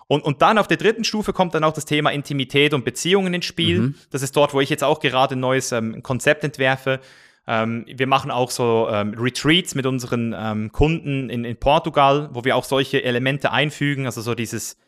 Und, 0.08 0.24
und 0.24 0.40
dann 0.42 0.58
auf 0.58 0.66
der 0.66 0.78
dritten 0.78 1.04
Stufe 1.04 1.32
kommt 1.32 1.54
dann 1.54 1.64
auch 1.64 1.74
das 1.74 1.84
Thema 1.84 2.10
Intimität 2.10 2.72
und 2.72 2.84
Beziehungen 2.84 3.32
ins 3.34 3.44
Spiel. 3.44 3.80
Mhm. 3.80 3.94
Das 4.10 4.22
ist 4.22 4.34
dort, 4.34 4.54
wo 4.54 4.60
ich 4.60 4.70
jetzt 4.70 4.82
auch 4.82 5.00
gerade 5.00 5.36
ein 5.36 5.40
neues 5.40 5.70
ähm, 5.70 6.02
Konzept 6.02 6.42
entwerfe. 6.44 7.00
Ähm, 7.46 7.84
wir 7.86 8.06
machen 8.06 8.30
auch 8.30 8.50
so 8.50 8.88
ähm, 8.90 9.14
Retreats 9.18 9.74
mit 9.74 9.84
unseren 9.84 10.34
ähm, 10.36 10.72
Kunden 10.72 11.28
in, 11.28 11.44
in 11.44 11.56
Portugal, 11.58 12.30
wo 12.32 12.42
wir 12.44 12.56
auch 12.56 12.64
solche 12.64 13.04
Elemente 13.04 13.52
einfügen, 13.52 14.06
also 14.06 14.22
so 14.22 14.34
dieses 14.34 14.78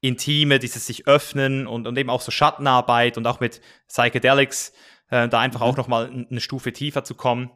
Intime, 0.00 0.58
dieses 0.58 0.86
sich 0.86 1.06
öffnen 1.06 1.66
und, 1.66 1.86
und 1.86 1.96
eben 1.98 2.10
auch 2.10 2.22
so 2.22 2.30
Schattenarbeit 2.30 3.18
und 3.18 3.26
auch 3.26 3.40
mit 3.40 3.60
Psychedelics, 3.88 4.72
äh, 5.10 5.28
da 5.28 5.40
einfach 5.40 5.60
mhm. 5.60 5.66
auch 5.66 5.76
nochmal 5.76 6.26
eine 6.30 6.40
Stufe 6.40 6.72
tiefer 6.72 7.04
zu 7.04 7.14
kommen. 7.14 7.50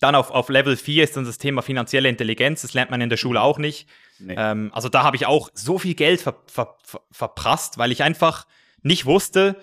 Dann 0.00 0.14
auf, 0.14 0.30
auf 0.30 0.48
Level 0.48 0.76
4 0.76 1.04
ist 1.04 1.16
dann 1.16 1.24
das 1.24 1.38
Thema 1.38 1.62
finanzielle 1.62 2.08
Intelligenz. 2.08 2.62
Das 2.62 2.74
lernt 2.74 2.90
man 2.90 3.00
in 3.00 3.10
der 3.10 3.16
Schule 3.16 3.40
auch 3.40 3.58
nicht. 3.58 3.88
Nee. 4.18 4.34
Ähm, 4.36 4.70
also 4.72 4.88
da 4.88 5.02
habe 5.02 5.16
ich 5.16 5.26
auch 5.26 5.50
so 5.54 5.78
viel 5.78 5.94
Geld 5.94 6.20
ver, 6.20 6.36
ver, 6.46 6.76
ver, 6.84 7.02
verprasst, 7.10 7.78
weil 7.78 7.92
ich 7.92 8.02
einfach 8.02 8.46
nicht 8.82 9.06
wusste, 9.06 9.56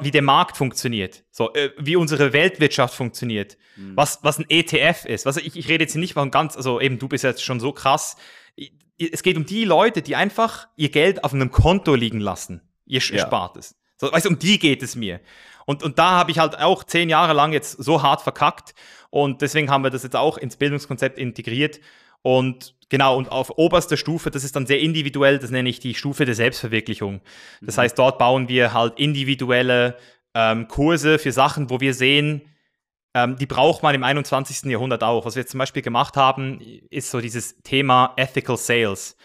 wie 0.00 0.10
der 0.10 0.22
Markt 0.22 0.56
funktioniert, 0.56 1.24
so 1.30 1.52
äh, 1.54 1.70
wie 1.78 1.96
unsere 1.96 2.32
Weltwirtschaft 2.32 2.94
funktioniert, 2.94 3.56
mhm. 3.76 3.96
was, 3.96 4.18
was 4.22 4.38
ein 4.38 4.44
ETF 4.48 5.06
ist. 5.06 5.24
Was, 5.24 5.38
ich, 5.38 5.56
ich 5.56 5.68
rede 5.68 5.84
jetzt 5.84 5.96
nicht 5.96 6.12
von 6.12 6.30
ganz, 6.30 6.56
also 6.56 6.80
eben 6.80 6.98
du 6.98 7.08
bist 7.08 7.24
jetzt 7.24 7.42
schon 7.42 7.60
so 7.60 7.72
krass. 7.72 8.16
Es 8.98 9.22
geht 9.22 9.38
um 9.38 9.46
die 9.46 9.64
Leute, 9.64 10.02
die 10.02 10.16
einfach 10.16 10.68
ihr 10.76 10.90
Geld 10.90 11.24
auf 11.24 11.32
einem 11.32 11.50
Konto 11.50 11.94
liegen 11.94 12.20
lassen, 12.20 12.60
ihr 12.84 13.00
ja. 13.00 13.26
Spartes. 13.26 13.76
So, 13.96 14.12
weißt, 14.12 14.26
um 14.26 14.38
die 14.38 14.58
geht 14.58 14.82
es 14.82 14.96
mir. 14.96 15.20
Und, 15.64 15.82
und 15.82 15.98
da 15.98 16.10
habe 16.10 16.30
ich 16.30 16.38
halt 16.38 16.58
auch 16.58 16.84
zehn 16.84 17.08
Jahre 17.08 17.32
lang 17.32 17.52
jetzt 17.52 17.72
so 17.82 18.02
hart 18.02 18.22
verkackt. 18.22 18.74
Und 19.10 19.42
deswegen 19.42 19.70
haben 19.70 19.84
wir 19.84 19.90
das 19.90 20.02
jetzt 20.02 20.16
auch 20.16 20.38
ins 20.38 20.56
Bildungskonzept 20.56 21.18
integriert. 21.18 21.80
Und 22.22 22.74
genau, 22.88 23.16
und 23.16 23.30
auf 23.30 23.58
oberster 23.58 23.96
Stufe, 23.96 24.30
das 24.30 24.44
ist 24.44 24.56
dann 24.56 24.66
sehr 24.66 24.80
individuell, 24.80 25.38
das 25.38 25.50
nenne 25.50 25.68
ich 25.68 25.80
die 25.80 25.94
Stufe 25.94 26.24
der 26.24 26.34
Selbstverwirklichung. 26.34 27.20
Das 27.60 27.76
mhm. 27.76 27.82
heißt, 27.82 27.98
dort 27.98 28.18
bauen 28.18 28.48
wir 28.48 28.72
halt 28.72 28.98
individuelle 28.98 29.96
ähm, 30.34 30.68
Kurse 30.68 31.18
für 31.18 31.32
Sachen, 31.32 31.70
wo 31.70 31.80
wir 31.80 31.94
sehen, 31.94 32.42
ähm, 33.14 33.36
die 33.36 33.46
braucht 33.46 33.82
man 33.82 33.94
im 33.94 34.04
21. 34.04 34.70
Jahrhundert 34.70 35.02
auch. 35.02 35.24
Was 35.24 35.34
wir 35.34 35.42
jetzt 35.42 35.50
zum 35.50 35.58
Beispiel 35.58 35.82
gemacht 35.82 36.16
haben, 36.16 36.60
ist 36.90 37.10
so 37.10 37.20
dieses 37.20 37.60
Thema 37.62 38.12
Ethical 38.16 38.56
Sales. 38.56 39.16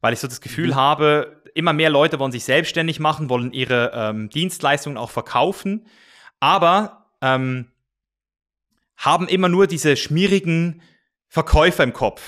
Weil 0.00 0.12
ich 0.12 0.20
so 0.20 0.28
das 0.28 0.40
Gefühl 0.40 0.68
mhm. 0.68 0.74
habe, 0.76 1.42
immer 1.54 1.72
mehr 1.72 1.90
Leute 1.90 2.18
wollen 2.18 2.32
sich 2.32 2.44
selbstständig 2.44 3.00
machen, 3.00 3.28
wollen 3.30 3.52
ihre 3.52 3.90
ähm, 3.94 4.28
Dienstleistungen 4.28 4.98
auch 4.98 5.10
verkaufen, 5.10 5.86
aber 6.40 7.06
ähm, 7.20 7.68
haben 8.96 9.28
immer 9.28 9.48
nur 9.48 9.66
diese 9.66 9.96
schmierigen 9.96 10.82
Verkäufer 11.28 11.82
im 11.82 11.92
Kopf. 11.92 12.22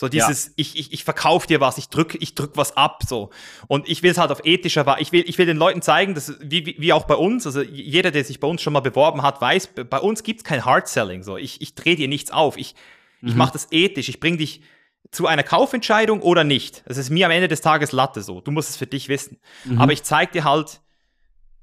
So 0.00 0.08
dieses, 0.08 0.46
ja. 0.46 0.52
ich, 0.56 0.78
ich, 0.78 0.92
ich 0.94 1.04
verkaufe 1.04 1.46
dir 1.46 1.60
was, 1.60 1.76
ich 1.76 1.90
drück, 1.90 2.16
ich 2.20 2.34
drück 2.34 2.52
was 2.54 2.74
ab, 2.74 3.02
so. 3.06 3.28
Und 3.66 3.86
ich 3.86 4.02
will 4.02 4.10
es 4.10 4.16
halt 4.16 4.30
auf 4.30 4.40
ethischer 4.46 4.86
Weise, 4.86 5.02
ich 5.02 5.12
will, 5.12 5.24
ich 5.26 5.36
will 5.36 5.44
den 5.44 5.58
Leuten 5.58 5.82
zeigen, 5.82 6.14
dass, 6.14 6.38
wie, 6.40 6.74
wie, 6.78 6.92
auch 6.94 7.04
bei 7.04 7.16
uns, 7.16 7.46
also 7.46 7.60
jeder, 7.60 8.10
der 8.10 8.24
sich 8.24 8.40
bei 8.40 8.48
uns 8.48 8.62
schon 8.62 8.72
mal 8.72 8.80
beworben 8.80 9.20
hat, 9.20 9.42
weiß, 9.42 9.74
bei 9.90 9.98
uns 9.98 10.22
gibt's 10.22 10.42
kein 10.42 10.64
Hard 10.64 10.88
Selling, 10.88 11.22
so. 11.22 11.36
Ich, 11.36 11.60
ich 11.60 11.74
drehe 11.74 11.96
dir 11.96 12.08
nichts 12.08 12.30
auf, 12.30 12.56
ich, 12.56 12.74
mhm. 13.20 13.28
ich 13.28 13.34
mache 13.34 13.52
das 13.52 13.68
ethisch, 13.72 14.08
ich 14.08 14.20
bring 14.20 14.38
dich 14.38 14.62
zu 15.10 15.26
einer 15.26 15.42
Kaufentscheidung 15.42 16.22
oder 16.22 16.44
nicht. 16.44 16.82
Das 16.86 16.96
ist 16.96 17.10
mir 17.10 17.26
am 17.26 17.32
Ende 17.32 17.48
des 17.48 17.60
Tages 17.60 17.92
Latte, 17.92 18.22
so. 18.22 18.40
Du 18.40 18.52
musst 18.52 18.70
es 18.70 18.76
für 18.76 18.86
dich 18.86 19.10
wissen. 19.10 19.38
Mhm. 19.66 19.82
Aber 19.82 19.92
ich 19.92 20.02
zeig 20.02 20.32
dir 20.32 20.44
halt 20.44 20.80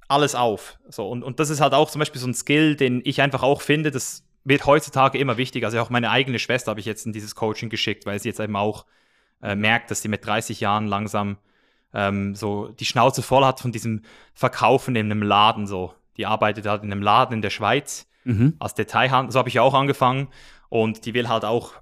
alles 0.08 0.36
auf, 0.36 0.78
so. 0.90 1.10
Und, 1.10 1.24
und 1.24 1.40
das 1.40 1.50
ist 1.50 1.60
halt 1.60 1.74
auch 1.74 1.90
zum 1.90 1.98
Beispiel 2.00 2.22
so 2.22 2.28
ein 2.28 2.36
Skill, 2.36 2.76
den 2.76 3.02
ich 3.04 3.20
einfach 3.20 3.42
auch 3.42 3.62
finde, 3.62 3.90
dass 3.90 4.27
wird 4.48 4.66
heutzutage 4.66 5.18
immer 5.18 5.38
wichtiger. 5.38 5.68
Also 5.68 5.80
auch 5.80 5.90
meine 5.90 6.10
eigene 6.10 6.40
Schwester 6.40 6.72
habe 6.72 6.80
ich 6.80 6.86
jetzt 6.86 7.06
in 7.06 7.14
dieses 7.14 7.36
Coaching 7.36 7.70
geschickt, 7.70 8.06
weil 8.06 8.20
sie 8.20 8.30
jetzt 8.30 8.40
eben 8.40 8.56
auch 8.56 8.86
äh, 9.42 9.56
merkt, 9.56 9.92
dass 9.92 10.02
sie 10.02 10.08
mit 10.08 10.26
30 10.26 10.62
Jahren 10.62 10.88
langsam 10.88 11.38
ähm, 11.94 12.34
so 12.34 12.70
die 12.70 12.86
Schnauze 12.86 13.22
voll 13.22 13.44
hat 13.44 13.60
von 13.60 13.72
diesem 13.72 14.04
Verkaufen 14.34 14.96
in 14.96 15.12
einem 15.12 15.22
Laden. 15.22 15.68
So, 15.68 15.94
die 16.16 16.26
arbeitet 16.26 16.66
halt 16.66 16.84
in 16.84 16.92
einem 16.92 17.02
Laden 17.02 17.34
in 17.34 17.42
der 17.42 17.50
Schweiz 17.50 18.08
mhm. 18.24 18.56
als 18.60 18.74
Detailhandel. 18.74 19.34
So 19.34 19.40
habe 19.40 19.50
ich 19.50 19.56
ja 19.56 19.62
auch 19.64 19.74
angefangen 19.74 20.30
und 20.70 21.06
die 21.06 21.14
will 21.14 21.28
halt 21.28 21.44
auch 21.44 21.74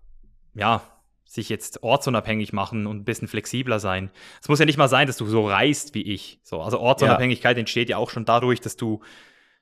ja 0.55 0.81
sich 1.25 1.49
jetzt 1.49 1.83
ortsunabhängig 1.83 2.53
machen 2.53 2.87
und 2.87 2.97
ein 2.97 3.05
bisschen 3.05 3.27
flexibler 3.27 3.79
sein. 3.79 4.09
Es 4.41 4.47
muss 4.47 4.59
ja 4.59 4.65
nicht 4.65 4.77
mal 4.77 4.87
sein, 4.87 5.05
dass 5.05 5.17
du 5.17 5.25
so 5.25 5.47
reist 5.47 5.93
wie 5.93 6.03
ich. 6.03 6.39
So, 6.43 6.61
also 6.61 6.79
Ortsunabhängigkeit 6.79 7.57
ja. 7.57 7.59
entsteht 7.59 7.89
ja 7.89 7.97
auch 7.97 8.09
schon 8.09 8.25
dadurch, 8.25 8.61
dass 8.61 8.77
du 8.77 9.01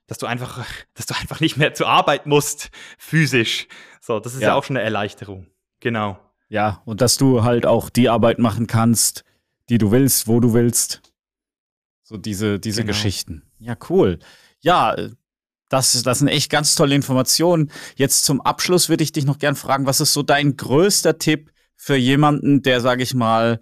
dass 0.06 0.18
du 0.18 0.26
einfach, 0.26 0.64
dass 0.94 1.06
du 1.06 1.14
einfach 1.14 1.40
nicht 1.40 1.56
mehr 1.56 1.74
zur 1.74 1.88
Arbeit 1.88 2.26
musst, 2.26 2.70
physisch. 2.98 3.68
So, 4.00 4.20
das 4.20 4.34
ist 4.34 4.42
ja, 4.42 4.48
ja 4.48 4.54
auch 4.54 4.64
schon 4.64 4.76
eine 4.76 4.84
Erleichterung. 4.84 5.46
Genau. 5.80 6.18
Ja, 6.48 6.82
und 6.84 7.00
dass 7.00 7.16
du 7.16 7.42
halt 7.42 7.66
auch 7.66 7.90
die 7.90 8.08
Arbeit 8.08 8.38
machen 8.38 8.66
kannst, 8.66 9.24
die 9.70 9.78
du 9.78 9.90
willst, 9.90 10.28
wo 10.28 10.40
du 10.40 10.52
willst. 10.52 11.00
So 12.02 12.16
diese, 12.16 12.60
diese 12.60 12.82
genau. 12.82 12.92
Geschichten. 12.92 13.50
Ja, 13.58 13.76
cool. 13.88 14.18
Ja, 14.60 14.94
das, 15.70 16.02
das 16.02 16.18
sind 16.18 16.28
echt 16.28 16.50
ganz 16.50 16.74
tolle 16.74 16.94
Informationen. 16.94 17.70
Jetzt 17.96 18.24
zum 18.24 18.40
Abschluss 18.40 18.88
würde 18.88 19.02
ich 19.02 19.12
dich 19.12 19.24
noch 19.24 19.38
gern 19.38 19.56
fragen, 19.56 19.86
was 19.86 20.00
ist 20.00 20.12
so 20.12 20.22
dein 20.22 20.56
größter 20.56 21.18
Tipp 21.18 21.50
für 21.76 21.96
jemanden, 21.96 22.62
der, 22.62 22.80
sage 22.80 23.02
ich 23.02 23.14
mal, 23.14 23.58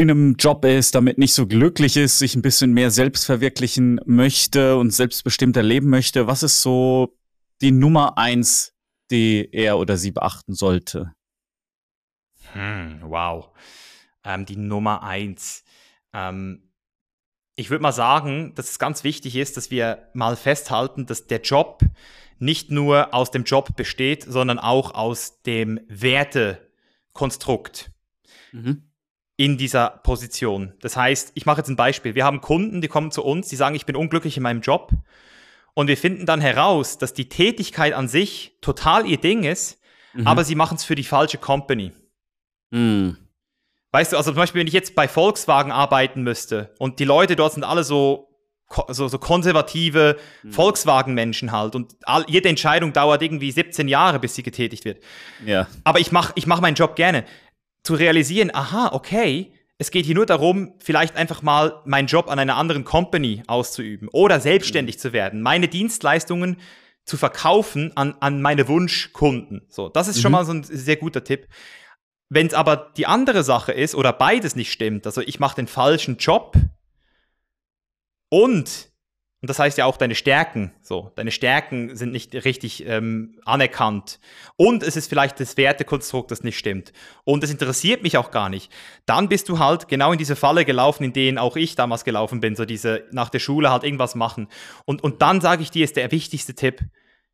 in 0.00 0.10
einem 0.10 0.36
Job 0.36 0.64
ist, 0.64 0.94
damit 0.94 1.18
nicht 1.18 1.34
so 1.34 1.46
glücklich 1.46 1.98
ist, 1.98 2.18
sich 2.18 2.34
ein 2.34 2.40
bisschen 2.40 2.72
mehr 2.72 2.90
selbst 2.90 3.26
verwirklichen 3.26 4.00
möchte 4.06 4.76
und 4.76 4.92
selbstbestimmter 4.92 5.62
leben 5.62 5.90
möchte, 5.90 6.26
was 6.26 6.42
ist 6.42 6.62
so 6.62 7.18
die 7.60 7.70
Nummer 7.70 8.16
eins, 8.16 8.72
die 9.10 9.46
er 9.52 9.78
oder 9.78 9.98
sie 9.98 10.10
beachten 10.10 10.54
sollte? 10.54 11.12
Hm, 12.54 13.00
wow. 13.02 13.50
Ähm, 14.24 14.46
die 14.46 14.56
Nummer 14.56 15.02
eins. 15.02 15.64
Ähm, 16.14 16.70
ich 17.54 17.68
würde 17.68 17.82
mal 17.82 17.92
sagen, 17.92 18.54
dass 18.54 18.70
es 18.70 18.78
ganz 18.78 19.04
wichtig 19.04 19.36
ist, 19.36 19.58
dass 19.58 19.70
wir 19.70 20.08
mal 20.14 20.34
festhalten, 20.34 21.04
dass 21.04 21.26
der 21.26 21.42
Job 21.42 21.82
nicht 22.38 22.70
nur 22.70 23.12
aus 23.12 23.30
dem 23.30 23.44
Job 23.44 23.76
besteht, 23.76 24.24
sondern 24.24 24.58
auch 24.58 24.94
aus 24.94 25.42
dem 25.42 25.78
Wertekonstrukt. 25.88 27.90
Mhm 28.52 28.89
in 29.40 29.56
dieser 29.56 29.88
Position. 30.02 30.74
Das 30.82 30.98
heißt, 30.98 31.32
ich 31.34 31.46
mache 31.46 31.60
jetzt 31.60 31.68
ein 31.68 31.76
Beispiel. 31.76 32.14
Wir 32.14 32.26
haben 32.26 32.42
Kunden, 32.42 32.82
die 32.82 32.88
kommen 32.88 33.10
zu 33.10 33.24
uns, 33.24 33.48
die 33.48 33.56
sagen, 33.56 33.74
ich 33.74 33.86
bin 33.86 33.96
unglücklich 33.96 34.36
in 34.36 34.42
meinem 34.42 34.60
Job. 34.60 34.92
Und 35.72 35.86
wir 35.86 35.96
finden 35.96 36.26
dann 36.26 36.42
heraus, 36.42 36.98
dass 36.98 37.14
die 37.14 37.30
Tätigkeit 37.30 37.94
an 37.94 38.06
sich 38.06 38.58
total 38.60 39.06
ihr 39.06 39.16
Ding 39.16 39.44
ist, 39.44 39.80
mhm. 40.12 40.26
aber 40.26 40.44
sie 40.44 40.56
machen 40.56 40.74
es 40.74 40.84
für 40.84 40.94
die 40.94 41.04
falsche 41.04 41.38
Company. 41.38 41.92
Mhm. 42.68 43.16
Weißt 43.92 44.12
du, 44.12 44.18
also 44.18 44.32
zum 44.32 44.36
Beispiel, 44.36 44.60
wenn 44.60 44.66
ich 44.66 44.74
jetzt 44.74 44.94
bei 44.94 45.08
Volkswagen 45.08 45.72
arbeiten 45.72 46.22
müsste 46.22 46.74
und 46.78 46.98
die 46.98 47.06
Leute 47.06 47.34
dort 47.34 47.54
sind 47.54 47.64
alle 47.64 47.82
so 47.82 48.26
so, 48.88 49.08
so 49.08 49.18
konservative 49.18 50.16
mhm. 50.44 50.52
Volkswagen-Menschen 50.52 51.50
halt 51.50 51.74
und 51.74 51.96
all, 52.04 52.24
jede 52.28 52.48
Entscheidung 52.48 52.92
dauert 52.92 53.20
irgendwie 53.20 53.50
17 53.50 53.88
Jahre, 53.88 54.20
bis 54.20 54.36
sie 54.36 54.44
getätigt 54.44 54.84
wird. 54.84 55.02
Ja. 55.44 55.66
Aber 55.82 55.98
ich 55.98 56.12
mache 56.12 56.32
ich 56.36 56.46
mach 56.46 56.60
meinen 56.60 56.76
Job 56.76 56.94
gerne 56.94 57.24
zu 57.82 57.94
realisieren, 57.94 58.54
aha, 58.54 58.90
okay, 58.92 59.52
es 59.78 59.90
geht 59.90 60.04
hier 60.04 60.14
nur 60.14 60.26
darum, 60.26 60.74
vielleicht 60.78 61.16
einfach 61.16 61.40
mal 61.40 61.80
meinen 61.86 62.06
Job 62.06 62.28
an 62.28 62.38
einer 62.38 62.56
anderen 62.56 62.84
Company 62.84 63.42
auszuüben 63.46 64.08
oder 64.08 64.38
selbstständig 64.38 64.96
mhm. 64.96 65.00
zu 65.00 65.12
werden, 65.12 65.40
meine 65.40 65.68
Dienstleistungen 65.68 66.58
zu 67.06 67.16
verkaufen 67.16 67.96
an, 67.96 68.14
an 68.20 68.42
meine 68.42 68.68
Wunschkunden. 68.68 69.62
So, 69.68 69.88
das 69.88 70.06
ist 70.06 70.18
mhm. 70.18 70.20
schon 70.20 70.32
mal 70.32 70.44
so 70.44 70.52
ein 70.52 70.64
sehr 70.64 70.96
guter 70.96 71.24
Tipp. 71.24 71.48
Wenn 72.28 72.46
es 72.46 72.54
aber 72.54 72.92
die 72.96 73.06
andere 73.06 73.42
Sache 73.42 73.72
ist 73.72 73.94
oder 73.94 74.12
beides 74.12 74.54
nicht 74.54 74.70
stimmt, 74.70 75.06
also 75.06 75.22
ich 75.22 75.40
mache 75.40 75.56
den 75.56 75.66
falschen 75.66 76.18
Job 76.18 76.56
und 78.28 78.89
und 79.42 79.48
das 79.48 79.58
heißt 79.58 79.78
ja 79.78 79.86
auch 79.86 79.96
deine 79.96 80.14
Stärken. 80.14 80.72
So, 80.82 81.12
deine 81.16 81.30
Stärken 81.30 81.96
sind 81.96 82.12
nicht 82.12 82.34
richtig 82.34 82.86
ähm, 82.86 83.38
anerkannt. 83.46 84.20
Und 84.56 84.82
es 84.82 84.96
ist 84.96 85.08
vielleicht 85.08 85.40
das 85.40 85.56
Wertekonstrukt, 85.56 86.30
das 86.30 86.44
nicht 86.44 86.58
stimmt. 86.58 86.92
Und 87.24 87.42
es 87.42 87.50
interessiert 87.50 88.02
mich 88.02 88.18
auch 88.18 88.30
gar 88.32 88.50
nicht. 88.50 88.70
Dann 89.06 89.30
bist 89.30 89.48
du 89.48 89.58
halt 89.58 89.88
genau 89.88 90.12
in 90.12 90.18
diese 90.18 90.36
Falle 90.36 90.66
gelaufen, 90.66 91.04
in 91.04 91.14
denen 91.14 91.38
auch 91.38 91.56
ich 91.56 91.74
damals 91.74 92.04
gelaufen 92.04 92.40
bin. 92.40 92.54
So 92.54 92.66
diese 92.66 93.04
nach 93.12 93.30
der 93.30 93.38
Schule 93.38 93.70
halt 93.70 93.82
irgendwas 93.82 94.14
machen. 94.14 94.46
Und, 94.84 95.02
und 95.02 95.22
dann 95.22 95.40
sage 95.40 95.62
ich 95.62 95.70
dir, 95.70 95.84
ist 95.84 95.96
der 95.96 96.12
wichtigste 96.12 96.54
Tipp. 96.54 96.82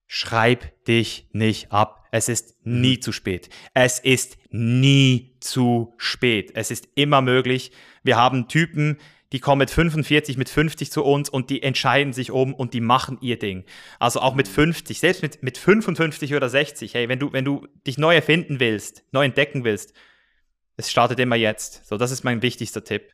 Schreib 0.06 0.84
dich 0.84 1.28
nicht 1.32 1.72
ab. 1.72 2.06
Es 2.12 2.28
ist 2.28 2.54
nie 2.62 2.98
mhm. 2.98 3.02
zu 3.02 3.10
spät. 3.10 3.48
Es 3.74 3.98
ist 3.98 4.38
nie 4.50 5.36
zu 5.40 5.92
spät. 5.96 6.52
Es 6.54 6.70
ist 6.70 6.88
immer 6.94 7.20
möglich. 7.20 7.72
Wir 8.04 8.16
haben 8.16 8.46
Typen, 8.46 8.98
die 9.32 9.40
kommen 9.40 9.58
mit 9.58 9.70
45, 9.70 10.36
mit 10.36 10.48
50 10.48 10.90
zu 10.90 11.04
uns 11.04 11.28
und 11.28 11.50
die 11.50 11.62
entscheiden 11.62 12.12
sich 12.12 12.30
um 12.30 12.54
und 12.54 12.74
die 12.74 12.80
machen 12.80 13.18
ihr 13.20 13.38
Ding. 13.38 13.64
Also 13.98 14.20
auch 14.20 14.34
mit 14.34 14.48
50, 14.48 15.00
selbst 15.00 15.22
mit, 15.22 15.42
mit 15.42 15.58
55 15.58 16.34
oder 16.34 16.48
60, 16.48 16.94
hey, 16.94 17.08
wenn 17.08 17.18
du, 17.18 17.32
wenn 17.32 17.44
du 17.44 17.66
dich 17.86 17.98
neu 17.98 18.14
erfinden 18.14 18.60
willst, 18.60 19.04
neu 19.12 19.24
entdecken 19.24 19.64
willst, 19.64 19.94
es 20.76 20.90
startet 20.90 21.18
immer 21.18 21.36
jetzt. 21.36 21.86
So, 21.86 21.96
das 21.96 22.10
ist 22.10 22.24
mein 22.24 22.42
wichtigster 22.42 22.84
Tipp. 22.84 23.12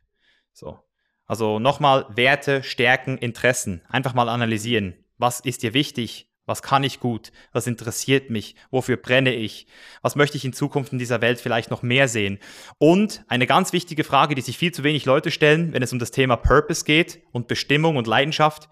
So. 0.51 0.79
Also 1.25 1.59
nochmal 1.59 2.05
Werte, 2.09 2.61
Stärken, 2.63 3.17
Interessen. 3.17 3.81
Einfach 3.87 4.13
mal 4.13 4.29
analysieren. 4.29 4.93
Was 5.17 5.39
ist 5.39 5.63
dir 5.63 5.73
wichtig? 5.73 6.29
Was 6.45 6.61
kann 6.61 6.83
ich 6.83 6.99
gut? 6.99 7.31
Was 7.53 7.67
interessiert 7.67 8.29
mich? 8.29 8.55
Wofür 8.69 8.97
brenne 8.97 9.33
ich? 9.33 9.65
Was 10.01 10.15
möchte 10.15 10.35
ich 10.35 10.43
in 10.43 10.51
Zukunft 10.51 10.91
in 10.91 10.99
dieser 10.99 11.21
Welt 11.21 11.39
vielleicht 11.39 11.71
noch 11.71 11.83
mehr 11.83 12.09
sehen? 12.09 12.39
Und 12.77 13.23
eine 13.29 13.47
ganz 13.47 13.71
wichtige 13.71 14.03
Frage, 14.03 14.35
die 14.35 14.41
sich 14.41 14.57
viel 14.57 14.73
zu 14.73 14.83
wenig 14.83 15.05
Leute 15.05 15.31
stellen, 15.31 15.71
wenn 15.71 15.81
es 15.81 15.93
um 15.93 15.99
das 15.99 16.11
Thema 16.11 16.35
Purpose 16.35 16.83
geht 16.83 17.21
und 17.31 17.47
Bestimmung 17.47 17.95
und 17.95 18.07
Leidenschaft. 18.07 18.67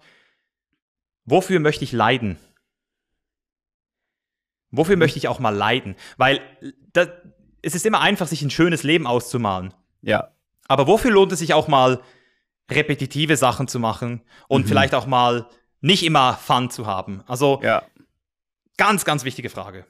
Wofür 1.24 1.60
möchte 1.60 1.84
ich 1.84 1.92
leiden? 1.92 2.36
Wofür 4.70 4.96
möchte 4.96 5.18
ich 5.18 5.28
auch 5.28 5.38
mal 5.38 5.54
leiden? 5.54 5.96
Weil 6.18 6.40
das, 6.92 7.08
es 7.62 7.74
ist 7.74 7.86
immer 7.86 8.00
einfach, 8.00 8.26
sich 8.26 8.42
ein 8.42 8.50
schönes 8.50 8.82
Leben 8.82 9.06
auszumalen. 9.06 9.72
Ja. 10.02 10.32
Aber 10.68 10.86
wofür 10.86 11.10
lohnt 11.10 11.32
es 11.32 11.38
sich 11.38 11.54
auch 11.54 11.68
mal, 11.68 12.02
repetitive 12.70 13.36
Sachen 13.36 13.68
zu 13.68 13.78
machen 13.78 14.22
und 14.48 14.64
mhm. 14.64 14.68
vielleicht 14.68 14.94
auch 14.94 15.06
mal 15.06 15.46
nicht 15.82 16.02
immer 16.04 16.34
Fun 16.34 16.70
zu 16.70 16.86
haben. 16.86 17.22
Also 17.26 17.60
ja. 17.62 17.82
ganz, 18.78 19.04
ganz 19.04 19.24
wichtige 19.24 19.50
Frage. 19.50 19.84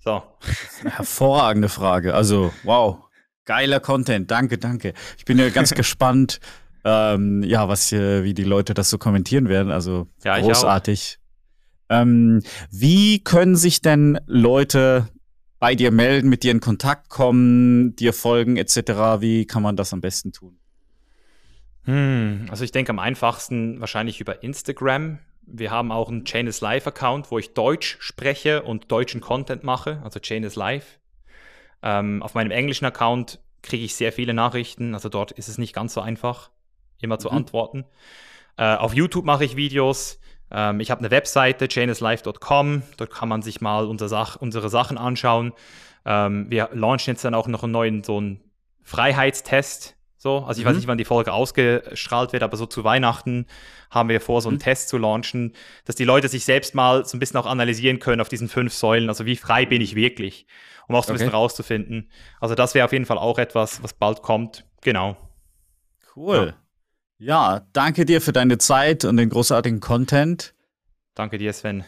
So. 0.00 0.22
Hervorragende 0.84 1.68
Frage. 1.68 2.14
Also, 2.14 2.52
wow. 2.64 2.98
Geiler 3.46 3.80
Content. 3.80 4.30
Danke, 4.30 4.58
danke. 4.58 4.92
Ich 5.16 5.24
bin 5.24 5.38
ja 5.38 5.48
ganz 5.48 5.70
gespannt, 5.74 6.40
ähm, 6.84 7.42
ja, 7.42 7.68
was 7.68 7.88
hier, 7.88 8.24
wie 8.24 8.34
die 8.34 8.44
Leute 8.44 8.74
das 8.74 8.90
so 8.90 8.98
kommentieren 8.98 9.48
werden. 9.48 9.72
Also 9.72 10.06
ja, 10.22 10.38
großartig. 10.38 11.18
Ähm, 11.88 12.42
wie 12.70 13.20
können 13.24 13.56
sich 13.56 13.80
denn 13.80 14.18
Leute 14.26 15.08
bei 15.58 15.74
dir 15.74 15.90
melden, 15.90 16.28
mit 16.28 16.42
dir 16.42 16.52
in 16.52 16.60
Kontakt 16.60 17.08
kommen, 17.08 17.96
dir 17.96 18.12
folgen 18.12 18.56
etc.? 18.56 19.20
Wie 19.20 19.46
kann 19.46 19.62
man 19.62 19.76
das 19.76 19.92
am 19.92 20.00
besten 20.00 20.32
tun? 20.32 20.58
Hm, 21.84 22.46
also 22.50 22.64
ich 22.64 22.72
denke 22.72 22.90
am 22.90 22.98
einfachsten 22.98 23.80
wahrscheinlich 23.80 24.20
über 24.20 24.42
Instagram. 24.42 25.20
Wir 25.50 25.70
haben 25.70 25.92
auch 25.92 26.08
einen 26.08 26.24
Chain 26.24 26.46
is 26.46 26.60
Live 26.60 26.86
Account, 26.86 27.30
wo 27.30 27.38
ich 27.38 27.54
Deutsch 27.54 27.96
spreche 28.00 28.62
und 28.62 28.90
deutschen 28.92 29.20
Content 29.20 29.64
mache, 29.64 30.00
also 30.04 30.20
Chain 30.20 30.44
is 30.44 30.56
Live. 30.56 30.98
Ähm, 31.82 32.22
auf 32.22 32.34
meinem 32.34 32.50
englischen 32.50 32.84
Account 32.84 33.40
kriege 33.62 33.84
ich 33.84 33.94
sehr 33.94 34.12
viele 34.12 34.34
Nachrichten, 34.34 34.94
also 34.94 35.08
dort 35.08 35.32
ist 35.32 35.48
es 35.48 35.58
nicht 35.58 35.74
ganz 35.74 35.94
so 35.94 36.00
einfach, 36.00 36.50
immer 37.00 37.18
zu 37.18 37.28
mhm. 37.30 37.38
antworten. 37.38 37.84
Äh, 38.56 38.74
auf 38.76 38.94
YouTube 38.94 39.24
mache 39.24 39.44
ich 39.44 39.56
Videos. 39.56 40.20
Ähm, 40.50 40.80
ich 40.80 40.90
habe 40.90 41.00
eine 41.00 41.10
Webseite, 41.10 41.68
chainislife.com, 41.68 42.82
dort 42.96 43.10
kann 43.10 43.28
man 43.28 43.42
sich 43.42 43.60
mal 43.60 43.86
unsere, 43.86 44.08
Sach 44.08 44.36
unsere 44.36 44.68
Sachen 44.68 44.98
anschauen. 44.98 45.52
Ähm, 46.04 46.50
wir 46.50 46.70
launchen 46.72 47.14
jetzt 47.14 47.24
dann 47.24 47.34
auch 47.34 47.48
noch 47.48 47.62
einen 47.62 47.72
neuen 47.72 48.04
so 48.04 48.18
einen 48.18 48.40
Freiheitstest 48.82 49.97
so, 50.20 50.38
also 50.38 50.58
ich 50.58 50.64
mhm. 50.64 50.70
weiß 50.70 50.76
nicht, 50.76 50.88
wann 50.88 50.98
die 50.98 51.04
Folge 51.04 51.32
ausgestrahlt 51.32 52.32
wird, 52.32 52.42
aber 52.42 52.56
so 52.56 52.66
zu 52.66 52.82
Weihnachten 52.82 53.46
haben 53.88 54.08
wir 54.08 54.20
vor, 54.20 54.42
so 54.42 54.48
einen 54.48 54.56
mhm. 54.56 54.62
Test 54.62 54.88
zu 54.88 54.98
launchen, 54.98 55.54
dass 55.84 55.94
die 55.94 56.04
Leute 56.04 56.28
sich 56.28 56.44
selbst 56.44 56.74
mal 56.74 57.04
so 57.04 57.16
ein 57.16 57.20
bisschen 57.20 57.38
auch 57.38 57.46
analysieren 57.46 58.00
können 58.00 58.20
auf 58.20 58.28
diesen 58.28 58.48
fünf 58.48 58.74
Säulen. 58.74 59.08
Also 59.08 59.26
wie 59.26 59.36
frei 59.36 59.64
bin 59.64 59.80
ich 59.80 59.94
wirklich, 59.94 60.46
um 60.88 60.96
auch 60.96 61.04
so 61.04 61.10
ein 61.10 61.14
okay. 61.14 61.24
bisschen 61.24 61.34
rauszufinden. 61.34 62.10
Also 62.40 62.56
das 62.56 62.74
wäre 62.74 62.84
auf 62.84 62.92
jeden 62.92 63.06
Fall 63.06 63.16
auch 63.16 63.38
etwas, 63.38 63.80
was 63.84 63.94
bald 63.94 64.22
kommt. 64.22 64.66
Genau. 64.82 65.16
Cool. 66.16 66.54
Ja. 67.18 67.54
ja, 67.54 67.66
danke 67.72 68.04
dir 68.04 68.20
für 68.20 68.32
deine 68.32 68.58
Zeit 68.58 69.04
und 69.04 69.18
den 69.18 69.28
großartigen 69.28 69.78
Content. 69.78 70.52
Danke 71.14 71.38
dir, 71.38 71.52
Sven. 71.52 71.84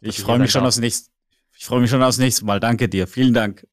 Ich 0.00 0.20
freue 0.20 0.40
mich 0.40 0.50
schon 0.50 0.66
aufs 0.66 0.78
nächste. 0.78 1.10
Ich 1.56 1.66
freue 1.66 1.80
mich 1.80 1.90
schon 1.90 2.02
aufs 2.02 2.18
nächste 2.18 2.44
Mal. 2.46 2.58
Danke 2.58 2.88
dir. 2.88 3.06
Vielen 3.06 3.34
Dank. 3.34 3.66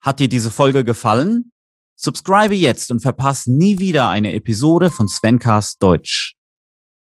Hat 0.00 0.20
dir 0.20 0.28
diese 0.28 0.50
Folge 0.50 0.84
gefallen? 0.84 1.51
Subscribe 2.04 2.54
jetzt 2.54 2.90
und 2.90 2.98
verpasse 2.98 3.52
nie 3.52 3.78
wieder 3.78 4.08
eine 4.08 4.34
Episode 4.34 4.90
von 4.90 5.06
Svencast 5.06 5.80
Deutsch. 5.80 6.34